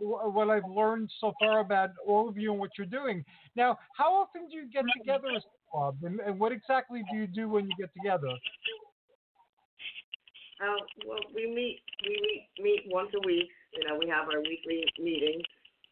what 0.01 0.49
I've 0.49 0.69
learned 0.69 1.11
so 1.21 1.33
far 1.41 1.61
about 1.61 1.91
all 2.07 2.29
of 2.29 2.37
you 2.39 2.53
and 2.53 2.61
what 2.61 2.71
you're 2.79 2.87
doing. 2.87 3.25
Now, 3.57 3.79
how 3.97 4.15
often 4.15 4.49
do 4.49 4.57
you 4.57 4.71
get 4.71 4.85
together 4.97 5.27
as 5.37 5.43
club, 5.71 5.97
and, 6.03 6.21
and 6.21 6.39
what 6.39 6.53
exactly 6.53 7.03
do 7.11 7.17
you 7.17 7.27
do 7.27 7.49
when 7.49 7.65
you 7.65 7.73
get 7.79 7.93
together? 7.95 8.29
Uh, 10.61 10.77
well, 11.07 11.19
we 11.35 11.47
meet, 11.47 11.81
we 12.05 12.21
meet, 12.21 12.49
meet 12.63 12.83
once 12.93 13.09
a 13.15 13.27
week. 13.27 13.49
You 13.73 13.89
know, 13.89 13.97
we 13.99 14.09
have 14.09 14.29
our 14.29 14.41
weekly 14.41 14.85
meeting, 14.99 15.41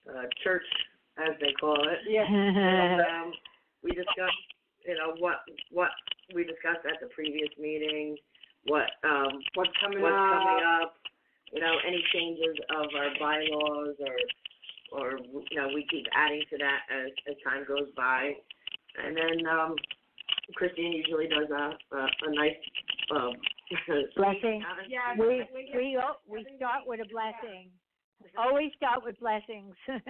uh, 0.09 0.25
church, 0.45 0.67
as 1.17 1.35
they 1.41 1.53
call 1.59 1.79
it. 1.89 1.99
And, 2.21 3.01
um, 3.01 3.33
we 3.83 3.93
discuss, 3.93 4.35
you 4.87 4.95
know, 4.95 5.15
what, 5.19 5.37
what 5.71 5.91
we 6.35 6.45
discussed 6.45 6.85
at 6.85 7.01
the 7.01 7.07
previous 7.15 7.49
meeting, 7.59 8.17
what, 8.67 8.91
um, 9.05 9.41
What's 9.55 9.71
coming 9.81 10.03
what's 10.03 10.13
up? 10.13 10.43
coming 10.43 10.65
up, 10.83 10.95
you 11.53 11.61
know, 11.61 11.75
any 11.87 12.03
changes 12.13 12.59
of 12.69 12.87
our 12.93 13.11
bylaws 13.19 13.97
or, 14.01 14.17
or, 14.93 15.19
you 15.51 15.57
know, 15.57 15.69
we 15.73 15.87
keep 15.91 16.05
adding 16.13 16.43
to 16.51 16.59
that 16.59 16.81
as, 16.93 17.11
as 17.31 17.37
time 17.47 17.65
goes 17.67 17.89
by. 17.97 18.35
And 18.97 19.17
then, 19.17 19.47
um, 19.47 19.75
Christine 20.55 20.93
usually 20.93 21.29
does 21.29 21.51
a, 21.51 21.77
a, 21.95 22.01
a 22.09 22.31
nice, 22.35 22.57
um, 23.15 23.35
Blessing. 24.17 24.65
Yeah, 24.89 25.13
We 25.19 25.45
we- 25.53 25.71
we 25.77 25.99
oh, 26.01 26.17
we 26.27 26.47
start 26.57 26.87
with 26.89 27.01
a 27.05 27.09
blessing. 27.13 27.69
Always 28.37 28.73
start 28.77 29.05
with 29.05 29.21
blessings. 29.21 29.77
And 29.87 30.03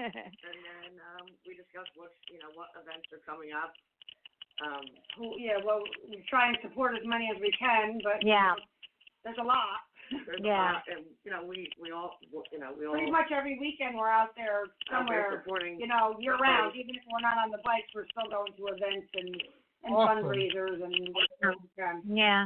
then, 0.63 0.91
um, 1.19 1.27
we 1.45 1.59
discuss 1.59 1.91
what, 1.99 2.15
you 2.31 2.39
know, 2.39 2.55
what 2.55 2.71
events 2.79 3.11
are 3.13 3.21
coming 3.27 3.51
up. 3.53 3.75
Um, 4.65 4.87
who- 5.19 5.37
Yeah, 5.39 5.59
well, 5.65 5.83
we 6.09 6.23
try 6.31 6.49
and 6.49 6.59
support 6.63 6.95
as 6.95 7.05
many 7.05 7.29
as 7.35 7.41
we 7.43 7.51
can, 7.59 7.99
but. 8.03 8.23
Yeah. 8.25 8.55
There's 9.25 9.39
a 9.43 9.45
lot. 9.45 9.88
There's 10.11 10.41
a 10.41 10.45
Yeah. 10.45 10.73
lot, 10.73 10.83
and, 10.89 11.05
you 11.25 11.31
know, 11.31 11.45
we, 11.45 11.69
we 11.81 11.91
all, 11.93 12.19
you 12.53 12.59
know, 12.59 12.73
we 12.79 12.87
all. 12.87 12.93
Pretty 12.95 13.11
much 13.11 13.31
every 13.33 13.59
weekend 13.59 13.97
we're 13.97 14.09
out 14.11 14.35
there 14.37 14.63
out 14.65 14.71
there 14.89 14.99
somewhere, 15.01 15.43
supporting. 15.45 15.79
you 15.81 15.87
know, 15.87 16.17
year 16.19 16.37
round, 16.37 16.75
even 16.77 16.95
if 16.95 17.03
we're 17.13 17.21
not 17.21 17.37
on 17.39 17.51
the 17.51 17.59
bikes, 17.65 17.89
we're 17.95 18.07
still 18.11 18.29
going 18.31 18.53
to 18.57 18.67
events 18.73 19.09
and, 19.15 19.29
and 19.85 19.95
Awesome. 19.95 20.25
fundraisers 20.25 20.83
and 20.83 20.95
whatever 21.15 21.55
yeah. 22.09 22.45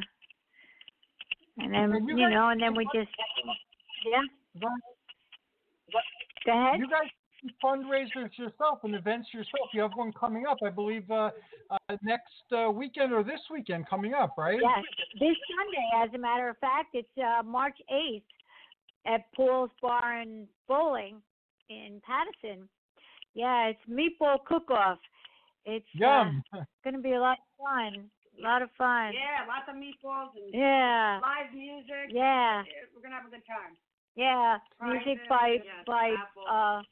And 1.58 1.72
then 1.74 1.92
you 2.08 2.16
you 2.16 2.24
guys- 2.26 2.32
know, 2.34 2.48
and 2.48 2.60
then 2.60 2.74
we 2.74 2.84
just 2.94 3.10
yeah. 4.06 4.22
Go 6.44 6.52
ahead. 6.52 6.80
You 6.80 6.88
guys 6.88 7.06
do 7.08 7.21
fundraisers 7.62 8.36
yourself 8.38 8.80
and 8.84 8.94
events 8.94 9.28
yourself. 9.32 9.68
You 9.72 9.82
have 9.82 9.92
one 9.94 10.12
coming 10.12 10.44
up, 10.48 10.58
I 10.64 10.70
believe, 10.70 11.10
uh, 11.10 11.30
uh, 11.70 11.76
next 12.02 12.32
uh, 12.56 12.70
weekend 12.70 13.12
or 13.12 13.22
this 13.22 13.40
weekend 13.50 13.88
coming 13.88 14.14
up, 14.14 14.34
right? 14.38 14.58
Yes, 14.60 14.84
this 15.14 15.36
Sunday, 15.56 16.04
as 16.04 16.14
a 16.14 16.18
matter 16.18 16.48
of 16.48 16.58
fact, 16.58 16.94
it's 16.94 17.08
uh, 17.18 17.42
March 17.42 17.76
8th 17.92 18.22
at 19.06 19.32
Paul's 19.34 19.70
Bar 19.80 20.20
and 20.20 20.46
Bowling 20.68 21.16
in 21.68 22.00
Paterson. 22.06 22.68
Yeah, 23.34 23.70
it's 23.70 23.80
meatball 23.90 24.44
cook-off. 24.44 24.98
It's 25.64 25.86
uh, 25.96 25.98
Yum. 25.98 26.42
going 26.84 26.96
to 26.96 27.02
be 27.02 27.12
a 27.12 27.20
lot 27.20 27.38
of 27.38 27.64
fun. 27.64 28.10
A 28.38 28.42
lot 28.42 28.62
of 28.62 28.70
fun. 28.78 29.12
Yeah, 29.12 29.44
lots 29.46 29.68
of 29.68 29.76
meatballs 29.76 30.32
and 30.36 30.52
Yeah. 30.52 31.20
live 31.22 31.52
music. 31.54 32.08
Yeah. 32.08 32.62
We're 32.94 33.02
gonna 33.02 33.14
have 33.14 33.26
a 33.26 33.30
good 33.30 33.44
time. 33.46 33.76
Yeah, 34.16 34.56
Prizes, 34.78 35.06
music 35.06 35.28
by 35.28 35.56
yes, 35.62 35.84
by 35.86 36.14
raffle. 36.16 36.44
uh 36.48 36.82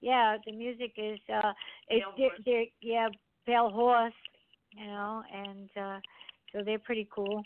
yeah, 0.00 0.36
the 0.46 0.52
music 0.52 0.92
is 0.96 1.18
uh 1.32 1.52
it's 1.88 2.04
Pale 2.16 2.30
they're, 2.44 2.64
yeah, 2.80 3.08
Pale 3.46 3.70
Horse, 3.70 4.12
you 4.72 4.86
know, 4.86 5.22
and 5.32 5.70
uh 5.76 6.00
so 6.52 6.62
they're 6.64 6.78
pretty 6.78 7.08
cool. 7.14 7.42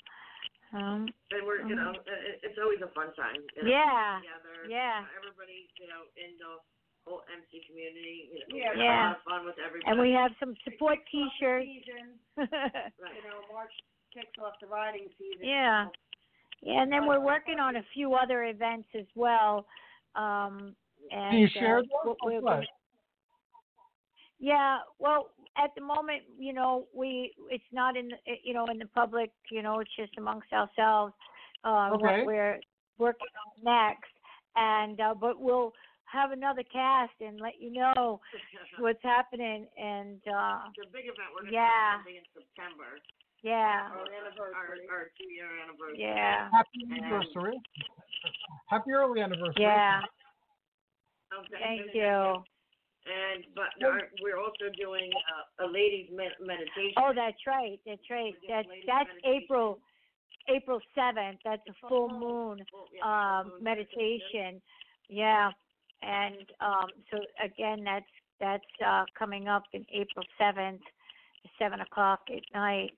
Um 0.72 1.08
And 1.30 1.44
we're, 1.46 1.66
you 1.66 1.74
know, 1.76 1.90
it, 1.92 2.40
it's 2.42 2.58
always 2.62 2.80
a 2.82 2.88
fun 2.94 3.12
time. 3.14 3.40
You 3.56 3.62
know, 3.64 3.70
Yeah. 3.70 4.20
Together. 4.20 4.56
Yeah. 4.68 5.04
Everybody, 5.18 5.68
you 5.80 5.86
know, 5.88 6.08
in 6.16 6.36
the 6.38 6.60
whole 7.04 7.22
MC 7.28 7.60
community, 7.68 8.30
you 8.32 8.38
know, 8.40 8.56
Yeah. 8.56 8.56
we 8.56 8.60
have 8.64 8.76
Yeah. 8.78 9.04
a 9.04 9.08
lot 9.08 9.16
of 9.16 9.22
fun 9.24 9.44
with 9.46 9.58
everybody. 9.58 9.90
and 9.90 10.00
we 10.00 10.12
have 10.12 10.30
some 10.40 10.54
support 10.64 10.98
t-shirts. 11.10 11.66
Season, 11.66 12.18
Right. 12.36 13.16
you 13.16 13.22
know, 13.28 13.42
March 13.52 13.72
kicks 14.14 14.38
off 14.38 14.54
the 14.60 14.66
riding 14.66 15.08
season. 15.18 15.44
yeah. 15.44 15.86
Yeah, 16.64 16.80
and 16.82 16.92
then 16.92 17.06
we're 17.06 17.18
working 17.18 17.58
on 17.58 17.74
a 17.76 17.82
few 17.92 18.14
other 18.14 18.44
events 18.44 18.88
as 18.94 19.06
well. 19.16 19.66
Um 20.14 20.76
and 21.10 21.30
Can 21.30 21.38
you 21.40 21.46
uh, 21.46 21.48
share 21.58 21.76
those? 21.82 21.88
we're- 22.04 22.16
or 22.22 22.30
we're 22.32 22.40
what? 22.40 22.64
Yeah, 24.38 24.78
well, 24.98 25.30
at 25.56 25.70
the 25.76 25.80
moment, 25.82 26.22
you 26.36 26.52
know, 26.52 26.86
we 26.94 27.32
it's 27.48 27.62
not 27.72 27.96
in 27.96 28.08
the, 28.08 28.16
you 28.42 28.54
know 28.54 28.66
in 28.66 28.78
the 28.78 28.86
public, 28.86 29.30
you 29.50 29.62
know, 29.62 29.78
it's 29.80 29.94
just 29.96 30.12
amongst 30.18 30.52
ourselves. 30.52 31.14
Uh, 31.64 31.90
Okay. 31.94 32.02
What 32.02 32.26
we're 32.26 32.60
working 32.98 33.28
on 33.46 33.62
next, 33.62 34.10
and 34.56 35.00
uh, 35.00 35.14
but 35.14 35.38
we'll 35.40 35.72
have 36.06 36.32
another 36.32 36.64
cast 36.64 37.12
and 37.20 37.38
let 37.40 37.60
you 37.60 37.70
know 37.72 38.20
what's 38.80 39.02
happening. 39.02 39.66
And 39.78 40.20
uh, 40.26 40.58
the 40.76 40.90
big 40.92 41.04
event, 41.04 41.30
we're 41.34 41.44
gonna 41.44 41.52
Yeah. 41.52 41.90
have 41.92 41.98
something 42.00 42.16
in 42.16 42.26
September. 42.34 42.98
yeah, 43.42 43.90
Our 43.94 44.10
anniversary. 44.10 44.88
Our, 44.90 44.96
our 44.98 45.04
two 45.16 45.32
year 45.32 45.46
anniversary. 45.62 46.02
yeah, 46.02 46.50
Happy 46.50 46.82
anniversary. 46.98 47.60
Happy 48.66 48.90
early 48.90 49.20
anniversary. 49.20 49.62
yeah. 49.62 50.00
Oh, 51.32 51.42
Thank 51.50 51.94
you. 51.94 52.44
And 53.02 53.44
but 53.56 53.74
our, 53.84 54.10
we're 54.22 54.38
also 54.38 54.70
doing 54.78 55.10
uh, 55.58 55.64
a 55.64 55.66
ladies 55.66 56.08
med- 56.14 56.38
meditation. 56.40 56.94
Oh, 56.96 57.12
that's 57.14 57.38
right. 57.48 57.80
That's 57.84 58.08
right. 58.08 58.32
Get 58.46 58.64
That's 58.64 58.68
that's 58.86 59.08
meditation. 59.10 59.42
April 59.42 59.78
April 60.48 60.80
seventh. 60.94 61.38
That's 61.44 61.62
a 61.68 61.88
full 61.88 62.08
moon. 62.08 62.64
Um, 63.04 63.54
meditation. 63.60 64.62
Yeah, 65.08 65.50
and 66.02 66.46
um, 66.60 66.86
so 67.10 67.18
again, 67.42 67.82
that's 67.84 68.06
that's 68.40 68.72
uh, 68.86 69.04
coming 69.18 69.48
up 69.48 69.64
in 69.72 69.84
April 69.92 70.24
seventh, 70.38 70.82
seven 71.58 71.80
o'clock 71.80 72.20
at 72.28 72.42
night, 72.54 72.92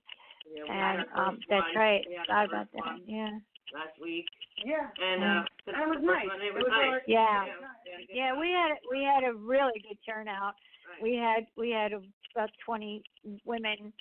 Yeah, 0.55 0.65
and 0.69 1.06
um, 1.16 1.39
that's 1.48 1.65
right. 1.74 2.05
Sorry 2.27 2.44
about 2.44 2.69
that. 2.73 2.98
Yeah, 3.06 3.39
last 3.75 3.99
week, 4.01 4.27
Yeah. 4.65 4.87
and 5.03 5.21
uh, 5.25 5.43
And 5.67 5.83
it 5.83 5.89
was 5.91 6.03
nice. 6.03 6.29
one, 6.31 6.41
It 6.41 6.47
It 6.47 6.55
was 6.55 6.65
was 6.65 6.73
nice. 6.73 6.91
our- 6.95 7.03
Yeah. 7.07 7.43
we 7.43 7.51
had 7.51 7.51
a 7.51 8.15
yeah. 8.15 8.31
We 8.39 8.49
had 8.55 8.71
we 8.91 8.99
had 9.03 9.23
a 9.27 9.35
really 9.35 9.79
good 9.83 9.99
turnout. 10.07 10.55
Right. 10.89 11.03
We 11.03 11.13
had 11.19 11.47
we 11.59 11.71
had 11.71 11.93
about 11.93 12.51
twenty 12.65 13.03
women, 13.45 13.93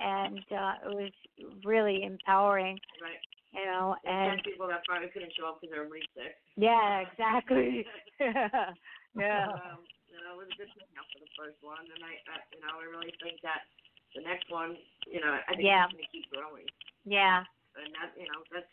and 0.00 0.38
uh, 0.50 0.74
it 0.90 0.94
was 0.94 1.12
really 1.64 2.02
empowering. 2.02 2.78
right. 3.00 3.22
You 3.52 3.66
know, 3.66 3.96
And 4.04 4.38
and 4.38 4.42
people 4.44 4.68
that 4.70 4.84
probably 4.86 5.08
couldn't 5.10 5.32
show 5.34 5.46
up 5.50 5.58
because 5.60 5.74
everybody's 5.74 6.06
sick. 6.14 6.34
yeah, 6.56 7.02
exactly. 7.02 7.82
yeah. 8.20 9.50
Um, 9.50 9.82
you 10.06 10.18
know, 10.22 10.38
it 10.38 10.46
was 10.46 10.50
a 10.54 10.56
good 10.58 10.70
turnout 10.70 11.06
for 11.10 11.18
the 11.18 11.30
first 11.34 11.58
one, 11.62 11.82
and 11.82 11.98
I, 12.02 12.14
I, 12.30 12.36
you 12.54 12.60
know, 12.62 12.78
I 12.78 12.86
really 12.86 13.10
think 13.22 13.42
that 13.42 13.66
the 14.14 14.22
next 14.22 14.46
one, 14.54 14.78
you 15.10 15.18
know, 15.18 15.34
I 15.34 15.50
think 15.54 15.66
Yeah. 15.66 15.86
it's 15.86 15.94
going 15.98 16.06
to 16.06 16.10
keep 16.14 16.26
growing, 16.30 16.66
Yeah. 17.02 17.42
and 17.74 17.90
that, 17.98 18.14
you 18.14 18.26
know, 18.30 18.38
that's 18.54 18.70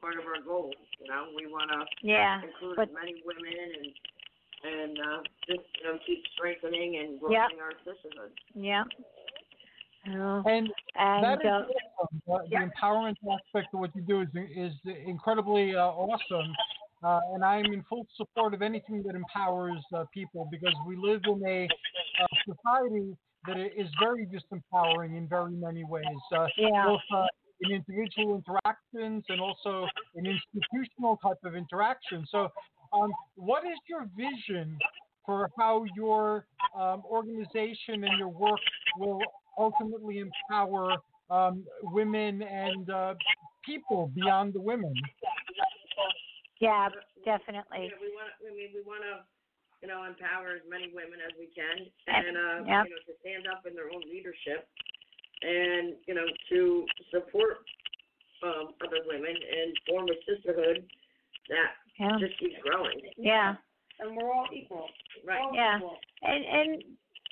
part 0.00 0.14
of 0.18 0.24
our 0.26 0.40
goal. 0.42 0.72
You 1.00 1.08
know, 1.08 1.26
we 1.36 1.46
want 1.46 1.70
to 1.70 1.84
Yeah. 2.06 2.40
include 2.42 2.76
But- 2.76 2.88
as 2.88 2.94
many 2.94 3.22
women 3.24 3.52
and 3.78 3.86
and 4.64 4.96
uh, 5.00 5.22
just 5.48 5.66
you 5.80 5.84
know 5.84 5.98
keep 6.06 6.22
strengthening 6.34 6.96
and 6.96 7.18
Yeah. 7.28 7.48
growing 7.48 7.60
our 7.60 7.72
sisterhood. 7.84 8.30
Yeah. 8.54 8.84
Oh, 10.08 10.42
And 10.46 10.72
and 10.96 11.24
that 11.24 11.40
is 11.40 11.46
uh, 11.46 11.64
awesome. 12.00 12.22
The, 12.26 12.46
yeah. 12.48 12.64
the 12.64 12.70
empowerment 12.70 13.16
aspect 13.32 13.72
of 13.74 13.80
what 13.80 13.94
you 13.94 14.02
do 14.02 14.20
is 14.22 14.28
is 14.54 14.72
incredibly 15.06 15.74
uh, 15.76 15.86
awesome. 15.86 16.52
Uh, 17.04 17.20
and 17.34 17.44
I'm 17.44 17.66
in 17.72 17.82
full 17.88 18.06
support 18.16 18.54
of 18.54 18.62
anything 18.62 19.02
that 19.04 19.14
empowers 19.16 19.82
uh, 19.92 20.04
people 20.14 20.46
because 20.50 20.74
we 20.86 20.94
live 20.96 21.22
in 21.24 21.42
a 21.46 21.64
uh, 22.22 22.26
society 22.46 23.16
that 23.46 23.56
i- 23.56 23.72
is 23.76 23.88
very 24.00 24.24
disempowering 24.26 25.16
in 25.16 25.26
very 25.28 25.50
many 25.52 25.82
ways. 25.84 26.04
Uh, 26.32 26.46
yeah. 26.56 26.84
both 26.86 27.00
uh, 27.12 27.26
in 27.62 27.70
individual 27.72 28.34
interactions 28.34 29.24
and 29.28 29.40
also 29.40 29.86
in 30.14 30.26
institutional 30.26 31.18
type 31.22 31.38
of 31.44 31.54
interaction. 31.54 32.26
So, 32.30 32.48
um, 32.92 33.10
what 33.36 33.64
is 33.64 33.78
your 33.88 34.06
vision 34.16 34.78
for 35.24 35.50
how 35.58 35.84
your 35.96 36.46
um, 36.78 37.02
organization 37.08 38.04
and 38.04 38.18
your 38.18 38.28
work 38.28 38.60
will 38.98 39.20
ultimately 39.58 40.18
empower 40.18 40.96
um, 41.30 41.64
women 41.82 42.42
and 42.42 42.90
uh, 42.90 43.14
people 43.64 44.10
beyond 44.14 44.52
the 44.52 44.60
women? 44.60 44.92
Yeah, 46.60 46.88
definitely. 47.24 47.90
Yeah, 47.90 47.98
we 47.98 48.14
want. 48.14 48.30
I 48.38 48.54
mean, 48.54 48.70
we 48.70 48.82
want 48.86 49.02
to, 49.02 49.26
you 49.82 49.88
know, 49.88 50.04
empower 50.04 50.54
as 50.54 50.62
many 50.68 50.94
women 50.94 51.18
as 51.18 51.34
we 51.34 51.50
can, 51.50 51.90
and 52.06 52.36
uh, 52.36 52.58
Yep. 52.62 52.86
you 52.86 52.92
know, 52.94 53.02
to 53.10 53.14
stand 53.18 53.50
up 53.50 53.66
in 53.66 53.74
their 53.74 53.90
own 53.90 54.02
leadership, 54.06 54.68
and 55.42 55.94
you 56.06 56.14
know, 56.14 56.26
to 56.50 56.86
support 57.10 57.58
um, 58.42 58.74
other 58.84 58.98
women 59.06 59.34
and 59.34 59.76
form 59.88 60.08
a 60.08 60.16
sisterhood 60.26 60.84
that 61.48 61.74
Yeah. 61.98 62.18
just 62.18 62.38
keeps 62.38 62.58
growing. 62.62 63.10
Yeah. 63.16 63.56
And 64.00 64.16
we're 64.16 64.32
all 64.32 64.48
equal. 64.52 64.88
Right. 65.24 65.40
All 65.40 65.54
Yeah. 65.54 65.76
equal. 65.76 65.98
And 66.22 66.44
and 66.44 66.84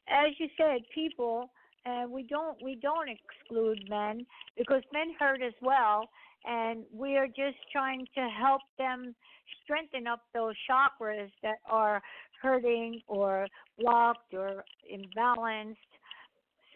as 0.09 0.39
you 0.39 0.49
said, 0.57 0.83
people, 0.95 1.53
and 1.85 2.11
we 2.11 2.23
don't 2.25 2.61
we 2.63 2.77
don't 2.77 3.09
exclude 3.09 3.89
men 3.89 4.27
because 4.57 4.83
men 4.93 5.15
hurt 5.19 5.43
as 5.43 5.55
well, 5.63 6.11
and 6.45 6.85
we 6.93 7.17
are 7.17 7.27
just 7.27 7.59
trying 7.73 8.07
to 8.15 8.29
help 8.29 8.63
them 8.79 9.15
strengthen 9.63 10.07
up 10.07 10.23
those 10.33 10.55
chakras 10.69 11.31
that 11.43 11.59
are 11.67 12.03
hurting 12.41 13.01
or 13.07 13.47
blocked 13.79 14.35
or 14.35 14.65
imbalanced. 14.93 15.77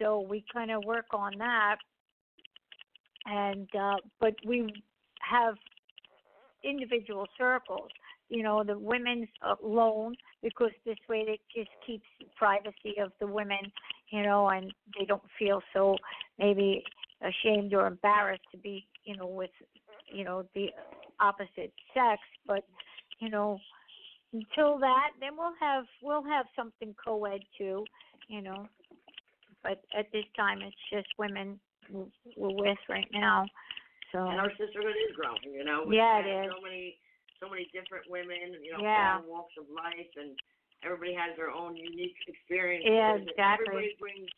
So 0.01 0.21
we 0.21 0.45
kind 0.53 0.71
of 0.71 0.85
work 0.85 1.07
on 1.13 1.33
that, 1.39 1.77
and 3.27 3.69
uh, 3.79 3.97
but 4.21 4.35
we 4.47 4.73
have 5.21 5.55
individual 6.63 7.27
circles. 7.39 7.91
You 8.31 8.43
know, 8.43 8.65
the 8.65 8.79
women's 8.79 9.29
alone 9.63 10.17
because 10.43 10.71
this 10.85 10.97
way 11.09 11.25
it 11.29 11.41
just 11.55 11.71
keeps 11.87 12.07
privacy 12.37 12.99
of 13.01 13.13
the 13.21 13.27
women, 13.27 13.71
you 14.11 14.23
know, 14.23 14.49
and 14.49 14.73
they 14.99 15.05
don't 15.05 15.23
feel 15.39 15.61
so 15.73 15.97
maybe 16.39 16.83
ashamed 17.21 17.75
or 17.75 17.87
embarrassed 17.87 18.43
to 18.53 18.59
be, 18.59 18.87
you 19.05 19.17
know, 19.17 19.27
with, 19.27 19.51
you 20.13 20.25
know, 20.25 20.45
the 20.55 20.69
opposite 21.21 21.73
sex. 21.93 22.21
But, 22.47 22.65
you 23.21 23.29
know, 23.29 23.59
until 24.33 24.79
that, 24.79 25.11
then 25.21 25.37
we'll 25.37 25.55
have 25.61 25.85
we'll 26.03 26.25
have 26.25 26.47
something 26.57 26.95
co-ed 27.03 27.41
too, 27.57 27.85
you 28.29 28.43
know. 28.43 28.67
But 29.65 29.81
at 29.97 30.13
this 30.13 30.29
time, 30.37 30.61
it's 30.61 30.77
just 30.93 31.09
women 31.19 31.59
w- 31.89 32.11
we're 32.37 32.53
with 32.53 32.79
right 32.93 33.09
now. 33.13 33.49
So 34.13 34.29
And 34.29 34.39
our 34.39 34.53
sisterhood 34.61 34.95
is 35.09 35.17
growing. 35.17 35.51
You 35.51 35.65
know. 35.65 35.83
We 35.89 35.97
Yeah, 35.97 36.21
it 36.21 36.29
have 36.29 36.45
is. 36.45 36.53
So 36.53 36.61
many, 36.63 37.01
so 37.41 37.49
many 37.49 37.65
different 37.73 38.05
women. 38.13 38.61
You 38.63 38.77
know, 38.77 38.85
Yeah. 38.85 39.19
from 39.19 39.27
all 39.33 39.43
walks 39.49 39.57
of 39.57 39.67
life, 39.73 40.13
and 40.21 40.39
everybody 40.85 41.15
has 41.17 41.35
their 41.35 41.51
own 41.51 41.75
unique 41.75 42.15
experience. 42.29 42.85
Yeah, 42.87 43.17
and 43.17 43.27
exactly. 43.29 43.67
Everybody 43.73 43.97
brings 43.99 44.29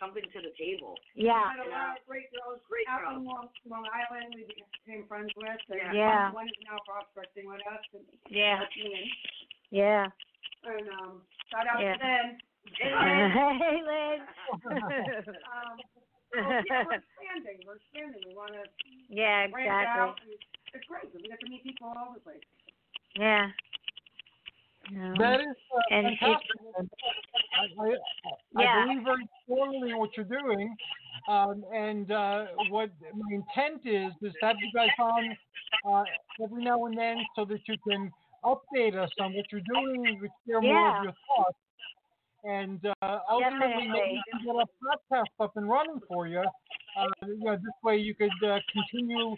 something 0.00 0.24
to 0.32 0.40
the 0.40 0.50
table. 0.56 0.96
yeah, 1.12 1.52
We 1.52 1.60
had 1.60 1.66
a 1.66 1.70
lot 1.70 2.00
of 2.00 2.06
great 2.08 2.32
girls 2.32 2.58
Great 2.66 2.88
out 2.88 3.04
girls. 3.04 3.20
in 3.20 3.24
Long, 3.28 3.48
Long 3.68 3.86
Island. 3.92 4.32
We 4.34 4.48
became 4.48 5.06
friends 5.06 5.30
with. 5.36 5.60
And 5.68 5.76
Yeah. 5.76 5.92
Yeah. 5.92 6.32
One 6.32 6.48
is 6.48 6.56
now 6.64 6.78
prospecting 6.88 7.44
with 7.46 7.60
us. 7.68 7.84
And 7.92 8.04
yeah, 8.32 8.60
that's 8.64 8.72
yeah. 9.70 10.08
And 10.64 10.88
um, 10.88 11.22
shout 11.52 11.66
out 11.68 11.80
Yeah. 11.80 11.92
to 11.94 11.98
them. 12.00 12.38
Hey, 12.80 13.80
Lynn. 13.88 14.20
Um, 14.50 14.76
oh, 16.36 16.60
yeah, 16.68 16.84
we're 16.86 17.00
expanding. 17.00 17.58
We're 17.66 17.76
expanding. 17.76 18.22
We 18.28 18.34
want 18.34 18.52
to 18.52 18.64
yeah, 19.08 19.46
branch 19.48 19.66
exactly. 19.66 20.00
out. 20.00 20.20
It's 20.74 20.86
great. 20.86 21.14
We 21.14 21.28
get 21.28 21.40
to 21.40 21.48
meet 21.50 21.64
people 21.64 21.88
all 21.88 22.08
over 22.08 22.18
the 22.18 22.20
place. 22.20 22.44
Yeah. 23.16 23.48
No. 24.92 25.14
That 25.18 25.40
is 25.40 25.46
uh, 25.46 25.94
And 25.94 26.18
fantastic. 26.18 26.50
And 26.78 26.90
I, 27.78 28.62
I, 28.62 28.64
I 28.64 28.86
believe 28.86 29.04
very 29.04 29.28
strongly 29.44 29.90
in 29.90 29.98
what 29.98 30.10
you're 30.16 30.26
doing. 30.26 30.74
Um, 31.28 31.64
and 31.74 32.10
uh, 32.10 32.46
what 32.70 32.90
my 33.14 33.34
intent 33.34 33.82
is 33.84 34.12
is 34.22 34.32
to 34.40 34.46
have 34.46 34.56
you 34.58 34.70
guys 34.74 34.88
on 34.98 35.36
uh, 35.86 36.04
every 36.42 36.64
now 36.64 36.86
and 36.86 36.96
then 36.96 37.18
so 37.36 37.44
that 37.44 37.60
you 37.68 37.76
can 37.86 38.10
update 38.44 38.96
us 38.96 39.10
on 39.20 39.34
what 39.34 39.44
you're 39.52 39.60
doing, 39.60 40.04
you 40.04 40.20
could 40.20 40.30
share 40.46 40.60
more 40.60 40.96
of 40.96 41.04
your 41.04 41.12
thoughts. 41.28 41.56
And 42.44 42.80
uh, 43.02 43.18
ultimately, 43.30 43.86
maybe 43.88 44.12
we 44.12 44.22
can 44.32 44.44
get 44.44 44.54
a 44.54 44.66
podcast 44.82 45.44
up 45.44 45.52
and 45.56 45.68
running 45.68 46.00
for 46.08 46.26
you. 46.26 46.40
Uh, 46.40 47.06
you 47.26 47.38
know, 47.44 47.52
this 47.56 47.74
way 47.84 47.96
you 47.98 48.14
could 48.14 48.30
uh, 48.44 48.58
continue 48.72 49.36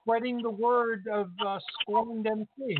spreading 0.00 0.40
the 0.42 0.50
word 0.50 1.04
of 1.12 1.30
uh, 1.44 1.58
Scorned 1.82 2.26
MC. 2.26 2.76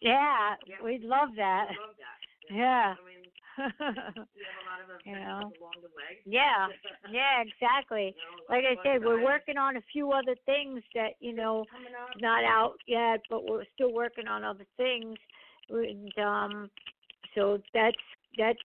Yeah, 0.00 0.54
Yeah. 0.66 0.76
we'd 0.84 1.02
love 1.02 1.30
that. 1.36 1.66
Love 1.68 1.96
that. 1.98 2.54
Yeah. 2.54 2.94
I 2.98 3.06
mean, 3.06 3.22
we 3.56 3.62
have 3.64 3.72
a 3.78 4.66
lot 4.68 4.80
of 4.82 4.90
events 4.90 5.02
You 5.06 5.14
know. 5.14 5.38
along 5.40 5.78
the 5.80 5.88
way. 5.96 6.20
yeah, 6.26 6.66
yeah, 7.10 7.40
exactly. 7.42 8.06
You 8.06 8.12
know, 8.12 8.54
Like 8.54 8.64
I 8.64 8.76
said, 8.84 9.04
we're 9.04 9.22
working 9.24 9.56
on 9.56 9.76
a 9.76 9.82
few 9.92 10.12
other 10.12 10.34
things 10.44 10.82
that 10.94 11.12
you 11.20 11.32
know 11.34 11.64
not 12.20 12.44
out 12.44 12.74
yet, 12.86 13.20
but 13.30 13.48
we're 13.48 13.64
still 13.74 13.92
working 13.92 14.26
on 14.28 14.44
other 14.44 14.66
things. 14.76 15.16
And 15.70 16.12
um, 16.18 16.70
so 17.34 17.58
that's 17.72 17.96
that. 18.38 18.56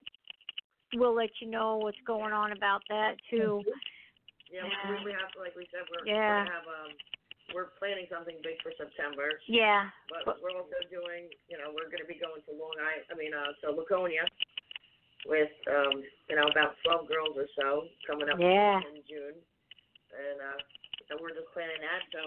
We'll 0.95 1.13
let 1.13 1.29
you 1.39 1.47
know 1.49 1.77
what's 1.77 2.01
going 2.07 2.33
on 2.33 2.51
about 2.51 2.81
that 2.89 3.13
too. 3.29 3.61
Yeah, 4.49 4.65
Yeah. 4.65 4.89
we, 4.97 5.05
we 5.05 5.11
have, 5.13 5.29
like 5.37 5.53
we 5.55 5.67
said, 5.69 5.85
we're 5.85 6.01
Yeah. 6.09 6.41
gonna 6.45 6.49
have 6.49 6.65
um, 6.65 6.91
we're 7.53 7.69
planning 7.77 8.05
something 8.09 8.37
big 8.41 8.57
for 8.61 8.71
September, 8.77 9.29
Yeah, 9.45 9.89
but 10.09 10.25
But- 10.25 10.41
we're 10.41 10.53
also 10.57 10.73
doing, 10.89 11.29
you 11.49 11.57
know, 11.61 11.69
we're 11.73 11.89
gonna 11.93 12.09
be 12.09 12.17
going 12.17 12.41
to 12.41 12.51
Long 12.57 12.73
Island. 12.81 13.05
I 13.11 13.13
mean, 13.13 13.33
uh, 13.33 13.53
to 13.61 13.71
Laconia 13.77 14.25
with 15.27 15.51
um, 15.69 16.01
you 16.29 16.35
know, 16.35 16.47
about 16.49 16.73
twelve 16.83 17.07
girls 17.07 17.37
or 17.37 17.45
so 17.57 17.85
coming 18.09 18.29
up 18.29 18.39
Yeah. 18.39 18.81
in 18.89 19.03
June, 19.05 19.37
and 20.17 20.37
uh, 20.41 20.57
so 21.07 21.17
we're 21.21 21.37
just 21.37 21.53
planning 21.53 21.81
that. 21.85 22.01
So 22.11 22.21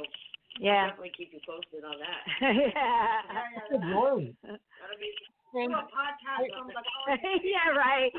yeah, 0.63 0.87
definitely 0.87 1.13
keep 1.19 1.33
you 1.35 1.41
posted 1.47 1.83
on 1.83 1.99
that. 1.99 2.23
yeah. 2.43 3.23
Good 3.71 3.83
lord. 3.91 4.37
That'll 4.47 5.01
be 5.03 5.11
And 5.55 5.71
Do 5.71 5.75
a 5.75 5.83
podcast 5.83 6.49
from 6.59 6.67
the 6.69 6.75
college. 7.07 7.43
yeah, 7.45 7.69
right. 7.77 8.13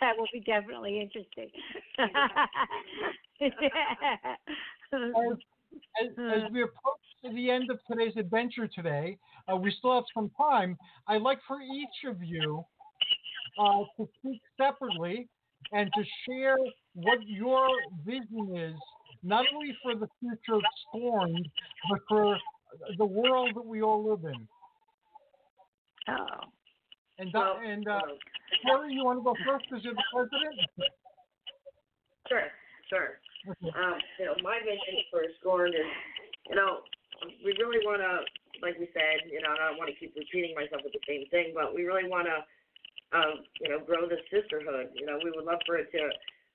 that 0.00 0.16
will 0.18 0.28
be 0.32 0.40
definitely 0.40 1.00
interesting. 1.00 1.50
as, 2.00 2.10
as, 6.02 6.08
as 6.18 6.52
we 6.52 6.62
approach 6.62 7.02
the 7.34 7.50
end 7.50 7.70
of 7.70 7.78
today's 7.90 8.16
adventure 8.16 8.68
today, 8.68 9.16
uh, 9.50 9.56
we 9.56 9.74
still 9.78 9.94
have 9.94 10.04
some 10.12 10.30
time. 10.38 10.76
I'd 11.08 11.22
like 11.22 11.38
for 11.46 11.60
each 11.60 12.08
of 12.08 12.22
you 12.22 12.64
uh, 13.58 13.84
to 13.96 14.08
speak 14.18 14.40
separately 14.60 15.28
and 15.72 15.90
to 15.96 16.04
share 16.28 16.56
what 16.94 17.18
your 17.26 17.68
vision 18.04 18.56
is, 18.56 18.74
not 19.22 19.46
only 19.54 19.76
for 19.82 19.94
the 19.94 20.08
future 20.20 20.56
of 20.56 20.62
Scorned, 20.88 21.48
but 21.88 22.00
for 22.08 22.36
the 22.98 23.04
world 23.04 23.50
that 23.54 23.64
we 23.64 23.82
all 23.82 24.10
live 24.10 24.24
in. 24.24 24.48
Oh. 26.08 26.48
And, 27.18 27.30
well, 27.32 27.60
and 27.62 27.86
uh, 27.86 28.00
Terry, 28.66 28.94
you 28.94 29.04
want 29.04 29.20
to 29.20 29.24
go 29.24 29.36
first 29.46 29.66
because 29.68 29.84
you're 29.84 29.94
the 29.94 30.08
president? 30.10 30.58
Sure, 32.28 32.48
sure. 32.88 33.20
Um, 33.74 33.98
you 34.18 34.24
know, 34.26 34.34
my 34.42 34.58
vision 34.62 35.02
for 35.10 35.22
Scorn 35.38 35.74
is, 35.74 35.90
you 36.48 36.56
know, 36.56 36.82
we 37.44 37.54
really 37.58 37.84
want 37.84 38.00
to, 38.00 38.22
like 38.62 38.78
we 38.78 38.88
said, 38.94 39.26
you 39.30 39.42
know, 39.42 39.54
I 39.54 39.70
don't 39.70 39.78
want 39.78 39.90
to 39.90 39.98
keep 39.98 40.14
repeating 40.14 40.54
myself 40.54 40.82
with 40.82 40.94
the 40.94 41.04
same 41.06 41.26
thing, 41.30 41.52
but 41.54 41.74
we 41.74 41.84
really 41.84 42.08
want 42.08 42.26
to, 42.30 42.38
um, 43.12 43.44
you 43.60 43.68
know, 43.68 43.78
grow 43.82 44.08
the 44.08 44.18
sisterhood. 44.30 44.94
You 44.94 45.06
know, 45.06 45.18
we 45.22 45.30
would 45.34 45.44
love 45.44 45.60
for 45.66 45.76
it 45.76 45.90
to, 45.92 46.10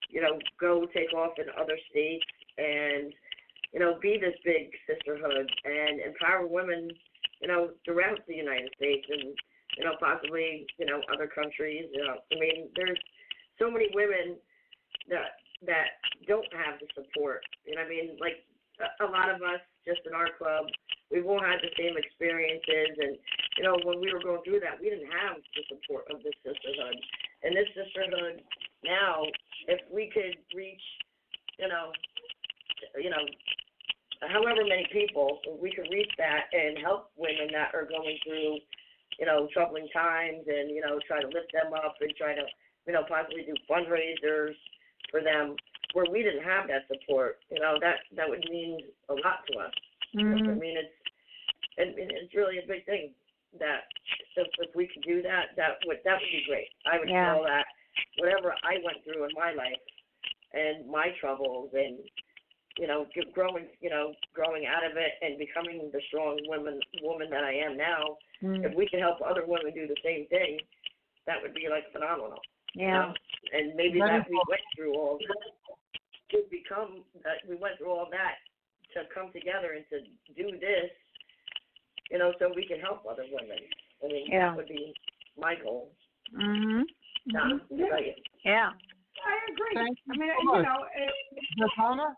you 0.09 0.21
know, 0.23 0.39
go 0.59 0.87
take 0.95 1.13
off 1.13 1.37
in 1.37 1.51
other 1.59 1.77
states 1.91 2.25
and, 2.57 3.13
you 3.71 3.79
know, 3.79 3.99
be 4.01 4.17
this 4.17 4.35
big 4.43 4.71
sisterhood 4.87 5.51
and 5.65 5.99
empower 5.99 6.47
women, 6.47 6.89
you 7.41 7.47
know, 7.47 7.72
throughout 7.85 8.19
the 8.27 8.35
United 8.35 8.69
States 8.76 9.05
and, 9.09 9.35
you 9.77 9.84
know, 9.84 9.93
possibly, 9.99 10.65
you 10.77 10.85
know, 10.85 11.01
other 11.14 11.27
countries. 11.27 11.85
You 11.93 12.03
know, 12.03 12.18
I 12.31 12.35
mean, 12.39 12.69
there's 12.76 12.99
so 13.59 13.69
many 13.69 13.89
women 13.93 14.38
that 15.09 15.38
that 15.65 15.97
don't 16.27 16.47
have 16.53 16.77
the 16.77 16.88
support. 16.93 17.41
Know, 17.65 17.81
I 17.81 17.89
mean, 17.89 18.18
like 18.22 18.45
a, 18.77 19.05
a 19.05 19.07
lot 19.09 19.30
of 19.30 19.41
us 19.41 19.61
just 19.85 20.05
in 20.05 20.14
our 20.14 20.30
club, 20.38 20.69
we've 21.09 21.26
all 21.26 21.41
had 21.41 21.57
the 21.64 21.73
same 21.77 21.97
experiences, 21.97 22.93
and 23.01 23.18
you 23.57 23.64
know, 23.64 23.77
when 23.84 23.99
we 23.99 24.14
were 24.14 24.22
going 24.22 24.43
through 24.45 24.61
that, 24.61 24.77
we 24.77 24.89
didn't 24.89 25.09
have 25.09 25.41
the 25.55 25.64
support 25.69 26.05
of 26.14 26.22
this 26.22 26.35
sisterhood. 26.45 26.97
And 27.43 27.55
this 27.55 27.69
sisterhood 27.73 28.41
now, 28.84 29.26
if 29.68 29.81
we 29.89 30.09
could 30.14 30.38
reach, 30.53 30.81
you 31.57 31.68
know, 31.68 31.89
you 32.97 33.09
know, 33.09 33.26
however 34.22 34.64
many 34.68 34.88
people, 34.91 35.39
we 35.61 35.72
could 35.72 35.88
reach 35.91 36.11
that 36.18 36.45
and 36.53 36.77
help 36.80 37.11
women 37.18 37.49
that 37.53 37.73
are 37.73 37.85
going 37.85 38.18
through, 38.26 38.60
you 39.19 39.26
know, 39.26 39.48
troubling 39.53 39.88
times, 39.94 40.44
and 40.48 40.69
you 40.72 40.81
know, 40.81 40.99
try 41.07 41.22
to 41.22 41.27
lift 41.27 41.52
them 41.53 41.73
up 41.73 41.95
and 42.02 42.14
try 42.15 42.34
to, 42.35 42.45
you 42.85 42.94
know, 42.94 43.03
possibly 43.07 43.44
do 43.44 43.56
fundraisers 43.69 44.56
for 45.11 45.22
them. 45.22 45.56
where 45.94 46.06
we 46.11 46.22
didn't 46.23 46.44
have 46.44 46.68
that 46.68 46.88
support, 46.88 47.39
you 47.49 47.60
know, 47.60 47.77
that 47.81 47.98
that 48.15 48.27
would 48.30 48.44
mean 48.49 48.80
a 49.10 49.14
lot 49.14 49.45
to 49.49 49.57
us. 49.60 49.73
I 50.48 50.53
Mhm. 50.53 50.60
mean, 50.60 50.77
it's 50.77 50.94
and, 51.77 51.98
and 51.98 52.11
it's 52.11 52.34
really 52.35 52.60
a 52.60 52.68
big 52.68 52.85
thing 52.85 53.14
that 53.60 53.88
if, 54.35 54.48
if 54.60 54.76
we 54.76 54.88
could 54.88 55.03
do 55.03 55.22
that, 55.23 55.56
that 55.57 55.80
would 55.85 55.98
that 56.06 56.19
would 56.19 56.31
be 56.31 56.44
great. 56.48 56.68
I 56.85 56.99
would 56.99 57.10
Yeah. 57.10 57.15
feel 57.19 57.44
that 57.48 57.65
whatever 58.18 58.53
I 58.64 58.77
went 58.84 59.03
through 59.03 59.23
in 59.26 59.31
my 59.34 59.53
life 59.53 59.81
and 60.53 60.89
my 60.89 61.10
troubles 61.19 61.72
and 61.73 61.99
you 62.77 62.87
know 62.87 63.05
growing 63.33 63.65
you 63.81 63.89
know 63.89 64.13
growing 64.33 64.65
out 64.65 64.83
of 64.85 64.95
it 64.97 65.13
and 65.21 65.37
becoming 65.37 65.89
the 65.91 66.01
strong 66.07 66.39
woman 66.47 66.79
woman 67.01 67.29
that 67.29 67.43
I 67.43 67.53
am 67.53 67.75
now, 67.77 68.17
Mm. 68.43 68.63
if 68.63 68.75
we 68.75 68.87
could 68.87 68.99
help 68.99 69.17
other 69.25 69.45
women 69.47 69.73
do 69.73 69.87
the 69.87 69.97
same 70.03 70.27
thing, 70.27 70.59
that 71.25 71.41
would 71.41 71.55
be 71.55 71.67
like 71.69 71.91
phenomenal. 71.91 72.39
you 72.73 72.85
Yeah. 72.85 73.09
know? 73.09 73.13
And 73.53 73.73
maybe 73.75 73.97
That 73.99 74.09
that 74.09 74.27
is 74.27 74.29
we 74.29 74.39
went 74.47 74.61
through 74.75 74.93
all 74.93 75.17
that 75.17 75.51
to 76.29 76.43
become 76.51 77.03
that 77.23 77.41
we 77.49 77.55
went 77.55 77.77
through 77.79 77.89
all 77.89 78.05
that 78.11 78.35
to 78.93 79.05
come 79.13 79.31
together 79.31 79.71
and 79.73 79.83
to 79.89 80.01
do 80.35 80.51
this, 80.59 80.91
you 82.11 82.19
know, 82.19 82.31
so 82.37 82.51
we 82.55 82.65
can 82.67 82.79
help 82.79 83.05
other 83.09 83.25
women. 83.31 83.57
I 84.03 84.07
mean, 84.07 84.27
Yeah. 84.27 84.49
that 84.49 84.57
would 84.57 84.67
be 84.67 84.93
my 85.37 85.55
goal. 85.55 85.91
Mhm. 86.33 86.85
Not 87.25 87.67
to 87.69 87.77
tell 87.89 88.03
you. 88.03 88.13
Yeah. 88.43 88.71
I 89.23 89.39
agree. 89.51 89.73
Thank 89.73 89.97
I 89.97 90.13
you 90.13 90.19
mean, 90.19 90.31
so 90.45 90.55
you 90.57 90.61
know, 90.63 90.87
it, 90.93 91.13
Zatanna? 91.57 92.15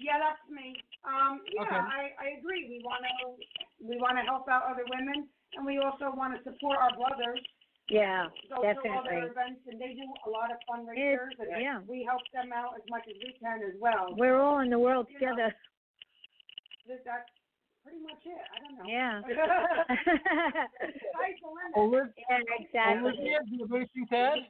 Yeah, 0.00 0.18
that's 0.20 0.44
me. 0.50 0.76
Um, 1.04 1.40
yeah, 1.52 1.62
Okay. 1.62 1.76
I, 1.80 2.12
I 2.18 2.26
agree. 2.38 2.66
We 2.68 2.80
want 2.84 3.04
to 3.04 3.36
we 3.80 3.96
want 4.00 4.16
to 4.18 4.24
help 4.24 4.48
out 4.48 4.64
other 4.68 4.84
women, 4.88 5.28
and 5.56 5.64
we 5.64 5.78
also 5.78 6.10
want 6.14 6.34
to 6.36 6.42
support 6.44 6.78
our 6.80 6.92
brothers. 6.96 7.40
Yeah. 7.88 8.26
Go 8.50 8.56
to 8.62 8.66
Definitely. 8.74 8.98
other 8.98 9.26
events, 9.30 9.60
and 9.70 9.80
they 9.80 9.94
do 9.94 10.02
a 10.26 10.30
lot 10.30 10.50
of 10.50 10.58
fundraisers, 10.66 11.38
and 11.38 11.62
yeah. 11.62 11.78
we 11.86 12.02
help 12.02 12.22
them 12.34 12.50
out 12.52 12.74
as 12.74 12.82
much 12.90 13.06
as 13.06 13.14
we 13.22 13.30
can 13.38 13.62
as 13.62 13.76
well. 13.78 14.10
We're 14.18 14.40
all 14.42 14.58
in 14.60 14.70
the 14.70 14.78
world 14.78 15.06
You 15.08 15.18
together. 15.22 15.54
That- 16.88 17.04
That's 17.06 17.30
pretty 17.86 18.02
much 18.02 18.18
it. 18.26 18.34
I 18.34 18.58
don't 18.58 18.74
know. 18.74 18.90
Yeah. 18.90 19.22
Sky's 19.22 19.38
the 21.38 21.46
limit. 21.46 21.78
Olivia, 21.78 22.10
yeah, 22.26 22.58
exactly. 22.58 23.06
Olivia, 23.06 23.38
do 23.46 23.54
you 23.54 23.62
have 23.62 23.70
anything 23.74 24.06
to? 24.10 24.42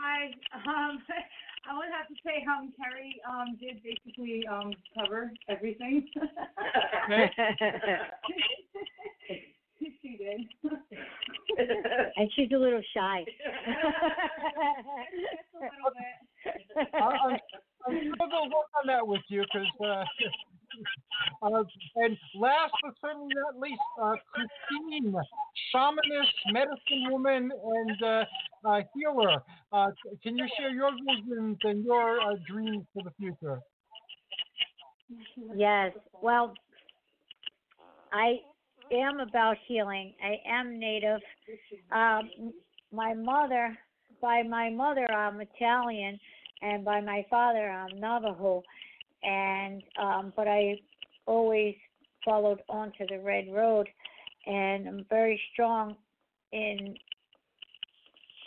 Hi, 0.00 0.32
um, 0.64 1.04
I 1.68 1.76
would 1.76 1.88
have 1.96 2.08
to 2.08 2.14
say, 2.24 2.44
um, 2.48 2.72
Carrie, 2.76 3.20
um, 3.28 3.56
did 3.60 3.82
basically, 3.82 4.46
um, 4.46 4.72
cover 4.98 5.32
everything. 5.48 6.06
she 10.02 10.16
did. 10.16 10.40
and 12.16 12.30
she's 12.34 12.50
a 12.52 12.56
little 12.56 12.82
shy. 12.94 13.24
Just 13.28 13.40
a 15.54 15.58
little 15.60 15.92
bit. 15.94 16.88
I- 16.94 16.98
I'm, 17.00 17.38
I'm 17.86 18.02
sure 18.02 18.28
they'll 18.28 18.50
work 18.50 18.70
on 18.80 18.86
that 18.88 19.06
with 19.06 19.22
you 19.28 19.42
because, 19.42 19.66
uh, 19.84 20.04
uh, 21.42 21.64
and 21.96 22.16
last 22.36 22.72
but 22.82 22.94
certainly 23.00 23.34
not 23.34 23.60
least, 23.60 23.80
uh, 24.00 24.14
Christine, 24.32 25.14
shamanist, 25.74 26.52
medicine 26.52 27.10
woman, 27.10 27.50
and 27.52 28.02
uh, 28.02 28.80
healer. 28.94 29.42
Uh, 29.72 29.90
can 30.22 30.36
you 30.36 30.46
share 30.58 30.70
your 30.70 30.90
visions 30.92 31.58
and 31.62 31.84
your 31.84 32.20
uh, 32.20 32.34
dreams 32.48 32.84
for 32.92 33.02
the 33.02 33.10
future? 33.18 33.60
Yes. 35.54 35.92
Well, 36.22 36.54
I 38.12 38.40
am 38.92 39.20
about 39.20 39.56
healing. 39.66 40.14
I 40.22 40.36
am 40.48 40.78
native. 40.78 41.20
Um, 41.92 42.52
my 42.92 43.14
mother, 43.14 43.76
by 44.20 44.42
my 44.42 44.70
mother, 44.70 45.10
I'm 45.12 45.40
Italian, 45.40 46.18
and 46.62 46.84
by 46.84 47.00
my 47.00 47.24
father, 47.28 47.70
I'm 47.70 47.98
Navajo. 47.98 48.62
And 49.22 49.82
um, 50.00 50.32
but 50.36 50.46
I 50.46 50.76
always 51.26 51.74
followed 52.24 52.60
onto 52.68 53.06
the 53.08 53.18
red 53.18 53.46
road, 53.52 53.88
and 54.46 54.88
I'm 54.88 55.06
very 55.08 55.40
strong 55.52 55.96
in 56.52 56.96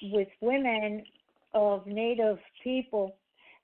with 0.03 0.27
women 0.41 1.03
of 1.53 1.85
native 1.87 2.37
people. 2.63 3.15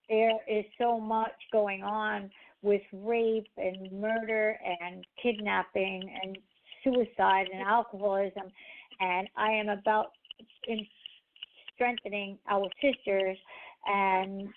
There 0.10 0.38
is 0.48 0.66
so 0.78 1.00
much 1.00 1.32
going 1.52 1.84
on 1.84 2.30
with 2.62 2.82
rape 2.92 3.48
and 3.58 3.92
murder 3.92 4.58
and 4.82 5.06
kidnapping 5.22 6.10
and 6.24 6.38
suicide 6.84 7.48
and 7.54 7.62
alcoholism 7.62 8.52
and 9.00 9.28
I 9.36 9.52
am 9.52 9.70
about 9.70 10.12
in 10.68 10.86
strengthening 11.74 12.38
our 12.50 12.68
sisters 12.82 13.38
and 13.86 14.48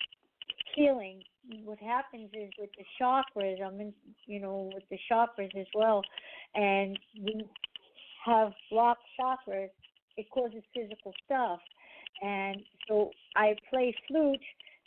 healing. 0.75 1.23
What 1.63 1.79
happens 1.79 2.29
is 2.33 2.51
with 2.59 2.69
the 2.77 2.85
chakras, 2.99 3.61
I'm 3.61 3.79
in, 3.79 3.93
you 4.25 4.39
know, 4.39 4.69
with 4.73 4.83
the 4.89 4.99
chakras 5.09 5.55
as 5.57 5.67
well, 5.73 6.01
and 6.55 6.99
we 7.23 7.45
have 8.25 8.51
blocked 8.69 9.03
chakras, 9.19 9.69
it 10.17 10.29
causes 10.31 10.63
physical 10.73 11.13
stuff. 11.25 11.59
And 12.21 12.57
so 12.87 13.11
I 13.35 13.55
play 13.69 13.95
flute. 14.07 14.41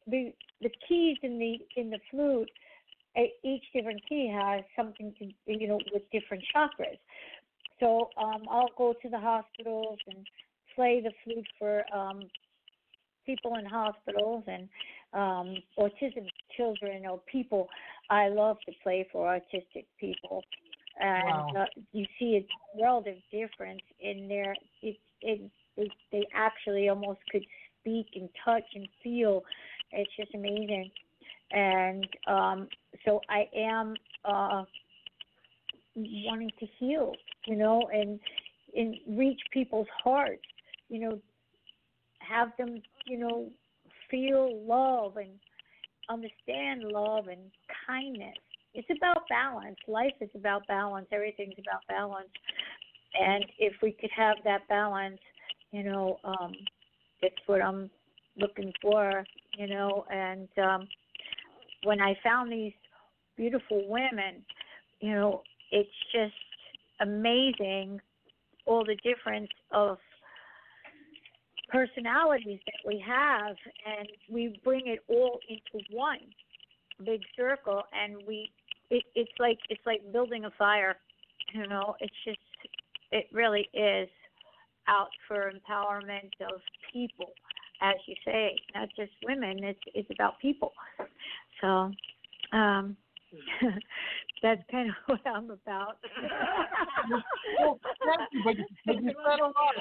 The 0.07 0.33
the 0.61 0.71
keys 0.89 1.17
in 1.23 1.39
the 1.39 1.59
in 1.81 1.91
the 1.91 2.01
flute 2.11 2.51
each 3.43 3.65
different 3.75 4.01
key 4.09 4.33
has 4.33 4.63
something 4.77 5.13
to 5.19 5.31
you 5.47 5.69
know 5.69 5.79
with 5.93 6.03
different 6.13 6.43
chakras. 6.55 6.99
So 7.79 8.11
um, 8.17 8.43
I'll 8.51 8.71
go 8.77 8.95
to 9.01 9.09
the 9.09 9.19
hospitals 9.19 9.99
and 10.07 10.27
play 10.75 11.01
the 11.03 11.13
flute 11.25 11.47
for 11.59 11.85
um, 11.95 12.23
people 13.27 13.57
in 13.57 13.65
hospitals 13.65 14.45
and 14.47 14.69
um, 15.13 15.57
autism 15.79 16.29
children 16.61 17.07
or 17.07 17.21
people. 17.31 17.69
I 18.11 18.29
love 18.29 18.59
to 18.67 18.73
play 18.83 19.07
for 19.13 19.27
autistic 19.27 19.87
people, 19.99 20.45
and 21.01 21.45
Wow. 21.45 21.57
uh, 21.59 21.67
you 21.93 22.07
see 22.19 22.37
a 22.77 22.79
world 22.81 23.07
of 23.09 23.15
difference 23.31 23.83
in 24.01 24.29
their. 24.29 24.55
It, 24.83 24.97
it, 25.23 25.51
it, 25.77 25.93
they 26.13 26.27
actually 26.35 26.89
almost 26.89 27.21
could 27.31 27.45
speak 27.81 28.07
and 28.17 28.29
touch 28.45 28.65
and 28.75 28.89
feel. 29.03 29.43
It's 29.93 30.11
just 30.17 30.35
amazing 30.35 30.91
and 31.53 32.07
um 32.29 32.69
so 33.05 33.21
i 33.29 33.49
am 33.57 33.95
uh 34.25 34.65
wanting 35.97 36.51
to 36.59 36.67
heal 36.79 37.13
you 37.47 37.57
know 37.57 37.89
and 37.93 38.21
and 38.77 38.97
reach 39.19 39.41
people's 39.53 39.89
hearts 40.03 40.43
you 40.89 41.01
know 41.01 41.19
have 42.21 42.53
them 42.59 42.81
you 43.07 43.19
know 43.19 43.49
feel 44.11 44.65
love 44.67 45.17
and 45.17 45.31
understand 46.11 46.85
love 46.85 47.29
and 47.29 47.41
kindness. 47.87 48.37
It's 48.75 48.89
about 48.97 49.29
balance. 49.29 49.77
Life 49.89 50.15
is 50.21 50.31
about 50.35 50.67
balance. 50.67 51.07
Everything's 51.13 51.59
about 51.59 51.81
balance. 51.89 52.29
And 53.19 53.45
if 53.59 53.75
we 53.83 53.93
could 53.93 54.11
have 54.17 54.37
that 54.45 54.69
balance 54.69 55.19
you 55.73 55.85
know 55.85 56.19
um 56.25 56.53
it's 57.23 57.37
what 57.47 57.63
i'm 57.63 57.89
looking 58.37 58.73
for 58.83 59.25
you 59.57 59.69
know 59.69 60.05
and 60.11 60.49
um 60.59 60.89
when 61.85 62.01
I 62.01 62.17
found 62.23 62.53
these 62.53 62.73
beautiful 63.37 63.83
women, 63.89 64.45
you 65.01 65.13
know, 65.13 65.43
it's 65.71 65.89
just 66.13 66.35
amazing 67.01 68.01
all 68.67 68.85
the 68.85 68.97
difference 68.97 69.49
of 69.73 69.99
personalities 71.71 72.61
that 72.67 72.87
we 72.87 73.03
have 73.07 73.57
and 73.87 74.09
we 74.31 74.61
bring 74.65 74.87
it 74.87 75.01
all 75.09 75.39
into 75.49 75.85
one 75.91 76.19
big 77.05 77.23
circle 77.37 77.83
and 77.93 78.17
we 78.27 78.51
it, 78.91 79.05
it's 79.15 79.31
like 79.39 79.59
it's 79.69 79.81
like 79.87 80.01
building 80.13 80.45
a 80.45 80.51
fire 80.59 80.97
you 81.55 81.67
know 81.67 81.95
it's 82.01 82.15
just 82.25 82.39
it 83.13 83.27
really 83.33 83.69
is 83.73 84.09
out 84.89 85.11
for 85.27 85.51
empowerment 85.51 86.31
of 86.53 86.61
people 86.93 87.31
as 87.81 87.95
you 88.07 88.15
say 88.25 88.57
not 88.75 88.89
just 88.97 89.13
women 89.25 89.63
it's 89.63 89.81
it's 89.95 90.11
about 90.11 90.39
people 90.41 90.73
so, 91.61 91.93
um, 92.53 92.97
that's 94.43 94.63
kind 94.71 94.91
of 94.91 94.95
what 95.07 95.21
I'm 95.27 95.51
about. 95.51 95.97
Well, 97.59 97.79
thank 97.83 98.21
you, 98.33 98.41
but, 98.45 98.57
but 98.87 99.03
you 99.03 99.13
said 99.27 99.41
a 99.41 99.45
lot. 99.45 99.75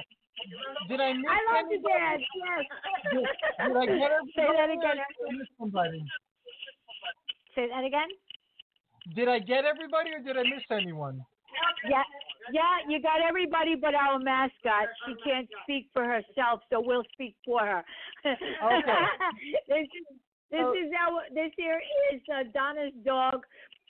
Did 0.88 1.00
I 1.02 1.14
miss 1.14 1.26
I 1.30 1.40
love 1.54 1.66
anybody? 1.70 1.94
dance. 1.94 2.24
Yes. 2.36 2.66
Did, 3.14 3.26
did 3.68 3.78
I 3.78 3.86
get 3.86 4.12
everybody? 4.12 4.34
Say 4.36 4.48
that 4.56 4.70
again. 4.70 4.98
somebody? 5.60 6.06
Say 7.56 7.66
that 7.70 7.84
again. 7.84 8.10
Did 9.16 9.28
I 9.28 9.40
get 9.40 9.66
everybody 9.66 10.12
or 10.14 10.20
did 10.20 10.38
I 10.38 10.44
miss 10.44 10.64
anyone? 10.72 11.24
Yeah, 11.90 12.04
yeah, 12.54 12.84
you 12.88 13.02
got 13.02 13.22
everybody 13.28 13.76
but 13.76 13.96
our 13.96 14.20
mascot. 14.20 14.88
She 15.06 15.14
can't 15.24 15.48
speak 15.64 15.88
for 15.94 16.04
herself, 16.06 16.62
so 16.70 16.80
we'll 16.82 17.04
speak 17.14 17.36
for 17.46 17.60
her. 17.62 17.84
Okay. 18.26 19.02
this 19.68 19.88
is 19.88 20.06
this 20.52 20.62
Oh. 20.66 20.74
is 20.74 20.90
our 20.98 21.24
this 21.34 21.52
here 21.58 21.80
is 22.14 22.22
uh, 22.34 22.44
Donna's 22.54 22.94
dog. 23.06 23.42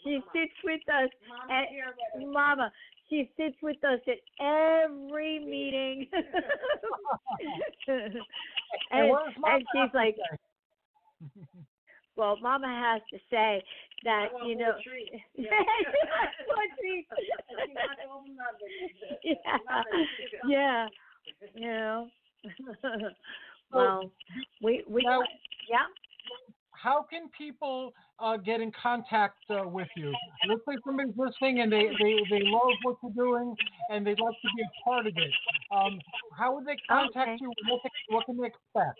She 0.03 0.19
sits 0.33 0.53
with 0.63 0.81
us. 0.89 1.09
Mom's 1.27 1.49
and, 1.51 1.67
here 1.69 1.85
with 2.15 2.23
us. 2.27 2.33
Mama, 2.33 2.71
she 3.09 3.29
sits 3.37 3.55
with 3.61 3.83
us 3.83 3.99
at 4.07 4.19
every 4.43 5.39
meeting. 5.39 6.07
and, 7.87 9.09
where's 9.09 9.33
and 9.43 9.63
she's 9.73 9.93
like, 9.93 10.15
well, 12.15 12.37
Mama 12.41 12.67
has 12.67 13.01
to 13.11 13.17
say 13.29 13.63
that 14.03 14.27
you 14.45 14.55
know. 14.55 14.73
Yeah, 14.85 15.19
Yeah. 15.35 15.49
more 16.47 16.67
treats. 16.79 17.07
She 17.19 17.73
wants 17.73 18.01
all 18.09 18.23
the 18.25 18.33
nuggets. 18.33 19.41
yeah, 20.47 20.47
yeah, 20.47 20.87
you 21.55 21.67
know. 21.67 22.07
well, 23.73 24.11
we 24.63 24.83
we 24.87 25.01
Now- 25.03 25.21
yeah. 25.69 25.85
How 26.81 27.03
can 27.03 27.29
people 27.37 27.93
uh, 28.19 28.37
get 28.37 28.61
in 28.61 28.71
contact 28.71 29.37
uh, 29.49 29.67
with 29.67 29.87
you? 29.97 30.13
Let's 30.47 30.61
say 30.67 30.75
somebody's 30.85 31.13
listening 31.17 31.59
and 31.59 31.71
they, 31.71 31.87
they, 31.99 32.13
they 32.29 32.41
love 32.45 32.71
what 32.83 32.95
you're 33.03 33.11
doing 33.11 33.53
and 33.91 34.05
they'd 34.07 34.19
like 34.19 34.35
to 34.41 34.49
be 34.55 34.63
a 34.63 34.71
part 34.87 35.05
of 35.07 35.13
it. 35.17 35.33
Um, 35.75 35.99
how 36.37 36.55
would 36.55 36.65
they 36.65 36.77
contact 36.87 37.29
Okay. 37.31 37.37
you? 37.41 37.51
What, 37.69 37.81
they- 37.83 38.15
what 38.15 38.25
can 38.25 38.37
they 38.37 38.47
expect? 38.47 38.97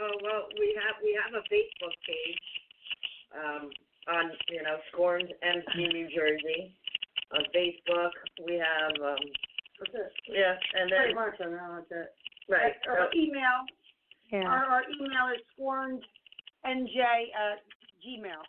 Oh 0.00 0.14
well, 0.22 0.46
we 0.60 0.78
have 0.78 0.94
we 1.02 1.18
have 1.18 1.34
a 1.34 1.42
Facebook 1.50 1.94
page 2.06 2.46
um, 3.34 3.66
on 4.14 4.30
you 4.48 4.62
know 4.62 4.78
Scorned 4.92 5.26
MC 5.42 5.88
New 5.90 6.06
Jersey 6.14 6.70
on 7.34 7.42
Facebook. 7.50 8.14
We 8.46 8.62
have 8.62 8.94
um, 9.02 9.18
That's 9.82 10.06
it. 10.06 10.12
yeah, 10.30 10.54
and 10.78 10.88
Pretty 10.88 11.06
then 11.06 11.14
much, 11.16 11.34
I 11.42 11.50
know, 11.50 11.82
that's 11.90 11.90
it. 11.90 12.14
right. 12.48 12.74
Our 12.88 13.10
so- 13.10 13.18
email, 13.18 13.66
Yeah. 14.30 14.44
our, 14.44 14.64
our 14.64 14.82
email 15.00 15.28
is 15.34 15.42
scornednj 15.58 16.00
at 16.64 17.62
gmail. 18.04 18.42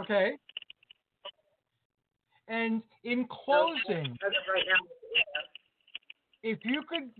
Okay. 0.00 0.32
And 2.46 2.82
in 3.02 3.26
closing, 3.26 3.78
as 3.88 3.98
of 4.04 4.46
right 4.52 4.64
now, 4.66 4.78
if 6.42 6.58
you 6.62 6.82
could 6.88 7.10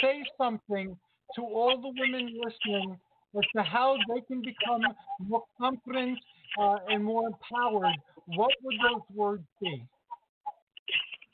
say 0.00 0.24
something 0.38 0.96
to 1.36 1.42
all 1.42 1.80
the 1.80 1.92
women 2.00 2.40
listening 2.42 2.98
as 3.36 3.42
to 3.54 3.62
how 3.62 3.96
they 4.08 4.20
can 4.22 4.40
become 4.40 4.82
more 5.20 5.44
confident 5.58 6.18
uh, 6.58 6.76
and 6.88 7.04
more 7.04 7.28
empowered, 7.28 7.96
what 8.26 8.50
would 8.62 8.76
those 8.76 9.02
words 9.14 9.44
be? 9.60 9.84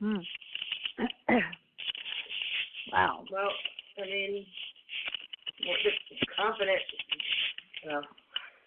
Hmm. 0.01 0.17
wow. 2.93 3.25
Well, 3.31 3.51
I 3.99 4.07
mean, 4.07 4.35
well, 4.35 4.47
just 5.83 5.99
confident. 6.37 6.81
You 7.85 7.91
know, 7.91 8.03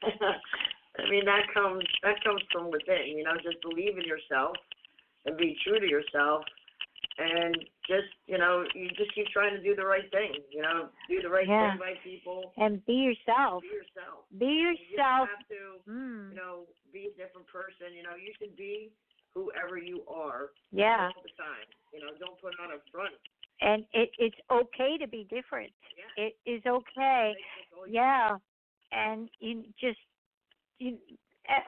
I 0.99 1.09
mean 1.09 1.25
that 1.25 1.47
comes 1.53 1.83
that 2.03 2.23
comes 2.23 2.41
from 2.51 2.71
within. 2.71 3.17
You 3.17 3.23
know, 3.23 3.35
just 3.43 3.61
believe 3.61 3.97
in 3.97 4.05
yourself 4.05 4.55
and 5.25 5.37
be 5.37 5.55
true 5.63 5.79
to 5.79 5.87
yourself, 5.87 6.43
and 7.17 7.55
just 7.87 8.09
you 8.27 8.37
know, 8.37 8.63
you 8.73 8.89
just 8.97 9.13
keep 9.13 9.27
trying 9.27 9.55
to 9.55 9.61
do 9.63 9.75
the 9.75 9.85
right 9.85 10.09
thing. 10.11 10.33
You 10.51 10.61
know, 10.63 10.89
do 11.09 11.21
the 11.21 11.29
right 11.29 11.47
Yeah. 11.47 11.71
thing 11.71 11.79
by 11.79 11.93
people. 12.03 12.53
And 12.57 12.83
be 12.85 12.93
yourself. 13.07 13.61
Be 13.63 13.69
yourself. 13.69 14.25
Be 14.37 14.45
You 14.45 14.67
yourself. 14.91 15.27
don't 15.27 15.37
have 15.37 15.47
to, 15.49 15.63
Mm. 15.89 16.29
you 16.31 16.35
know, 16.37 16.67
be 16.91 17.07
a 17.07 17.13
different 17.17 17.47
person. 17.47 17.93
You 17.95 18.03
know, 18.03 18.15
you 18.15 18.33
can 18.39 18.49
be 18.55 18.91
whoever 19.33 19.77
you 19.77 20.03
are 20.07 20.51
Yeah. 20.71 21.11
all 21.15 21.21
the 21.23 21.29
time. 21.39 21.67
You 21.93 21.99
know, 22.01 22.11
don't 22.19 22.39
put 22.41 22.57
on 22.59 22.71
a 22.73 22.79
front. 22.91 23.15
And 23.61 23.85
it 23.93 24.09
it's 24.17 24.37
okay 24.51 24.97
to 24.99 25.07
be 25.07 25.25
different. 25.29 25.71
Yeah. 26.17 26.25
It 26.25 26.37
is 26.49 26.61
okay. 26.65 27.35
That's 27.35 27.77
all 27.77 27.87
you- 27.87 27.93
Yeah. 27.93 28.37
And 28.91 29.29
you 29.39 29.63
just 29.79 29.99
you 30.79 30.97
uh, 31.49 31.61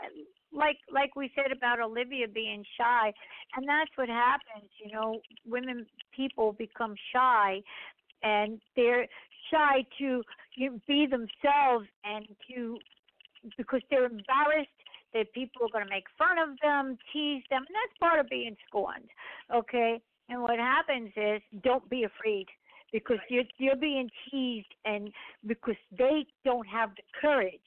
like 0.51 0.77
like 0.91 1.15
we 1.15 1.31
said 1.35 1.51
about 1.51 1.79
Olivia 1.79 2.27
being 2.27 2.63
shy, 2.77 3.13
and 3.55 3.67
that's 3.67 3.91
what 3.95 4.09
happens. 4.09 4.69
You 4.83 4.91
know, 4.91 5.21
women 5.45 5.85
people 6.15 6.53
become 6.53 6.95
shy, 7.13 7.61
and 8.23 8.59
they're 8.75 9.07
shy 9.51 9.85
to 9.99 10.23
you 10.55 10.69
know, 10.71 10.79
be 10.87 11.05
themselves 11.05 11.87
and 12.03 12.25
to 12.49 12.77
because 13.57 13.81
they're 13.89 14.05
embarrassed 14.05 14.69
that 15.13 15.31
people 15.33 15.61
are 15.65 15.69
going 15.71 15.83
to 15.85 15.89
make 15.89 16.05
fun 16.17 16.37
of 16.39 16.57
them, 16.61 16.97
tease 17.11 17.43
them, 17.49 17.63
and 17.67 17.75
that's 17.75 17.97
part 17.99 18.19
of 18.19 18.27
being 18.29 18.55
scorned. 18.67 19.09
Okay, 19.53 19.99
and 20.29 20.41
what 20.41 20.59
happens 20.59 21.11
is 21.15 21.41
don't 21.63 21.87
be 21.89 22.03
afraid 22.03 22.47
because 22.91 23.17
you're 23.29 23.43
you're 23.57 23.75
being 23.75 24.09
teased 24.29 24.73
and 24.85 25.11
because 25.47 25.75
they 25.97 26.25
don't 26.45 26.67
have 26.67 26.91
the 26.95 27.03
courage 27.19 27.59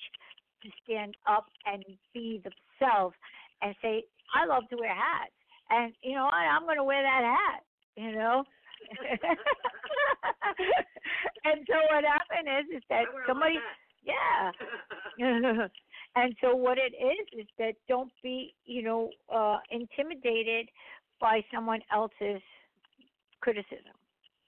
to 0.62 0.70
stand 0.84 1.16
up 1.28 1.46
and 1.66 1.84
be 2.14 2.42
themselves 2.42 3.14
and 3.62 3.74
say, 3.82 4.04
I 4.34 4.46
love 4.46 4.64
to 4.70 4.76
wear 4.76 4.94
hats. 4.94 5.32
And 5.70 5.92
you 6.02 6.14
know 6.14 6.24
what, 6.24 6.34
I'm 6.34 6.64
gonna 6.66 6.84
wear 6.84 7.02
that 7.02 7.24
hat, 7.24 7.62
you 7.96 8.12
know. 8.12 8.44
and 11.44 11.66
so 11.66 11.74
what 11.90 12.04
happened 12.04 12.48
is 12.60 12.76
is 12.76 12.82
that 12.88 13.04
I 13.08 13.12
wear 13.12 13.22
my 13.22 13.26
somebody 13.26 13.58
yeah. 14.06 14.52
and 16.16 16.36
so 16.40 16.54
what 16.54 16.78
it 16.78 16.94
is 16.94 17.40
is 17.40 17.46
that 17.58 17.74
don't 17.88 18.12
be, 18.22 18.54
you 18.64 18.82
know, 18.82 19.10
uh 19.34 19.58
intimidated 19.70 20.68
by 21.20 21.42
someone 21.52 21.80
else's 21.92 22.42
criticism. 23.40 23.94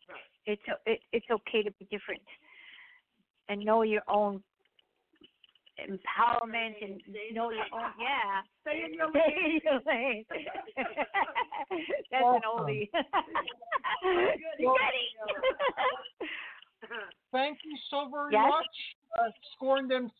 Right. 0.08 0.18
It's 0.46 0.62
it, 0.86 1.00
it's 1.12 1.26
okay 1.30 1.62
to 1.62 1.70
be 1.72 1.86
different 1.90 2.22
and 3.48 3.64
know 3.64 3.82
your 3.82 4.02
own 4.08 4.42
empowerment 5.78 6.74
and 6.82 7.00
Stay 7.02 7.30
know 7.32 7.50
your 7.50 7.64
your 7.70 7.80
own 7.80 7.92
yeah. 8.00 8.42
Stay 8.62 8.84
in 8.84 8.94
your 8.94 9.10
Stay 9.12 9.20
in 9.44 9.60
your 9.64 9.80
lane. 9.86 10.24
That's 12.10 12.24
an 12.24 12.40
oldie. 12.48 12.88
Well- 12.92 13.04
Goody. 14.58 15.08
Thank 17.32 17.58
you 17.64 17.76
so 17.90 18.08
very 18.10 18.32
Yes? 18.32 18.48
much, 18.48 18.76
uh, 19.18 19.28
Scorned 19.54 19.92
MC. 19.92 20.12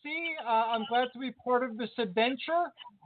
Uh, 0.45 0.49
I'm 0.49 0.85
glad 0.89 1.07
to 1.13 1.19
be 1.19 1.31
part 1.43 1.63
of 1.63 1.77
this 1.77 1.89
adventure. 1.97 2.65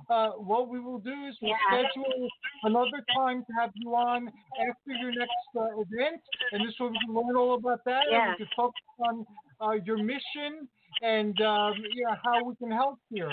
Uh, 0.10 0.30
what 0.32 0.68
we 0.68 0.80
will 0.80 1.00
do 1.00 1.12
is 1.30 1.36
we'll 1.42 1.52
Yeah. 1.52 1.58
schedule 1.84 2.28
another 2.64 3.04
time 3.16 3.44
to 3.46 3.54
have 3.60 3.72
you 3.76 3.96
on 3.96 4.28
after 4.60 4.92
your 4.94 5.12
next 5.12 5.32
uh, 5.58 5.80
event, 5.80 6.22
and 6.52 6.68
this 6.68 6.78
way 6.80 6.88
we 6.90 7.00
can 7.06 7.14
learn 7.16 7.36
all 7.36 7.54
about 7.56 7.84
that, 7.86 8.04
Yeah. 8.12 8.22
and 8.24 8.32
we 8.32 8.38
can 8.46 8.48
focus 8.56 8.82
on 9.00 9.26
uh, 9.62 9.72
your 9.86 9.98
mission 9.98 10.68
and 11.02 11.40
um, 11.42 11.74
you 11.94 12.04
know, 12.06 12.16
how 12.24 12.44
we 12.44 12.56
can 12.56 12.72
help 12.72 13.00
here. 13.10 13.32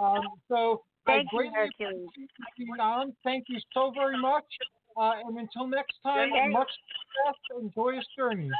Um, 0.00 0.22
so 0.48 0.82
Thank 1.06 1.18
I 1.18 1.20
you, 1.32 1.38
greatly 1.38 1.54
Hercules. 1.56 2.08
appreciate 2.08 2.28
you 2.58 2.74
on. 2.80 3.12
Thank 3.24 3.44
you 3.48 3.58
so 3.72 3.90
very 3.94 4.18
much. 4.18 4.44
Uh, 4.96 5.12
and 5.24 5.38
until 5.38 5.66
next 5.68 5.94
time, 6.02 6.30
Thank- 6.32 6.52
much 6.52 6.68
success 6.68 7.40
and 7.60 7.72
joyous 7.74 8.04
journey. 8.16 8.50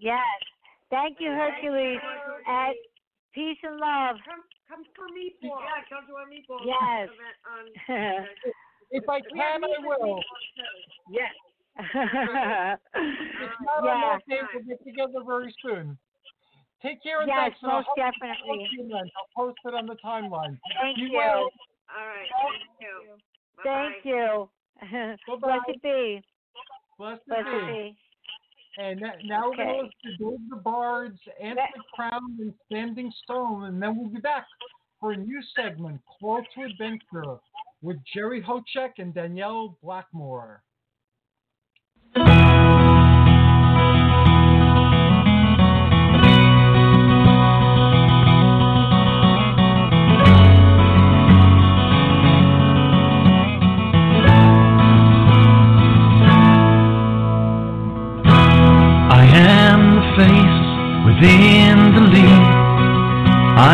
Yes. 0.00 0.20
Thank 0.90 1.18
you, 1.20 1.30
Hercules. 1.30 1.98
And 2.46 2.74
peace 3.34 3.58
and 3.62 3.76
love. 3.76 4.16
Come, 4.24 4.42
come 4.68 4.84
for 4.94 5.08
me, 5.12 5.34
Yeah, 5.42 5.50
come 5.88 6.06
to 6.06 6.14
our 6.14 6.26
meatball 6.26 6.62
Yes. 6.64 7.08
Um, 7.44 7.66
if 8.90 9.08
I 9.08 9.20
can, 9.20 9.64
I 9.64 9.86
will. 9.86 10.22
yes. 11.10 11.32
If 12.96 13.50
not 13.60 13.84
on 13.84 13.84
yeah. 13.84 14.18
that 14.28 14.48
we'll 14.54 14.64
get 14.64 14.82
together 14.84 15.20
very 15.26 15.54
soon. 15.62 15.98
Take 16.82 17.02
care 17.02 17.20
and 17.20 17.28
Yes, 17.28 17.36
thanks. 17.52 17.58
and 17.62 17.70
I'll 17.72 17.78
most 17.78 17.88
definitely. 17.96 18.36
hope 18.46 18.68
you 18.72 18.88
meant. 18.88 19.10
I'll 19.16 19.46
post 19.46 19.58
it 19.64 19.74
on 19.74 19.86
the 19.86 19.96
timeline. 19.96 20.58
Thank 20.80 20.96
Be 20.96 21.02
you. 21.02 21.18
All 21.20 21.50
right. 21.96 22.28
Thank 22.42 22.80
you. 22.80 23.16
Thank 23.62 24.04
you. 24.04 24.48
Bye-bye. 25.26 25.58
Blessed 25.66 25.82
be. 25.82 26.22
Blessed 26.98 27.26
Blessed 27.26 27.44
be. 27.44 27.72
be. 27.72 27.96
And 28.78 29.00
that, 29.02 29.16
now 29.24 29.50
we're 29.50 29.56
going 29.56 29.90
to 30.04 30.16
Dave 30.18 30.38
the 30.50 30.56
Bards, 30.56 31.18
Anthony 31.42 31.64
Crown, 31.94 32.36
and 32.40 32.52
Standing 32.66 33.10
Stone, 33.24 33.64
and 33.64 33.82
then 33.82 33.96
we'll 33.96 34.10
be 34.10 34.20
back 34.20 34.46
for 35.00 35.12
a 35.12 35.16
new 35.16 35.40
segment, 35.54 36.00
Call 36.20 36.42
to 36.54 36.62
Adventure, 36.62 37.38
with 37.80 37.96
Jerry 38.14 38.42
Hocek 38.42 38.92
and 38.98 39.14
Danielle 39.14 39.78
Blackmore. 39.82 40.62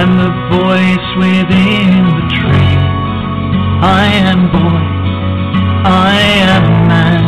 I'm 0.03 0.19
the 0.19 0.35
voice 0.51 1.09
within 1.15 2.03
the 2.19 2.27
tree. 2.35 2.77
I 3.87 4.11
am 4.27 4.51
boy, 4.51 4.83
I 5.87 6.19
am 6.43 6.67
man, 6.91 7.23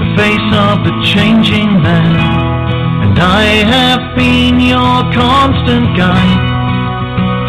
the 0.00 0.08
face 0.16 0.48
of 0.64 0.76
the 0.88 0.96
changing 1.04 1.82
man. 1.82 2.16
And 3.04 3.18
I 3.18 3.44
have 3.68 4.16
been 4.16 4.58
your 4.58 5.12
constant 5.12 5.94
guide 5.94 6.40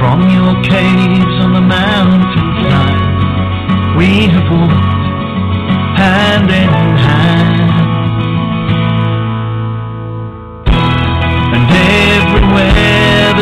from 0.02 0.28
your 0.28 0.54
caves 0.68 1.36
on 1.40 1.54
the 1.54 1.62
mountain 1.62 2.50
side. 2.68 3.96
We 3.96 4.28
have 4.36 4.52
walked 4.52 5.96
hand 5.96 6.52
in 6.52 6.98
hand. 7.08 7.29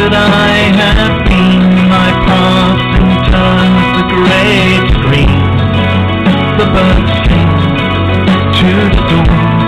that 0.09 0.31
I 0.31 0.71
have 0.71 1.27
been, 1.27 1.63
my 1.91 2.09
passed 2.23 2.91
and 2.95 3.11
turned 3.27 3.79
the 3.97 4.05
great 4.07 4.87
green. 5.03 5.41
The 6.55 6.67
birds 6.71 7.15
came 7.27 7.51
to 8.55 8.71
the 8.93 9.03
dawn. 9.11 9.67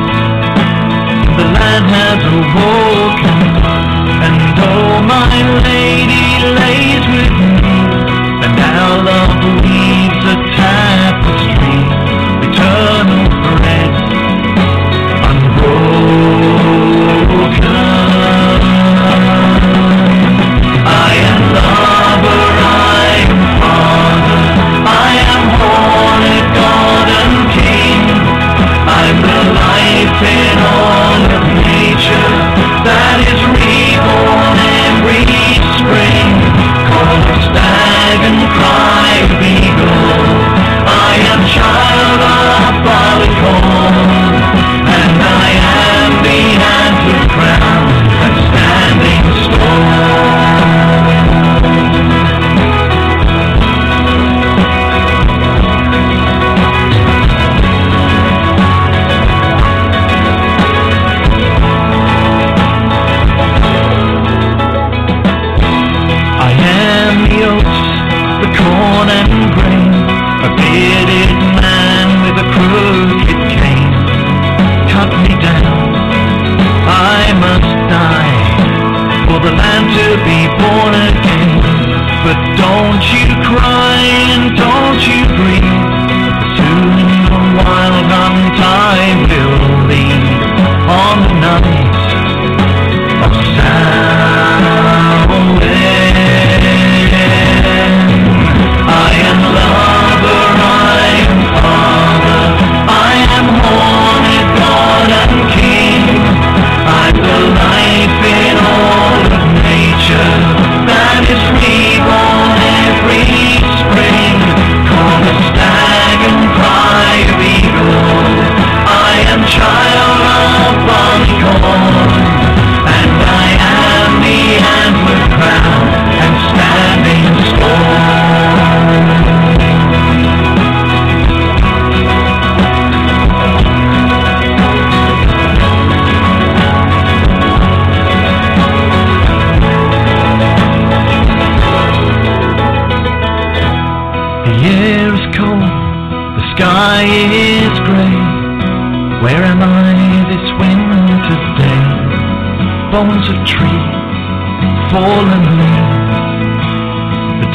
The 1.36 1.46
land 1.56 1.88
has 1.92 2.22
awoken, 2.24 3.40
and 4.24 4.40
oh, 4.64 5.04
my 5.04 5.36
lady 5.68 6.28
lays 6.56 7.04
with 7.16 7.36
me, 7.36 7.80
and 8.44 8.56
now 8.56 9.04
love. 9.04 9.39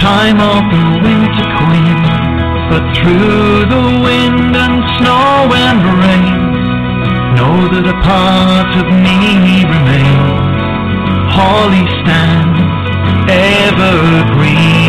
time 0.05 0.39
of 0.39 0.63
the 0.69 0.85
winter 1.01 1.49
queen. 1.65 2.01
But 2.69 2.85
through 2.97 3.65
the 3.75 3.85
wind 4.05 4.53
and 4.65 4.77
snow 4.97 5.49
and 5.65 5.81
rain, 6.05 6.41
know 7.37 7.57
that 7.73 7.87
a 7.89 7.99
part 8.05 8.73
of 8.83 8.87
me 9.05 9.65
remains. 9.65 10.61
Holly 11.33 11.87
stands 12.05 12.61
evergreen. 13.33 14.84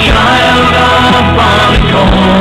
child 0.00 0.74
of 1.14 1.26
Barcode. 1.36 2.39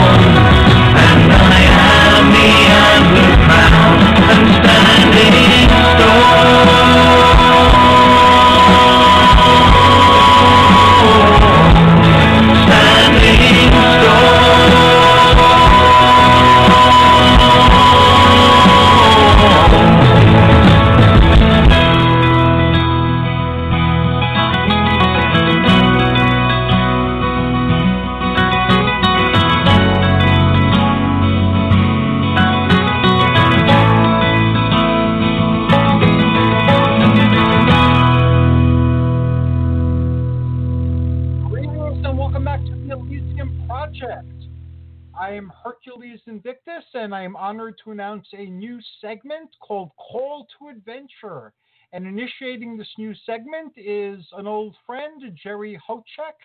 Culture. 51.30 51.54
And 51.92 52.06
initiating 52.06 52.78
this 52.78 52.88
new 52.98 53.14
segment 53.26 53.74
is 53.76 54.24
an 54.38 54.46
old 54.46 54.76
friend, 54.86 55.22
Jerry 55.42 55.80
Hocek, 55.88 56.38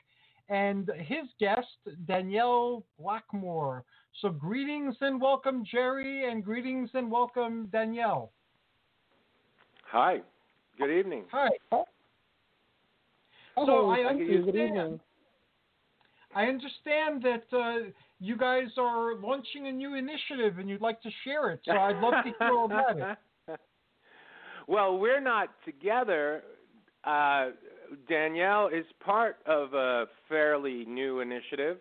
and 0.49 0.91
his 0.99 1.27
guest, 1.39 1.67
Danielle 2.07 2.83
Blackmore. 2.99 3.85
So, 4.23 4.31
greetings 4.31 4.95
and 5.01 5.21
welcome, 5.21 5.65
Jerry, 5.71 6.31
and 6.31 6.43
greetings 6.43 6.89
and 6.95 7.11
welcome, 7.11 7.69
Danielle. 7.73 8.31
Hi. 9.91 10.23
Good 10.79 10.91
evening. 10.91 11.25
Hi. 11.31 11.51
Hello. 11.71 11.85
So, 13.57 13.91
I 13.91 14.01
understand, 14.09 15.01
I 16.35 16.45
understand 16.47 17.23
that 17.23 17.45
uh, 17.57 17.91
you 18.19 18.37
guys 18.37 18.69
are 18.79 19.17
launching 19.17 19.67
a 19.67 19.73
new 19.73 19.95
initiative 19.95 20.59
and 20.59 20.69
you'd 20.69 20.81
like 20.81 21.03
to 21.03 21.11
share 21.23 21.51
it. 21.51 21.61
So, 21.65 21.73
I'd 21.73 22.01
love 22.01 22.15
to 22.25 22.33
hear 22.39 22.49
all 22.55 22.65
about 22.65 22.99
it. 22.99 23.19
well, 24.67 24.99
we're 24.99 25.21
not 25.21 25.49
together. 25.65 26.43
Uh, 27.05 27.51
Danielle 28.09 28.69
is 28.69 28.85
part 29.05 29.37
of 29.47 29.75
a 29.75 30.07
fairly 30.29 30.85
new 30.87 31.21
initiative. 31.21 31.79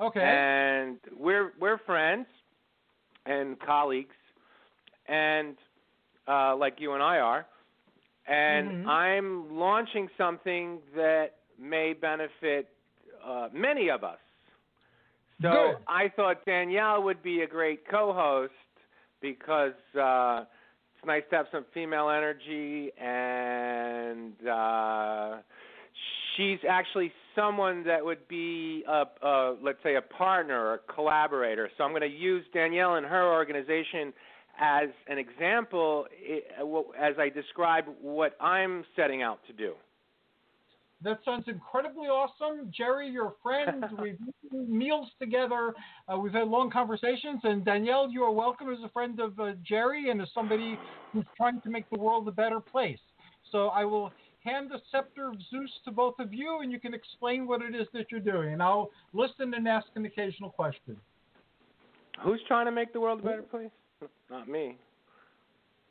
Okay. 0.00 0.20
And 0.20 0.98
we're 1.18 1.52
we're 1.58 1.78
friends 1.78 2.26
and 3.24 3.58
colleagues, 3.60 4.14
and 5.08 5.56
uh, 6.28 6.54
like 6.56 6.74
you 6.78 6.92
and 6.92 7.02
I 7.02 7.18
are. 7.18 7.46
And 8.28 8.70
Mhm. 8.70 8.88
I'm 8.88 9.56
launching 9.56 10.08
something 10.18 10.80
that 10.94 11.36
may 11.58 11.92
benefit 11.92 12.68
uh, 13.24 13.48
many 13.52 13.88
of 13.88 14.04
us. 14.04 14.18
So 15.42 15.50
Good. 15.50 15.76
I 15.86 16.08
thought 16.08 16.44
Danielle 16.44 17.02
would 17.02 17.22
be 17.22 17.42
a 17.42 17.46
great 17.46 17.86
co-host 17.88 18.52
because 19.20 19.74
uh, 19.94 20.44
nice 21.06 21.22
to 21.30 21.36
have 21.36 21.46
some 21.52 21.64
female 21.72 22.10
energy, 22.10 22.90
and 23.00 24.34
uh, 24.46 25.36
she's 26.36 26.58
actually 26.68 27.12
someone 27.34 27.84
that 27.84 28.04
would 28.04 28.26
be 28.28 28.84
a, 28.88 29.04
a 29.26 29.56
let's 29.62 29.78
say 29.82 29.96
a 29.96 30.02
partner 30.02 30.58
or 30.58 30.74
a 30.74 30.92
collaborator. 30.92 31.70
So 31.76 31.84
I'm 31.84 31.90
going 31.90 32.02
to 32.02 32.08
use 32.08 32.44
Danielle 32.52 32.96
and 32.96 33.06
her 33.06 33.32
organization 33.32 34.12
as 34.58 34.88
an 35.08 35.18
example 35.18 36.06
as 36.98 37.14
I 37.18 37.28
describe 37.28 37.84
what 38.00 38.36
I'm 38.40 38.84
setting 38.96 39.22
out 39.22 39.40
to 39.46 39.52
do. 39.52 39.74
That 41.06 41.20
sounds 41.24 41.44
incredibly 41.46 42.08
awesome. 42.08 42.72
Jerry, 42.76 43.08
you're 43.08 43.28
a 43.28 43.32
friend. 43.40 43.84
We've 44.02 44.18
eaten 44.44 44.76
meals 44.76 45.08
together. 45.20 45.72
Uh, 46.12 46.18
we've 46.18 46.32
had 46.32 46.48
long 46.48 46.68
conversations. 46.68 47.38
And 47.44 47.64
Danielle, 47.64 48.10
you 48.10 48.24
are 48.24 48.32
welcome 48.32 48.72
as 48.72 48.78
a 48.84 48.88
friend 48.88 49.20
of 49.20 49.38
uh, 49.38 49.52
Jerry 49.62 50.10
and 50.10 50.20
as 50.20 50.26
somebody 50.34 50.76
who's 51.12 51.24
trying 51.36 51.60
to 51.60 51.70
make 51.70 51.88
the 51.90 51.98
world 52.00 52.26
a 52.26 52.32
better 52.32 52.58
place. 52.58 52.98
So 53.52 53.68
I 53.68 53.84
will 53.84 54.10
hand 54.42 54.68
the 54.68 54.80
scepter 54.90 55.28
of 55.28 55.34
Zeus 55.48 55.70
to 55.84 55.92
both 55.92 56.18
of 56.18 56.34
you, 56.34 56.58
and 56.62 56.72
you 56.72 56.80
can 56.80 56.92
explain 56.92 57.46
what 57.46 57.62
it 57.62 57.76
is 57.76 57.86
that 57.92 58.06
you're 58.10 58.18
doing. 58.18 58.54
And 58.54 58.60
I'll 58.60 58.90
listen 59.12 59.54
and 59.54 59.68
ask 59.68 59.86
an 59.94 60.06
occasional 60.06 60.50
question. 60.50 60.96
Who's 62.24 62.40
trying 62.48 62.66
to 62.66 62.72
make 62.72 62.92
the 62.92 62.98
world 62.98 63.20
a 63.20 63.22
better 63.22 63.42
place? 63.42 63.70
Not 64.28 64.48
me. 64.48 64.76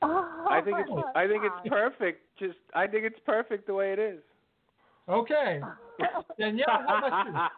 Oh, 0.02 0.46
I 0.50 0.60
think 0.60 0.78
it's 0.78 0.92
I 1.16 1.26
think 1.26 1.44
it's 1.46 1.70
perfect. 1.70 2.22
Just 2.38 2.58
I 2.74 2.86
think 2.86 3.06
it's 3.06 3.20
perfect 3.26 3.66
the 3.66 3.74
way 3.74 3.94
it 3.94 4.00
is. 4.00 4.20
Okay. 5.08 5.62
Danielle, 6.40 6.66
how 6.68 6.98
about 6.98 7.52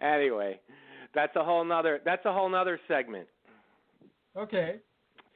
you? 0.00 0.06
anyway, 0.06 0.60
that's 1.14 1.34
a 1.36 1.44
whole 1.44 1.64
nother 1.64 2.00
that's 2.04 2.24
a 2.26 2.32
whole 2.32 2.48
nother 2.48 2.80
segment. 2.88 3.26
Okay. 4.36 4.76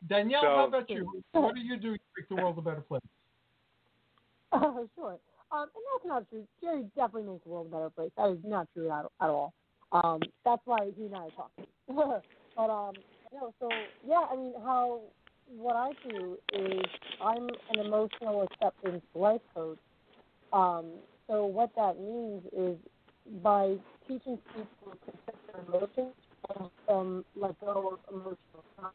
Danielle, 0.08 0.42
So- 0.42 0.56
how 0.56 0.66
about 0.66 0.90
you? 0.90 1.22
What 1.32 1.54
do 1.54 1.60
you 1.60 1.76
do 1.76 1.94
to 1.96 2.02
make 2.18 2.28
the 2.28 2.36
world 2.36 2.58
a 2.58 2.62
better 2.62 2.82
place? 2.82 3.02
Oh, 4.52 4.88
sure. 4.96 5.16
Um, 5.52 5.62
and 5.62 5.84
that's 5.92 6.06
not 6.06 6.28
true. 6.28 6.44
Jerry 6.60 6.84
definitely 6.96 7.30
makes 7.32 7.44
the 7.44 7.50
world 7.50 7.68
a 7.68 7.70
better 7.70 7.90
place. 7.90 8.10
That 8.16 8.30
is 8.30 8.38
not 8.44 8.66
true 8.74 8.90
at, 8.90 9.04
at 9.20 9.30
all. 9.30 9.52
Um, 9.92 10.20
that's 10.44 10.62
why 10.64 10.90
he 10.96 11.04
and 11.04 11.14
I 11.14 11.18
are 11.18 11.30
talking. 11.30 11.66
but 12.56 12.70
um, 12.70 12.94
no, 13.32 13.54
so 13.60 13.68
yeah, 14.04 14.24
I 14.28 14.34
mean, 14.34 14.54
how 14.64 15.02
what 15.56 15.76
I 15.76 15.90
do 16.08 16.36
is 16.52 16.82
I'm 17.22 17.48
an 17.70 17.78
emotional 17.86 18.42
acceptance 18.42 19.02
life 19.14 19.40
coach. 19.54 19.78
Um, 20.52 20.86
so 21.27 21.47
what 21.47 21.70
that 21.77 21.98
means 21.98 22.43
is 22.52 22.77
by 23.43 23.77
teaching 24.09 24.39
people 24.48 24.66
to 24.85 25.12
accept 25.12 25.39
their 25.47 25.62
emotions 25.68 26.14
and 26.59 26.70
um, 26.89 27.24
let 27.36 27.59
go 27.60 27.98
of 27.98 28.14
emotional 28.14 28.64
trauma. 28.77 28.93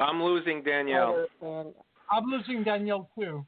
I'm 0.00 0.22
losing 0.22 0.62
Danielle. 0.62 1.26
And 1.40 1.72
I'm 2.10 2.24
losing 2.26 2.62
Danielle 2.62 3.08
too. 3.18 3.44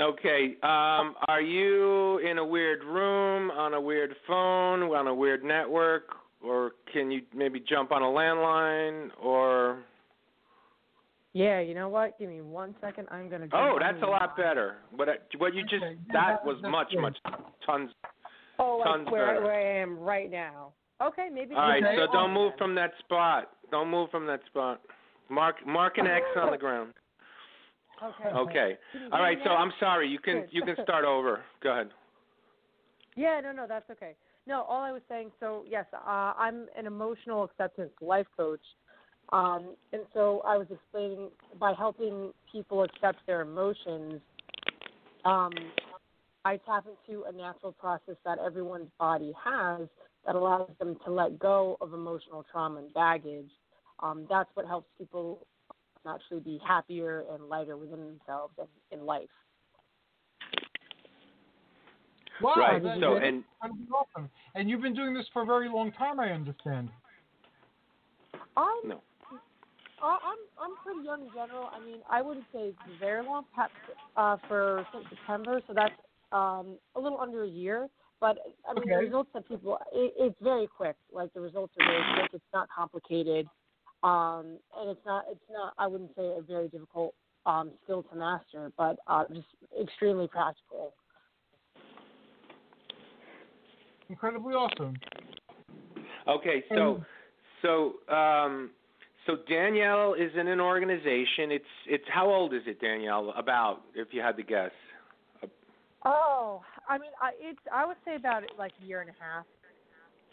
Okay. 0.00 0.54
Um, 0.62 1.14
are 1.28 1.42
you 1.42 2.18
in 2.18 2.38
a 2.38 2.44
weird 2.44 2.82
room, 2.84 3.50
on 3.50 3.74
a 3.74 3.80
weird 3.80 4.14
phone, 4.26 4.82
on 4.82 5.06
a 5.06 5.14
weird 5.14 5.44
network, 5.44 6.04
or 6.42 6.72
can 6.92 7.10
you 7.10 7.22
maybe 7.34 7.60
jump 7.60 7.92
on 7.92 8.02
a 8.02 8.06
landline? 8.06 9.10
Or 9.22 9.80
Yeah, 11.34 11.60
you 11.60 11.74
know 11.74 11.88
what? 11.88 12.18
Give 12.18 12.28
me 12.28 12.42
one 12.42 12.74
second. 12.80 13.08
I'm 13.10 13.30
gonna. 13.30 13.48
jump 13.48 13.54
oh, 13.54 13.78
that's 13.80 14.02
a 14.02 14.06
lot 14.06 14.36
better. 14.36 14.76
What 14.94 15.08
I, 15.08 15.14
what 15.38 15.54
you 15.54 15.62
just 15.62 15.84
that, 16.12 16.44
was 16.44 16.56
much 16.62 16.92
much 17.00 17.16
tons. 17.64 17.90
Oh, 18.58 18.82
like 18.84 18.86
tons 18.86 19.08
where 19.10 19.26
better. 19.26 19.42
where 19.42 19.78
I 19.78 19.82
am 19.82 19.98
right 19.98 20.30
now. 20.30 20.72
Okay, 21.00 21.28
maybe. 21.32 21.54
All 21.54 21.62
right, 21.62 21.82
so 21.96 22.12
don't 22.12 22.32
move 22.32 22.52
from 22.58 22.74
that 22.74 22.92
spot. 22.98 23.50
Don't 23.70 23.88
move 23.88 24.10
from 24.10 24.26
that 24.26 24.40
spot. 24.46 24.80
Mark 25.30 25.66
mark 25.66 25.96
an 25.96 26.06
X 26.06 26.24
on 26.36 26.50
the 26.50 26.58
ground. 26.58 26.92
Okay. 28.02 28.36
Okay. 28.36 28.78
All 29.12 29.20
right, 29.20 29.38
so? 29.44 29.50
I'm 29.50 29.72
sorry. 29.80 30.08
You 30.08 30.18
can 30.18 30.46
you 30.50 30.62
can 30.62 30.76
start 30.82 31.04
over. 31.04 31.40
Go 31.62 31.72
ahead. 31.72 31.88
Yeah, 33.16 33.40
no, 33.42 33.52
no, 33.52 33.66
that's 33.68 33.88
okay. 33.90 34.14
No, 34.46 34.62
all 34.62 34.82
I 34.82 34.92
was 34.92 35.02
saying. 35.08 35.30
So 35.40 35.64
yes, 35.68 35.86
uh, 35.94 36.32
I'm 36.36 36.66
an 36.76 36.86
emotional 36.86 37.44
acceptance 37.44 37.92
life 38.00 38.26
coach, 38.36 38.60
um, 39.30 39.74
and 39.92 40.02
so 40.14 40.42
I 40.46 40.56
was 40.56 40.66
explaining 40.70 41.30
by 41.58 41.72
helping 41.72 42.32
people 42.50 42.82
accept 42.82 43.18
their 43.26 43.40
emotions. 43.42 44.20
Um, 45.24 45.52
I 46.44 46.56
tap 46.58 46.86
into 46.86 47.22
a 47.24 47.32
natural 47.32 47.72
process 47.72 48.16
that 48.24 48.38
everyone's 48.44 48.90
body 48.98 49.32
has 49.44 49.88
that 50.26 50.34
allows 50.34 50.70
them 50.78 50.96
to 51.04 51.10
let 51.12 51.38
go 51.38 51.76
of 51.80 51.94
emotional 51.94 52.44
trauma 52.50 52.80
and 52.80 52.92
baggage. 52.94 53.50
Um, 54.00 54.26
that's 54.28 54.50
what 54.54 54.66
helps 54.66 54.88
people 54.98 55.46
actually 56.06 56.40
be 56.40 56.60
happier 56.66 57.24
and 57.32 57.48
lighter 57.48 57.76
within 57.76 58.00
themselves 58.04 58.54
and 58.58 58.68
in 58.90 59.06
life. 59.06 59.28
Wow, 62.40 62.54
Right, 62.56 62.82
that- 62.82 62.98
so- 62.98 63.14
that's 63.14 63.24
and- 63.24 63.44
awesome. 63.92 64.28
And 64.54 64.68
you've 64.68 64.82
been 64.82 64.94
doing 64.94 65.14
this 65.14 65.28
for 65.28 65.42
a 65.42 65.46
very 65.46 65.68
long 65.68 65.92
time, 65.92 66.18
I 66.18 66.32
understand. 66.32 66.90
I'm 68.56 68.88
No. 68.88 69.00
Uh, 70.02 70.06
I'm 70.06 70.38
I'm 70.60 70.76
pretty 70.84 71.04
young 71.04 71.22
in 71.22 71.28
general. 71.28 71.68
I 71.72 71.78
mean, 71.78 71.98
I 72.10 72.22
wouldn't 72.22 72.46
say 72.52 72.74
it's 72.74 72.78
very 72.98 73.24
long, 73.24 73.44
perhaps 73.54 73.72
uh, 74.16 74.36
for 74.48 74.84
since 74.92 75.04
September, 75.10 75.60
so 75.68 75.74
that's 75.74 75.94
um, 76.32 76.76
a 76.96 77.00
little 77.00 77.20
under 77.20 77.44
a 77.44 77.48
year. 77.48 77.88
But 78.20 78.38
I 78.68 78.74
mean, 78.74 78.88
the 78.88 78.96
results 78.96 79.30
that 79.32 79.46
people 79.46 79.78
it, 79.92 80.12
it's 80.18 80.36
very 80.42 80.66
quick. 80.66 80.96
Like 81.12 81.32
the 81.34 81.40
results 81.40 81.74
are 81.80 81.86
very 81.86 82.02
quick. 82.18 82.30
It's 82.34 82.52
not 82.52 82.68
complicated, 82.76 83.46
um, 84.02 84.58
and 84.76 84.90
it's 84.90 85.06
not 85.06 85.24
it's 85.30 85.40
not 85.48 85.72
I 85.78 85.86
wouldn't 85.86 86.10
say 86.16 86.34
a 86.36 86.42
very 86.42 86.66
difficult 86.66 87.14
um, 87.46 87.70
skill 87.84 88.02
to 88.02 88.16
master, 88.16 88.72
but 88.76 88.96
uh, 89.06 89.22
just 89.32 89.46
extremely 89.80 90.26
practical. 90.26 90.94
Incredibly 94.08 94.54
awesome. 94.54 94.94
Okay, 96.26 96.64
so 96.74 97.04
so 97.62 97.94
um 98.12 98.70
so 99.26 99.36
Danielle 99.48 100.14
is 100.14 100.30
in 100.38 100.48
an 100.48 100.60
organization. 100.60 101.50
It's 101.50 101.64
it's 101.86 102.04
how 102.12 102.28
old 102.30 102.54
is 102.54 102.62
it, 102.66 102.80
Danielle? 102.80 103.32
About 103.36 103.82
if 103.94 104.08
you 104.12 104.20
had 104.20 104.36
to 104.36 104.42
guess. 104.42 104.70
Oh, 106.04 106.62
I 106.88 106.98
mean, 106.98 107.10
I, 107.20 107.30
it's 107.38 107.60
I 107.72 107.86
would 107.86 107.96
say 108.04 108.16
about 108.16 108.42
like 108.58 108.72
a 108.82 108.86
year 108.86 109.00
and 109.00 109.10
a 109.10 109.14
half. 109.22 109.44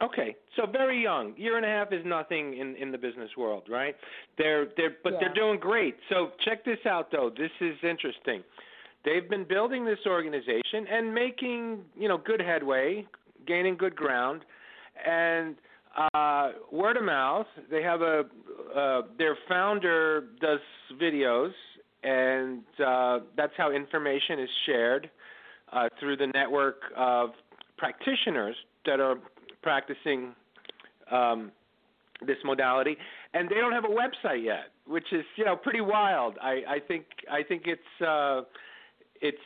Okay, 0.02 0.36
so 0.56 0.66
very 0.66 1.02
young. 1.04 1.34
Year 1.36 1.58
and 1.58 1.66
a 1.66 1.70
half 1.70 1.92
is 1.92 2.04
nothing 2.06 2.58
in 2.58 2.76
in 2.78 2.92
the 2.92 2.98
business 2.98 3.30
world, 3.38 3.64
right? 3.70 3.96
They're 4.38 4.68
they're 4.78 4.96
but 5.04 5.14
Yeah. 5.14 5.20
they're 5.22 5.34
doing 5.34 5.60
great. 5.60 5.96
So 6.10 6.32
check 6.46 6.64
this 6.66 6.80
out 6.86 7.12
though. 7.12 7.30
This 7.30 7.52
is 7.60 7.76
interesting. 7.84 8.44
They've 9.06 9.30
been 9.30 9.44
building 9.46 9.86
this 9.86 10.00
organization 10.06 10.88
and 10.92 11.14
making, 11.14 11.84
you 11.98 12.08
know, 12.10 12.18
good 12.18 12.42
headway, 12.42 13.06
gaining 13.46 13.78
good 13.78 13.96
ground 13.96 14.44
and 15.06 15.56
uh 16.14 16.52
word 16.72 16.98
of 16.98 17.04
mouth. 17.04 17.48
They 17.70 17.84
have 17.84 18.02
a 18.02 18.24
uh 18.76 19.02
their 19.18 19.38
founder 19.48 20.26
does 20.42 20.60
videos 21.02 21.52
and 22.04 22.64
uh 22.86 23.20
that's 23.36 23.54
how 23.58 23.72
information 23.72 24.40
is 24.40 24.50
shared 24.66 25.10
uh, 25.72 25.90
through 26.00 26.18
the 26.18 26.28
network 26.28 26.82
of 26.96 27.32
practitioners 27.78 28.56
that 28.86 29.00
are 29.00 29.16
practicing 29.62 30.34
um, 31.12 31.52
this 32.26 32.38
modality, 32.44 32.98
and 33.34 33.50
they 33.50 33.56
don't 33.56 33.72
have 33.72 33.86
a 33.86 33.88
website 33.88 34.44
yet, 34.44 34.72
which 34.86 35.06
is 35.12 35.24
you 35.36 35.46
know 35.46 35.56
pretty 35.56 35.82
wild. 35.82 36.36
I, 36.42 36.62
I 36.68 36.80
think 36.86 37.06
I 37.32 37.44
think 37.44 37.64
it's 37.66 38.06
uh, 38.06 38.42
it's 39.22 39.38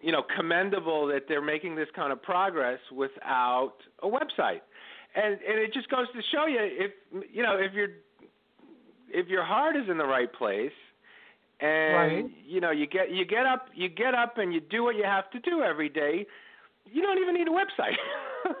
you 0.00 0.12
know 0.12 0.22
commendable 0.36 1.06
that 1.08 1.22
they're 1.28 1.42
making 1.42 1.74
this 1.76 1.88
kind 1.94 2.12
of 2.12 2.22
progress 2.22 2.78
without 2.94 3.74
a 4.02 4.06
website, 4.06 4.60
and 5.16 5.34
and 5.34 5.58
it 5.58 5.72
just 5.72 5.88
goes 5.90 6.06
to 6.14 6.20
show 6.32 6.46
you 6.46 6.58
if 6.60 6.92
you 7.32 7.42
know 7.42 7.56
if 7.56 7.72
your 7.72 7.88
if 9.12 9.28
your 9.28 9.44
heart 9.44 9.76
is 9.76 9.88
in 9.90 9.98
the 9.98 10.06
right 10.06 10.32
place 10.32 10.72
and 11.60 11.94
Right. 11.94 12.24
you 12.46 12.60
know 12.60 12.70
you 12.70 12.86
get 12.86 13.10
you 13.10 13.24
get 13.24 13.46
up 13.46 13.66
you 13.74 13.88
get 13.88 14.14
up 14.14 14.38
and 14.38 14.52
you 14.54 14.60
do 14.60 14.82
what 14.82 14.96
you 14.96 15.04
have 15.04 15.30
to 15.30 15.40
do 15.40 15.62
every 15.62 15.88
day 15.88 16.26
you 16.90 17.02
don't 17.02 17.18
even 17.18 17.34
need 17.34 17.48
a 17.48 17.50
website 17.50 17.96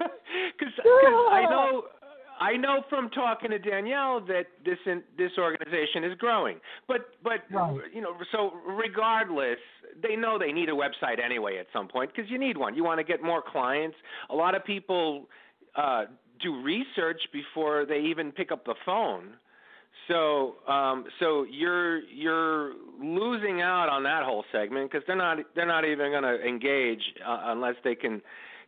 because 0.58 0.74
i 1.30 1.46
know 1.48 1.84
I 2.42 2.56
know 2.56 2.82
from 2.88 3.10
talking 3.10 3.50
to 3.50 3.58
Danielle 3.58 4.18
that 4.22 4.46
this 4.64 4.78
in, 4.86 5.02
this 5.18 5.32
organization 5.36 6.04
is 6.04 6.16
growing, 6.16 6.58
but 6.88 7.10
but 7.22 7.40
Right. 7.50 7.82
you 7.92 8.00
know, 8.00 8.14
so 8.32 8.52
regardless, 8.66 9.58
they 10.02 10.16
know 10.16 10.38
they 10.38 10.50
need 10.50 10.70
a 10.70 10.72
website 10.72 11.22
anyway 11.22 11.58
at 11.58 11.66
some 11.70 11.86
point 11.86 12.10
because 12.14 12.30
you 12.30 12.38
need 12.38 12.56
one. 12.56 12.74
You 12.74 12.82
want 12.82 12.98
to 12.98 13.04
get 13.04 13.22
more 13.22 13.42
clients. 13.42 13.96
A 14.30 14.34
lot 14.34 14.54
of 14.54 14.64
people 14.64 15.28
uh, 15.76 16.06
do 16.42 16.62
research 16.62 17.20
before 17.30 17.84
they 17.84 18.00
even 18.00 18.32
pick 18.32 18.50
up 18.50 18.64
the 18.64 18.74
phone. 18.86 19.34
So 20.10 20.56
um, 20.66 21.04
so 21.20 21.46
you're 21.48 22.00
you're 22.00 22.72
losing 23.00 23.62
out 23.62 23.88
on 23.88 24.02
that 24.02 24.24
whole 24.24 24.44
segment 24.50 24.90
because 24.90 25.04
they're 25.06 25.16
not 25.16 25.38
they're 25.54 25.66
not 25.66 25.84
even 25.84 26.10
going 26.10 26.24
to 26.24 26.42
engage 26.44 27.02
uh, 27.26 27.42
unless 27.44 27.76
they 27.84 27.94
can, 27.94 28.20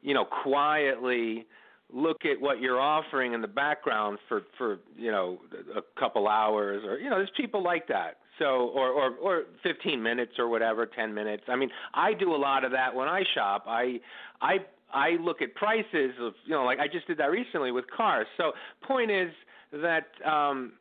you 0.03 0.15
know, 0.15 0.25
quietly 0.25 1.47
look 1.93 2.25
at 2.25 2.41
what 2.41 2.61
you're 2.61 2.81
offering 2.81 3.35
in 3.35 3.41
the 3.41 3.49
background 3.49 4.19
for 4.29 4.43
for 4.57 4.79
you 4.97 5.11
know 5.11 5.39
a 5.77 6.01
couple 6.01 6.29
hours 6.29 6.83
or 6.87 6.99
you 6.99 7.11
know 7.11 7.17
there's 7.17 7.31
people 7.37 7.63
like 7.63 7.89
that. 7.89 8.19
So 8.39 8.71
or 8.75 8.89
or 8.89 9.11
or 9.17 9.43
15 9.63 10.03
minutes 10.03 10.33
or 10.39 10.49
whatever 10.49 10.87
10 10.87 11.13
minutes. 11.13 11.43
I 11.49 11.57
mean 11.57 11.71
i 11.93 12.15
do 12.15 12.35
a 12.35 12.37
lot 12.37 12.65
of 12.65 12.73
that 12.73 12.95
when 12.95 13.09
i 13.09 13.23
shop. 13.35 13.65
I 13.67 14.01
i 14.41 14.59
i 14.95 15.11
look 15.21 15.43
at 15.43 15.55
prices 15.55 16.13
of 16.21 16.33
you 16.47 16.55
know 16.55 16.65
like 16.65 16.79
i 16.79 16.87
just 16.87 17.07
did 17.07 17.19
that 17.19 17.31
recently 17.31 17.73
with 17.73 17.85
cars. 17.95 18.27
So 18.37 18.53
point 18.83 19.11
is 19.11 19.31
that 19.73 20.07
um 20.25 20.73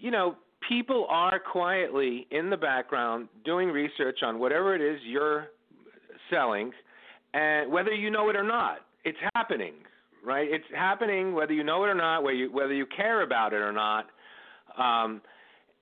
you 0.00 0.10
know 0.10 0.36
people 0.68 1.06
are 1.08 1.38
quietly 1.38 2.26
in 2.30 2.50
the 2.50 2.56
background 2.56 3.28
doing 3.44 3.68
research 3.68 4.20
on 4.22 4.38
whatever 4.38 4.74
it 4.74 4.80
is 4.80 5.00
you're 5.04 5.48
selling 6.28 6.70
and 7.34 7.70
whether 7.70 7.92
you 7.92 8.10
know 8.10 8.28
it 8.28 8.36
or 8.36 8.44
not 8.44 8.78
it's 9.04 9.18
happening 9.34 9.74
right? 10.24 10.48
It's 10.50 10.64
happening 10.74 11.34
whether 11.34 11.52
you 11.52 11.64
know 11.64 11.84
it 11.84 11.88
or 11.88 11.94
not, 11.94 12.22
whether 12.22 12.36
you 12.36 12.52
whether 12.52 12.72
you 12.72 12.86
care 12.86 13.22
about 13.22 13.52
it 13.52 13.60
or 13.60 13.72
not, 13.72 14.06
um, 14.78 15.20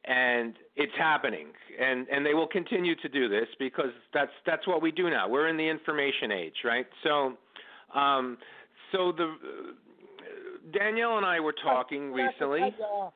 and 0.05 0.55
it's 0.77 0.93
happening. 0.97 1.49
And 1.81 2.07
and 2.09 2.25
they 2.25 2.35
will 2.35 2.47
continue 2.47 2.95
to 2.97 3.09
do 3.09 3.29
this 3.29 3.47
because 3.59 3.91
that's 4.15 4.33
that's 4.47 4.67
what 4.67 4.83
we 4.83 4.91
do 4.91 5.11
now. 5.11 5.29
We're 5.29 5.49
in 5.49 5.57
the 5.57 5.69
information 5.69 6.33
age, 6.33 6.57
right? 6.65 6.87
So, 7.03 7.35
um, 7.95 8.39
so 8.93 9.13
the 9.13 9.35
Danielle 10.73 11.17
and 11.17 11.27
I 11.27 11.41
were 11.41 11.55
talking 11.63 12.13
recently. 12.13 12.61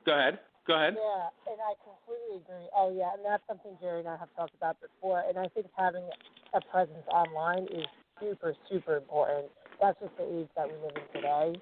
Go 0.06 0.18
ahead. 0.18 0.40
Go 0.66 0.74
ahead. 0.74 0.94
Yeah, 0.94 1.52
and 1.52 1.58
I 1.58 1.74
completely 1.82 2.38
agree. 2.38 2.68
Oh 2.76 2.94
yeah, 2.94 3.14
and 3.14 3.24
that's 3.26 3.42
something 3.48 3.76
Jerry 3.80 4.00
and 4.00 4.08
I 4.08 4.16
have 4.16 4.30
talked 4.36 4.54
about 4.54 4.76
before. 4.80 5.24
And 5.26 5.38
I 5.38 5.48
think 5.48 5.66
having 5.76 6.06
a 6.54 6.60
presence 6.70 7.02
online 7.10 7.64
is 7.64 7.86
super, 8.20 8.54
super 8.70 8.96
important. 8.96 9.46
That's 9.80 9.98
just 9.98 10.16
the 10.16 10.22
age 10.22 10.48
that 10.56 10.68
we 10.68 10.74
live 10.78 10.94
in 10.94 11.06
today. 11.10 11.60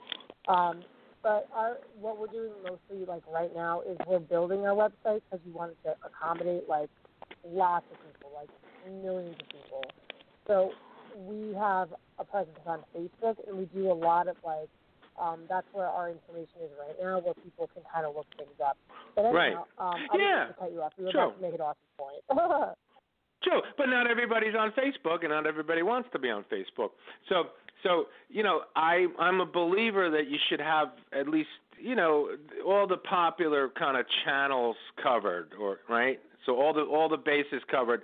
Um, 0.48 0.84
but 1.22 1.48
our 1.54 1.78
what 1.98 2.18
we're 2.18 2.28
doing 2.28 2.52
mostly 2.62 3.06
like 3.06 3.22
right 3.32 3.54
now 3.54 3.80
is 3.82 3.96
we're 4.06 4.20
building 4.20 4.60
our 4.66 4.74
website 4.74 5.20
because 5.28 5.44
we 5.44 5.52
wanted 5.52 5.76
to 5.84 5.94
accommodate 6.04 6.68
like 6.68 6.90
lots 7.46 7.86
of 7.90 7.96
people, 8.04 8.32
like 8.34 8.48
millions 9.02 9.36
of 9.40 9.48
people. 9.48 9.84
So 10.46 10.72
we 11.16 11.54
have 11.54 11.88
a 12.18 12.24
presence 12.24 12.58
on 12.66 12.80
Facebook, 12.96 13.36
and 13.46 13.56
we 13.56 13.64
do 13.66 13.90
a 13.90 13.94
lot 13.94 14.28
of 14.28 14.36
like 14.44 14.68
um, 15.20 15.40
that's 15.48 15.66
where 15.72 15.86
our 15.86 16.08
information 16.10 16.64
is 16.64 16.70
right 16.80 16.96
now, 17.00 17.20
where 17.20 17.34
people 17.34 17.68
can 17.74 17.82
kind 17.92 18.06
of 18.06 18.16
look 18.16 18.26
things 18.36 18.58
up. 18.64 18.76
But 19.14 19.26
anyhow, 19.26 19.34
Right. 19.36 19.56
um, 19.78 20.00
I 20.10 20.16
didn't 20.16 20.28
Yeah. 20.28 20.46
to 20.46 20.54
cut 20.54 20.72
you 20.72 20.82
off. 20.82 20.92
You 20.96 21.04
were 21.04 21.10
Sure. 21.12 21.22
about 21.24 21.36
to 21.36 21.42
make 21.42 21.54
an 21.54 21.60
awesome 21.60 21.90
point. 21.98 22.22
True, 23.42 23.62
but 23.78 23.88
not 23.88 24.06
everybody's 24.06 24.54
on 24.54 24.72
Facebook, 24.72 25.20
and 25.20 25.30
not 25.30 25.46
everybody 25.46 25.82
wants 25.82 26.10
to 26.12 26.18
be 26.18 26.28
on 26.30 26.44
Facebook. 26.44 26.90
So, 27.28 27.50
so 27.82 28.08
you 28.28 28.42
know, 28.42 28.64
I 28.76 29.08
I'm 29.18 29.40
a 29.40 29.46
believer 29.46 30.10
that 30.10 30.26
you 30.26 30.38
should 30.48 30.60
have 30.60 30.90
at 31.12 31.26
least 31.28 31.48
you 31.78 31.94
know 31.94 32.36
all 32.66 32.86
the 32.86 32.98
popular 32.98 33.70
kind 33.70 33.96
of 33.96 34.06
channels 34.24 34.76
covered, 35.02 35.54
or 35.58 35.80
right. 35.88 36.20
So 36.44 36.60
all 36.60 36.74
the 36.74 36.82
all 36.82 37.08
the 37.08 37.16
bases 37.16 37.62
covered. 37.70 38.02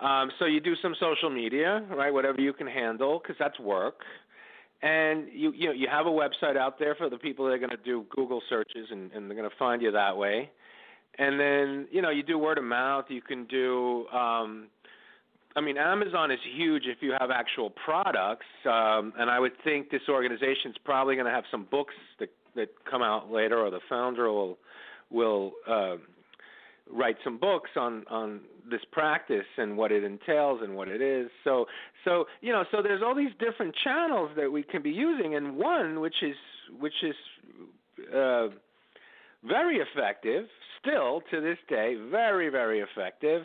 Um, 0.00 0.30
so 0.38 0.46
you 0.46 0.60
do 0.60 0.74
some 0.76 0.94
social 0.98 1.28
media, 1.28 1.84
right? 1.90 2.10
Whatever 2.10 2.40
you 2.40 2.54
can 2.54 2.66
handle, 2.66 3.18
because 3.18 3.36
that's 3.38 3.58
work. 3.60 4.02
And 4.82 5.26
you 5.32 5.52
you 5.52 5.66
know 5.66 5.72
you 5.72 5.88
have 5.90 6.06
a 6.06 6.10
website 6.10 6.56
out 6.56 6.78
there 6.78 6.94
for 6.94 7.10
the 7.10 7.18
people 7.18 7.44
that 7.46 7.52
are 7.52 7.58
going 7.58 7.70
to 7.70 7.76
do 7.76 8.06
Google 8.14 8.40
searches, 8.48 8.88
and, 8.90 9.12
and 9.12 9.28
they're 9.28 9.36
going 9.36 9.48
to 9.48 9.56
find 9.58 9.82
you 9.82 9.92
that 9.92 10.16
way. 10.16 10.50
And 11.18 11.38
then 11.38 11.88
you 11.90 12.00
know 12.00 12.10
you 12.10 12.22
do 12.22 12.38
word 12.38 12.56
of 12.56 12.64
mouth. 12.64 13.06
You 13.08 13.20
can 13.20 13.44
do 13.44 14.06
um 14.08 14.68
i 15.56 15.60
mean 15.60 15.76
amazon 15.76 16.30
is 16.30 16.38
huge 16.54 16.84
if 16.86 16.98
you 17.00 17.12
have 17.18 17.30
actual 17.30 17.70
products 17.70 18.46
um 18.66 19.12
and 19.18 19.28
i 19.28 19.38
would 19.38 19.52
think 19.64 19.90
this 19.90 20.02
organization 20.08 20.70
is 20.70 20.76
probably 20.84 21.14
going 21.14 21.26
to 21.26 21.32
have 21.32 21.44
some 21.50 21.66
books 21.70 21.94
that 22.18 22.30
that 22.54 22.68
come 22.88 23.02
out 23.02 23.30
later 23.32 23.58
or 23.58 23.70
the 23.70 23.80
founder 23.88 24.30
will 24.30 24.58
will 25.10 25.52
uh 25.68 25.96
write 26.92 27.16
some 27.24 27.38
books 27.38 27.70
on 27.76 28.04
on 28.10 28.40
this 28.70 28.80
practice 28.92 29.46
and 29.56 29.76
what 29.76 29.90
it 29.90 30.04
entails 30.04 30.60
and 30.62 30.76
what 30.76 30.88
it 30.88 31.00
is 31.00 31.28
so 31.44 31.66
so 32.04 32.26
you 32.40 32.52
know 32.52 32.64
so 32.70 32.82
there's 32.82 33.02
all 33.02 33.14
these 33.14 33.32
different 33.38 33.74
channels 33.82 34.30
that 34.36 34.50
we 34.50 34.62
can 34.62 34.82
be 34.82 34.90
using 34.90 35.34
and 35.34 35.56
one 35.56 36.00
which 36.00 36.22
is 36.22 36.36
which 36.78 37.02
is 37.02 37.14
uh 38.14 38.48
very 39.44 39.78
effective, 39.78 40.46
still 40.80 41.22
to 41.30 41.40
this 41.40 41.58
day, 41.68 41.96
very, 42.10 42.48
very 42.48 42.80
effective, 42.80 43.42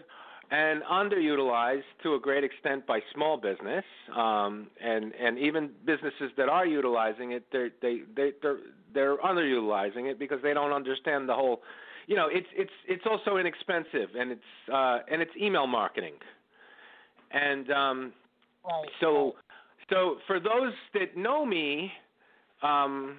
and 0.51 0.83
underutilized 0.83 1.83
to 2.03 2.15
a 2.15 2.19
great 2.19 2.43
extent 2.43 2.85
by 2.85 2.99
small 3.13 3.37
business, 3.37 3.83
um, 4.15 4.67
and 4.83 5.13
and 5.13 5.39
even 5.39 5.71
businesses 5.85 6.31
that 6.37 6.49
are 6.49 6.67
utilizing 6.67 7.31
it, 7.31 7.45
they're 7.51 7.71
they 7.81 8.01
they 8.15 8.31
they're 8.41 8.59
they're 8.93 9.17
underutilizing 9.17 10.09
it 10.09 10.19
because 10.19 10.39
they 10.43 10.53
don't 10.53 10.71
understand 10.71 11.27
the 11.27 11.33
whole. 11.33 11.61
You 12.07 12.15
know, 12.15 12.27
it's 12.31 12.47
it's 12.55 12.71
it's 12.87 13.03
also 13.09 13.37
inexpensive, 13.37 14.09
and 14.17 14.31
it's 14.31 14.71
uh, 14.71 14.99
and 15.11 15.21
it's 15.21 15.31
email 15.41 15.67
marketing, 15.67 16.13
and 17.31 17.71
um, 17.71 18.13
right. 18.63 18.85
so 19.01 19.33
so 19.89 20.17
for 20.27 20.39
those 20.39 20.73
that 20.93 21.17
know 21.17 21.45
me, 21.45 21.91
um, 22.61 23.17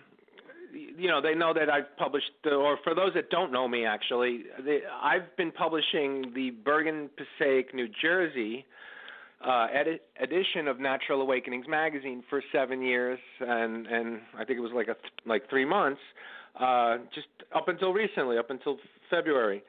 you 0.73 1.09
know, 1.09 1.21
they 1.21 1.35
know 1.35 1.53
that 1.55 1.71
I've 1.71 1.97
published, 1.97 2.31
or 2.45 2.79
for 2.85 2.95
those 2.95 3.13
that 3.15 3.31
don't 3.31 3.53
know 3.53 3.69
me, 3.69 3.85
actually, 3.85 4.45
they, 4.65 4.81
I've 5.03 5.37
been 5.37 5.53
publishing 5.53 6.33
the 6.35 6.51
Bergen 6.65 7.09
Passaic, 7.17 7.75
New 7.75 7.89
Jersey 8.01 8.65
uh, 9.45 9.67
edi- 9.81 10.01
edition 10.21 10.69
of 10.69 10.81
Natural 10.81 11.21
Awakenings 11.21 11.67
magazine 11.69 12.23
for 12.29 12.43
seven 12.53 12.83
years, 12.83 13.19
and 13.41 13.87
and 13.87 14.21
I 14.35 14.45
think 14.45 14.59
it 14.59 14.63
was 14.63 14.73
like 14.75 14.89
a 14.89 14.95
th- 14.95 15.13
like 15.27 15.49
three 15.49 15.65
months, 15.65 16.01
uh, 16.61 16.99
just 17.15 17.29
up 17.55 17.69
until 17.69 17.93
recently, 17.93 18.39
up 18.39 18.51
until 18.51 18.79
February. 19.11 19.63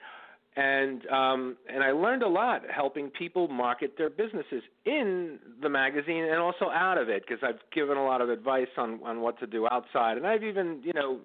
And 0.56 1.06
um, 1.08 1.56
and 1.72 1.84
I 1.84 1.92
learned 1.92 2.24
a 2.24 2.28
lot 2.28 2.64
helping 2.74 3.12
people 3.12 3.48
market 3.48 3.94
their 3.96 4.10
businesses 4.10 4.64
in 4.86 5.38
the 5.62 5.70
magazine 5.70 6.24
and 6.24 6.40
also 6.40 6.72
out 6.74 6.98
of 6.98 7.10
it 7.10 7.24
because 7.28 7.44
I've 7.48 7.60
given 7.72 7.96
a 7.96 8.04
lot 8.04 8.22
of 8.22 8.30
advice 8.30 8.68
on 8.76 9.00
on 9.06 9.22
what 9.22 9.40
to 9.40 9.46
do 9.46 9.68
outside 9.70 10.18
and 10.18 10.26
I've 10.26 10.44
even 10.44 10.82
you 10.84 10.94
know 10.94 11.20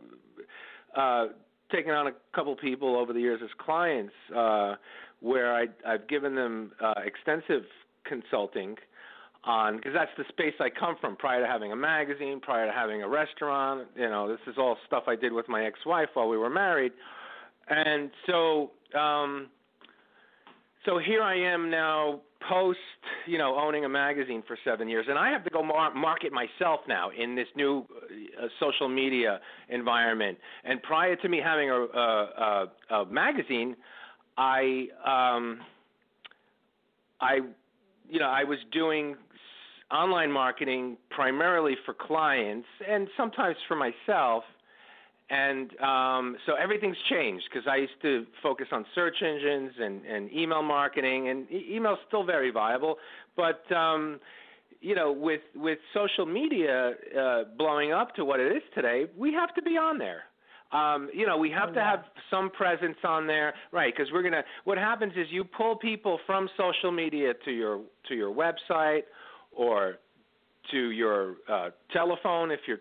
uh, 0.94 1.28
taken 1.72 1.92
on 1.92 2.08
a 2.08 2.12
couple 2.34 2.54
people 2.56 2.94
over 2.94 3.14
the 3.14 3.20
years 3.20 3.40
as 3.42 3.48
clients 3.56 4.12
uh, 4.36 4.74
where 5.20 5.54
I 5.54 5.64
I've 5.86 6.06
given 6.08 6.34
them 6.34 6.72
uh, 6.84 6.92
extensive 7.02 7.62
consulting 8.04 8.76
on 9.44 9.76
because 9.76 9.92
that's 9.92 10.10
the 10.16 10.24
space 10.28 10.54
I 10.60 10.68
come 10.70 10.96
from 11.00 11.16
prior 11.16 11.40
to 11.40 11.46
having 11.46 11.72
a 11.72 11.76
magazine 11.76 12.40
prior 12.40 12.66
to 12.66 12.72
having 12.72 13.02
a 13.02 13.08
restaurant 13.08 13.88
you 13.96 14.08
know 14.08 14.28
this 14.28 14.38
is 14.46 14.54
all 14.58 14.76
stuff 14.86 15.04
I 15.06 15.16
did 15.16 15.32
with 15.32 15.48
my 15.48 15.64
ex-wife 15.64 16.08
while 16.14 16.28
we 16.28 16.36
were 16.38 16.50
married. 16.50 16.92
And 17.68 18.10
so 18.26 18.70
um 18.98 19.48
so 20.84 20.98
here 20.98 21.22
I 21.22 21.36
am 21.36 21.70
now 21.70 22.20
post 22.48 22.78
you 23.26 23.38
know 23.38 23.56
owning 23.56 23.84
a 23.84 23.88
magazine 23.88 24.42
for 24.46 24.56
7 24.64 24.88
years. 24.88 25.06
And 25.08 25.18
I 25.18 25.30
have 25.30 25.44
to 25.44 25.50
go 25.50 25.62
mar- 25.62 25.94
market 25.94 26.32
myself 26.32 26.80
now 26.88 27.10
in 27.10 27.34
this 27.34 27.48
new 27.56 27.84
uh, 28.40 28.46
social 28.60 28.88
media 28.88 29.40
environment. 29.68 30.38
And 30.64 30.82
prior 30.82 31.16
to 31.16 31.28
me 31.28 31.40
having 31.42 31.70
a 31.70 31.74
a, 31.74 32.68
a, 32.90 32.94
a 32.94 33.06
magazine 33.06 33.76
I 34.38 34.86
um 35.04 35.60
I 37.20 37.40
you 38.08 38.18
know 38.18 38.28
I 38.28 38.44
was 38.44 38.58
doing 38.72 39.16
online 39.92 40.32
marketing 40.32 40.96
primarily 41.10 41.76
for 41.84 41.94
clients 41.94 42.66
and 42.88 43.08
sometimes 43.16 43.56
for 43.68 43.76
myself 43.76 44.44
and 45.32 45.70
um, 45.80 46.36
so 46.44 46.54
everything's 46.62 46.96
changed 47.08 47.44
because 47.50 47.66
I 47.66 47.76
used 47.76 48.00
to 48.02 48.26
focus 48.42 48.66
on 48.70 48.84
search 48.94 49.16
engines 49.22 49.72
and, 49.80 50.04
and 50.04 50.30
email 50.30 50.62
marketing, 50.62 51.30
and 51.30 51.50
e- 51.50 51.68
email's 51.72 52.00
still 52.06 52.22
very 52.22 52.50
viable. 52.50 52.96
But 53.34 53.62
um, 53.74 54.20
you 54.82 54.94
know, 54.94 55.10
with 55.10 55.40
with 55.54 55.78
social 55.94 56.26
media 56.26 56.92
uh, 57.18 57.44
blowing 57.56 57.92
up 57.92 58.14
to 58.16 58.26
what 58.26 58.40
it 58.40 58.54
is 58.54 58.62
today, 58.74 59.06
we 59.16 59.32
have 59.32 59.54
to 59.54 59.62
be 59.62 59.78
on 59.78 59.96
there. 59.96 60.24
Um, 60.70 61.08
you 61.14 61.26
know, 61.26 61.38
we 61.38 61.50
have 61.50 61.72
to 61.74 61.80
have 61.80 62.04
some 62.30 62.50
presence 62.50 62.96
on 63.04 63.26
there, 63.26 63.54
right? 63.72 63.92
Because 63.96 64.12
we're 64.12 64.22
gonna. 64.22 64.44
What 64.64 64.76
happens 64.76 65.14
is 65.16 65.28
you 65.30 65.44
pull 65.44 65.76
people 65.76 66.18
from 66.26 66.46
social 66.58 66.92
media 66.92 67.32
to 67.46 67.50
your 67.50 67.80
to 68.08 68.14
your 68.14 68.34
website 68.34 69.02
or 69.56 69.96
to 70.70 70.90
your 70.90 71.36
uh, 71.48 71.70
telephone 71.92 72.50
if 72.50 72.60
you're 72.66 72.78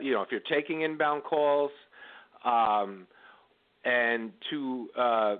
you 0.00 0.12
know 0.12 0.22
if 0.22 0.30
you're 0.30 0.40
taking 0.40 0.82
inbound 0.82 1.22
calls 1.24 1.70
Um, 2.44 3.06
and 3.84 4.32
to 4.50 4.88
uh, 4.98 5.00
uh, 5.02 5.36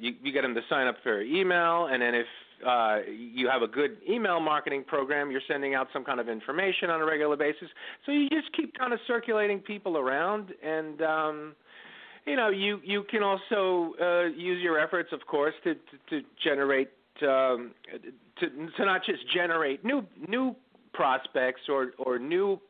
you, 0.00 0.14
you 0.22 0.32
get 0.32 0.42
them 0.42 0.54
to 0.54 0.60
sign 0.68 0.86
up 0.88 0.96
for 1.02 1.20
email, 1.22 1.86
and 1.86 2.02
then 2.02 2.14
if 2.14 2.26
uh, 2.66 2.98
you 3.08 3.48
have 3.48 3.62
a 3.62 3.68
good 3.68 3.98
email 4.08 4.40
marketing 4.40 4.82
program, 4.84 5.30
you're 5.30 5.46
sending 5.46 5.74
out 5.74 5.86
some 5.92 6.04
kind 6.04 6.18
of 6.18 6.28
information 6.28 6.90
on 6.90 7.00
a 7.00 7.04
regular 7.04 7.36
basis. 7.36 7.68
So 8.04 8.12
you 8.12 8.28
just 8.28 8.52
keep 8.56 8.76
kind 8.76 8.92
of 8.92 8.98
circulating 9.06 9.60
people 9.60 9.98
around, 9.98 10.52
and 10.64 11.00
um, 11.02 11.54
you 12.26 12.34
know 12.34 12.48
you 12.48 12.80
you 12.82 13.04
can 13.08 13.22
also 13.22 13.94
uh, 14.00 14.24
use 14.36 14.60
your 14.62 14.80
efforts, 14.80 15.10
of 15.12 15.20
course, 15.26 15.54
to 15.64 15.74
to, 15.74 15.80
to 16.10 16.26
generate 16.42 16.90
um, 17.22 17.70
to 18.40 18.48
to 18.48 18.84
not 18.84 19.04
just 19.04 19.20
generate 19.34 19.84
new 19.84 20.04
new 20.28 20.54
prospects 20.92 21.62
or 21.68 21.92
or 21.98 22.18
new 22.18 22.60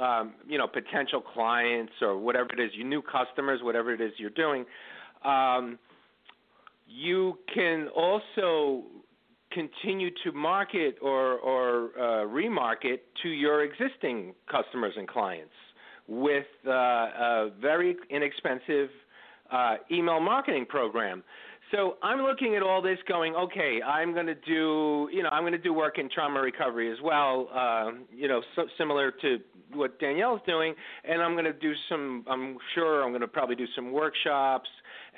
um, 0.00 0.34
you 0.46 0.58
know 0.58 0.66
potential 0.66 1.20
clients 1.20 1.92
or 2.02 2.18
whatever 2.18 2.50
it 2.52 2.60
is, 2.60 2.70
you 2.74 2.84
new 2.84 3.02
customers, 3.02 3.60
whatever 3.62 3.92
it 3.92 4.00
is 4.00 4.12
you're 4.18 4.30
doing. 4.30 4.64
Um, 5.24 5.78
you 6.88 7.38
can 7.52 7.88
also 7.88 8.84
continue 9.52 10.10
to 10.24 10.32
market 10.32 10.96
or, 11.00 11.38
or 11.38 11.90
uh, 11.98 12.26
remarket 12.26 12.98
to 13.22 13.28
your 13.28 13.64
existing 13.64 14.34
customers 14.50 14.92
and 14.96 15.08
clients 15.08 15.52
with 16.08 16.46
uh, 16.66 16.70
a 16.70 17.50
very 17.60 17.96
inexpensive 18.10 18.90
uh, 19.50 19.76
email 19.90 20.20
marketing 20.20 20.66
program. 20.66 21.22
So 21.72 21.96
I'm 22.00 22.20
looking 22.20 22.54
at 22.54 22.62
all 22.62 22.80
this, 22.80 22.98
going, 23.08 23.34
okay, 23.34 23.80
I'm 23.82 24.14
going 24.14 24.26
to 24.26 24.36
do, 24.36 25.08
you 25.12 25.22
know, 25.22 25.30
I'm 25.30 25.42
going 25.42 25.52
to 25.52 25.58
do 25.58 25.72
work 25.72 25.98
in 25.98 26.08
trauma 26.08 26.40
recovery 26.40 26.92
as 26.92 26.98
well, 27.02 27.48
uh, 27.52 27.90
you 28.14 28.28
know, 28.28 28.40
so 28.54 28.66
similar 28.78 29.10
to 29.22 29.38
what 29.72 29.98
Danielle's 29.98 30.40
doing, 30.46 30.74
and 31.04 31.20
I'm 31.20 31.32
going 31.32 31.44
to 31.44 31.52
do 31.52 31.72
some. 31.88 32.24
I'm 32.28 32.56
sure 32.74 33.02
I'm 33.02 33.10
going 33.10 33.20
to 33.20 33.28
probably 33.28 33.56
do 33.56 33.66
some 33.74 33.90
workshops 33.90 34.68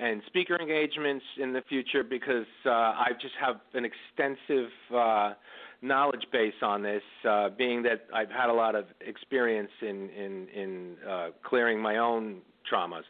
and 0.00 0.22
speaker 0.26 0.58
engagements 0.58 1.24
in 1.38 1.52
the 1.52 1.60
future 1.68 2.02
because 2.02 2.46
uh, 2.64 2.70
I 2.70 3.08
just 3.20 3.34
have 3.38 3.56
an 3.74 3.84
extensive 3.84 4.70
uh, 4.96 5.34
knowledge 5.82 6.24
base 6.32 6.54
on 6.62 6.82
this, 6.82 7.02
uh, 7.28 7.50
being 7.50 7.82
that 7.82 8.06
I've 8.14 8.30
had 8.30 8.48
a 8.48 8.54
lot 8.54 8.74
of 8.74 8.86
experience 9.06 9.70
in 9.82 10.08
in 10.10 10.48
in 10.54 10.96
uh, 11.06 11.28
clearing 11.44 11.78
my 11.78 11.98
own 11.98 12.40
traumas. 12.72 13.02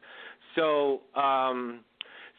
So. 0.56 1.02
Um, 1.15 1.85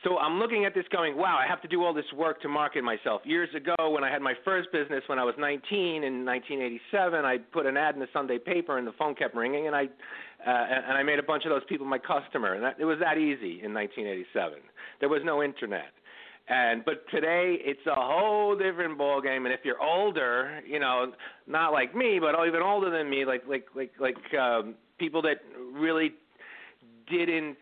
so 0.03 0.17
I'm 0.17 0.39
looking 0.39 0.63
at 0.63 0.73
this 0.73 0.85
going, 0.91 1.17
wow, 1.17 1.37
I 1.37 1.45
have 1.47 1.61
to 1.61 1.67
do 1.67 1.83
all 1.83 1.93
this 1.93 2.05
work 2.15 2.41
to 2.43 2.47
market 2.47 2.83
myself. 2.83 3.21
Years 3.25 3.49
ago, 3.53 3.75
when 3.89 4.03
I 4.03 4.11
had 4.11 4.21
my 4.21 4.33
first 4.45 4.71
business, 4.71 5.03
when 5.07 5.19
I 5.19 5.25
was 5.25 5.35
19 5.37 6.03
in 6.03 6.25
1987, 6.25 7.25
I 7.25 7.37
put 7.37 7.65
an 7.65 7.75
ad 7.75 7.95
in 7.95 7.99
the 7.99 8.07
Sunday 8.13 8.37
paper, 8.37 8.77
and 8.77 8.87
the 8.87 8.93
phone 8.93 9.13
kept 9.13 9.35
ringing, 9.35 9.67
and 9.67 9.75
I 9.75 9.85
uh, 10.47 10.49
and 10.49 10.97
I 10.97 11.03
made 11.03 11.19
a 11.19 11.23
bunch 11.23 11.43
of 11.43 11.49
those 11.49 11.63
people 11.67 11.85
my 11.85 11.99
customer, 11.99 12.53
and 12.53 12.63
that, 12.63 12.77
it 12.79 12.85
was 12.85 12.97
that 12.99 13.17
easy 13.17 13.61
in 13.61 13.73
1987. 13.73 14.59
There 15.01 15.09
was 15.09 15.21
no 15.25 15.43
internet. 15.43 15.91
And 16.47 16.83
but 16.85 17.05
today 17.11 17.57
it's 17.59 17.85
a 17.85 17.93
whole 17.93 18.57
different 18.57 18.97
ball 18.97 19.21
game. 19.21 19.45
And 19.45 19.53
if 19.53 19.59
you're 19.63 19.81
older, 19.81 20.61
you 20.65 20.79
know, 20.79 21.11
not 21.45 21.73
like 21.73 21.93
me, 21.93 22.19
but 22.19 22.33
even 22.47 22.61
older 22.61 22.89
than 22.89 23.09
me, 23.09 23.25
like 23.25 23.43
like 23.47 23.65
like 23.75 23.91
like 23.99 24.33
um, 24.33 24.75
people 24.97 25.21
that 25.23 25.41
really 25.73 26.13
didn't 27.11 27.57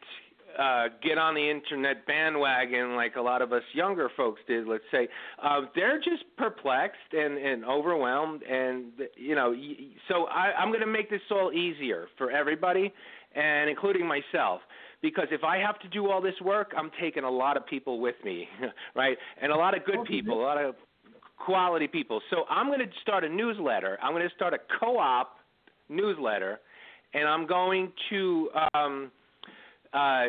uh, 0.57 0.87
get 1.03 1.17
on 1.17 1.35
the 1.35 1.49
internet 1.49 2.05
bandwagon 2.07 2.95
like 2.95 3.15
a 3.15 3.21
lot 3.21 3.41
of 3.41 3.53
us 3.53 3.61
younger 3.73 4.09
folks 4.17 4.41
did, 4.47 4.67
let's 4.67 4.83
say, 4.91 5.07
uh, 5.43 5.61
they're 5.75 5.99
just 5.99 6.23
perplexed 6.37 7.13
and, 7.13 7.37
and 7.37 7.63
overwhelmed. 7.63 8.41
And, 8.43 8.85
you 9.15 9.35
know, 9.35 9.53
so 10.07 10.25
I, 10.25 10.53
I'm 10.57 10.69
going 10.69 10.81
to 10.81 10.87
make 10.87 11.09
this 11.09 11.21
all 11.29 11.51
easier 11.53 12.07
for 12.17 12.31
everybody, 12.31 12.91
and 13.35 13.69
including 13.69 14.07
myself. 14.07 14.61
Because 15.01 15.27
if 15.29 15.43
I 15.43 15.57
have 15.57 15.79
to 15.79 15.87
do 15.89 16.09
all 16.09 16.21
this 16.21 16.39
work, 16.43 16.71
I'm 16.75 16.89
taking 16.99 17.23
a 17.23 17.29
lot 17.29 17.55
of 17.55 17.67
people 17.67 17.99
with 17.99 18.15
me, 18.25 18.47
right? 18.95 19.17
And 19.39 19.51
a 19.51 19.55
lot 19.55 19.77
of 19.77 19.85
good 19.85 20.05
people, 20.05 20.41
a 20.41 20.43
lot 20.43 20.57
of 20.57 20.73
quality 21.37 21.87
people. 21.87 22.19
So 22.31 22.45
I'm 22.49 22.67
going 22.67 22.79
to 22.79 22.87
start 23.03 23.23
a 23.23 23.29
newsletter. 23.29 23.99
I'm 24.01 24.11
going 24.11 24.27
to 24.27 24.35
start 24.35 24.55
a 24.55 24.59
co 24.79 24.97
op 24.97 25.35
newsletter, 25.87 26.59
and 27.13 27.27
I'm 27.27 27.45
going 27.45 27.91
to. 28.09 28.49
Um, 28.73 29.11
uh, 29.93 30.27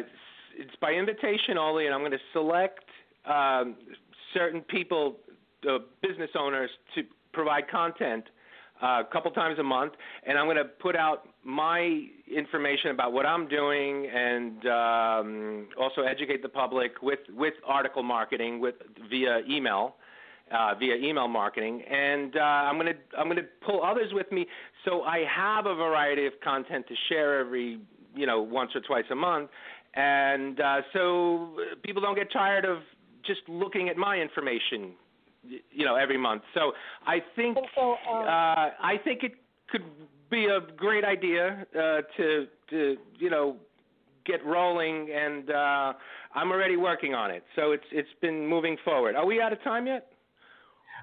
it's 0.56 0.76
by 0.80 0.92
invitation 0.92 1.56
only, 1.58 1.86
and 1.86 1.94
I'm 1.94 2.00
going 2.00 2.12
to 2.12 2.18
select 2.32 2.84
um, 3.24 3.76
certain 4.34 4.60
people, 4.62 5.16
uh, 5.68 5.78
business 6.02 6.30
owners, 6.38 6.70
to 6.94 7.02
provide 7.32 7.68
content 7.70 8.24
uh, 8.82 9.02
a 9.08 9.08
couple 9.12 9.30
times 9.32 9.58
a 9.58 9.62
month, 9.62 9.92
and 10.26 10.38
I'm 10.38 10.46
going 10.46 10.56
to 10.56 10.64
put 10.64 10.96
out 10.96 11.28
my 11.44 12.06
information 12.32 12.90
about 12.90 13.12
what 13.12 13.26
I'm 13.26 13.48
doing, 13.48 14.06
and 14.06 14.66
um, 14.66 15.68
also 15.78 16.02
educate 16.02 16.42
the 16.42 16.48
public 16.48 17.02
with 17.02 17.20
with 17.30 17.54
article 17.66 18.02
marketing 18.02 18.60
with 18.60 18.76
via 19.10 19.40
email. 19.48 19.96
Uh, 20.50 20.74
via 20.78 20.94
email 20.94 21.28
marketing, 21.28 21.82
and 21.82 22.34
uh, 22.34 22.40
I'm 22.40 22.78
to 22.80 22.94
I'm 23.18 23.28
to 23.36 23.42
pull 23.66 23.84
others 23.84 24.14
with 24.14 24.32
me, 24.32 24.46
so 24.86 25.02
I 25.02 25.24
have 25.28 25.66
a 25.66 25.74
variety 25.74 26.24
of 26.24 26.32
content 26.42 26.86
to 26.88 26.94
share 27.10 27.38
every 27.38 27.80
you 28.14 28.26
know 28.26 28.40
once 28.40 28.70
or 28.74 28.80
twice 28.80 29.04
a 29.10 29.14
month, 29.14 29.50
and 29.94 30.60
uh, 30.60 30.80
so 30.92 31.56
people 31.82 32.02
don't 32.02 32.16
get 32.16 32.32
tired 32.32 32.64
of 32.64 32.78
just 33.26 33.40
looking 33.48 33.88
at 33.88 33.96
my 33.96 34.16
information, 34.16 34.92
you 35.70 35.84
know, 35.84 35.96
every 35.96 36.16
month. 36.16 36.42
So 36.54 36.72
I 37.06 37.18
think 37.36 37.58
so, 37.74 37.90
um, 37.90 37.96
uh, 38.22 38.26
I 38.26 38.96
think 39.04 39.22
it 39.22 39.32
could 39.70 39.84
be 40.30 40.46
a 40.46 40.60
great 40.76 41.04
idea 41.04 41.66
uh, 41.74 42.02
to 42.16 42.46
to 42.70 42.96
you 43.18 43.30
know 43.30 43.56
get 44.24 44.44
rolling, 44.44 45.08
and 45.10 45.50
uh, 45.50 45.92
I'm 46.34 46.50
already 46.50 46.76
working 46.76 47.14
on 47.14 47.30
it. 47.30 47.44
So 47.56 47.72
it's 47.72 47.84
it's 47.92 48.08
been 48.20 48.46
moving 48.46 48.76
forward. 48.84 49.16
Are 49.16 49.26
we 49.26 49.40
out 49.40 49.52
of 49.52 49.62
time 49.62 49.86
yet? 49.86 50.12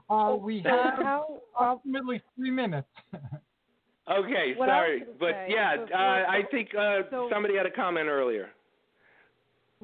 Uh, 0.10 0.36
we 0.40 0.62
have 0.66 1.00
approximately 1.56 2.22
three 2.36 2.52
minutes. 2.52 2.88
Okay, 4.08 4.54
What 4.56 4.70
sorry, 4.70 5.04
but 5.20 5.32
say, 5.32 5.48
yeah, 5.50 5.78
so- 5.78 5.94
uh, 5.94 6.26
I 6.30 6.44
think 6.52 6.70
uh, 6.76 7.00
so- 7.10 7.28
somebody 7.32 7.56
had 7.58 7.66
a 7.66 7.72
comment 7.72 8.08
earlier. 8.08 8.50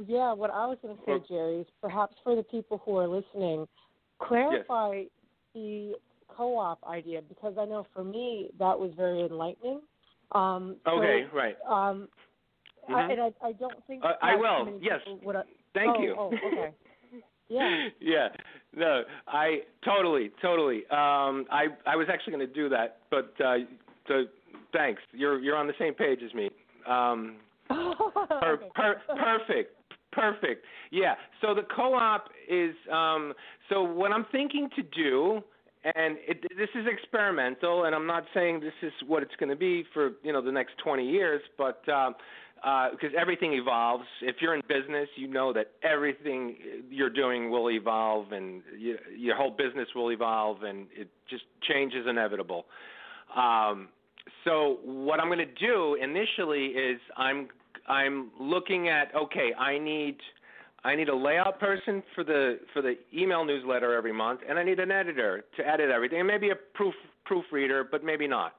Yeah, 0.06 0.34
what 0.34 0.52
I 0.52 0.66
was 0.68 0.78
going 0.82 0.96
to 0.96 1.02
say, 1.06 1.12
Or- 1.14 1.20
Jerry, 1.28 1.56
is 1.62 1.68
perhaps 1.82 2.16
for 2.24 2.36
the 2.36 2.44
people 2.44 2.82
who 2.86 2.98
are 2.98 3.08
listening, 3.08 3.68
clarify 4.20 5.04
the 5.54 5.96
co-op 6.28 6.80
idea 6.88 7.22
because 7.28 7.56
I 7.60 7.66
know 7.66 7.86
for 7.94 8.04
me 8.04 8.50
that 8.60 8.80
was 8.80 8.92
very 8.96 9.22
enlightening. 9.22 9.82
Um, 10.32 10.78
so, 10.86 10.92
Okay, 10.92 11.26
right. 11.34 11.58
Um, 11.68 12.08
I, 12.88 12.92
Mhm. 12.94 13.12
and 13.12 13.22
I, 13.22 13.34
I 13.48 13.52
don't 13.54 13.86
think 13.86 14.04
Uh, 14.04 14.16
I 14.22 14.36
will, 14.36 14.80
yes. 14.82 15.02
uh, 15.08 15.44
Thank 15.74 15.98
oh, 15.98 16.02
you. 16.02 16.16
Oh, 16.18 16.28
okay. 16.28 16.74
Yeah. 17.50 17.90
yeah. 18.00 18.30
No, 18.74 19.04
I 19.28 19.64
totally, 19.84 20.30
totally. 20.42 20.86
Um, 20.88 21.46
I 21.52 21.68
I 21.86 21.98
was 21.98 22.08
actually 22.08 22.32
going 22.32 22.48
to 22.48 22.54
do 22.54 22.70
that, 22.70 23.00
but 23.10 23.34
uh, 23.42 23.58
so 24.08 24.24
thanks. 24.74 25.02
You're 25.14 25.40
you're 25.40 25.56
on 25.56 25.68
the 25.68 25.74
same 25.80 25.94
page 25.94 26.20
as 26.26 26.34
me. 26.34 26.50
Um, 26.88 27.38
per, 27.70 28.58
per, 28.76 29.02
perfect. 29.08 29.76
Perfect. 30.12 30.66
Yeah. 30.92 31.16
So 31.42 31.54
the 31.54 31.62
co-op 31.74 32.26
is 32.50 32.76
um, 32.92 33.34
so 33.70 33.82
what 33.82 34.12
I'm 34.12 34.26
thinking 34.32 34.70
to 34.76 34.84
do, 34.84 35.42
and 35.86 36.18
it, 36.28 36.42
this 36.58 36.70
is 36.76 36.86
experimental, 36.86 37.86
and 37.86 37.96
I'm 37.96 38.08
not 38.08 38.26
saying 38.34 38.60
this 38.60 38.74
is 38.82 38.92
what 39.08 39.24
it's 39.24 39.36
going 39.40 39.50
to 39.50 39.56
be 39.56 39.86
for 39.94 40.12
you 40.24 40.34
know 40.34 40.42
the 40.42 40.52
next 40.52 40.74
20 40.84 41.08
years, 41.08 41.42
but 41.58 41.82
um, 41.88 42.16
because 42.92 43.16
everything 43.18 43.54
evolves. 43.54 44.06
If 44.22 44.36
you're 44.42 44.54
in 44.54 44.62
business, 44.68 45.08
you 45.16 45.28
know 45.28 45.54
that 45.54 45.72
everything 45.84 46.56
you're 46.90 47.10
doing 47.10 47.50
will 47.50 47.72
evolve, 47.72 48.32
and 48.32 48.62
you, 48.78 48.98
your 49.18 49.36
whole 49.36 49.52
business 49.52 49.88
will 49.96 50.12
evolve, 50.12 50.64
and 50.64 50.88
it 50.96 51.08
just 51.30 51.44
change 51.70 51.94
is 51.94 52.06
inevitable. 52.08 52.66
Um, 53.36 53.90
so 54.44 54.80
what 54.84 55.20
I'm 55.20 55.28
going 55.28 55.40
to 55.40 55.46
do 55.46 55.96
initially 56.02 56.68
is 56.68 57.00
I'm 57.18 57.48
I'm 57.88 58.32
looking 58.40 58.90
at 58.90 59.14
okay, 59.16 59.54
I 59.58 59.78
need 59.78 60.18
I 60.84 60.96
need 60.96 61.10
a 61.10 61.16
layout 61.16 61.60
person 61.60 62.02
for 62.16 62.24
the 62.24 62.60
for 62.74 62.82
the 62.82 62.96
email 63.14 63.46
newsletter 63.46 63.94
every 63.94 64.14
month, 64.14 64.42
and 64.48 64.58
I 64.58 64.64
need 64.64 64.80
an 64.80 64.92
editor 64.92 65.44
to 65.58 65.68
edit 65.68 65.90
everything, 65.92 66.20
and 66.20 66.28
maybe 66.28 66.50
a 66.50 66.56
proof 66.56 66.94
proofreader, 67.26 67.88
but 67.90 68.04
maybe 68.04 68.28
not. 68.28 68.54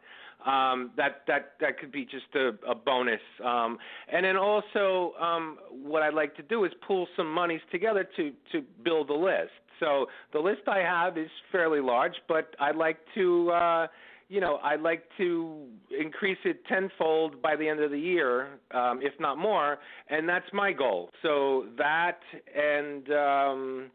Um, 0.46 0.90
that 0.96 1.22
that 1.28 1.52
that 1.60 1.78
could 1.78 1.92
be 1.92 2.04
just 2.04 2.34
a, 2.34 2.50
a 2.68 2.74
bonus. 2.74 3.20
Um, 3.44 3.78
and 4.12 4.24
then 4.24 4.36
also, 4.36 5.14
um, 5.20 5.58
what 5.70 6.02
I'd 6.02 6.14
like 6.14 6.34
to 6.36 6.42
do 6.42 6.64
is 6.64 6.72
pull 6.86 7.06
some 7.16 7.32
monies 7.32 7.60
together 7.70 8.08
to 8.16 8.32
to 8.52 8.62
build 8.84 9.10
a 9.10 9.14
list. 9.14 9.50
So 9.80 10.06
the 10.32 10.38
list 10.38 10.62
I 10.68 10.78
have 10.78 11.18
is 11.18 11.30
fairly 11.50 11.80
large, 11.80 12.14
but 12.28 12.54
I'd 12.60 12.76
like 12.76 12.98
to. 13.14 13.50
Uh, 13.50 13.86
you 14.32 14.40
know, 14.40 14.58
I'd 14.64 14.80
like 14.80 15.04
to 15.18 15.66
increase 15.90 16.38
it 16.46 16.64
tenfold 16.64 17.42
by 17.42 17.54
the 17.54 17.68
end 17.68 17.80
of 17.80 17.90
the 17.90 17.98
year, 17.98 18.58
um, 18.70 19.00
if 19.02 19.12
not 19.20 19.36
more, 19.36 19.78
and 20.08 20.26
that's 20.26 20.46
my 20.54 20.72
goal. 20.72 21.10
So 21.22 21.66
that 21.76 22.20
and 22.56 23.12
um, 23.12 23.90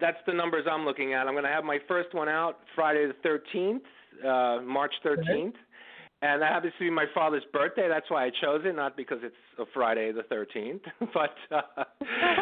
that's 0.00 0.18
the 0.28 0.32
numbers 0.32 0.66
I'm 0.70 0.84
looking 0.84 1.14
at. 1.14 1.26
I'm 1.26 1.34
going 1.34 1.42
to 1.42 1.50
have 1.50 1.64
my 1.64 1.78
first 1.88 2.14
one 2.14 2.28
out 2.28 2.60
Friday 2.76 3.08
the 3.08 3.28
13th, 3.54 3.80
uh, 4.24 4.62
March 4.62 4.94
13th, 5.04 5.54
and 6.22 6.42
that 6.42 6.52
happens 6.52 6.74
to 6.78 6.84
be 6.84 6.90
my 6.90 7.06
father's 7.14 7.42
birthday. 7.52 7.88
That's 7.88 8.10
why 8.10 8.26
I 8.26 8.30
chose 8.30 8.60
it, 8.64 8.76
not 8.76 8.96
because 8.96 9.18
it's 9.22 9.34
a 9.58 9.64
Friday 9.72 10.12
the 10.12 10.22
13th. 10.22 10.80
but 11.14 11.34
uh, 11.50 11.84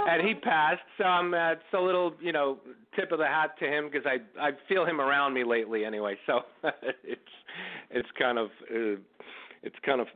and 0.09 0.27
he 0.27 0.35
passed, 0.43 0.81
so 0.97 1.05
um, 1.05 1.33
uh, 1.33 1.53
it's 1.53 1.63
a 1.73 1.81
little, 1.81 2.15
you 2.21 2.33
know, 2.33 2.59
tip 2.97 3.13
of 3.13 3.19
the 3.19 3.27
hat 3.27 3.53
to 3.61 3.67
him 3.67 3.89
because 3.91 4.07
I 4.07 4.19
I 4.41 4.51
feel 4.69 4.85
him 4.85 5.01
around 5.01 5.33
me 5.33 5.45
lately 5.45 5.85
anyway. 5.85 6.17
So 6.27 6.41
it's 7.05 7.21
it's 7.91 8.09
kind 8.19 8.39
of 8.39 8.49
uh, 8.71 9.01
it's 9.63 9.77
kind 9.87 10.01
of 10.01 10.09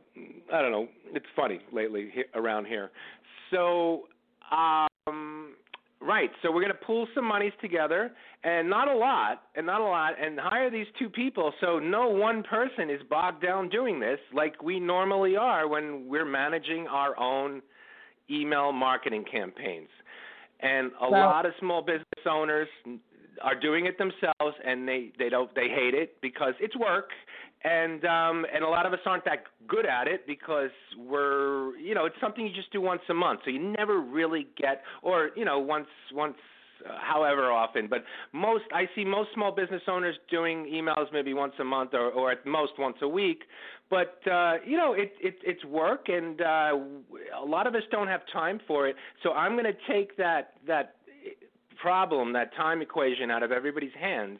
I 0.53 0.61
don't 0.61 0.71
know. 0.71 0.87
It's 1.13 1.25
funny 1.35 1.61
lately 1.71 2.09
he, 2.13 2.23
around 2.35 2.65
here. 2.65 2.91
So 3.49 4.03
um 4.51 4.87
Right. 6.05 6.29
So 6.41 6.51
we're 6.51 6.61
going 6.61 6.73
to 6.73 6.85
pull 6.85 7.07
some 7.15 7.25
monies 7.25 7.53
together, 7.61 8.11
and 8.43 8.69
not 8.69 8.89
a 8.89 8.95
lot, 8.95 9.43
and 9.55 9.65
not 9.65 9.79
a 9.79 9.85
lot, 9.85 10.13
and 10.21 10.37
hire 10.37 10.69
these 10.69 10.87
two 10.99 11.09
people. 11.09 11.53
So 11.61 11.79
no 11.79 12.09
one 12.09 12.43
person 12.43 12.89
is 12.89 12.99
bogged 13.09 13.41
down 13.41 13.69
doing 13.69 14.01
this 14.01 14.19
like 14.33 14.61
we 14.61 14.81
normally 14.81 15.37
are 15.37 15.65
when 15.67 16.07
we're 16.09 16.25
managing 16.25 16.87
our 16.87 17.17
own 17.17 17.61
email 18.29 18.73
marketing 18.73 19.23
campaigns. 19.31 19.87
And 20.61 20.91
a 21.01 21.07
lot 21.07 21.45
of 21.45 21.53
small 21.59 21.81
business 21.81 22.25
owners 22.29 22.67
are 23.41 23.57
doing 23.59 23.85
it 23.85 23.97
themselves, 23.97 24.57
and 24.65 24.87
they 24.87 25.11
they 25.17 25.29
don't 25.29 25.53
they 25.55 25.69
hate 25.69 25.93
it 25.93 26.21
because 26.21 26.53
it's 26.59 26.75
work, 26.75 27.09
and 27.63 28.03
um 28.05 28.45
and 28.53 28.63
a 28.63 28.67
lot 28.67 28.85
of 28.85 28.93
us 28.93 28.99
aren't 29.05 29.25
that 29.25 29.43
good 29.67 29.85
at 29.85 30.07
it 30.07 30.27
because 30.27 30.71
we're 30.97 31.75
you 31.77 31.95
know 31.95 32.05
it's 32.05 32.15
something 32.21 32.45
you 32.45 32.53
just 32.53 32.71
do 32.71 32.81
once 32.81 33.01
a 33.09 33.13
month. 33.13 33.41
So 33.45 33.51
you 33.51 33.59
never 33.59 33.99
really 33.99 34.47
get 34.57 34.83
or 35.01 35.31
you 35.35 35.45
know 35.45 35.59
once 35.59 35.87
once 36.13 36.35
uh, 36.85 36.97
however 36.99 37.51
often. 37.51 37.87
But 37.87 38.03
most 38.33 38.65
i 38.73 38.85
see 38.95 39.05
most 39.05 39.29
small 39.33 39.51
business 39.51 39.81
owners 39.87 40.15
doing 40.29 40.65
emails 40.65 41.05
maybe 41.13 41.33
once 41.33 41.53
a 41.59 41.63
month 41.63 41.93
or 41.93 42.11
or 42.11 42.31
at 42.31 42.45
most 42.45 42.73
once 42.77 42.97
a 43.01 43.07
week. 43.07 43.43
But 43.89 44.19
uh 44.29 44.55
you 44.65 44.77
know 44.77 44.93
it 44.93 45.13
it 45.21 45.35
it's 45.43 45.63
work 45.65 46.09
and 46.09 46.41
uh 46.41 46.77
a 47.41 47.45
lot 47.45 47.67
of 47.67 47.75
us 47.75 47.83
don't 47.91 48.07
have 48.07 48.21
time 48.31 48.59
for 48.67 48.87
it. 48.87 48.95
So 49.23 49.31
i'm 49.31 49.53
going 49.53 49.65
to 49.65 49.93
take 49.93 50.17
that 50.17 50.53
that 50.67 50.95
problem 51.81 52.33
that 52.33 52.55
time 52.55 52.81
equation 52.81 53.29
out 53.29 53.43
of 53.43 53.51
everybody's 53.51 53.91
hands 53.99 54.39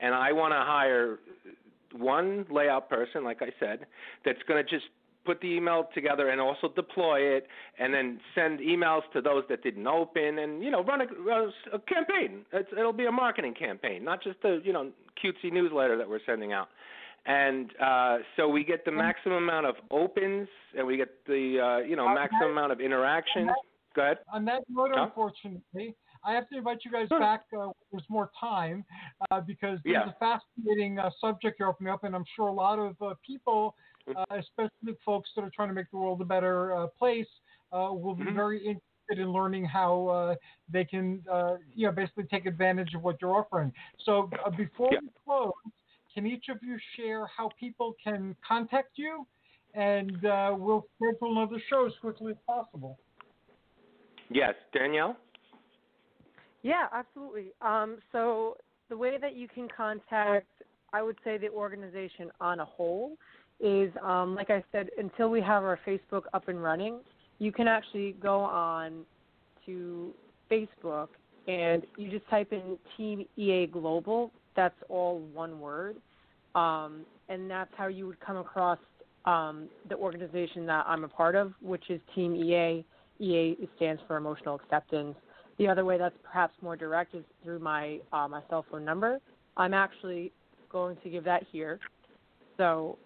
and 0.00 0.14
i 0.14 0.30
want 0.32 0.52
to 0.52 0.58
hire 0.58 1.18
one 1.96 2.46
layout 2.50 2.88
person, 2.88 3.24
like 3.24 3.42
I 3.42 3.52
said, 3.60 3.86
that's 4.24 4.42
going 4.48 4.64
to 4.64 4.68
just 4.68 4.86
put 5.24 5.40
the 5.40 5.46
email 5.46 5.88
together 5.94 6.28
and 6.28 6.40
also 6.40 6.68
deploy 6.76 7.18
it, 7.20 7.46
and 7.78 7.94
then 7.94 8.20
send 8.34 8.60
emails 8.60 9.00
to 9.14 9.22
those 9.22 9.42
that 9.48 9.62
didn't 9.62 9.86
open, 9.86 10.38
and 10.38 10.62
you 10.62 10.70
know, 10.70 10.82
run 10.84 11.00
a, 11.00 11.04
a 11.74 11.78
campaign. 11.80 12.44
It's, 12.52 12.68
it'll 12.78 12.92
be 12.92 13.06
a 13.06 13.12
marketing 13.12 13.54
campaign, 13.58 14.04
not 14.04 14.22
just 14.22 14.36
a 14.44 14.58
you 14.62 14.72
know 14.72 14.90
cutesy 15.24 15.52
newsletter 15.52 15.96
that 15.96 16.08
we're 16.08 16.20
sending 16.26 16.52
out. 16.52 16.68
And 17.26 17.70
uh, 17.82 18.18
so 18.36 18.48
we 18.48 18.64
get 18.64 18.84
the 18.84 18.92
maximum 18.92 19.42
amount 19.44 19.64
of 19.64 19.76
opens, 19.90 20.46
and 20.76 20.86
we 20.86 20.98
get 20.98 21.08
the 21.26 21.58
uh, 21.58 21.86
you 21.86 21.96
know 21.96 22.12
maximum 22.14 22.50
amount 22.50 22.72
of 22.72 22.80
interactions. 22.80 23.50
Go 23.96 24.02
ahead. 24.02 24.18
On 24.32 24.44
that 24.44 24.62
note, 24.68 24.90
Huh? 24.94 25.04
unfortunately, 25.04 25.94
I 26.24 26.32
have 26.32 26.48
to 26.48 26.56
invite 26.56 26.78
you 26.84 26.90
guys 26.90 27.08
back 27.18 27.42
uh, 27.52 27.66
when 27.66 27.72
there's 27.92 28.04
more 28.08 28.30
time 28.38 28.84
uh, 29.30 29.40
because 29.40 29.78
there's 29.84 29.96
Yeah. 29.96 30.08
a 30.08 30.16
fascinating 30.18 30.98
uh, 30.98 31.10
subject 31.20 31.58
you're 31.58 31.68
opening 31.68 31.92
up, 31.92 32.04
and 32.04 32.14
I'm 32.14 32.24
sure 32.34 32.48
a 32.48 32.52
lot 32.52 32.78
of 32.78 33.00
uh, 33.02 33.14
people, 33.26 33.76
Mm-hmm. 34.06 34.34
uh, 34.34 34.38
especially 34.38 34.98
folks 35.02 35.30
that 35.34 35.42
are 35.42 35.50
trying 35.56 35.68
to 35.68 35.74
make 35.74 35.90
the 35.90 35.96
world 35.96 36.20
a 36.20 36.26
better 36.26 36.74
uh, 36.76 36.88
place, 36.88 37.26
uh, 37.72 37.88
will 37.90 38.14
be 38.14 38.24
Mhm. 38.24 38.34
very 38.34 38.58
interested 38.58 39.18
in 39.18 39.32
learning 39.32 39.64
how 39.64 40.06
uh, 40.08 40.34
they 40.68 40.84
can, 40.84 41.24
uh, 41.30 41.56
you 41.74 41.86
know, 41.86 41.92
basically 41.92 42.24
take 42.24 42.44
advantage 42.44 42.94
of 42.94 43.02
what 43.02 43.16
you're 43.22 43.34
offering. 43.34 43.72
So 44.00 44.30
uh, 44.44 44.50
before 44.50 44.90
we 44.90 45.08
close, 45.24 45.52
can 46.12 46.26
each 46.26 46.50
of 46.50 46.58
you 46.62 46.78
share 46.96 47.26
how 47.26 47.48
people 47.58 47.94
can 48.02 48.36
contact 48.46 48.98
you? 48.98 49.26
And 49.72 50.22
uh, 50.26 50.54
we'll 50.56 50.86
schedule 50.96 51.32
another 51.32 51.60
show 51.70 51.86
as 51.86 51.92
quickly 52.02 52.32
as 52.32 52.38
possible. 52.46 52.98
Yes, 54.30 54.54
Danielle. 54.72 55.16
Yeah, 56.64 56.86
absolutely. 56.92 57.52
Um, 57.60 57.98
so 58.10 58.56
the 58.88 58.96
way 58.96 59.18
that 59.20 59.36
you 59.36 59.46
can 59.46 59.68
contact, 59.68 60.48
I 60.94 61.02
would 61.02 61.18
say, 61.22 61.36
the 61.36 61.50
organization 61.50 62.30
on 62.40 62.58
a 62.60 62.64
whole 62.64 63.18
is, 63.60 63.92
um, 64.02 64.34
like 64.34 64.48
I 64.48 64.64
said, 64.72 64.88
until 64.98 65.30
we 65.30 65.42
have 65.42 65.62
our 65.62 65.78
Facebook 65.86 66.22
up 66.32 66.48
and 66.48 66.60
running, 66.60 67.00
you 67.38 67.52
can 67.52 67.68
actually 67.68 68.12
go 68.12 68.40
on 68.40 69.04
to 69.66 70.14
Facebook 70.50 71.08
and 71.46 71.84
you 71.98 72.10
just 72.10 72.26
type 72.30 72.50
in 72.50 72.78
Team 72.96 73.26
EA 73.36 73.66
Global. 73.66 74.32
That's 74.56 74.74
all 74.88 75.18
one 75.34 75.60
word, 75.60 75.96
um, 76.54 77.02
and 77.28 77.50
that's 77.50 77.72
how 77.76 77.88
you 77.88 78.06
would 78.06 78.20
come 78.20 78.38
across 78.38 78.78
um, 79.26 79.68
the 79.90 79.96
organization 79.96 80.64
that 80.66 80.86
I'm 80.88 81.04
a 81.04 81.08
part 81.08 81.34
of, 81.34 81.52
which 81.60 81.90
is 81.90 82.00
Team 82.14 82.34
EA. 82.34 82.84
EA 83.20 83.56
stands 83.76 84.00
for 84.06 84.16
Emotional 84.16 84.54
Acceptance. 84.54 85.16
The 85.58 85.68
other 85.68 85.84
way 85.84 85.98
that's 85.98 86.16
perhaps 86.24 86.54
more 86.62 86.76
direct 86.76 87.14
is 87.14 87.24
through 87.42 87.60
my 87.60 88.00
uh, 88.12 88.26
my 88.28 88.42
cell 88.50 88.64
phone 88.70 88.84
number. 88.84 89.18
I'm 89.56 89.74
actually 89.74 90.32
going 90.70 90.96
to 91.04 91.10
give 91.10 91.24
that 91.24 91.44
here. 91.52 91.78
So 92.56 92.98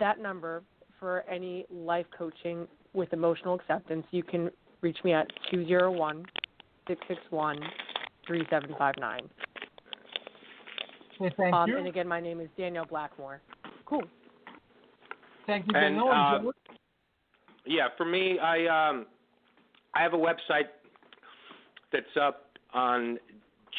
that 0.00 0.18
number 0.20 0.62
for 0.98 1.24
any 1.30 1.64
life 1.70 2.06
coaching 2.16 2.66
with 2.92 3.12
emotional 3.12 3.54
acceptance, 3.54 4.06
you 4.10 4.22
can 4.22 4.50
reach 4.80 4.98
me 5.04 5.12
at 5.12 5.28
201 5.52 6.24
661 6.88 7.56
3759. 8.26 9.20
Okay, 11.20 11.34
thank 11.36 11.54
Um, 11.54 11.68
you. 11.68 11.78
and 11.78 11.86
again, 11.86 12.08
my 12.08 12.20
name 12.20 12.40
is 12.40 12.48
Danielle 12.56 12.86
Blackmore. 12.86 13.40
Cool. 13.86 14.02
Thank 15.46 15.66
you, 15.66 15.72
And, 15.76 15.96
Danielle. 15.98 16.48
uh, 16.48 16.52
Yeah, 17.66 17.88
for 17.96 18.04
me, 18.04 18.38
I 18.40 18.66
um, 18.66 19.06
I 19.94 20.02
have 20.02 20.12
a 20.14 20.18
website 20.18 20.68
that's 21.94 22.16
up 22.20 22.58
on 22.74 23.18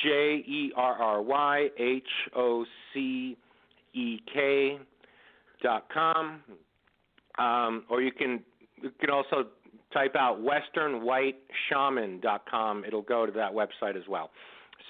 J 0.03 0.43
E 0.47 0.71
R 0.75 0.93
R 0.93 1.21
Y 1.21 1.69
H 1.77 2.03
O 2.35 2.65
C 2.93 3.37
E 3.93 4.19
K 4.33 4.79
dot 5.61 5.85
com, 5.93 6.41
um, 7.37 7.83
or 7.89 8.01
you 8.01 8.11
can 8.11 8.41
you 8.81 8.91
can 8.99 9.09
also 9.09 9.45
type 9.93 10.15
out 10.15 10.39
westernwhiteshaman 10.39 12.21
dot 12.21 12.45
com. 12.49 12.83
It'll 12.85 13.01
go 13.01 13.25
to 13.25 13.31
that 13.33 13.51
website 13.51 13.95
as 13.95 14.07
well. 14.09 14.31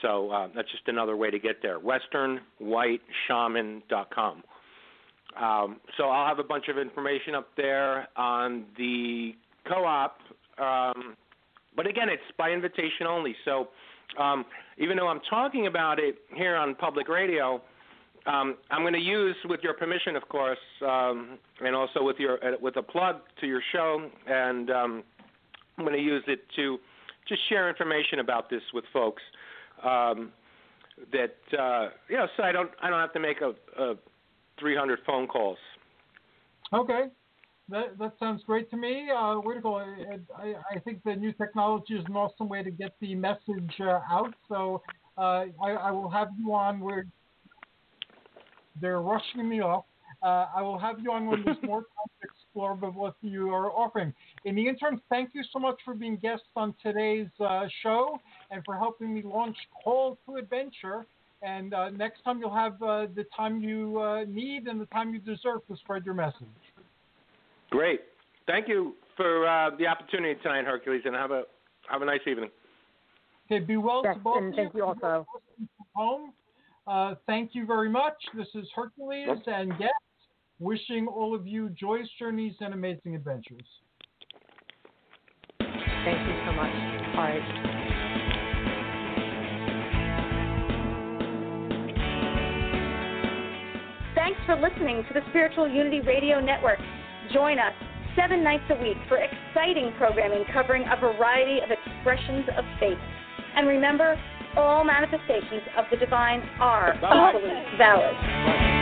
So 0.01 0.31
uh, 0.31 0.47
that's 0.55 0.69
just 0.71 0.87
another 0.87 1.17
way 1.17 1.31
to 1.31 1.39
get 1.39 1.61
there. 1.61 1.79
Westernwhiteshaman 1.79 3.81
dot 3.89 4.13
com. 4.13 4.43
Um, 5.39 5.77
so 5.97 6.05
I'll 6.05 6.27
have 6.27 6.39
a 6.39 6.43
bunch 6.43 6.65
of 6.69 6.77
information 6.77 7.35
up 7.35 7.49
there 7.57 8.07
on 8.15 8.65
the 8.77 9.33
co-op. 9.67 10.17
Um, 10.57 11.17
but 11.75 11.87
again, 11.87 12.09
it's 12.09 12.23
by 12.37 12.51
invitation 12.51 13.07
only. 13.07 13.35
So 13.45 13.69
um, 14.19 14.45
even 14.77 14.97
though 14.97 15.07
I'm 15.07 15.21
talking 15.29 15.67
about 15.67 15.99
it 15.99 16.15
here 16.33 16.55
on 16.55 16.75
public 16.75 17.07
radio, 17.07 17.61
um, 18.25 18.57
I'm 18.71 18.81
going 18.81 18.93
to 18.93 18.99
use, 18.99 19.35
with 19.45 19.59
your 19.61 19.73
permission, 19.73 20.15
of 20.15 20.27
course, 20.29 20.57
um, 20.81 21.37
and 21.61 21.75
also 21.75 22.03
with 22.03 22.17
your 22.17 22.43
uh, 22.43 22.57
with 22.59 22.75
a 22.77 22.81
plug 22.81 23.17
to 23.39 23.47
your 23.47 23.61
show, 23.71 24.09
and 24.25 24.71
um, 24.71 25.03
I'm 25.77 25.85
going 25.85 25.95
to 25.95 26.01
use 26.01 26.23
it 26.27 26.39
to 26.55 26.79
just 27.27 27.41
share 27.49 27.69
information 27.69 28.19
about 28.19 28.49
this 28.49 28.63
with 28.73 28.85
folks. 28.91 29.21
Um, 29.83 30.31
that 31.11 31.35
uh, 31.57 31.89
you 32.09 32.17
know, 32.17 32.25
so 32.35 32.43
I 32.43 32.51
don't 32.51 32.71
I 32.81 32.89
don't 32.89 32.99
have 32.99 33.13
to 33.13 33.19
make 33.19 33.41
a, 33.41 33.53
a 33.81 33.95
300 34.59 34.99
phone 35.05 35.27
calls. 35.27 35.57
Okay. 36.73 37.05
That 37.69 37.97
that 37.97 38.13
sounds 38.19 38.43
great 38.45 38.69
to 38.71 38.77
me. 38.77 39.09
Uh, 39.09 39.35
where 39.35 39.55
to 39.55 39.61
go? 39.61 39.77
I, 39.77 40.19
I, 40.37 40.53
I 40.75 40.79
think 40.79 41.03
the 41.03 41.15
new 41.15 41.31
technology 41.33 41.95
is 41.95 42.05
an 42.07 42.15
awesome 42.15 42.47
way 42.47 42.61
to 42.61 42.69
get 42.69 42.91
the 43.01 43.15
message 43.15 43.73
uh, 43.79 44.01
out. 44.09 44.33
So 44.47 44.83
uh, 45.17 45.45
I, 45.63 45.71
I 45.71 45.91
will 45.91 46.09
have 46.09 46.29
you 46.37 46.53
on 46.53 46.79
where 46.79 47.05
they're 48.79 49.01
rushing 49.01 49.47
me 49.49 49.61
off. 49.61 49.85
Uh, 50.21 50.47
I 50.55 50.61
will 50.61 50.77
have 50.77 50.99
you 50.99 51.11
on 51.11 51.25
when 51.27 51.43
there's 51.43 51.57
more 51.63 51.79
time 51.97 52.09
to 52.21 52.27
explore 52.27 52.75
what 52.75 53.15
you 53.21 53.53
are 53.53 53.71
offering. 53.71 54.13
In 54.45 54.55
the 54.55 54.67
interim, 54.67 55.01
thank 55.09 55.31
you 55.33 55.43
so 55.51 55.59
much 55.59 55.79
for 55.83 55.93
being 55.93 56.17
guests 56.17 56.47
on 56.55 56.73
today's 56.81 57.27
uh, 57.39 57.65
show 57.81 58.19
and 58.51 58.63
for 58.65 58.75
helping 58.75 59.13
me 59.13 59.23
launch 59.23 59.57
Call 59.83 60.17
to 60.25 60.35
Adventure. 60.35 61.05
And 61.41 61.73
uh, 61.73 61.89
next 61.89 62.23
time 62.23 62.39
you'll 62.39 62.55
have 62.55 62.81
uh, 62.81 63.07
the 63.15 63.25
time 63.35 63.59
you 63.61 63.99
uh, 63.99 64.25
need 64.27 64.67
and 64.67 64.79
the 64.79 64.87
time 64.87 65.13
you 65.13 65.19
deserve 65.19 65.65
to 65.67 65.77
spread 65.77 66.05
your 66.05 66.15
message. 66.15 66.47
Great. 67.75 68.01
Thank 68.47 68.67
you 68.67 68.95
for 69.17 69.47
uh, 69.47 69.71
the 69.77 69.87
opportunity 69.87 70.39
tonight, 70.41 70.65
Hercules, 70.65 71.01
and 71.05 71.15
have 71.15 71.31
a 71.31 71.43
have 71.89 72.01
a 72.01 72.05
nice 72.05 72.21
evening. 72.25 72.49
Okay, 73.51 73.63
be 73.63 73.77
well 73.77 74.01
Yes, 74.03 74.15
to 74.15 74.19
both 74.21 74.37
and 74.37 74.49
of 74.49 74.55
thank 74.55 74.73
you 74.73 74.83
also. 74.83 75.25
Home. 75.95 76.33
Uh, 76.87 77.15
thank 77.25 77.51
you 77.53 77.65
very 77.65 77.89
much. 77.89 78.13
This 78.35 78.47
is 78.55 78.67
Hercules 78.75 79.27
and 79.47 79.69
guests 79.71 79.93
wishing 80.59 81.07
all 81.07 81.35
of 81.35 81.45
you 81.47 81.69
joyous 81.69 82.07
journeys 82.17 82.53
and 82.59 82.73
amazing 82.73 83.15
adventures. 83.15 83.65
Thank 85.59 86.27
you 86.27 86.35
so 86.45 86.53
much. 86.53 86.71
All 87.15 87.23
right. 87.23 87.41
Thanks 94.15 94.39
for 94.45 94.55
for 94.55 94.69
listening 94.69 95.03
to 95.07 95.13
the 95.13 95.21
Spiritual 95.29 95.67
Unity 95.67 96.01
Radio 96.01 96.39
Network. 96.39 96.79
Join 97.33 97.59
us 97.59 97.73
seven 98.15 98.43
nights 98.43 98.63
a 98.69 98.81
week 98.81 98.97
for 99.07 99.17
exciting 99.17 99.93
programming 99.97 100.45
covering 100.53 100.83
a 100.83 100.99
variety 100.99 101.59
of 101.59 101.69
expressions 101.71 102.45
of 102.57 102.63
faith. 102.79 102.97
And 103.55 103.67
remember, 103.67 104.19
all 104.55 104.83
manifestations 104.83 105.63
of 105.77 105.85
the 105.91 105.97
divine 105.97 106.41
are 106.59 106.95
equally 106.95 107.77
valid. 107.77 108.74